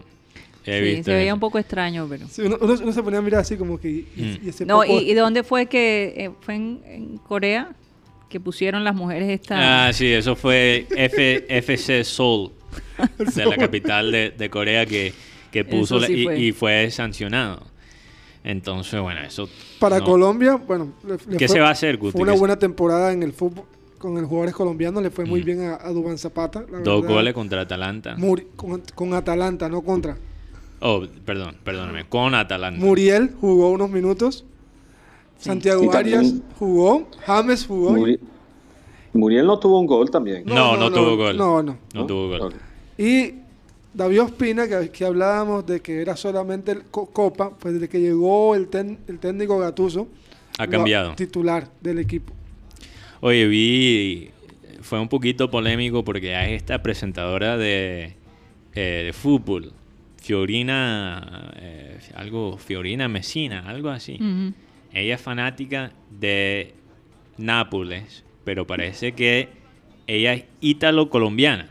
He 0.66 0.80
Sí, 0.80 0.86
visto 0.86 1.04
se 1.06 1.12
veía 1.12 1.26
eso. 1.28 1.34
un 1.34 1.40
poco 1.40 1.60
extraño, 1.60 2.08
pero... 2.10 2.28
Sí, 2.30 2.42
uno, 2.42 2.58
uno- 2.62 2.74
uno 2.82 2.92
se 2.94 3.04
ponía 3.04 3.20
a 3.20 3.22
mirar 3.22 3.42
así 3.42 3.56
como 3.58 3.80
que... 3.80 3.90
y- 3.90 4.08
Mm. 4.42 4.46
y 4.46 4.50
ese 4.50 4.66
No, 4.66 4.82
poco- 4.82 5.00
¿y, 5.02 5.12
y 5.12 5.14
dónde 5.14 5.44
fue 5.44 5.66
que 5.68 6.14
eh, 6.18 6.32
fue 6.42 6.56
en, 6.56 6.82
en 6.86 7.18
Corea 7.18 7.70
que 8.30 8.40
pusieron 8.40 8.84
las 8.84 8.96
mujeres 8.96 9.30
esta? 9.30 9.88
Ah, 9.88 9.94
sí, 9.94 10.08
eso 10.12 10.36
fue 10.36 10.88
F- 10.92 11.46
FC 11.50 12.04
Seoul, 12.06 12.52
de 13.36 13.46
la 13.46 13.58
capital 13.58 14.12
de, 14.12 14.30
de 14.32 14.50
Corea, 14.50 14.86
que, 14.86 15.14
que 15.54 15.64
puso 15.64 16.00
sí 16.02 16.14
y, 16.14 16.24
fue. 16.26 16.40
y 16.40 16.52
fue 16.52 16.92
sancionado. 16.92 17.62
Entonces, 18.44 19.00
bueno, 19.00 19.22
eso... 19.22 19.48
Para 19.80 20.00
no. 20.00 20.06
Colombia, 20.06 20.56
bueno... 20.56 20.92
le- 21.08 21.14
le 21.32 21.38
¿Qué 21.38 21.48
fue- 21.48 21.56
se 21.56 21.60
va 21.62 21.70
a 21.70 21.72
hacer, 21.72 21.98
Guti? 21.98 22.12
Fue 22.12 22.22
una 22.24 22.32
¿Qué 22.34 22.38
se- 22.38 22.40
buena 22.40 22.60
temporada 22.60 23.14
en 23.14 23.24
el 23.24 23.32
fútbol 23.32 23.64
con 24.00 24.16
los 24.16 24.26
jugadores 24.26 24.54
colombianos. 24.54 25.02
Le 25.02 25.10
fue 25.12 25.24
muy 25.24 25.42
Mm. 25.42 25.46
bien 25.46 25.62
a, 25.62 25.76
a 25.76 25.90
Dubán 25.92 26.18
Zapata. 26.18 26.66
la 26.70 26.80
Dos 26.80 27.02
verdad. 27.04 27.16
goles 27.16 27.34
contra 27.34 27.62
Atalanta. 27.62 28.16
Muri- 28.18 28.48
con, 28.58 28.82
con 28.96 29.14
Atalanta, 29.14 29.70
no 29.70 29.82
contra. 29.82 30.18
Oh, 30.82 31.04
perdón, 31.26 31.56
perdóname. 31.64 32.04
Con 32.10 32.36
Atalanta. 32.36 32.84
Muriel 32.84 33.34
jugó 33.40 33.70
unos 33.72 33.90
minutos. 33.90 34.44
Santiago 35.38 35.94
Arias 35.94 36.34
jugó. 36.60 37.08
James 37.26 37.66
jugó. 37.66 37.92
Muri- 37.92 38.20
Muriel 39.14 39.46
no 39.46 39.58
tuvo 39.60 39.80
un 39.80 39.86
gol 39.86 40.10
también. 40.10 40.44
No, 40.46 40.76
no, 40.76 40.90
no, 40.90 40.92
tuvo 40.92 41.12
no, 41.12 41.16
gol. 41.18 41.38
no, 41.38 41.64
no. 41.64 41.78
No 41.94 42.06
tuvo 42.06 42.28
gol. 42.28 42.54
Y 42.98 43.36
David 43.94 44.22
Ospina, 44.24 44.68
que, 44.68 44.90
que 44.90 45.06
hablábamos 45.06 45.66
de 45.66 45.82
que 45.82 46.02
era 46.02 46.16
solamente 46.16 46.72
el 46.72 46.84
co- 46.86 47.06
Copa, 47.08 47.52
pues 47.58 47.76
desde 47.76 47.88
que 47.90 48.00
llegó 48.00 48.56
el, 48.56 48.68
ten- 48.68 48.98
el 49.08 49.20
técnico 49.20 49.58
Gatuso, 49.60 50.08
Ha 50.58 50.66
lo- 50.66 50.72
titular 51.16 51.70
del 51.82 52.00
equipo. 52.00 52.34
Oye, 53.22 53.48
vi, 53.48 54.30
fue 54.82 55.00
un 55.00 55.08
poquito 55.10 55.50
polémico 55.52 56.04
porque 56.04 56.36
hay 56.36 56.54
esta 56.54 56.82
presentadora 56.82 57.56
de, 57.58 58.16
eh, 58.74 59.04
de 59.06 59.14
fútbol, 59.14 59.72
Fiorina, 60.18 61.52
eh, 61.58 62.00
algo, 62.16 62.58
Fiorina 62.58 63.08
Messina, 63.08 63.70
algo 63.70 63.90
así. 63.90 64.18
Ella 64.94 65.16
es 65.16 65.22
fanática 65.22 65.92
de 66.10 66.74
Nápoles, 67.38 68.24
pero 68.44 68.66
parece 68.68 69.14
que 69.14 69.50
ella 70.08 70.34
es 70.34 70.46
ítalo-colombiana. 70.62 71.70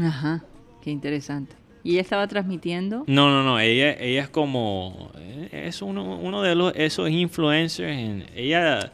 Ajá, 0.00 0.42
qué 0.82 0.90
interesante. 0.90 1.54
¿Y 1.84 1.92
ella 1.92 2.02
estaba 2.02 2.26
transmitiendo? 2.28 3.04
No, 3.06 3.30
no, 3.30 3.42
no, 3.42 3.58
ella, 3.58 3.92
ella 3.98 4.22
es 4.22 4.28
como, 4.28 5.10
eh, 5.16 5.64
es 5.66 5.82
uno, 5.82 6.16
uno 6.18 6.40
de 6.42 6.54
los, 6.54 6.72
esos 6.76 7.10
influencers. 7.10 7.90
en- 7.96 8.24
ella 8.36 8.92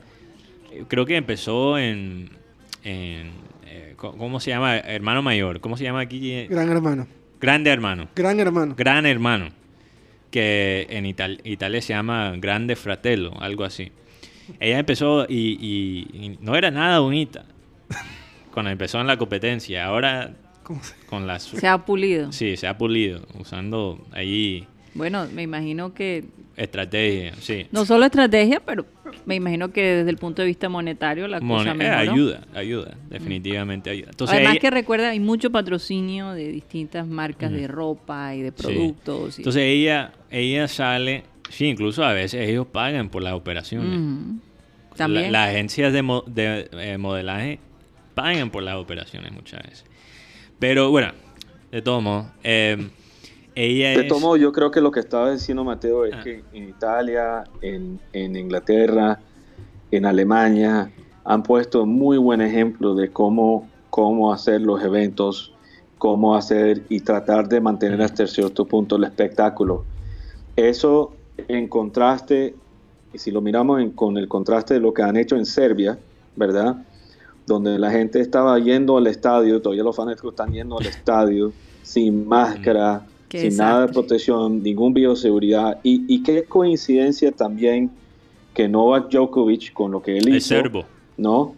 eh, 0.73 0.85
creo 0.89 1.05
que 1.05 1.17
empezó 1.17 1.79
en, 1.79 2.31
en 2.85 3.31
eh, 3.67 3.95
¿cómo 3.97 4.41
se 4.41 4.51
llama? 4.51 4.79
Hermano 4.79 5.21
mayor, 5.23 5.61
¿cómo 5.61 5.77
se 5.77 5.85
llama 5.85 6.01
aquí? 6.01 6.47
Gran 6.47 6.71
hermano. 6.71 7.07
Grande 7.41 7.71
hermano, 7.71 8.09
Gran 8.17 8.41
hermano. 8.41 8.75
gran 8.77 9.07
hermano, 9.07 9.51
que 10.31 10.87
en 10.91 11.05
Ital- 11.07 11.41
Italia 11.45 11.81
se 11.83 11.93
llama 11.93 12.33
Grande 12.39 12.75
Fratello, 12.75 13.33
algo 13.41 13.65
así. 13.65 13.93
Ella 14.61 14.79
empezó 14.79 15.27
y, 15.29 15.57
y- 15.61 16.25
y 16.25 16.39
no 16.41 16.57
era 16.57 16.71
nada 16.71 17.01
bonita 17.01 17.45
cuando 18.53 18.71
empezó 18.71 19.01
en 19.01 19.07
la 19.07 19.17
competencia. 19.19 19.85
Ahora 19.85 20.33
¿Cómo 20.69 20.81
se- 20.85 20.95
con 21.07 21.27
las... 21.27 21.43
Se 21.45 21.67
ha 21.67 21.79
pulido. 21.85 22.31
Sí, 22.31 22.57
se 22.57 22.67
ha 22.69 22.79
pulido, 22.79 23.23
usando 23.39 24.07
ahí 24.13 24.67
Bueno, 24.95 25.27
me 25.35 25.43
imagino 25.43 25.93
que 25.95 26.25
estrategia, 26.57 27.33
sí. 27.41 27.67
no 27.73 27.85
solo 27.87 28.05
estrategia, 28.05 28.61
pero 28.61 28.85
me 29.25 29.35
imagino 29.37 29.71
que 29.71 29.83
desde 29.83 30.11
el 30.11 30.19
punto 30.19 30.43
de 30.43 30.47
vista 30.49 30.69
monetario 30.69 31.27
la 31.29 31.41
Mone- 31.41 31.71
cosa 31.71 31.71
eh, 31.71 31.75
mejoró. 31.89 32.13
ayuda, 32.13 32.41
ayuda, 32.55 32.97
definitivamente 33.09 33.91
ayuda. 33.91 34.09
Entonces, 34.11 34.35
Además 34.37 34.53
ella, 34.55 34.61
que 34.61 34.71
recuerda, 34.71 35.09
hay 35.11 35.21
mucho 35.21 35.51
patrocinio 35.51 36.33
de 36.33 36.49
distintas 36.53 37.07
marcas 37.07 37.51
de 37.53 37.67
ropa 37.69 38.35
y 38.35 38.43
de 38.43 38.51
sí. 38.51 38.63
productos. 38.63 39.39
y- 39.39 39.43
Entonces 39.43 39.63
ella, 39.63 40.13
ella 40.31 40.69
sale, 40.69 41.25
sí, 41.49 41.67
incluso 41.67 42.05
a 42.05 42.13
veces 42.13 42.47
ellos 42.49 42.67
pagan 42.67 43.09
por 43.09 43.23
las 43.23 43.33
operaciones. 43.35 43.99
La- 44.91 44.97
También. 44.97 45.31
las 45.33 45.49
agencias 45.51 45.93
de, 45.93 46.03
mo- 46.03 46.25
de, 46.27 46.69
eh, 46.73 46.99
modelaje 46.99 47.61
pagan 48.15 48.51
por 48.51 48.65
las 48.65 48.75
operaciones 48.75 49.31
muchas 49.33 49.63
veces. 49.63 49.85
Pero 50.59 50.91
bueno, 50.91 51.13
de 51.71 51.83
todos 51.83 52.03
modos, 52.03 52.27
eh, 52.43 52.91
ella 53.55 53.91
De 53.91 54.01
es... 54.03 54.09
todo 54.09 54.21
modo, 54.21 54.37
yo 54.37 54.53
creo 54.53 54.71
que 54.71 54.81
lo 54.81 54.91
que 54.91 55.01
estaba 55.01 55.31
diciendo 55.33 55.65
Mateo 55.65 56.05
es 56.05 56.15
Ah. 56.15 56.21
que 56.23 56.43
en 56.53 56.69
Italia, 56.69 57.45
en, 57.61 58.01
en 58.13 58.37
Inglaterra, 58.37 59.21
en 59.91 60.05
Alemania, 60.05 60.91
han 61.25 61.43
puesto 61.43 61.87
muy 61.87 62.19
buen 62.19 62.41
ejemplo 62.41 62.95
de 62.95 63.11
cómo, 63.11 63.69
cómo 63.91 64.33
hacer 64.33 64.61
los 64.63 64.83
eventos, 64.83 65.53
cómo 65.99 66.35
hacer 66.37 66.83
y 66.89 67.01
tratar 67.01 67.49
de 67.49 67.61
mantener 67.61 68.01
hasta 68.03 68.27
cierto 68.27 68.65
punto 68.65 68.97
el 68.97 69.05
espectáculo. 69.05 69.85
Eso 70.57 71.13
en 71.49 71.69
contraste, 71.69 72.55
y 73.13 73.19
si 73.19 73.31
lo 73.31 73.41
miramos 73.41 73.81
en- 73.81 73.91
con 73.93 74.17
el 74.17 74.27
contraste 74.29 74.75
de 74.75 74.81
lo 74.81 74.93
que 74.93 75.03
han 75.03 75.17
hecho 75.17 75.37
en 75.37 75.47
Serbia, 75.47 75.99
¿verdad? 76.37 76.77
Donde 77.49 77.79
la 77.79 77.91
gente 77.91 78.21
estaba 78.21 78.59
yendo 78.59 78.99
al 78.99 79.07
estadio, 79.07 79.61
todavía 79.61 79.83
los 79.83 79.97
fanáticos 79.97 80.33
están 80.33 80.53
yendo 80.53 80.79
al 80.79 80.87
estadio 80.87 81.53
sin 81.83 82.29
máscara, 82.29 83.07
Qué 83.29 83.41
sin 83.41 83.57
nada 83.57 83.87
de 83.87 83.93
protección, 83.93 84.63
ningún 84.63 84.93
bioseguridad. 84.93 85.81
Y, 85.83 86.05
y 86.07 86.23
qué 86.23 86.45
coincidencia 86.45 87.33
también 87.33 87.91
que 88.55 88.69
Novak 88.69 89.11
Djokovic, 89.11 89.73
con 89.73 89.93
lo 89.93 90.03
que 90.03 90.19
él 90.19 90.29
es 90.29 90.37
hizo, 90.37 90.49
serbo. 90.49 90.85
¿no? 91.17 91.55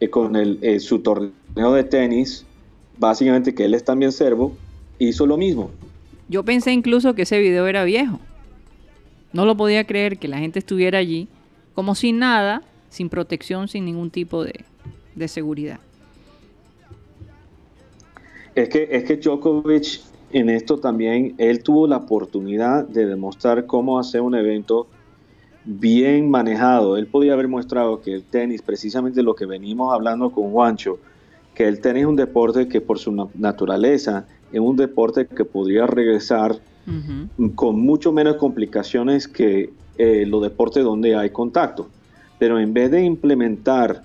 Eh, 0.00 0.10
con 0.10 0.36
el, 0.36 0.58
eh, 0.60 0.80
su 0.80 0.98
torneo 0.98 1.72
de 1.72 1.84
tenis, 1.84 2.44
básicamente 2.98 3.54
que 3.54 3.64
él 3.64 3.74
es 3.74 3.84
también 3.84 4.12
serbo, 4.12 4.52
hizo 4.98 5.26
lo 5.26 5.36
mismo. 5.36 5.70
Yo 6.28 6.44
pensé 6.44 6.72
incluso 6.72 7.14
que 7.14 7.22
ese 7.22 7.38
video 7.38 7.66
era 7.66 7.84
viejo. 7.84 8.20
No 9.32 9.46
lo 9.46 9.56
podía 9.56 9.84
creer 9.84 10.18
que 10.18 10.28
la 10.28 10.38
gente 10.38 10.58
estuviera 10.58 10.98
allí 10.98 11.28
como 11.74 11.94
sin 11.94 12.18
nada, 12.18 12.62
sin 12.90 13.08
protección, 13.08 13.68
sin 13.68 13.84
ningún 13.84 14.10
tipo 14.10 14.44
de, 14.44 14.64
de 15.14 15.28
seguridad. 15.28 15.78
Es 18.54 18.68
que, 18.68 18.88
es 18.90 19.04
que 19.04 19.16
Djokovic 19.16 20.00
en 20.32 20.48
esto 20.48 20.78
también, 20.78 21.34
él 21.38 21.62
tuvo 21.62 21.86
la 21.86 21.98
oportunidad 21.98 22.86
de 22.88 23.04
demostrar 23.06 23.66
cómo 23.66 23.98
hacer 23.98 24.22
un 24.22 24.34
evento 24.34 24.86
bien 25.64 26.30
manejado. 26.30 26.96
Él 26.96 27.06
podía 27.06 27.34
haber 27.34 27.48
mostrado 27.48 28.00
que 28.00 28.14
el 28.14 28.24
tenis, 28.24 28.62
precisamente 28.62 29.22
lo 29.22 29.34
que 29.34 29.44
venimos 29.46 29.92
hablando 29.92 30.30
con 30.32 30.50
Juancho, 30.50 30.98
que 31.54 31.68
el 31.68 31.80
tenis 31.80 32.02
es 32.02 32.08
un 32.08 32.16
deporte 32.16 32.66
que 32.66 32.80
por 32.80 32.98
su 32.98 33.12
na- 33.12 33.28
naturaleza 33.34 34.26
es 34.50 34.60
un 34.60 34.76
deporte 34.76 35.26
que 35.26 35.44
podría 35.44 35.86
regresar 35.86 36.58
Ujú. 36.86 37.50
con 37.54 37.78
mucho 37.78 38.10
menos 38.10 38.36
complicaciones 38.36 39.28
que 39.28 39.70
eh, 39.98 40.24
los 40.26 40.42
deportes 40.42 40.82
donde 40.82 41.14
hay 41.14 41.28
contacto. 41.28 41.88
Pero 42.38 42.58
en 42.58 42.72
vez 42.72 42.90
de 42.90 43.02
implementar, 43.04 44.02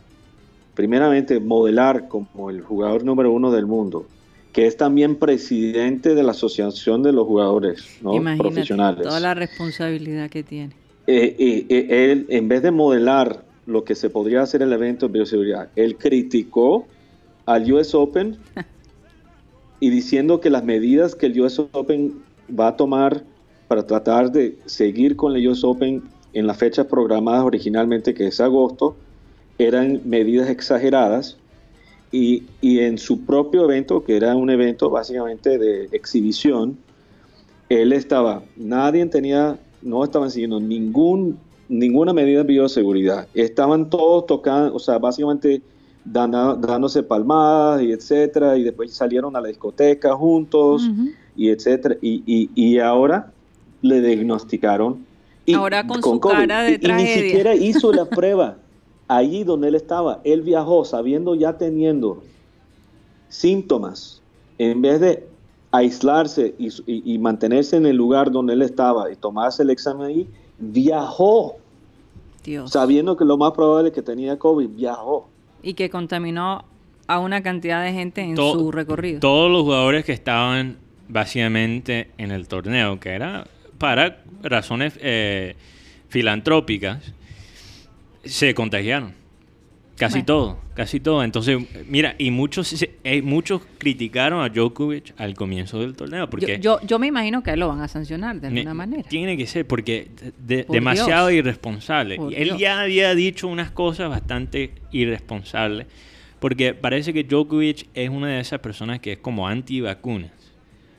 primeramente, 0.78 1.40
modelar 1.40 2.08
como 2.08 2.52
el 2.52 2.62
jugador 2.62 3.04
número 3.04 3.32
uno 3.32 3.52
del 3.52 3.66
mundo, 3.66 4.06
que 4.54 4.68
es 4.68 4.78
también 4.78 5.16
presidente 5.16 6.14
de 6.14 6.22
la 6.22 6.32
Asociación 6.32 7.02
de 7.02 7.12
los 7.14 7.26
Jugadores 7.26 7.98
¿no? 8.04 8.14
Imagínate 8.14 8.44
Profesionales, 8.44 9.02
toda 9.02 9.20
la 9.20 9.34
responsabilidad 9.34 10.30
que 10.30 10.44
tiene. 10.44 10.76
eh, 11.08 11.36
eh, 11.40 11.66
eh, 11.68 12.12
él, 12.12 12.28
en 12.30 12.48
vez 12.48 12.62
de 12.62 12.70
modelar 12.70 13.44
lo 13.66 13.84
que 13.84 13.96
se 13.96 14.12
podría 14.12 14.44
hacer 14.44 14.62
en 14.62 14.68
el 14.68 14.76
evento 14.76 15.08
de 15.08 15.14
bioseguridad, 15.14 15.70
él 15.76 15.98
criticó 15.98 16.86
al 17.48 17.74
US 17.74 17.96
Open 17.96 18.38
y 19.80 19.90
diciendo 19.90 20.40
que 20.40 20.52
las 20.52 20.64
medidas 20.64 21.16
que 21.16 21.26
el 21.26 21.42
US 21.42 21.58
Open 21.72 22.22
va 22.48 22.68
a 22.68 22.76
tomar 22.76 23.24
para 23.68 23.88
tratar 23.88 24.32
de 24.32 24.56
seguir 24.68 25.16
con 25.16 25.36
el 25.36 25.48
US 25.48 25.64
Open 25.64 26.04
en 26.34 26.46
las 26.46 26.58
fechas 26.58 26.86
programadas 26.86 27.46
originalmente, 27.46 28.14
que 28.14 28.28
es 28.28 28.40
agosto, 28.40 28.96
eran 29.58 30.02
medidas 30.06 30.50
exageradas. 30.50 31.38
Y, 32.12 32.44
y 32.62 32.80
en 32.80 32.98
su 32.98 33.26
propio 33.26 33.66
evento, 33.66 34.04
que 34.04 34.16
era 34.16 34.34
un 34.36 34.50
evento 34.50 34.90
básicamente 34.90 35.58
de 35.58 35.90
exhibición, 35.92 36.78
él 37.70 37.92
estaba, 37.92 38.44
nadie 38.56 39.06
tenía, 39.08 39.60
no 39.82 40.04
estaban 40.06 40.32
siguiendo 40.32 40.60
ningún, 40.62 41.38
ninguna 41.68 42.14
medida 42.14 42.40
de 42.40 42.44
bioseguridad. 42.46 43.28
Estaban 43.34 43.90
todos 43.90 44.26
tocando, 44.26 44.74
o 44.74 44.80
sea, 44.80 45.00
básicamente 45.00 45.62
dando- 46.06 46.56
dándose 46.56 47.04
palmadas 47.04 47.82
y 47.82 47.92
etcétera, 47.92 48.56
y 48.58 48.64
después 48.64 48.94
salieron 48.94 49.36
a 49.36 49.42
la 49.42 49.50
discoteca 49.50 50.16
juntos 50.16 50.88
Ujú. 50.88 51.10
y 51.36 51.50
etcétera. 51.50 51.98
Y, 52.02 52.24
y, 52.26 52.50
y 52.56 52.80
ahora 52.80 53.34
le 53.82 54.00
diagnosticaron. 54.00 55.06
Y 55.46 55.56
Ahora 55.56 55.86
con 55.86 56.02
su 56.02 56.20
cara 56.22 56.64
de 56.64 56.72
Y- 56.72 56.74
y, 56.76 56.78
ni 56.78 56.80
tragedia. 56.80 57.22
siquiera 57.22 57.56
hizo 57.56 57.92
la 57.92 58.06
prueba 58.10 58.56
allí 59.08 59.44
donde 59.44 59.68
él 59.70 59.76
estaba. 59.76 60.20
Él 60.24 60.42
viajó 60.42 60.84
sabiendo 60.86 61.36
ya 61.36 61.58
teniendo 61.58 62.24
síntomas. 63.30 64.22
En 64.58 64.82
vez 64.82 65.00
de 65.00 65.28
aislarse 65.72 66.56
y, 66.58 66.68
y- 66.86 67.14
y 67.14 67.18
mantenerse 67.20 67.76
en 67.78 67.86
el 67.86 67.96
lugar 67.96 68.32
donde 68.32 68.54
él 68.54 68.62
estaba 68.62 69.12
y 69.12 69.16
tomarse 69.16 69.64
el 69.64 69.70
examen 69.70 70.08
ahí, 70.08 70.28
viajó 70.58 71.58
Dios. 72.44 72.72
sabiendo 72.72 73.16
que 73.18 73.26
lo 73.26 73.38
más 73.38 73.52
probable 73.52 73.90
es 73.90 73.94
que 73.96 74.02
tenía 74.02 74.38
COVID. 74.40 74.70
Viajó. 74.70 75.28
Y 75.62 75.74
que 75.74 75.90
contaminó 75.90 76.64
a 77.08 77.20
una 77.20 77.44
cantidad 77.44 77.84
de 77.84 77.94
gente 77.94 78.22
en 78.22 78.36
To- 78.36 78.54
su 78.54 78.72
recorrido. 78.72 79.20
Todos 79.20 79.52
los 79.52 79.64
jugadores 79.64 80.06
que 80.06 80.14
estaban 80.14 80.78
básicamente 81.10 82.10
en 82.18 82.32
el 82.32 82.48
torneo, 82.48 83.00
que 83.00 83.10
era 83.10 83.48
para 83.78 84.24
razones 84.42 84.98
eh, 85.02 85.56
filantrópicas, 86.10 87.14
se 88.30 88.54
contagiaron. 88.54 89.14
Casi 89.98 90.20
Bueno. 90.20 90.26
todo, 90.28 90.60
casi 90.76 91.00
todo. 91.00 91.24
Entonces, 91.24 91.58
mira, 91.88 92.14
y 92.20 92.30
muchos 92.30 92.86
eh, 93.04 93.22
muchos 93.24 93.64
criticaron 93.80 94.44
a 94.44 94.50
Djokovic 94.50 95.16
al 95.18 95.34
comienzo 95.34 95.80
del 95.80 95.96
torneo 95.96 96.30
porque 96.30 96.60
yo, 96.62 96.80
yo 96.86 97.00
me 97.00 97.08
imagino 97.08 97.42
que 97.42 97.56
lo 97.58 97.68
van 97.70 97.82
a 97.82 97.88
sancionar 97.88 98.40
de 98.40 98.50
alguna 98.50 98.76
manera. 98.76 99.02
tiene 99.10 99.36
que 99.38 99.48
ser 99.48 99.66
porque 99.66 100.10
de- 100.38 100.66
Por 100.66 100.76
demasiado 100.76 101.30
Dios. 101.30 101.40
irresponsable. 101.40 102.18
Por 102.18 102.32
él 102.32 102.44
Dios. 102.44 102.60
ya 102.60 102.82
había 102.82 103.16
dicho 103.16 103.48
unas 103.48 103.72
cosas 103.72 104.08
bastante 104.10 104.72
irresponsables 104.92 105.88
porque 106.40 106.76
parece 106.76 107.12
que 107.12 107.24
Djokovic 107.24 107.88
es 107.96 108.10
una 108.12 108.28
de 108.28 108.40
esas 108.40 108.60
personas 108.60 109.00
que 109.00 109.14
es 109.14 109.18
como 109.18 109.48
anti-vacunas. 109.48 110.30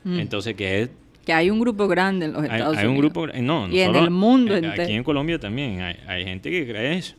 Mm. 0.03 0.19
Entonces, 0.19 0.55
que 0.55 0.81
es 0.81 0.89
que 1.25 1.31
hay 1.31 1.49
un 1.51 1.59
grupo 1.61 1.87
grande 1.87 2.25
en 2.25 2.33
los 2.33 2.43
hay, 2.43 2.49
Estados 2.49 2.77
hay 2.77 2.85
un 2.85 2.91
Unidos. 2.97 3.13
grupo, 3.13 3.27
no, 3.27 3.67
no 3.67 3.73
Y 3.73 3.79
en 3.79 3.93
solo- 3.93 4.03
el 4.03 4.09
mundo 4.09 4.55
eh, 4.55 4.57
entero. 4.57 4.83
Aquí 4.83 4.93
en 4.93 5.03
Colombia 5.05 5.39
también 5.39 5.79
hay, 5.81 5.95
hay 6.07 6.25
gente 6.25 6.49
que 6.51 6.67
cree 6.67 6.97
eso. 6.97 7.15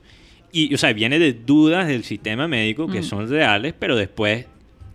Y, 0.53 0.75
o 0.75 0.79
sea, 0.79 0.93
viene 0.93 1.19
de 1.19 1.33
dudas 1.33 1.87
del 1.87 2.03
sistema 2.05 2.49
médico 2.49 2.87
que 2.89 3.01
Mm. 3.01 3.05
son 3.05 3.29
reales, 3.29 3.75
pero 3.79 3.97
después 3.97 4.47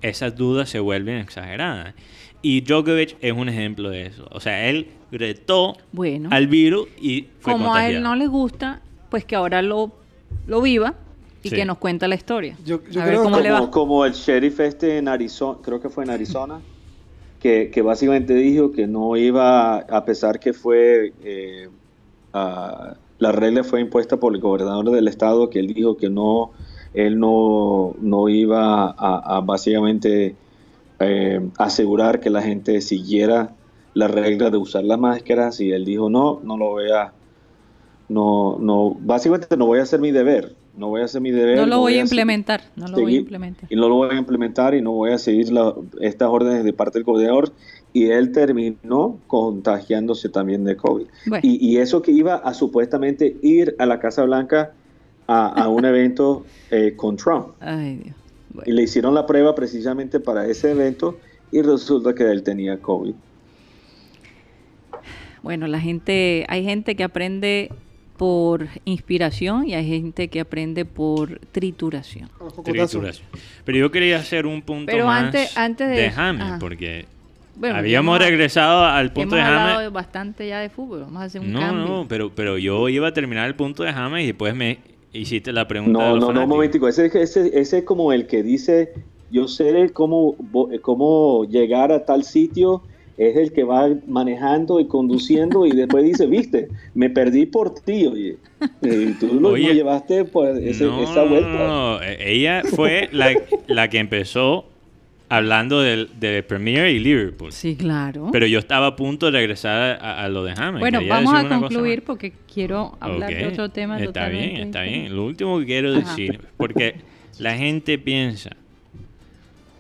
esas 0.02 0.36
dudas 0.36 0.69
se 0.69 0.80
vuelven 0.80 1.18
exageradas. 1.18 1.94
Y 2.41 2.61
Djokovic 2.61 3.15
es 3.22 3.32
un 3.34 3.49
ejemplo 3.49 3.90
de 3.90 4.06
eso. 4.07 4.27
O 4.32 4.40
sea, 4.40 4.68
él 4.69 4.88
retó 5.11 5.77
Bueno, 5.91 6.30
al 6.32 6.48
virus 6.48 6.88
y 7.02 7.27
fue 7.40 7.53
como 7.53 7.73
a 7.73 7.88
él 7.90 8.03
no 8.03 8.15
le 8.15 8.27
gusta, 8.27 8.82
pues 9.10 9.23
que 9.26 9.36
ahora 9.36 9.61
lo, 9.61 9.91
lo 10.45 10.61
viva 10.61 10.94
y 11.41 11.49
Sí. 11.49 11.56
que 11.56 11.65
nos 11.65 11.77
cuenta 11.77 12.07
la 12.07 12.15
historia. 12.15 12.57
Yo- 12.65 12.82
yo 12.91 13.02
a 13.02 13.06
ver 13.06 13.14
creo 13.14 13.23
cómo 13.23 13.38
que 13.38 13.44
le 13.44 13.52
va. 13.52 13.60
Como, 13.60 13.72
como 13.72 14.06
el 14.06 14.14
sheriff 14.14 14.60
este 14.60 14.98
en 14.98 15.07
Arizona, 15.07 15.57
creo 15.64 15.80
que 15.80 15.90
fue 15.90 16.03
en 16.03 16.10
Arizona, 16.11 16.60
que, 17.40 17.72
que 17.73 17.82
básicamente 17.82 18.34
dijo 18.36 18.72
que 18.72 18.86
no 18.88 19.15
iba, 19.15 19.77
a 19.77 20.06
pesar 20.06 20.40
que 20.40 20.53
fue, 20.53 21.14
eh, 21.23 21.69
la 23.19 23.31
regla 23.31 23.63
fue 23.63 23.81
impuesta 23.81 24.17
por 24.17 24.33
el 24.35 24.41
gobernador 24.41 24.91
del 24.91 25.07
estado, 25.07 25.49
que 25.49 25.59
él 25.59 25.67
dijo 25.67 25.97
que 25.97 26.09
no, 26.09 26.51
él 26.93 27.19
no, 27.19 27.95
no 28.01 28.29
iba 28.29 28.85
a, 28.89 29.37
a 29.37 29.41
básicamente 29.41 30.35
eh, 30.99 31.41
asegurar 31.57 32.19
que 32.19 32.29
la 32.29 32.41
gente 32.41 32.81
siguiera 32.81 33.53
la 33.93 34.07
regla 34.07 34.49
de 34.49 34.57
usar 34.57 34.83
las 34.83 34.99
máscaras 34.99 35.59
y 35.61 35.71
él 35.71 35.85
dijo 35.85 36.09
no, 36.09 36.41
no 36.43 36.57
lo 36.57 36.71
voy 36.71 36.91
a, 36.91 37.13
no, 38.09 38.57
no, 38.59 38.95
básicamente 38.99 39.55
no 39.57 39.65
voy 39.65 39.79
a 39.79 39.83
hacer 39.83 39.99
mi 39.99 40.11
deber, 40.11 40.53
no 40.77 40.89
voy 40.89 41.01
a 41.01 41.05
hacer 41.05 41.21
mi 41.21 41.31
deber. 41.31 41.57
No 41.57 41.65
lo 41.65 41.79
voy 41.79 41.95
a 41.95 42.01
implementar, 42.01 42.61
no 42.75 42.87
lo 42.87 42.99
voy 42.99 43.15
a 43.15 43.19
implementar. 43.19 43.71
y 43.71 43.75
no 43.75 43.89
lo 43.89 43.95
voy 43.95 44.09
a 44.15 44.17
implementar 44.17 44.75
y 44.75 44.81
no 44.81 44.91
voy 44.91 45.11
a 45.11 45.17
seguir 45.17 45.51
la- 45.51 45.73
estas 46.01 46.29
órdenes 46.29 46.63
de 46.63 46.73
parte 46.73 46.99
del 46.99 47.05
gobernador 47.05 47.51
y 47.95 48.07
él 48.11 48.31
terminó 48.34 49.17
contagiándose 49.27 50.27
también 50.30 50.65
de 50.65 50.76
COVID. 50.76 51.05
Bueno. 51.27 51.41
Y, 51.47 51.65
y 51.65 51.77
eso 51.77 52.01
que 52.01 52.11
iba 52.11 52.35
a 52.35 52.53
supuestamente 52.53 53.38
ir 53.41 53.73
a 53.80 53.85
la 53.85 53.99
Casa 53.99 54.23
Blanca 54.26 54.73
a, 55.27 55.47
a 55.63 55.69
un 55.69 55.85
evento 55.93 56.45
eh, 56.72 56.93
con 56.97 57.15
Trump. 57.15 57.49
Ay, 57.61 57.95
Dios. 58.03 58.15
Y 58.65 58.72
le 58.73 58.84
hicieron 58.84 59.13
la 59.15 59.26
prueba 59.26 59.55
precisamente 59.55 60.19
para 60.19 60.45
ese 60.45 60.72
evento 60.72 61.17
y 61.51 61.61
resulta 61.61 62.13
que 62.13 62.23
él 62.30 62.43
tenía 62.43 62.77
COVID. 62.80 63.13
Bueno, 65.41 65.67
la 65.67 65.80
gente, 65.80 66.45
hay 66.47 66.63
gente 66.63 66.95
que 66.95 67.03
aprende 67.03 67.69
por 68.17 68.67
inspiración 68.85 69.67
y 69.67 69.73
hay 69.73 69.85
gente 69.88 70.30
que 70.30 70.39
aprende 70.39 70.85
por 70.85 71.39
trituración. 71.51 72.30
Trituración. 72.63 73.27
Pero 73.65 73.77
yo 73.77 73.91
quería 73.91 74.17
hacer 74.17 74.45
un 74.45 74.61
punto 74.61 74.91
Pero 74.91 75.05
más 75.05 75.26
antes- 75.26 75.57
antes 75.57 75.89
de- 75.89 76.09
James, 76.11 76.41
ajá. 76.41 76.59
porque 76.59 77.05
Bueno, 77.57 77.76
habíamos 77.77 78.18
hemos- 78.18 78.27
regresado 78.30 78.84
al 78.86 79.14
punto 79.14 79.36
Hemos 79.36 79.48
de 79.48 79.53
hablado 79.53 79.76
James. 79.77 79.94
bastante 79.94 80.48
ya 80.48 80.60
de 80.60 80.69
fútbol, 80.69 81.02
vamos 81.02 81.22
a 81.22 81.26
hacer 81.26 81.41
un 81.41 81.53
No, 81.53 81.60
cambio. 81.60 81.86
no, 81.88 82.06
pero, 82.07 82.32
pero 82.36 82.57
yo 82.57 82.90
iba 82.90 83.07
a 83.07 83.14
terminar 83.14 83.48
el 83.48 83.56
punto 83.56 83.84
de 83.84 83.94
James 83.94 84.23
y 84.23 84.27
después 84.27 84.53
me 84.56 84.80
hiciste 85.14 85.53
la 85.53 85.68
pregunta 85.68 85.99
de 85.99 86.06
No, 86.10 86.15
los 86.15 86.19
no, 86.19 86.26
no, 86.26 86.27
un 86.27 86.34
fanáticos. 86.49 86.56
momentico. 86.56 86.88
Ese, 86.90 87.06
ese, 87.22 87.60
ese 87.60 87.77
es 87.80 87.84
como 87.86 88.11
el 88.11 88.27
que 88.27 88.44
dice, 88.44 88.91
yo 89.32 89.48
sé 89.48 89.90
cómo, 89.94 90.36
cómo 90.82 91.45
llegar 91.49 91.91
a 91.91 92.03
tal 92.06 92.23
sitio, 92.23 92.82
es 93.18 93.38
el 93.38 93.53
que 93.53 93.64
va 93.64 93.88
manejando 94.07 94.82
y 94.82 94.88
conduciendo 94.88 95.65
y 95.65 95.72
después 95.72 96.03
dice, 96.03 96.26
viste, 96.27 96.68
me 96.94 97.10
perdí 97.10 97.45
por 97.45 97.73
ti, 97.73 98.06
oye. 98.07 98.36
Y 98.82 99.14
tú 99.14 99.40
lo, 99.40 99.49
Oye, 99.49 99.68
lo 99.69 99.73
llevaste 99.73 100.26
por 100.26 100.49
ese- 100.57 100.84
no, 100.86 101.02
esa 101.02 101.23
no, 101.23 101.30
vuelta. 101.30 101.49
no, 101.49 101.68
no. 101.98 102.02
E- 102.03 102.34
Ella 102.34 102.64
fue 102.76 103.07
la, 103.14 103.32
la 103.68 103.88
que 103.90 103.99
empezó 103.99 104.65
hablando 105.30 105.81
de 105.81 106.43
Premier 106.47 106.88
y 106.88 106.99
Liverpool. 106.99 107.52
Sí, 107.52 107.76
claro. 107.76 108.30
Pero 108.31 108.45
yo 108.47 108.60
estaba 108.60 108.88
a 108.88 108.95
punto 108.95 109.26
de 109.27 109.31
regresar 109.34 109.97
a, 110.02 110.23
a 110.23 110.30
lo 110.30 110.43
de 110.43 110.56
James. 110.56 110.80
bueno, 110.80 111.02
vamos 111.07 111.34
a 111.34 111.47
concluir 111.47 112.03
porque 112.03 112.34
quiero 112.53 112.97
hablar 112.99 113.34
de 113.34 113.47
otro 113.47 113.69
tema 113.69 113.95
Está 113.95 114.06
totalmente 114.07 114.47
bien, 114.47 114.61
está 114.68 114.81
diferente. 114.81 115.07
bien. 115.07 115.15
Lo 115.15 115.26
último 115.26 115.60
que 115.60 115.65
quiero 115.65 115.89
Ajá. 115.95 115.99
decir, 116.10 116.39
porque 116.57 116.95
la 117.39 117.56
gente 117.57 117.97
piensa, 117.97 118.52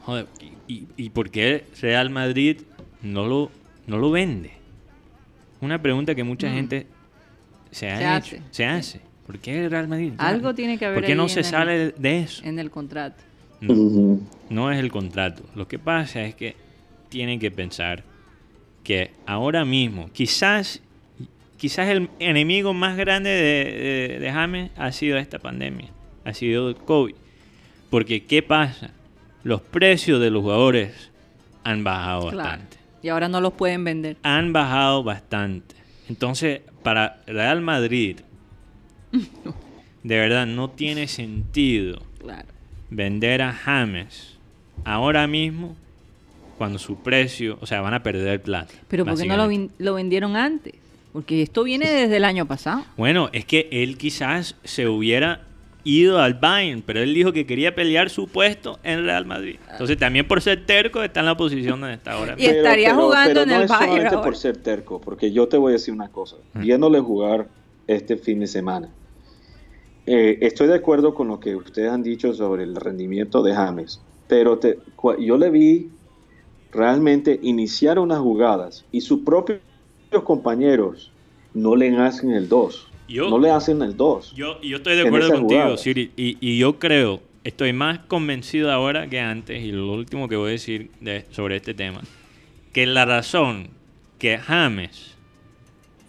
joder, 0.03 0.25
¿y, 0.67 0.85
y, 0.97 1.09
por 1.09 1.29
qué 1.29 1.63
Real 1.81 2.09
Madrid 2.09 2.61
no 3.01 3.27
lo, 3.27 3.51
no 3.87 3.97
lo 3.97 4.11
vende? 4.11 4.51
Una 5.61 5.81
pregunta 5.81 6.15
que 6.15 6.23
mucha 6.23 6.47
Mm. 6.49 6.53
gente 6.53 6.87
se 7.71 7.89
ha 7.89 7.97
Se 7.97 8.03
hecho, 8.03 8.35
hace. 8.37 8.41
se 8.51 8.65
hace. 8.65 9.01
¿Por 9.25 9.39
qué 9.39 9.67
Real 9.69 9.87
Madrid? 9.87 10.13
Algo 10.17 10.53
tiene 10.53 10.77
que 10.77 10.85
haber 10.85 10.99
¿Por 10.99 11.05
qué 11.05 11.15
no 11.15 11.27
se 11.27 11.39
el- 11.39 11.45
sale 11.45 11.91
de 11.97 12.19
eso? 12.19 12.43
En 12.45 12.59
el 12.59 12.69
contrato. 12.69 13.23
No, 14.49 14.71
es 14.71 14.79
el 14.79 14.91
contrato. 14.91 15.43
Lo 15.55 15.67
que 15.67 15.79
pasa 15.79 16.23
es 16.23 16.35
que 16.35 16.55
tienen 17.09 17.39
que 17.39 17.51
pensar 17.51 18.03
que 18.83 19.11
ahora 19.25 19.65
mismo, 19.65 20.09
quizás, 20.13 20.81
quizás 21.57 21.89
el 21.89 22.09
enemigo 22.19 22.73
más 22.73 22.97
grande 22.97 23.29
de, 23.29 24.09
de, 24.13 24.19
de 24.19 24.31
James 24.31 24.71
ha 24.77 24.91
sido 24.91 25.17
esta 25.17 25.39
pandemia, 25.39 25.89
ha 26.23 26.33
sido 26.33 26.69
el 26.69 26.75
COVID. 26.75 27.15
Porque, 27.89 28.23
¿qué 28.25 28.41
pasa? 28.43 28.91
Los 29.43 29.61
precios 29.61 30.19
de 30.21 30.29
los 30.29 30.41
jugadores 30.43 31.11
han 31.63 31.83
bajado 31.83 32.29
Claro. 32.29 32.37
bastante. 32.37 32.77
Y 33.01 33.09
ahora 33.09 33.27
no 33.29 33.39
los 33.41 33.53
pueden 33.53 33.83
vender. 33.83 34.17
Han 34.23 34.51
bajado 34.53 35.03
bastante. 35.03 35.75
Entonces, 36.09 36.61
para 36.83 37.21
Real 37.27 37.61
Madrid, 37.61 38.17
de 40.03 40.15
verdad, 40.17 40.45
no 40.45 40.69
tiene 40.69 41.07
sentido. 41.07 42.01
Vender 42.89 43.41
a 43.41 43.53
James 43.53 44.37
ahora 44.83 45.27
mismo 45.27 45.75
cuando 46.57 46.79
su 46.79 46.97
precio, 46.97 47.57
o 47.61 47.65
sea, 47.65 47.81
van 47.81 47.93
a 47.93 48.03
perder 48.03 48.41
plata. 48.41 48.73
Pero 48.87 49.05
¿por 49.05 49.17
qué 49.17 49.25
no 49.25 49.35
lo, 49.37 49.69
lo 49.77 49.93
vendieron 49.93 50.35
antes? 50.35 50.73
Porque 51.11 51.41
esto 51.41 51.63
viene 51.63 51.89
desde 51.89 52.17
el 52.17 52.25
año 52.25 52.45
pasado. 52.45 52.85
Bueno, 52.97 53.29
es 53.33 53.45
que 53.45 53.67
él 53.71 53.97
quizás 53.97 54.55
se 54.63 54.87
hubiera 54.87 55.41
ido 55.85 56.19
al 56.19 56.33
Bayern, 56.33 56.81
pero 56.81 56.99
él 57.01 57.13
dijo 57.13 57.31
que 57.31 57.45
quería 57.45 57.75
pelear 57.75 58.09
su 58.09 58.27
puesto 58.27 58.79
en 58.83 59.05
Real 59.05 59.25
Madrid. 59.25 59.57
Entonces, 59.71 59.97
también 59.97 60.27
por 60.27 60.41
ser 60.41 60.65
terco 60.65 61.03
está 61.03 61.19
en 61.21 61.27
la 61.27 61.37
posición 61.37 61.79
donde 61.79 61.95
está 61.95 62.13
ahora. 62.13 62.35
Y 62.37 62.45
estaría 62.47 62.95
jugando 62.95 63.43
en 63.43 63.49
no 63.49 63.55
el 63.55 63.61
es 63.63 63.69
Bayern 63.69 63.89
solamente 63.89 64.15
ahora. 64.15 64.25
por 64.25 64.35
ser 64.35 64.57
terco, 64.57 64.99
porque 64.99 65.31
yo 65.31 65.47
te 65.47 65.57
voy 65.57 65.71
a 65.71 65.73
decir 65.73 65.93
una 65.93 66.09
cosa. 66.09 66.37
Mm. 66.53 66.61
Viéndole 66.61 66.99
jugar 66.99 67.47
este 67.87 68.17
fin 68.17 68.39
de 68.39 68.47
semana, 68.47 68.89
eh, 70.05 70.37
estoy 70.41 70.67
de 70.67 70.75
acuerdo 70.75 71.13
con 71.13 71.27
lo 71.27 71.39
que 71.39 71.55
ustedes 71.55 71.89
han 71.91 72.03
dicho 72.03 72.33
sobre 72.33 72.63
el 72.63 72.75
rendimiento 72.75 73.41
de 73.43 73.53
James, 73.55 74.01
pero 74.27 74.57
te- 74.59 74.79
yo 75.19 75.37
le 75.37 75.49
vi 75.49 75.89
realmente 76.71 77.39
iniciar 77.41 77.99
unas 77.99 78.19
jugadas 78.19 78.85
y 78.91 79.01
sus 79.01 79.19
propios 79.21 79.59
compañeros 80.23 81.11
no 81.53 81.75
le 81.75 81.95
hacen 81.97 82.31
el 82.31 82.47
2. 82.49 82.87
Yo- 83.07 83.29
no 83.29 83.39
le 83.39 83.51
hacen 83.51 83.81
el 83.81 83.95
2. 83.95 84.33
Yo, 84.35 84.59
yo 84.61 84.77
estoy 84.77 84.95
de 84.95 85.03
acuerdo 85.07 85.29
contigo. 85.35 85.77
Siri, 85.77 86.11
y, 86.17 86.37
y 86.41 86.57
yo 86.57 86.79
creo, 86.79 87.21
estoy 87.43 87.71
más 87.73 87.99
convencido 87.99 88.71
ahora 88.71 89.07
que 89.07 89.19
antes, 89.19 89.63
y 89.63 89.71
lo 89.71 89.91
último 89.93 90.27
que 90.27 90.35
voy 90.35 90.49
a 90.49 90.51
decir 90.51 90.89
de- 91.01 91.25
sobre 91.31 91.57
este 91.57 91.73
tema, 91.73 92.01
que 92.73 92.85
la 92.85 93.05
razón 93.05 93.69
que 94.19 94.37
James 94.37 95.14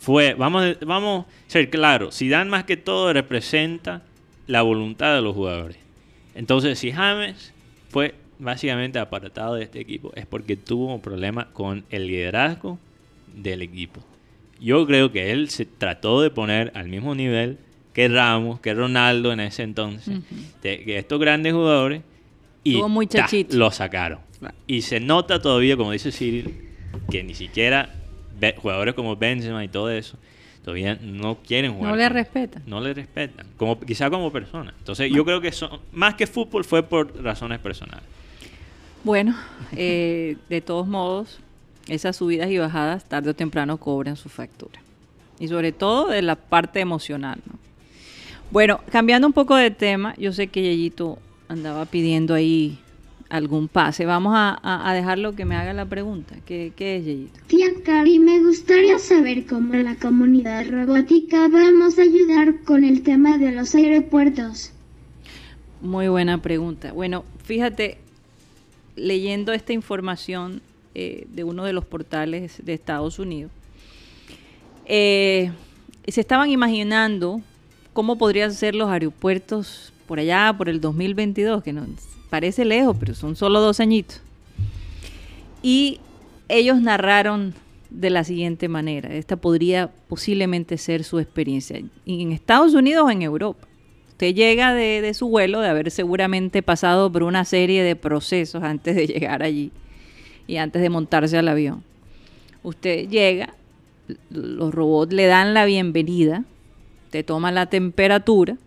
fue, 0.06 0.34
vamos, 0.34 0.62
a- 0.64 0.84
vamos 0.84 1.26
a 1.26 1.50
ser 1.50 1.68
claros, 1.68 2.16
Zidane 2.16 2.48
más 2.48 2.62
que 2.62 2.76
todo 2.76 3.12
representa 3.12 4.02
la 4.46 4.62
voluntad 4.62 5.16
de 5.16 5.20
los 5.20 5.34
jugadores. 5.34 5.78
Entonces, 6.36 6.78
si 6.78 6.92
James 6.92 7.52
fue 7.88 8.14
básicamente 8.38 9.00
apartado 9.00 9.56
de 9.56 9.64
este 9.64 9.80
equipo, 9.80 10.12
es 10.14 10.24
porque 10.24 10.54
tuvo 10.56 10.94
un 10.94 11.00
problema 11.00 11.48
con 11.52 11.84
el 11.90 12.06
liderazgo 12.06 12.78
del 13.34 13.62
equipo. 13.62 14.00
Yo 14.60 14.86
creo 14.86 15.10
que 15.10 15.32
él 15.32 15.50
se 15.50 15.66
trató 15.66 16.20
de 16.22 16.30
poner 16.30 16.70
al 16.76 16.86
mismo 16.88 17.16
nivel 17.16 17.58
que 17.92 18.06
Ramos, 18.06 18.60
que 18.60 18.74
Ronaldo 18.74 19.32
en 19.32 19.40
ese 19.40 19.64
entonces, 19.64 20.20
de, 20.62 20.84
que 20.84 20.98
estos 20.98 21.18
grandes 21.18 21.52
jugadores, 21.52 22.02
y 22.62 22.74
ta, 23.50 23.56
lo 23.56 23.72
sacaron. 23.72 24.20
Y 24.68 24.82
se 24.82 25.00
nota 25.00 25.42
todavía, 25.42 25.76
como 25.76 25.90
dice 25.90 26.12
Cyril, 26.12 26.54
que 27.10 27.24
ni 27.24 27.34
siquiera 27.34 27.92
jugadores 28.58 28.94
como 28.94 29.16
Benzema 29.16 29.64
y 29.64 29.68
todo 29.68 29.90
eso 29.90 30.16
todavía 30.66 30.98
no 31.00 31.36
quieren 31.36 31.74
jugar. 31.74 31.92
No 31.92 31.96
le 31.96 32.08
respetan. 32.08 32.62
No 32.66 32.80
le 32.80 32.92
respetan, 32.92 33.46
como, 33.56 33.78
quizá 33.78 34.10
como 34.10 34.32
persona. 34.32 34.74
Entonces 34.76 35.12
yo 35.12 35.24
creo 35.24 35.40
que 35.40 35.52
son, 35.52 35.78
más 35.92 36.16
que 36.16 36.26
fútbol 36.26 36.64
fue 36.64 36.82
por 36.82 37.22
razones 37.22 37.60
personales. 37.60 38.02
Bueno, 39.04 39.36
eh, 39.76 40.36
de 40.48 40.60
todos 40.60 40.88
modos, 40.88 41.38
esas 41.86 42.16
subidas 42.16 42.50
y 42.50 42.58
bajadas 42.58 43.04
tarde 43.04 43.30
o 43.30 43.34
temprano 43.34 43.76
cobran 43.76 44.16
su 44.16 44.28
factura. 44.28 44.80
Y 45.38 45.46
sobre 45.46 45.70
todo 45.70 46.08
de 46.08 46.22
la 46.22 46.34
parte 46.34 46.80
emocional. 46.80 47.38
¿no? 47.46 47.60
Bueno, 48.50 48.80
cambiando 48.90 49.28
un 49.28 49.32
poco 49.32 49.54
de 49.54 49.70
tema, 49.70 50.16
yo 50.18 50.32
sé 50.32 50.48
que 50.48 50.62
Yeyito 50.62 51.20
andaba 51.46 51.84
pidiendo 51.84 52.34
ahí 52.34 52.80
algún 53.28 53.68
pase. 53.68 54.06
Vamos 54.06 54.34
a, 54.36 54.58
a- 54.62 54.88
a 54.90 54.94
dejarlo 54.94 55.34
que 55.34 55.44
me 55.44 55.56
haga 55.56 55.72
la 55.72 55.84
pregunta. 55.86 56.36
¿Qué, 56.46 56.72
qué 56.76 56.96
es 56.96 57.04
Yeyito? 57.04 57.40
Tía 57.48 57.68
Cari, 57.84 58.18
me 58.18 58.40
gustaría 58.40 58.98
saber 58.98 59.46
cómo 59.46 59.74
la 59.74 59.96
comunidad 59.96 60.66
robótica 60.68 61.48
vamos 61.48 61.98
a 61.98 62.02
ayudar 62.02 62.62
con 62.64 62.84
el 62.84 63.02
tema 63.02 63.38
de 63.38 63.52
los 63.52 63.74
aeropuertos. 63.74 64.72
Muy 65.80 66.08
buena 66.08 66.40
pregunta. 66.40 66.92
Bueno, 66.92 67.24
fíjate, 67.44 67.98
leyendo 68.94 69.52
esta 69.52 69.72
información 69.72 70.62
eh, 70.94 71.26
de 71.30 71.44
uno 71.44 71.64
de 71.64 71.72
los 71.72 71.84
portales 71.84 72.64
de 72.64 72.72
Estados 72.74 73.18
Unidos, 73.18 73.50
eh, 74.86 75.50
se 76.06 76.20
estaban 76.20 76.50
imaginando 76.50 77.40
cómo 77.92 78.16
podrían 78.18 78.52
ser 78.52 78.74
los 78.74 78.88
aeropuertos 78.88 79.92
por 80.06 80.18
allá, 80.20 80.54
por 80.56 80.68
el 80.68 80.80
2022, 80.80 81.62
que 81.62 81.72
nos 81.72 81.88
parece 82.36 82.66
lejos, 82.66 82.94
pero 83.00 83.14
son 83.14 83.34
solo 83.34 83.62
dos 83.62 83.80
añitos. 83.80 84.20
Y 85.62 86.00
ellos 86.50 86.82
narraron 86.82 87.54
de 87.88 88.10
la 88.10 88.24
siguiente 88.24 88.68
manera. 88.68 89.14
Esta 89.14 89.36
podría 89.36 89.90
posiblemente 90.06 90.76
ser 90.76 91.02
su 91.02 91.18
experiencia. 91.18 91.80
En 92.04 92.32
Estados 92.32 92.74
Unidos 92.74 93.06
o 93.06 93.10
en 93.10 93.22
Europa. 93.22 93.66
Usted 94.10 94.34
llega 94.34 94.74
de, 94.74 95.00
de, 95.00 95.14
su 95.14 95.28
vuelo, 95.28 95.60
de 95.62 95.70
haber 95.70 95.90
seguramente 95.90 96.62
pasado 96.62 97.10
por 97.10 97.22
una 97.22 97.46
serie 97.46 97.82
de 97.82 97.96
procesos 97.96 98.62
antes 98.62 98.94
de 98.94 99.06
llegar 99.06 99.42
allí 99.42 99.70
y 100.46 100.58
antes 100.58 100.82
de 100.82 100.90
montarse 100.90 101.38
al 101.38 101.48
avión. 101.48 101.82
Usted 102.62 103.08
llega, 103.08 103.54
los 104.28 104.74
robots 104.74 105.14
le 105.14 105.24
dan 105.24 105.54
la 105.54 105.64
bienvenida, 105.64 106.44
te 107.08 107.22
toman 107.22 107.54
la 107.54 107.64
temperatura 107.64 108.58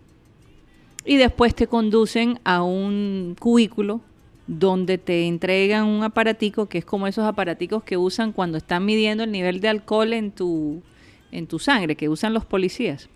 y 1.05 1.17
después 1.17 1.55
te 1.55 1.67
conducen 1.67 2.39
a 2.43 2.63
un 2.63 3.35
cubículo 3.39 4.01
donde 4.47 4.97
te 4.97 5.27
entregan 5.27 5.85
un 5.85 6.03
aparatico 6.03 6.67
que 6.67 6.79
es 6.79 6.85
como 6.85 7.07
esos 7.07 7.23
aparaticos 7.25 7.83
que 7.83 7.97
usan 7.97 8.31
cuando 8.31 8.57
están 8.57 8.83
midiendo 8.83 9.23
el 9.23 9.31
nivel 9.31 9.61
de 9.61 9.69
alcohol 9.69 10.11
en 10.13 10.31
tu, 10.31 10.81
en 11.31 11.47
tu 11.47 11.59
sangre, 11.59 11.95
que 11.95 12.09
usan 12.09 12.33
los 12.33 12.45
policías. 12.45 13.09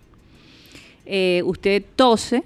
Eh, 1.06 1.42
usted 1.44 1.84
tose, 1.96 2.44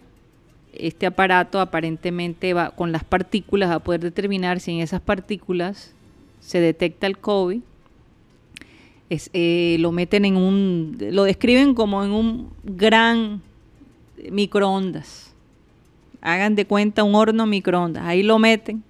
este 0.72 1.06
aparato 1.06 1.60
aparentemente 1.60 2.54
va 2.54 2.70
con 2.70 2.92
las 2.92 3.04
partículas 3.04 3.70
a 3.70 3.78
poder 3.78 4.00
determinar 4.00 4.58
si 4.58 4.72
en 4.72 4.80
esas 4.80 5.02
partículas 5.02 5.92
se 6.40 6.60
detecta 6.60 7.06
el 7.06 7.18
COVID. 7.18 7.60
Es, 9.10 9.30
eh, 9.32 9.76
lo 9.80 9.92
meten 9.92 10.24
en 10.24 10.36
un, 10.36 10.96
lo 10.98 11.24
describen 11.24 11.74
como 11.74 12.04
en 12.04 12.10
un 12.10 12.50
gran 12.64 13.42
microondas 14.30 15.27
hagan 16.20 16.54
de 16.54 16.66
cuenta 16.66 17.04
un 17.04 17.14
horno 17.14 17.46
microondas, 17.46 18.04
ahí 18.04 18.22
lo 18.22 18.38
meten 18.38 18.82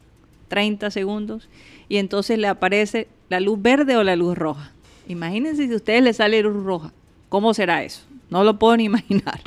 30 0.49 0.91
segundos 0.91 1.49
y 1.89 1.99
entonces 1.99 2.39
le 2.39 2.49
aparece 2.49 3.09
la 3.29 3.41
luz 3.41 3.61
verde 3.61 3.97
o 3.97 4.03
la 4.03 4.17
luz 4.17 4.37
roja. 4.37 4.73
Imagínense 5.07 5.67
si 5.67 5.73
a 5.73 5.77
ustedes 5.77 6.03
les 6.03 6.17
sale 6.17 6.43
luz 6.43 6.65
roja, 6.65 6.93
¿cómo 7.29 7.55
será 7.55 7.83
eso? 7.83 8.03
No 8.31 8.45
lo 8.45 8.59
puedo 8.59 8.77
ni 8.77 8.85
imaginar. 8.87 9.41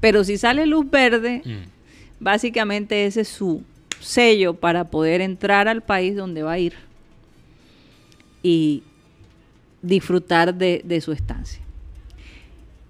Pero 0.00 0.24
si 0.24 0.38
sale 0.38 0.66
luz 0.66 0.90
verde, 0.90 1.42
mm. 1.44 1.68
básicamente 2.20 3.06
ese 3.06 3.22
es 3.22 3.28
su 3.28 3.62
sello 4.00 4.54
para 4.54 4.84
poder 4.84 5.20
entrar 5.20 5.68
al 5.68 5.82
país 5.82 6.16
donde 6.16 6.42
va 6.42 6.52
a 6.52 6.58
ir 6.58 6.74
y 8.42 8.82
disfrutar 9.82 10.54
de, 10.54 10.80
de 10.84 11.00
su 11.00 11.12
estancia. 11.12 11.60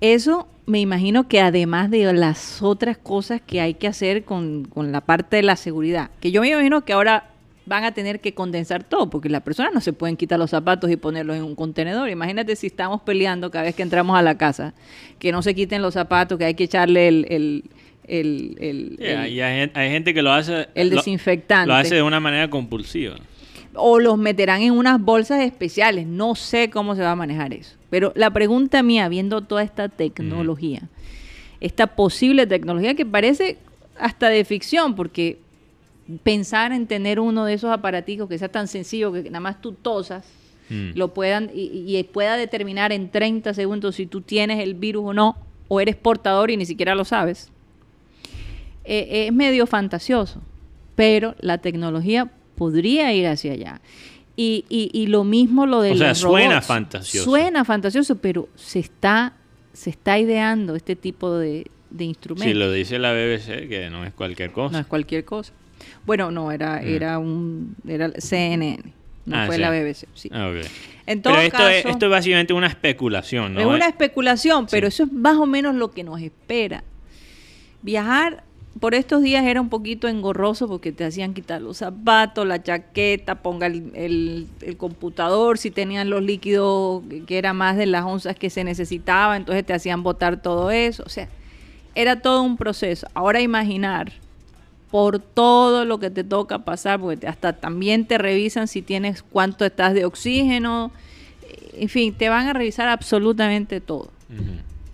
Eso 0.01 0.49
me 0.71 0.81
imagino 0.81 1.29
que 1.29 1.41
además 1.41 1.91
de 1.91 2.13
las 2.13 2.63
otras 2.63 2.97
cosas 2.97 3.41
que 3.41 3.61
hay 3.61 3.75
que 3.75 3.89
hacer 3.89 4.25
con, 4.25 4.69
la 4.75 5.01
parte 5.01 5.37
de 5.37 5.43
la 5.43 5.57
seguridad, 5.57 6.11
que 6.21 6.31
yo 6.31 6.41
me 6.41 6.49
imagino 6.49 6.85
que 6.85 6.93
ahora 6.93 7.25
van 7.67 7.85
a 7.85 7.93
tener 7.93 8.21
que 8.21 8.33
condensar 8.35 8.85
todo, 8.85 9.11
porque 9.11 9.29
las 9.29 9.43
personas 9.43 9.75
no 9.75 9.81
se 9.81 9.93
pueden 9.93 10.17
quitar 10.17 10.39
los 10.39 10.51
zapatos 10.51 10.91
y 10.91 10.97
ponerlos 10.97 11.37
en 11.37 11.43
un 11.43 11.55
contenedor. 11.55 12.09
Imagínate 12.09 12.57
si 12.57 12.69
estamos 12.69 13.03
peleando 13.03 13.51
cada 13.51 13.65
vez 13.65 13.75
que 13.75 13.83
entramos 13.83 14.19
a 14.19 14.23
la 14.23 14.39
casa, 14.39 14.75
que 15.19 15.31
no 15.31 15.43
se 15.43 15.55
quiten 15.55 15.83
los 15.83 15.95
zapatos, 15.95 16.39
que 16.39 16.45
hay 16.45 16.55
que 16.55 16.65
echarle 16.65 17.09
el... 17.09 17.27
el, 17.29 17.65
el, 18.59 18.99
hay, 19.75 19.91
gente 19.91 20.15
que 20.15 20.23
lo 20.23 20.33
hace... 20.33 20.69
El 20.75 20.91
desinfectante. 20.91 21.69
lo 21.69 21.75
hace 21.75 21.97
de 21.97 22.03
una 22.03 22.19
manera 22.19 22.49
compulsiva 22.51 23.17
o 23.75 24.01
los 24.01 24.19
meterán 24.19 24.63
en 24.63 24.73
unas 24.73 25.01
bolsas 25.01 25.43
especiales. 25.43 26.07
No 26.07 26.35
sé 26.35 26.71
cómo 26.71 26.95
se 26.95 27.03
va 27.03 27.13
a 27.13 27.17
manejar 27.17 27.53
eso. 27.53 27.77
Pero 27.91 28.13
la 28.15 28.31
pregunta 28.31 28.83
mía, 28.83 29.09
viendo 29.09 29.43
toda 29.43 29.63
esta 29.63 29.89
tecnología, 29.89 30.89
esta 31.61 31.89
posible 31.89 32.47
tecnología 32.47 32.95
que 32.95 33.07
parece 33.07 33.59
hasta 33.99 34.29
de 34.29 34.45
ficción, 34.45 34.95
porque 34.95 35.39
pensar 36.23 36.73
en 36.73 36.87
tener 36.87 37.21
uno 37.21 37.45
de 37.45 37.55
esos 37.55 37.71
aparaticos 37.71 38.29
que 38.29 38.39
sea 38.39 38.49
tan 38.49 38.67
sencillo 38.67 39.13
que 39.13 39.25
nada 39.25 39.41
más 39.41 39.61
tú 39.61 39.73
tosas, 39.73 40.25
mm. 40.69 40.93
lo 40.95 41.15
puedan 41.15 41.51
y, 41.55 42.03
pueda 42.05 42.37
determinar 42.37 42.93
en 42.93 43.11
30 43.11 43.55
segundos 43.55 43.97
si 43.97 44.07
tú 44.07 44.21
tienes 44.21 44.61
el 44.61 44.75
virus 44.75 45.05
o 45.07 45.13
no, 45.13 45.37
o 45.69 45.81
eres 45.81 45.97
portador 45.97 46.51
y 46.51 46.57
ni 46.57 46.67
siquiera 46.67 46.95
lo 46.95 47.05
sabes. 47.05 47.51
Eh, 48.85 49.27
es 49.27 49.33
medio 49.33 49.67
fantasioso, 49.67 50.41
pero 50.97 51.35
la 51.39 51.59
tecnología 51.59 52.31
podría 52.61 53.11
ir 53.15 53.27
hacia 53.27 53.53
allá. 53.53 53.81
Y, 54.37 54.67
y, 54.69 55.07
lo 55.07 55.25
mismo 55.25 55.65
lo 55.65 55.81
de 55.81 55.93
o 55.93 55.97
sea, 55.97 56.15
suena 56.15 56.61
fantasioso. 56.61 57.25
Suena 57.25 57.65
fantasioso, 57.65 58.17
pero 58.17 58.51
se 58.55 58.81
está, 58.81 59.33
se 59.73 59.89
está 59.89 60.19
ideando 60.19 60.77
este 60.77 60.95
tipo 60.95 61.39
de, 61.39 61.71
de 61.89 62.05
instrumentos. 62.05 62.47
Si 62.47 62.53
lo 62.53 62.71
dice 62.71 62.99
la 62.99 63.15
BBC, 63.15 63.67
que 63.67 63.89
no 63.91 64.05
es 64.05 64.13
cualquier 64.13 64.53
cosa. 64.53 64.73
No 64.73 64.79
es 64.79 64.87
cualquier 64.87 65.25
cosa. 65.25 65.55
Bueno, 66.05 66.31
no, 66.31 66.53
era, 66.53 66.83
mm. 66.83 66.87
era 66.87 67.19
un 67.19 67.77
era 67.89 68.13
CNN, 68.19 68.93
no 69.25 69.37
ah, 69.37 69.47
fue 69.47 69.57
la 69.57 69.71
BBC. 69.71 70.07
Sí. 70.13 70.29
Ah, 70.31 70.53
pero 71.07 71.41
esto, 71.41 71.67
es, 71.67 71.87
esto 71.87 72.07
es 72.07 72.11
básicamente 72.11 72.53
una 72.53 72.67
especulación, 72.67 73.55
¿no? 73.55 73.61
Es 73.61 73.67
una 73.67 73.89
especulación, 73.89 74.67
pero 74.71 74.87
eso 74.87 75.05
es 75.05 75.13
más 75.13 75.37
o 75.37 75.47
menos 75.47 75.75
lo 75.75 75.93
que 75.93 76.05
nos 76.05 76.21
espera. 76.21 76.85
Viajar 77.81 78.45
por 78.79 78.95
estos 78.95 79.23
días 79.23 79.45
era 79.45 79.61
un 79.61 79.69
poquito 79.69 80.07
engorroso 80.07 80.69
porque 80.69 80.93
te 80.93 81.05
hacían 81.05 81.35
quitar 81.35 81.61
los 81.61 81.79
zapatos, 81.79 82.47
la 82.47 82.63
chaqueta, 82.63 83.43
ponga 83.43 83.67
el, 83.67 84.47
computador, 84.77 85.59
si 85.59 85.71
tenían 85.71 86.09
los 86.09 86.23
líquidos 86.23 87.03
que 87.27 87.39
era 87.39 87.53
más 87.53 87.77
de 87.77 87.87
las 87.87 88.05
onzas 88.05 88.37
que 88.37 88.49
se 88.49 88.63
necesitaba, 88.63 89.37
entonces 89.37 89.67
te 89.67 89.73
hacían 89.73 90.03
botar 90.03 90.41
todo 90.41 90.71
eso. 90.71 91.03
O 91.05 91.09
sea, 91.09 91.29
era 91.97 92.23
todo 92.23 92.43
un 92.43 92.57
proceso. 92.57 93.09
Ahora 93.15 93.41
imaginar 93.41 94.13
por 94.91 95.19
todo 95.19 95.85
lo 95.85 95.99
que 95.99 96.11
te 96.11 96.23
toca 96.23 96.61
pasar, 96.61 97.01
porque 97.01 97.27
hasta 97.27 97.55
también 97.55 98.07
te 98.07 98.19
revisan 98.19 98.69
si 98.69 98.83
tienes 98.83 99.23
cuánto 99.23 99.65
estás 99.65 99.95
de 99.95 100.05
oxígeno, 100.05 100.93
en 101.75 101.89
fin, 101.89 102.15
te 102.15 102.29
van 102.29 102.47
a 102.47 102.53
revisar 102.53 102.89
absolutamente 102.89 103.81
todo. 103.81 104.11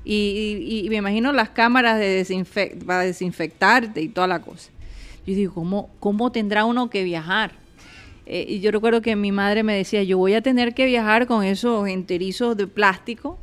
Y, 0.09 0.87
me 0.89 0.97
imagino 0.97 1.33
las 1.33 1.51
cámaras 1.51 1.99
de 1.99 2.47
para 2.87 3.01
desinfectarte 3.01 4.01
y 4.01 4.09
toda 4.09 4.29
la 4.29 4.41
cosa. 4.41 4.71
Yo 5.27 5.35
digo, 5.35 5.55
¿cómo, 5.55 5.91
cómo 5.99 6.31
tendrá 6.31 6.65
uno 6.65 6.89
que 6.89 7.03
viajar? 7.03 7.53
Eh, 8.27 8.47
y 8.49 8.61
yo 8.61 8.71
recuerdo 8.71 9.03
que 9.03 9.17
mi 9.17 9.33
madre 9.33 9.65
me 9.65 9.75
decía, 9.75 10.05
yo 10.05 10.19
voy 10.19 10.35
a 10.35 10.43
tener 10.43 10.75
que 10.75 10.87
viajar 10.87 11.27
con 11.27 11.43
esos 11.43 11.89
enterizos 11.89 12.57
de 12.57 12.69
plástico 12.69 13.39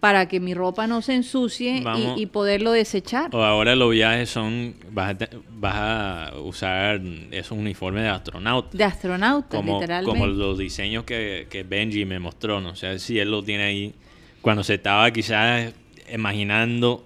para 0.00 0.26
que 0.26 0.40
mi 0.40 0.54
ropa 0.54 0.86
no 0.86 1.02
se 1.02 1.14
ensucie 1.14 1.84
y, 2.16 2.26
poderlo 2.26 2.72
desechar. 2.72 3.34
O 3.34 3.44
ahora 3.44 3.76
los 3.76 3.90
viajes 3.90 4.30
son, 4.30 4.74
vas 4.90 5.14
a, 5.62 6.32
usar 6.42 7.00
esos 7.30 7.56
uniformes 7.56 8.02
de 8.04 8.08
astronauta. 8.08 8.76
De 8.76 8.84
astronauta, 8.84 9.58
como, 9.58 9.74
literalmente. 9.74 10.10
Como 10.10 10.26
los 10.26 10.58
diseños 10.58 11.04
que, 11.04 11.46
que 11.50 11.62
Benji 11.62 12.06
me 12.06 12.18
mostró, 12.18 12.62
no 12.62 12.74
sé 12.74 12.98
si 12.98 13.18
él 13.18 13.30
lo 13.30 13.44
tiene 13.44 13.64
ahí 13.64 13.94
cuando 14.42 14.64
se 14.64 14.74
estaba 14.74 15.10
quizás 15.10 15.72
imaginando 16.12 17.04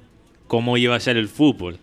cómo 0.48 0.76
iba 0.76 0.96
a 0.96 1.00
ser 1.00 1.16
el 1.16 1.28
fútbol, 1.28 1.78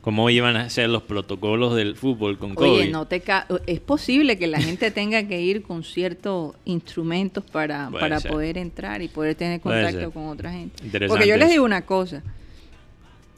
cómo 0.00 0.30
iban 0.30 0.56
a 0.56 0.70
ser 0.70 0.88
los 0.88 1.02
protocolos 1.02 1.74
del 1.74 1.96
fútbol 1.96 2.38
con 2.38 2.54
COVID. 2.54 2.70
Oye, 2.70 2.90
no 2.90 3.06
te 3.06 3.22
es 3.66 3.80
posible 3.80 4.38
que 4.38 4.46
la 4.46 4.60
gente 4.60 4.90
tenga 4.92 5.26
que 5.26 5.40
ir 5.40 5.62
con 5.62 5.82
ciertos 5.82 6.54
instrumentos 6.64 7.44
para, 7.44 7.90
para 7.90 8.20
poder 8.20 8.56
entrar 8.56 9.02
y 9.02 9.08
poder 9.08 9.34
tener 9.34 9.60
contacto 9.60 10.10
con 10.12 10.28
otra 10.28 10.52
gente. 10.52 10.82
Porque 11.08 11.26
yo 11.26 11.36
les 11.36 11.50
digo 11.50 11.64
una 11.64 11.82
cosa, 11.82 12.22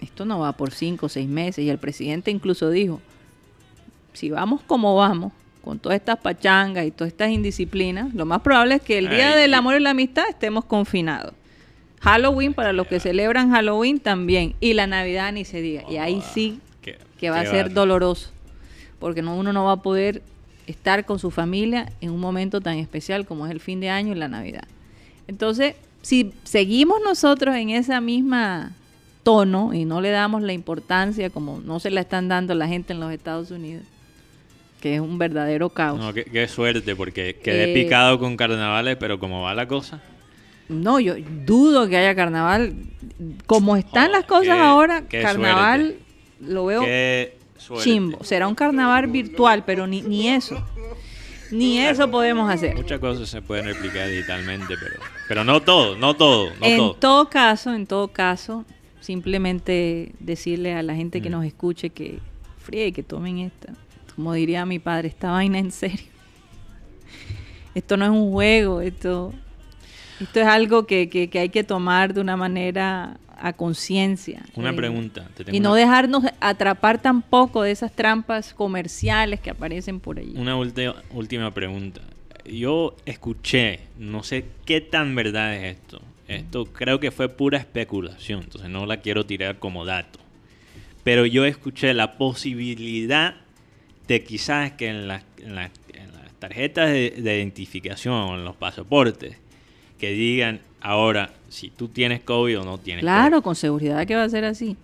esto 0.00 0.24
no 0.24 0.38
va 0.40 0.52
por 0.52 0.72
cinco 0.72 1.06
o 1.06 1.08
seis 1.08 1.28
meses 1.28 1.64
y 1.64 1.70
el 1.70 1.78
presidente 1.78 2.30
incluso 2.30 2.70
dijo, 2.70 3.00
si 4.12 4.30
vamos 4.30 4.60
como 4.62 4.94
vamos, 4.94 5.32
con 5.62 5.80
todas 5.80 5.98
estas 5.98 6.18
pachangas 6.18 6.86
y 6.86 6.92
todas 6.92 7.12
estas 7.12 7.30
indisciplinas, 7.30 8.14
lo 8.14 8.24
más 8.24 8.40
probable 8.40 8.76
es 8.76 8.82
que 8.82 8.98
el 8.98 9.08
día 9.08 9.34
del 9.34 9.52
amor 9.52 9.74
y 9.74 9.80
la 9.80 9.90
amistad 9.90 10.22
estemos 10.28 10.64
confinados. 10.64 11.32
Halloween 12.06 12.54
para 12.54 12.72
los 12.72 12.86
que 12.86 13.00
celebran 13.00 13.50
Halloween 13.50 13.98
también. 13.98 14.54
Y 14.60 14.74
la 14.74 14.86
Navidad 14.86 15.32
ni 15.32 15.44
se 15.44 15.60
diga. 15.60 15.82
y 15.90 15.96
ahí 15.96 16.22
sí 16.32 16.60
que 17.18 17.30
va 17.30 17.40
a 17.40 17.46
ser 17.46 17.72
doloroso. 17.72 18.30
Porque 18.98 19.22
no, 19.22 19.36
uno 19.36 19.52
no 19.52 19.64
va 19.64 19.72
a 19.72 19.82
poder 19.82 20.22
estar 20.66 21.04
con 21.04 21.18
su 21.18 21.30
familia 21.30 21.92
en 22.00 22.10
un 22.10 22.20
momento 22.20 22.60
tan 22.60 22.78
especial 22.78 23.26
como 23.26 23.46
es 23.46 23.52
el 23.52 23.60
fin 23.60 23.80
de 23.80 23.90
año 23.90 24.12
y 24.12 24.16
la 24.16 24.28
Navidad. 24.28 24.64
Entonces, 25.28 25.74
si 26.02 26.32
seguimos 26.44 26.98
nosotros 27.04 27.56
en 27.56 27.70
esa 27.70 28.00
misma 28.00 28.72
tono 29.22 29.74
y 29.74 29.84
no 29.84 30.00
le 30.00 30.10
damos 30.10 30.42
la 30.42 30.52
importancia 30.52 31.30
como 31.30 31.60
no 31.60 31.80
se 31.80 31.90
la 31.90 32.00
están 32.00 32.28
dando 32.28 32.54
la 32.54 32.68
gente 32.68 32.92
en 32.92 33.00
los 33.00 33.12
Estados 33.12 33.50
Unidos, 33.50 33.84
que 34.80 34.94
es 34.94 35.00
un 35.00 35.18
verdadero 35.18 35.70
caos. 35.70 35.98
No, 35.98 36.14
qué, 36.14 36.46
suerte, 36.48 36.94
porque 36.94 37.34
quedé 37.42 37.72
eh, 37.72 37.74
picado 37.74 38.20
con 38.20 38.36
carnavales, 38.36 38.96
pero 38.96 39.18
como 39.18 39.42
va 39.42 39.54
la 39.54 39.66
cosa. 39.66 40.00
No, 40.68 41.00
yo 41.00 41.14
dudo 41.44 41.88
que 41.88 41.96
haya 41.96 42.14
carnaval. 42.14 42.74
Como 43.46 43.76
están 43.76 44.12
las 44.12 44.24
cosas 44.24 44.58
ahora, 44.58 45.04
carnaval 45.08 45.96
lo 46.40 46.66
veo 46.66 46.82
chimbo. 47.82 48.22
Será 48.22 48.48
un 48.48 48.54
carnaval 48.54 49.06
virtual, 49.06 49.64
pero 49.64 49.86
ni, 49.86 50.02
ni 50.02 50.28
eso. 50.28 50.62
Ni 51.50 51.78
eso 51.78 52.10
podemos 52.10 52.50
hacer. 52.52 52.74
Muchas 52.74 52.98
cosas 52.98 53.28
se 53.28 53.40
pueden 53.40 53.66
replicar 53.66 54.08
digitalmente, 54.08 54.74
pero, 54.76 55.00
pero 55.28 55.44
no 55.44 55.62
todo, 55.62 55.96
no 55.96 56.14
todo. 56.14 56.50
en 56.60 56.98
todo. 56.98 57.28
caso, 57.28 57.72
en 57.72 57.86
todo 57.86 58.08
caso, 58.08 58.64
simplemente 59.00 60.12
decirle 60.18 60.74
a 60.74 60.82
la 60.82 60.94
gente 60.94 61.22
que 61.22 61.28
mm. 61.28 61.32
nos 61.32 61.44
escuche 61.44 61.90
que 61.90 62.18
fríe, 62.58 62.92
que 62.92 63.02
tomen 63.02 63.38
esta. 63.38 63.72
Como 64.16 64.32
diría 64.32 64.66
mi 64.66 64.78
padre, 64.78 65.08
esta 65.08 65.30
vaina 65.30 65.58
en 65.58 65.70
serio. 65.70 66.06
Esto 67.74 67.96
no 67.96 68.06
es 68.06 68.10
un 68.10 68.32
juego, 68.32 68.80
esto, 68.80 69.34
esto 70.20 70.40
es 70.40 70.46
algo 70.46 70.86
que, 70.86 71.08
que- 71.08 71.28
que 71.28 71.38
hay 71.38 71.48
que 71.48 71.64
tomar 71.64 72.14
de 72.14 72.20
una 72.20 72.36
manera 72.36 73.18
a 73.38 73.52
conciencia. 73.52 74.42
Una 74.54 74.70
Eh, 74.70 74.74
pregunta. 74.74 75.28
te 75.36 75.44
tengo 75.44 75.56
Y 75.56 75.60
no 75.60 75.72
una- 75.72 75.80
dejarnos 75.80 76.24
atrapar 76.40 77.00
tampoco 77.02 77.62
de 77.62 77.70
esas 77.70 77.92
trampas 77.94 78.54
comerciales 78.54 79.40
que 79.40 79.50
aparecen 79.50 80.00
por 80.00 80.18
allí. 80.18 80.32
Una 80.36 80.56
última 80.56 81.52
pregunta. 81.52 82.00
Yo 82.46 82.96
escuché, 83.04 83.80
no 83.98 84.22
sé 84.22 84.46
qué 84.64 84.80
tan 84.80 85.14
verdad 85.14 85.54
es 85.56 85.76
esto. 85.76 86.00
Esto 86.28 86.64
creo 86.64 86.98
que 86.98 87.10
fue 87.10 87.28
pura 87.28 87.58
especulación, 87.58 88.42
entonces 88.44 88.70
no 88.70 88.86
la 88.86 88.96
quiero 88.98 89.26
tirar 89.26 89.58
como 89.58 89.84
dato. 89.84 90.18
Pero 91.04 91.26
yo 91.26 91.44
escuché 91.44 91.92
la 91.94 92.16
posibilidad 92.18 93.34
de 94.08 94.24
quizás 94.24 94.72
que 94.72 94.88
en, 94.88 95.08
las- 95.08 95.24
en 95.38 95.54
las- 95.54 95.70
en 95.92 96.10
las 96.12 96.32
tarjetas 96.38 96.88
de, 96.90 97.10
de 97.10 97.36
identificación 97.38 98.14
o 98.14 98.34
en 98.36 98.44
los 98.44 98.56
pasaportes, 98.56 99.36
que 99.98 100.10
digan 100.10 100.60
ahora 100.80 101.30
si 101.48 101.70
tú 101.70 101.88
tienes 101.88 102.20
COVID 102.20 102.60
o 102.60 102.64
no 102.64 102.78
tienes 102.78 103.02
Claro, 103.02 103.36
COVID. 103.36 103.44
con 103.44 103.54
seguridad 103.56 104.06
que 104.06 104.14
va 104.14 104.24
a 104.24 104.28
ser 104.28 104.44
así. 104.44 104.76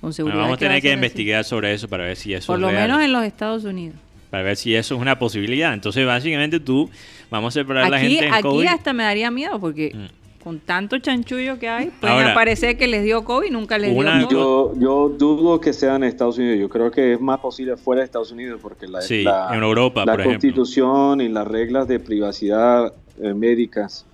Con 0.00 0.10
Bueno, 0.10 0.12
seguridad 0.14 0.38
vamos 0.40 0.54
a 0.54 0.58
que 0.58 0.64
tener 0.66 0.82
que 0.82 0.88
así. 0.88 0.94
investigar 0.94 1.44
sobre 1.44 1.72
eso 1.74 1.88
para 1.88 2.04
ver 2.04 2.16
si 2.16 2.34
eso 2.34 2.46
Por 2.48 2.56
es 2.56 2.60
lo 2.62 2.70
real. 2.70 2.88
menos 2.88 3.02
en 3.02 3.12
los 3.12 3.24
Estados 3.24 3.64
Unidos. 3.64 3.96
para 4.30 4.44
ver 4.44 4.56
si 4.56 4.74
eso 4.74 4.94
es 4.94 5.00
una 5.02 5.18
posibilidad. 5.18 5.74
Entonces, 5.74 6.06
básicamente 6.06 6.58
tú, 6.58 6.88
vamos 7.30 7.54
a 7.54 7.60
separar 7.60 7.84
a 7.84 7.88
la 7.90 7.98
gente 7.98 8.26
en 8.26 8.32
aquí 8.32 8.42
COVID. 8.42 8.66
hasta 8.66 8.94
me 8.94 9.02
daría 9.02 9.30
miedo 9.30 9.60
porque 9.60 9.92
Mm. 9.94 10.42
con 10.42 10.58
tanto 10.58 10.98
chanchullo 10.98 11.58
que 11.58 11.68
hay, 11.68 11.90
pueden 12.00 12.16
Ahora, 12.16 12.30
aparecer 12.32 12.78
que 12.78 12.86
les 12.86 13.04
dio 13.04 13.24
COVID 13.24 13.48
y 13.48 13.50
nunca 13.50 13.76
les 13.76 13.94
una- 13.94 14.16
dio 14.20 14.28
COVID. 14.28 14.34
Yo, 14.36 14.72
yo 14.80 15.08
dudo 15.18 15.60
que 15.60 15.74
sea 15.74 15.96
en 15.96 16.04
Estados 16.04 16.38
Unidos. 16.38 16.58
Yo 16.58 16.70
creo 16.70 16.90
que 16.90 17.12
es 17.12 17.20
más 17.20 17.40
posible 17.40 17.76
fuera 17.76 18.00
de 18.00 18.06
Estados 18.06 18.32
Unidos 18.32 18.58
porque 18.62 18.88
la, 18.88 19.02
Sí, 19.02 19.22
la- 19.22 19.50
en 19.54 19.62
Europa, 19.62 20.00
la 20.06 20.12
por 20.14 20.20
ejemplo. 20.22 20.40
constitución 20.40 21.20
y 21.20 21.28
las 21.28 21.46
reglas 21.46 21.86
de 21.86 22.00
privacidad 22.00 22.94
eh, 23.22 23.34
médicas 23.34 24.06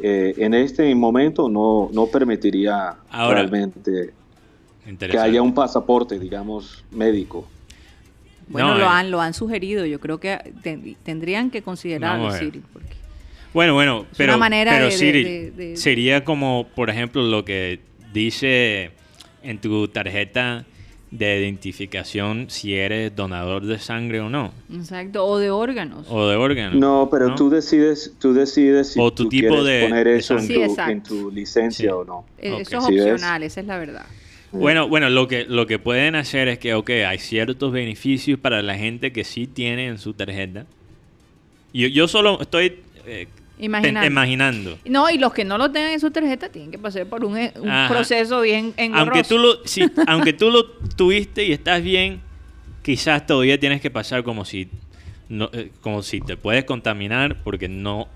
eh, 0.00 0.34
en 0.38 0.54
este 0.54 0.94
momento 0.94 1.48
no, 1.48 1.88
no 1.92 2.06
permitiría 2.06 2.94
Ahora, 3.10 3.40
realmente 3.40 4.12
que 4.98 5.18
haya 5.18 5.40
un 5.42 5.54
pasaporte, 5.54 6.18
digamos, 6.18 6.84
médico. 6.90 7.46
Bueno, 8.48 8.72
No, 8.72 8.78
lo, 8.78 8.84
eh. 8.84 8.88
han, 8.90 9.10
lo 9.12 9.20
han 9.20 9.32
sugerido. 9.32 9.86
Yo 9.86 10.00
creo 10.00 10.18
que 10.18 10.52
ten- 10.62 10.96
tendrían 11.04 11.50
que 11.50 11.62
considerarlo. 11.62 12.32
Cyril, 12.32 12.62
porque- 12.72 12.96
Bueno, 13.54 13.74
bueno, 13.74 14.06
pero, 14.16 14.32
una 14.32 14.38
manera 14.38 14.72
pero 14.72 14.84
de- 14.86 14.90
de- 14.90 14.96
Cyril, 14.96 15.24
de- 15.24 15.50
de- 15.68 15.76
sería 15.76 16.24
como, 16.24 16.66
por 16.74 16.90
ejemplo, 16.90 17.22
lo 17.22 17.44
que 17.44 17.78
dice 18.12 18.90
en 19.42 19.58
tu 19.60 19.86
tarjeta 19.88 20.64
de 21.12 21.40
identificación 21.40 22.46
si 22.48 22.74
eres 22.74 23.14
donador 23.14 23.64
de 23.66 23.78
sangre 23.78 24.20
o 24.20 24.28
no, 24.30 24.50
Exacto, 24.74 25.24
o 25.26 25.38
de 25.38 25.50
órganos. 25.50 26.06
o 26.08 26.26
de 26.26 26.36
órganos. 26.36 26.74
No, 26.80 27.08
pero 27.10 27.28
¿no? 27.28 27.34
tú 27.34 27.50
decides, 27.50 28.14
tú 28.18 28.32
decides 28.32 28.88
si 28.94 28.98
O 29.00 29.12
tu 29.12 29.24
tú 29.24 29.28
tipo 29.28 29.48
quieres 29.48 29.64
de- 29.66 29.88
poner 29.88 30.06
de 30.06 30.16
eso 30.16 30.38
en, 30.38 31.02
tu, 31.02 31.28
en 31.28 31.34
licencia 31.34 31.90
Sí. 31.90 31.94
o 31.94 32.04
no. 32.04 32.24
Eh, 32.38 32.52
ok. 32.52 32.60
Eso 32.62 32.78
es 32.78 32.84
opcional, 32.84 33.42
esa 33.42 33.60
es 33.60 33.66
la 33.66 33.76
verdad. 33.78 34.06
Bueno, 34.52 34.88
bueno, 34.88 35.08
lo 35.10 35.28
que, 35.28 35.44
lo 35.44 35.66
que 35.66 35.78
pueden 35.78 36.14
hacer 36.14 36.48
es 36.48 36.58
que, 36.58 36.74
ok, 36.74 36.90
hay 37.06 37.18
ciertos 37.18 37.72
beneficios 37.72 38.38
para 38.38 38.60
la 38.62 38.76
gente 38.76 39.12
que 39.12 39.24
sí 39.24 39.46
tiene 39.46 39.86
en 39.86 39.98
su 39.98 40.14
tarjeta. 40.14 40.66
Yo, 41.74 41.88
yo 41.88 42.08
solo 42.08 42.40
estoy 42.40 42.80
eh, 43.06 43.28
Imaginando. 43.64 44.78
No, 44.84 45.08
y 45.10 45.18
los 45.18 45.32
que 45.32 45.44
no 45.44 45.56
lo 45.58 45.70
tengan 45.70 45.92
en 45.92 46.00
su 46.00 46.10
tarjeta 46.10 46.48
tienen 46.50 46.70
que 46.70 46.78
pasar 46.78 47.06
por 47.06 47.24
un, 47.24 47.36
un 47.36 47.70
Ajá. 47.70 47.92
proceso 47.92 48.40
bien 48.40 48.74
engorroso. 48.76 49.10
Aunque 49.12 49.22
tú, 49.28 49.38
lo, 49.38 49.64
si, 49.66 49.84
aunque 50.06 50.32
tú 50.32 50.50
lo 50.50 50.66
tuviste 50.96 51.44
y 51.44 51.52
estás 51.52 51.82
bien, 51.82 52.20
quizás 52.82 53.26
todavía 53.26 53.58
tienes 53.58 53.80
que 53.80 53.90
pasar 53.90 54.24
como 54.24 54.44
si, 54.44 54.68
no, 55.28 55.48
eh, 55.52 55.70
como 55.80 56.02
si 56.02 56.20
te 56.20 56.36
puedes 56.36 56.64
contaminar 56.64 57.42
porque 57.44 57.68
no 57.68 58.08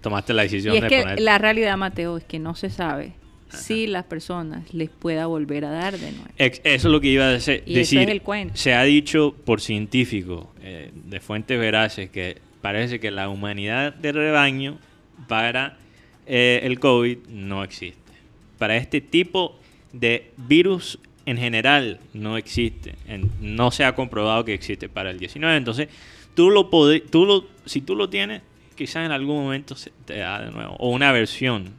tomaste 0.00 0.32
la 0.34 0.42
decisión 0.42 0.74
Y 0.74 0.78
es 0.78 0.82
de 0.84 0.88
que 0.88 1.00
poner. 1.02 1.20
la 1.20 1.38
realidad, 1.38 1.76
Mateo, 1.76 2.16
es 2.16 2.24
que 2.24 2.38
no 2.38 2.54
se 2.54 2.70
sabe 2.70 3.12
si 3.48 3.86
las 3.86 4.04
personas 4.04 4.74
les 4.74 4.90
pueda 4.90 5.26
volver 5.26 5.64
a 5.64 5.70
dar 5.70 5.96
de 5.98 6.10
nuevo. 6.12 6.26
Eso 6.36 6.58
es 6.64 6.84
lo 6.84 7.00
que 7.00 7.08
iba 7.08 7.28
a 7.28 7.32
Y 7.34 7.74
decir. 7.74 8.00
es 8.00 8.08
el 8.08 8.20
cuento. 8.20 8.56
Se 8.56 8.74
ha 8.74 8.82
dicho 8.82 9.34
por 9.44 9.60
científicos 9.60 10.46
eh, 10.62 10.90
de 10.94 11.20
fuentes 11.20 11.58
veraces 11.58 12.10
que 12.10 12.38
parece 12.66 12.98
que 12.98 13.12
la 13.12 13.28
humanidad 13.28 13.94
de 13.94 14.10
rebaño 14.10 14.78
para 15.28 15.76
eh, 16.26 16.60
el 16.64 16.80
COVID 16.80 17.18
no 17.28 17.62
existe. 17.62 18.00
Para 18.58 18.76
este 18.76 19.00
tipo 19.00 19.56
de 19.92 20.32
virus 20.36 20.98
en 21.26 21.36
general 21.38 22.00
no 22.12 22.36
existe. 22.36 22.96
En- 23.06 23.30
no 23.40 23.70
se 23.70 23.84
ha 23.84 23.94
comprobado 23.94 24.44
que 24.44 24.52
existe 24.54 24.88
para 24.88 25.10
el 25.10 25.18
19. 25.20 25.56
Entonces, 25.56 25.88
tú 26.34 26.50
lo 26.50 26.68
tú 27.10 27.24
lo, 27.24 27.44
si 27.66 27.80
tú 27.82 27.94
lo 27.94 28.08
tienes, 28.08 28.42
quizás 28.74 29.06
en 29.06 29.12
algún 29.12 29.44
momento 29.44 29.76
se 29.76 29.92
te 30.04 30.18
da 30.18 30.40
de 30.44 30.50
nuevo. 30.50 30.74
O 30.80 30.90
una 30.90 31.12
versión 31.12 31.70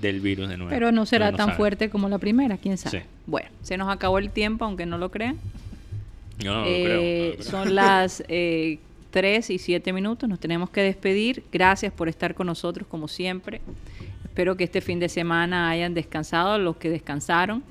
del 0.00 0.20
virus 0.20 0.48
de 0.48 0.56
nuevo. 0.56 0.70
Pero 0.70 0.92
no 0.92 1.04
será 1.04 1.30
tan 1.32 1.46
sabe. 1.48 1.56
fuerte 1.56 1.90
como 1.90 2.08
la 2.08 2.18
primera, 2.18 2.56
quién 2.58 2.78
sabe. 2.78 3.00
Sí. 3.00 3.04
Bueno, 3.26 3.48
se 3.62 3.76
nos 3.76 3.88
acabó 3.88 4.18
el 4.20 4.30
tiempo, 4.30 4.64
aunque 4.64 4.86
no 4.86 4.98
lo 4.98 5.10
crean. 5.10 5.36
Yo 6.38 6.52
no 6.54 6.60
lo 6.60 6.66
Eh, 6.68 6.82
creo, 6.84 6.96
no 6.96 7.02
lo 7.02 7.34
creo. 7.34 7.42
Son 7.50 7.74
las 7.74 8.22
eh, 8.28 8.78
3 9.10 9.50
y 9.50 9.58
7 9.58 9.92
minutos, 9.92 10.28
nos 10.28 10.40
tenemos 10.40 10.70
que 10.70 10.82
despedir. 10.82 11.44
Gracias 11.52 11.92
por 11.92 12.08
estar 12.08 12.34
con 12.34 12.46
nosotros 12.46 12.86
como 12.88 13.08
siempre. 13.08 13.60
Espero 14.24 14.56
que 14.56 14.64
este 14.64 14.80
fin 14.80 15.00
de 15.00 15.08
semana 15.08 15.70
hayan 15.70 15.94
descansado 15.94 16.58
los 16.58 16.76
que 16.76 16.90
descansaron 16.90 17.62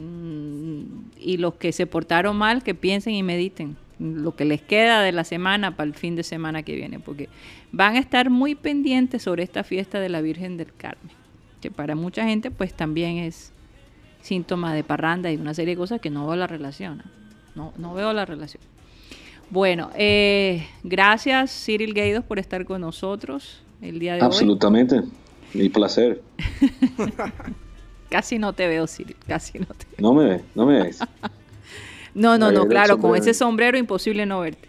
Mm, 0.00 1.10
y 1.18 1.36
los 1.36 1.54
que 1.54 1.72
se 1.72 1.86
portaron 1.86 2.36
mal, 2.36 2.62
que 2.62 2.74
piensen 2.74 3.14
y 3.14 3.22
mediten 3.22 3.76
lo 3.98 4.34
que 4.34 4.46
les 4.46 4.62
queda 4.62 5.02
de 5.02 5.12
la 5.12 5.24
semana 5.24 5.76
para 5.76 5.88
el 5.88 5.94
fin 5.94 6.16
de 6.16 6.22
semana 6.22 6.62
que 6.62 6.74
viene, 6.74 7.00
porque 7.00 7.28
van 7.70 7.96
a 7.96 7.98
estar 7.98 8.30
muy 8.30 8.54
pendientes 8.54 9.22
sobre 9.22 9.42
esta 9.42 9.62
fiesta 9.62 10.00
de 10.00 10.08
la 10.08 10.22
Virgen 10.22 10.56
del 10.56 10.72
Carmen, 10.72 11.14
que 11.60 11.70
para 11.70 11.94
mucha 11.96 12.24
gente 12.24 12.50
pues 12.50 12.72
también 12.72 13.18
es 13.18 13.52
síntoma 14.22 14.72
de 14.72 14.84
parranda 14.84 15.30
y 15.30 15.36
una 15.36 15.52
serie 15.52 15.74
de 15.74 15.78
cosas 15.78 16.00
que 16.00 16.08
no 16.08 16.26
veo 16.26 16.36
la 16.36 16.46
relación. 16.46 17.02
No, 17.54 17.74
no 17.76 17.92
veo 17.92 18.14
la 18.14 18.24
relación. 18.24 18.62
Bueno, 19.50 19.90
eh, 19.96 20.66
gracias 20.82 21.50
Cyril 21.64 21.92
Gaidos 21.92 22.24
por 22.24 22.38
estar 22.38 22.64
con 22.64 22.80
nosotros 22.80 23.62
el 23.82 23.98
día 23.98 24.14
de 24.14 24.20
hoy. 24.20 24.26
Absolutamente. 24.26 25.02
Mi 25.54 25.68
placer. 25.68 26.22
Casi 28.08 28.38
no 28.38 28.52
te 28.52 28.66
veo, 28.66 28.86
Cyril, 28.88 29.16
casi 29.26 29.60
no 29.60 29.66
te 29.66 29.86
No 29.98 30.12
me 30.12 30.24
ves, 30.24 30.42
no 30.54 30.66
me 30.66 30.82
ves. 30.82 30.98
No, 32.12 32.36
no, 32.38 32.50
no, 32.50 32.66
claro, 32.66 32.98
con 32.98 33.14
ese 33.14 33.32
sombrero 33.34 33.78
imposible 33.78 34.26
no 34.26 34.40
verte. 34.40 34.68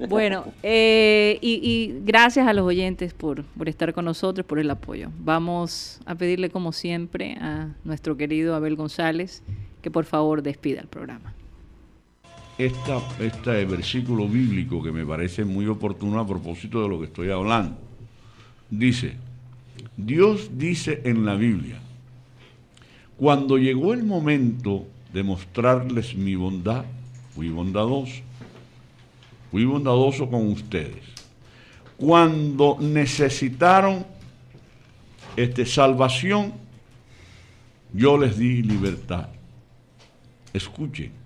Bueno, 0.08 0.44
eh, 0.62 1.38
y, 1.40 1.60
y 1.62 2.00
gracias 2.04 2.48
a 2.48 2.52
los 2.52 2.64
oyentes 2.64 3.14
por, 3.14 3.44
por 3.44 3.68
estar 3.68 3.92
con 3.92 4.04
nosotros, 4.04 4.44
por 4.44 4.58
el 4.58 4.68
apoyo. 4.70 5.10
Vamos 5.20 6.00
a 6.04 6.16
pedirle, 6.16 6.50
como 6.50 6.72
siempre, 6.72 7.36
a 7.40 7.74
nuestro 7.84 8.16
querido 8.16 8.56
Abel 8.56 8.74
González 8.74 9.42
que 9.82 9.90
por 9.90 10.04
favor 10.04 10.42
despida 10.42 10.80
el 10.80 10.88
programa. 10.88 11.34
Esta, 12.58 13.00
este 13.20 13.64
versículo 13.64 14.28
bíblico 14.28 14.82
que 14.82 14.90
me 14.90 15.06
parece 15.06 15.44
muy 15.44 15.66
oportuno 15.66 16.18
a 16.18 16.26
propósito 16.26 16.82
de 16.82 16.88
lo 16.88 16.98
que 16.98 17.06
estoy 17.06 17.30
hablando. 17.30 17.78
Dice, 18.68 19.16
Dios 19.96 20.50
dice 20.58 21.00
en 21.04 21.24
la 21.24 21.36
Biblia, 21.36 21.80
cuando 23.16 23.58
llegó 23.58 23.94
el 23.94 24.02
momento 24.04 24.86
de 25.12 25.22
mostrarles 25.22 26.14
mi 26.16 26.34
bondad, 26.34 26.84
fui 27.34 27.48
bondadoso, 27.48 28.22
fui 29.50 29.64
bondadoso 29.64 30.28
con 30.28 30.48
ustedes. 30.48 31.04
Cuando 31.96 32.76
necesitaron 32.80 34.04
este, 35.36 35.64
salvación, 35.64 36.52
yo 37.92 38.18
les 38.18 38.36
di 38.36 38.62
libertad. 38.62 39.28
Escuchen, 40.52 41.17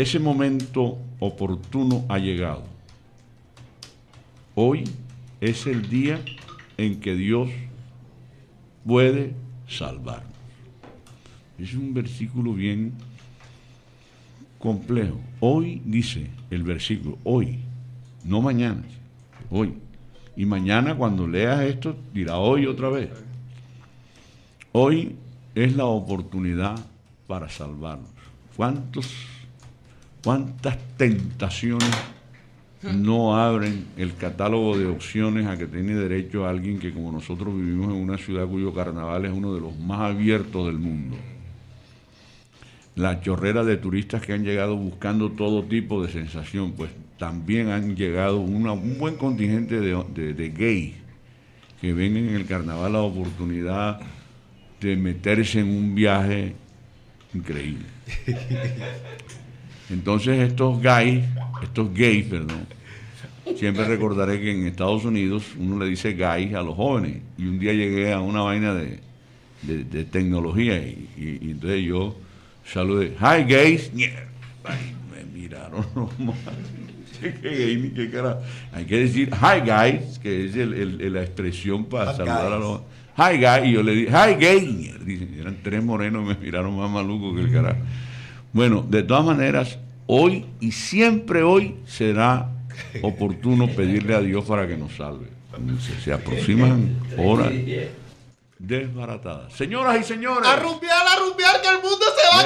ese 0.00 0.18
momento 0.18 0.98
oportuno 1.18 2.06
ha 2.08 2.18
llegado. 2.18 2.64
Hoy 4.54 4.84
es 5.40 5.66
el 5.66 5.90
día 5.90 6.18
en 6.78 7.00
que 7.00 7.14
Dios 7.14 7.50
puede 8.86 9.34
salvarnos. 9.68 10.32
Es 11.58 11.74
un 11.74 11.92
versículo 11.92 12.54
bien 12.54 12.94
complejo. 14.58 15.20
Hoy 15.40 15.82
dice 15.84 16.30
el 16.50 16.62
versículo, 16.62 17.18
hoy, 17.24 17.58
no 18.24 18.40
mañana, 18.40 18.82
hoy. 19.50 19.74
Y 20.34 20.46
mañana 20.46 20.94
cuando 20.94 21.28
leas 21.28 21.60
esto 21.62 21.94
dirá 22.14 22.38
hoy 22.38 22.64
otra 22.64 22.88
vez. 22.88 23.10
Hoy 24.72 25.16
es 25.54 25.76
la 25.76 25.84
oportunidad 25.84 26.78
para 27.26 27.50
salvarnos. 27.50 28.08
¿Cuántos, 28.56 29.06
¿Cuántas 30.22 30.78
tentaciones 30.96 31.90
no 32.82 33.36
abren 33.36 33.86
el 33.96 34.14
catálogo 34.16 34.76
de 34.76 34.86
opciones 34.86 35.46
a 35.46 35.56
que 35.56 35.66
tiene 35.66 35.94
derecho 35.94 36.46
alguien 36.46 36.78
que 36.78 36.92
como 36.92 37.12
nosotros 37.12 37.54
vivimos 37.54 37.94
en 37.94 38.00
una 38.00 38.18
ciudad 38.18 38.46
cuyo 38.46 38.72
carnaval 38.72 39.24
es 39.24 39.32
uno 39.32 39.54
de 39.54 39.60
los 39.60 39.78
más 39.78 40.00
abiertos 40.00 40.66
del 40.66 40.78
mundo? 40.78 41.16
la 43.00 43.20
chorrera 43.20 43.64
de 43.64 43.76
turistas 43.76 44.20
que 44.22 44.32
han 44.32 44.44
llegado 44.44 44.76
buscando 44.76 45.30
todo 45.30 45.64
tipo 45.64 46.04
de 46.04 46.12
sensación, 46.12 46.72
pues 46.72 46.90
también 47.18 47.70
han 47.70 47.96
llegado 47.96 48.38
un 48.38 48.98
buen 48.98 49.16
contingente 49.16 49.80
de, 49.80 50.34
de 50.34 50.48
gays 50.50 50.94
que 51.80 51.94
ven 51.94 52.16
en 52.16 52.34
el 52.34 52.46
carnaval 52.46 52.92
la 52.92 53.00
oportunidad 53.00 54.00
de 54.80 54.96
meterse 54.96 55.60
en 55.60 55.68
un 55.68 55.94
viaje 55.94 56.54
increíble. 57.32 57.86
Entonces 59.90 60.38
estos 60.48 60.80
gays, 60.80 61.24
estos 61.62 61.92
gays, 61.92 62.24
perdón, 62.26 62.66
siempre 63.56 63.84
recordaré 63.84 64.40
que 64.40 64.52
en 64.52 64.66
Estados 64.66 65.04
Unidos 65.04 65.44
uno 65.58 65.78
le 65.82 65.90
dice 65.90 66.12
gays 66.14 66.54
a 66.54 66.62
los 66.62 66.74
jóvenes. 66.76 67.18
Y 67.38 67.46
un 67.46 67.58
día 67.58 67.72
llegué 67.72 68.12
a 68.12 68.20
una 68.20 68.42
vaina 68.42 68.74
de, 68.74 69.00
de- 69.62 69.84
de 69.84 70.04
tecnología 70.04 70.76
y, 70.78 71.08
y- 71.16 71.46
y 71.48 71.50
entonces 71.52 71.82
yo 71.84 72.16
saludé, 72.64 73.14
hi 73.20 73.44
gays. 73.44 73.90
Ay, 74.64 74.94
me 75.12 75.24
miraron 75.40 75.84
nomás. 76.18 76.36
¿Qué 77.20 77.92
qué 77.94 78.10
cara? 78.10 78.40
Hay 78.72 78.84
que 78.86 78.96
decir 79.00 79.28
hi 79.34 79.60
guys, 79.60 80.18
que 80.20 80.46
es 80.46 80.56
el- 80.56 81.12
la 81.12 81.20
expresión 81.22 81.84
para 81.84 82.12
Hi, 82.12 82.16
saludar 82.16 82.52
a 82.52 82.58
los 82.58 82.80
hi 83.18 83.36
guys. 83.38 83.68
Y 83.68 83.72
yo 83.72 83.82
le 83.82 83.94
dije, 83.94 84.10
hi 84.10 84.34
gay. 84.36 84.66
Mierda, 84.66 85.04
dicen, 85.04 85.36
eran 85.38 85.56
tres 85.62 85.82
morenos, 85.84 86.24
me 86.26 86.34
miraron 86.36 86.76
más 86.78 86.90
maluco 86.90 87.34
que 87.34 87.42
el 87.42 87.52
carajo. 87.52 87.80
Bueno, 88.52 88.84
de 88.88 89.02
todas 89.02 89.24
maneras, 89.24 89.78
hoy 90.06 90.46
y 90.60 90.72
siempre 90.72 91.42
hoy 91.42 91.76
será 91.86 92.48
oportuno 93.02 93.68
pedirle 93.68 94.14
a 94.14 94.20
Dios 94.20 94.44
para 94.44 94.66
que 94.66 94.76
nos 94.76 94.94
salve. 94.96 95.28
Se, 95.80 96.00
se 96.00 96.12
aproximan 96.12 96.96
horas 97.18 97.52
desbaratadas. 98.60 99.52
Señoras 99.54 100.00
y 100.00 100.04
señores. 100.04 100.46
A 100.48 100.56
rumbear, 100.56 101.06
a 101.06 101.16
rumbear, 101.18 101.60
que 101.62 101.68
el 101.68 101.76
mundo 101.76 102.04
se 102.16 102.36
va 102.36 102.40
a 102.40 102.44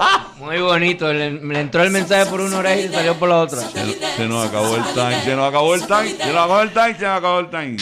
acabar. 0.00 0.32
Muy 0.38 0.60
bonito. 0.60 1.12
Le, 1.12 1.30
le 1.30 1.60
entró 1.60 1.82
el 1.82 1.90
mensaje 1.90 2.26
por 2.26 2.40
una 2.40 2.58
oreja 2.58 2.80
y 2.80 2.88
salió 2.88 3.14
por 3.16 3.28
la 3.28 3.36
otra. 3.38 3.60
Se, 3.60 4.16
se 4.16 4.26
nos 4.28 4.48
acabó 4.48 4.76
el 4.76 4.84
time, 4.94 5.22
se 5.22 5.36
nos 5.36 5.48
acabó 5.48 5.74
el 5.74 5.82
time, 5.86 6.08
se 6.16 6.32
nos 6.32 6.36
acabó 6.36 6.62
el 6.62 6.70
time, 6.70 6.94
se 6.94 7.04
nos 7.04 7.18
acabó 7.18 7.40
el 7.40 7.50
time. 7.50 7.76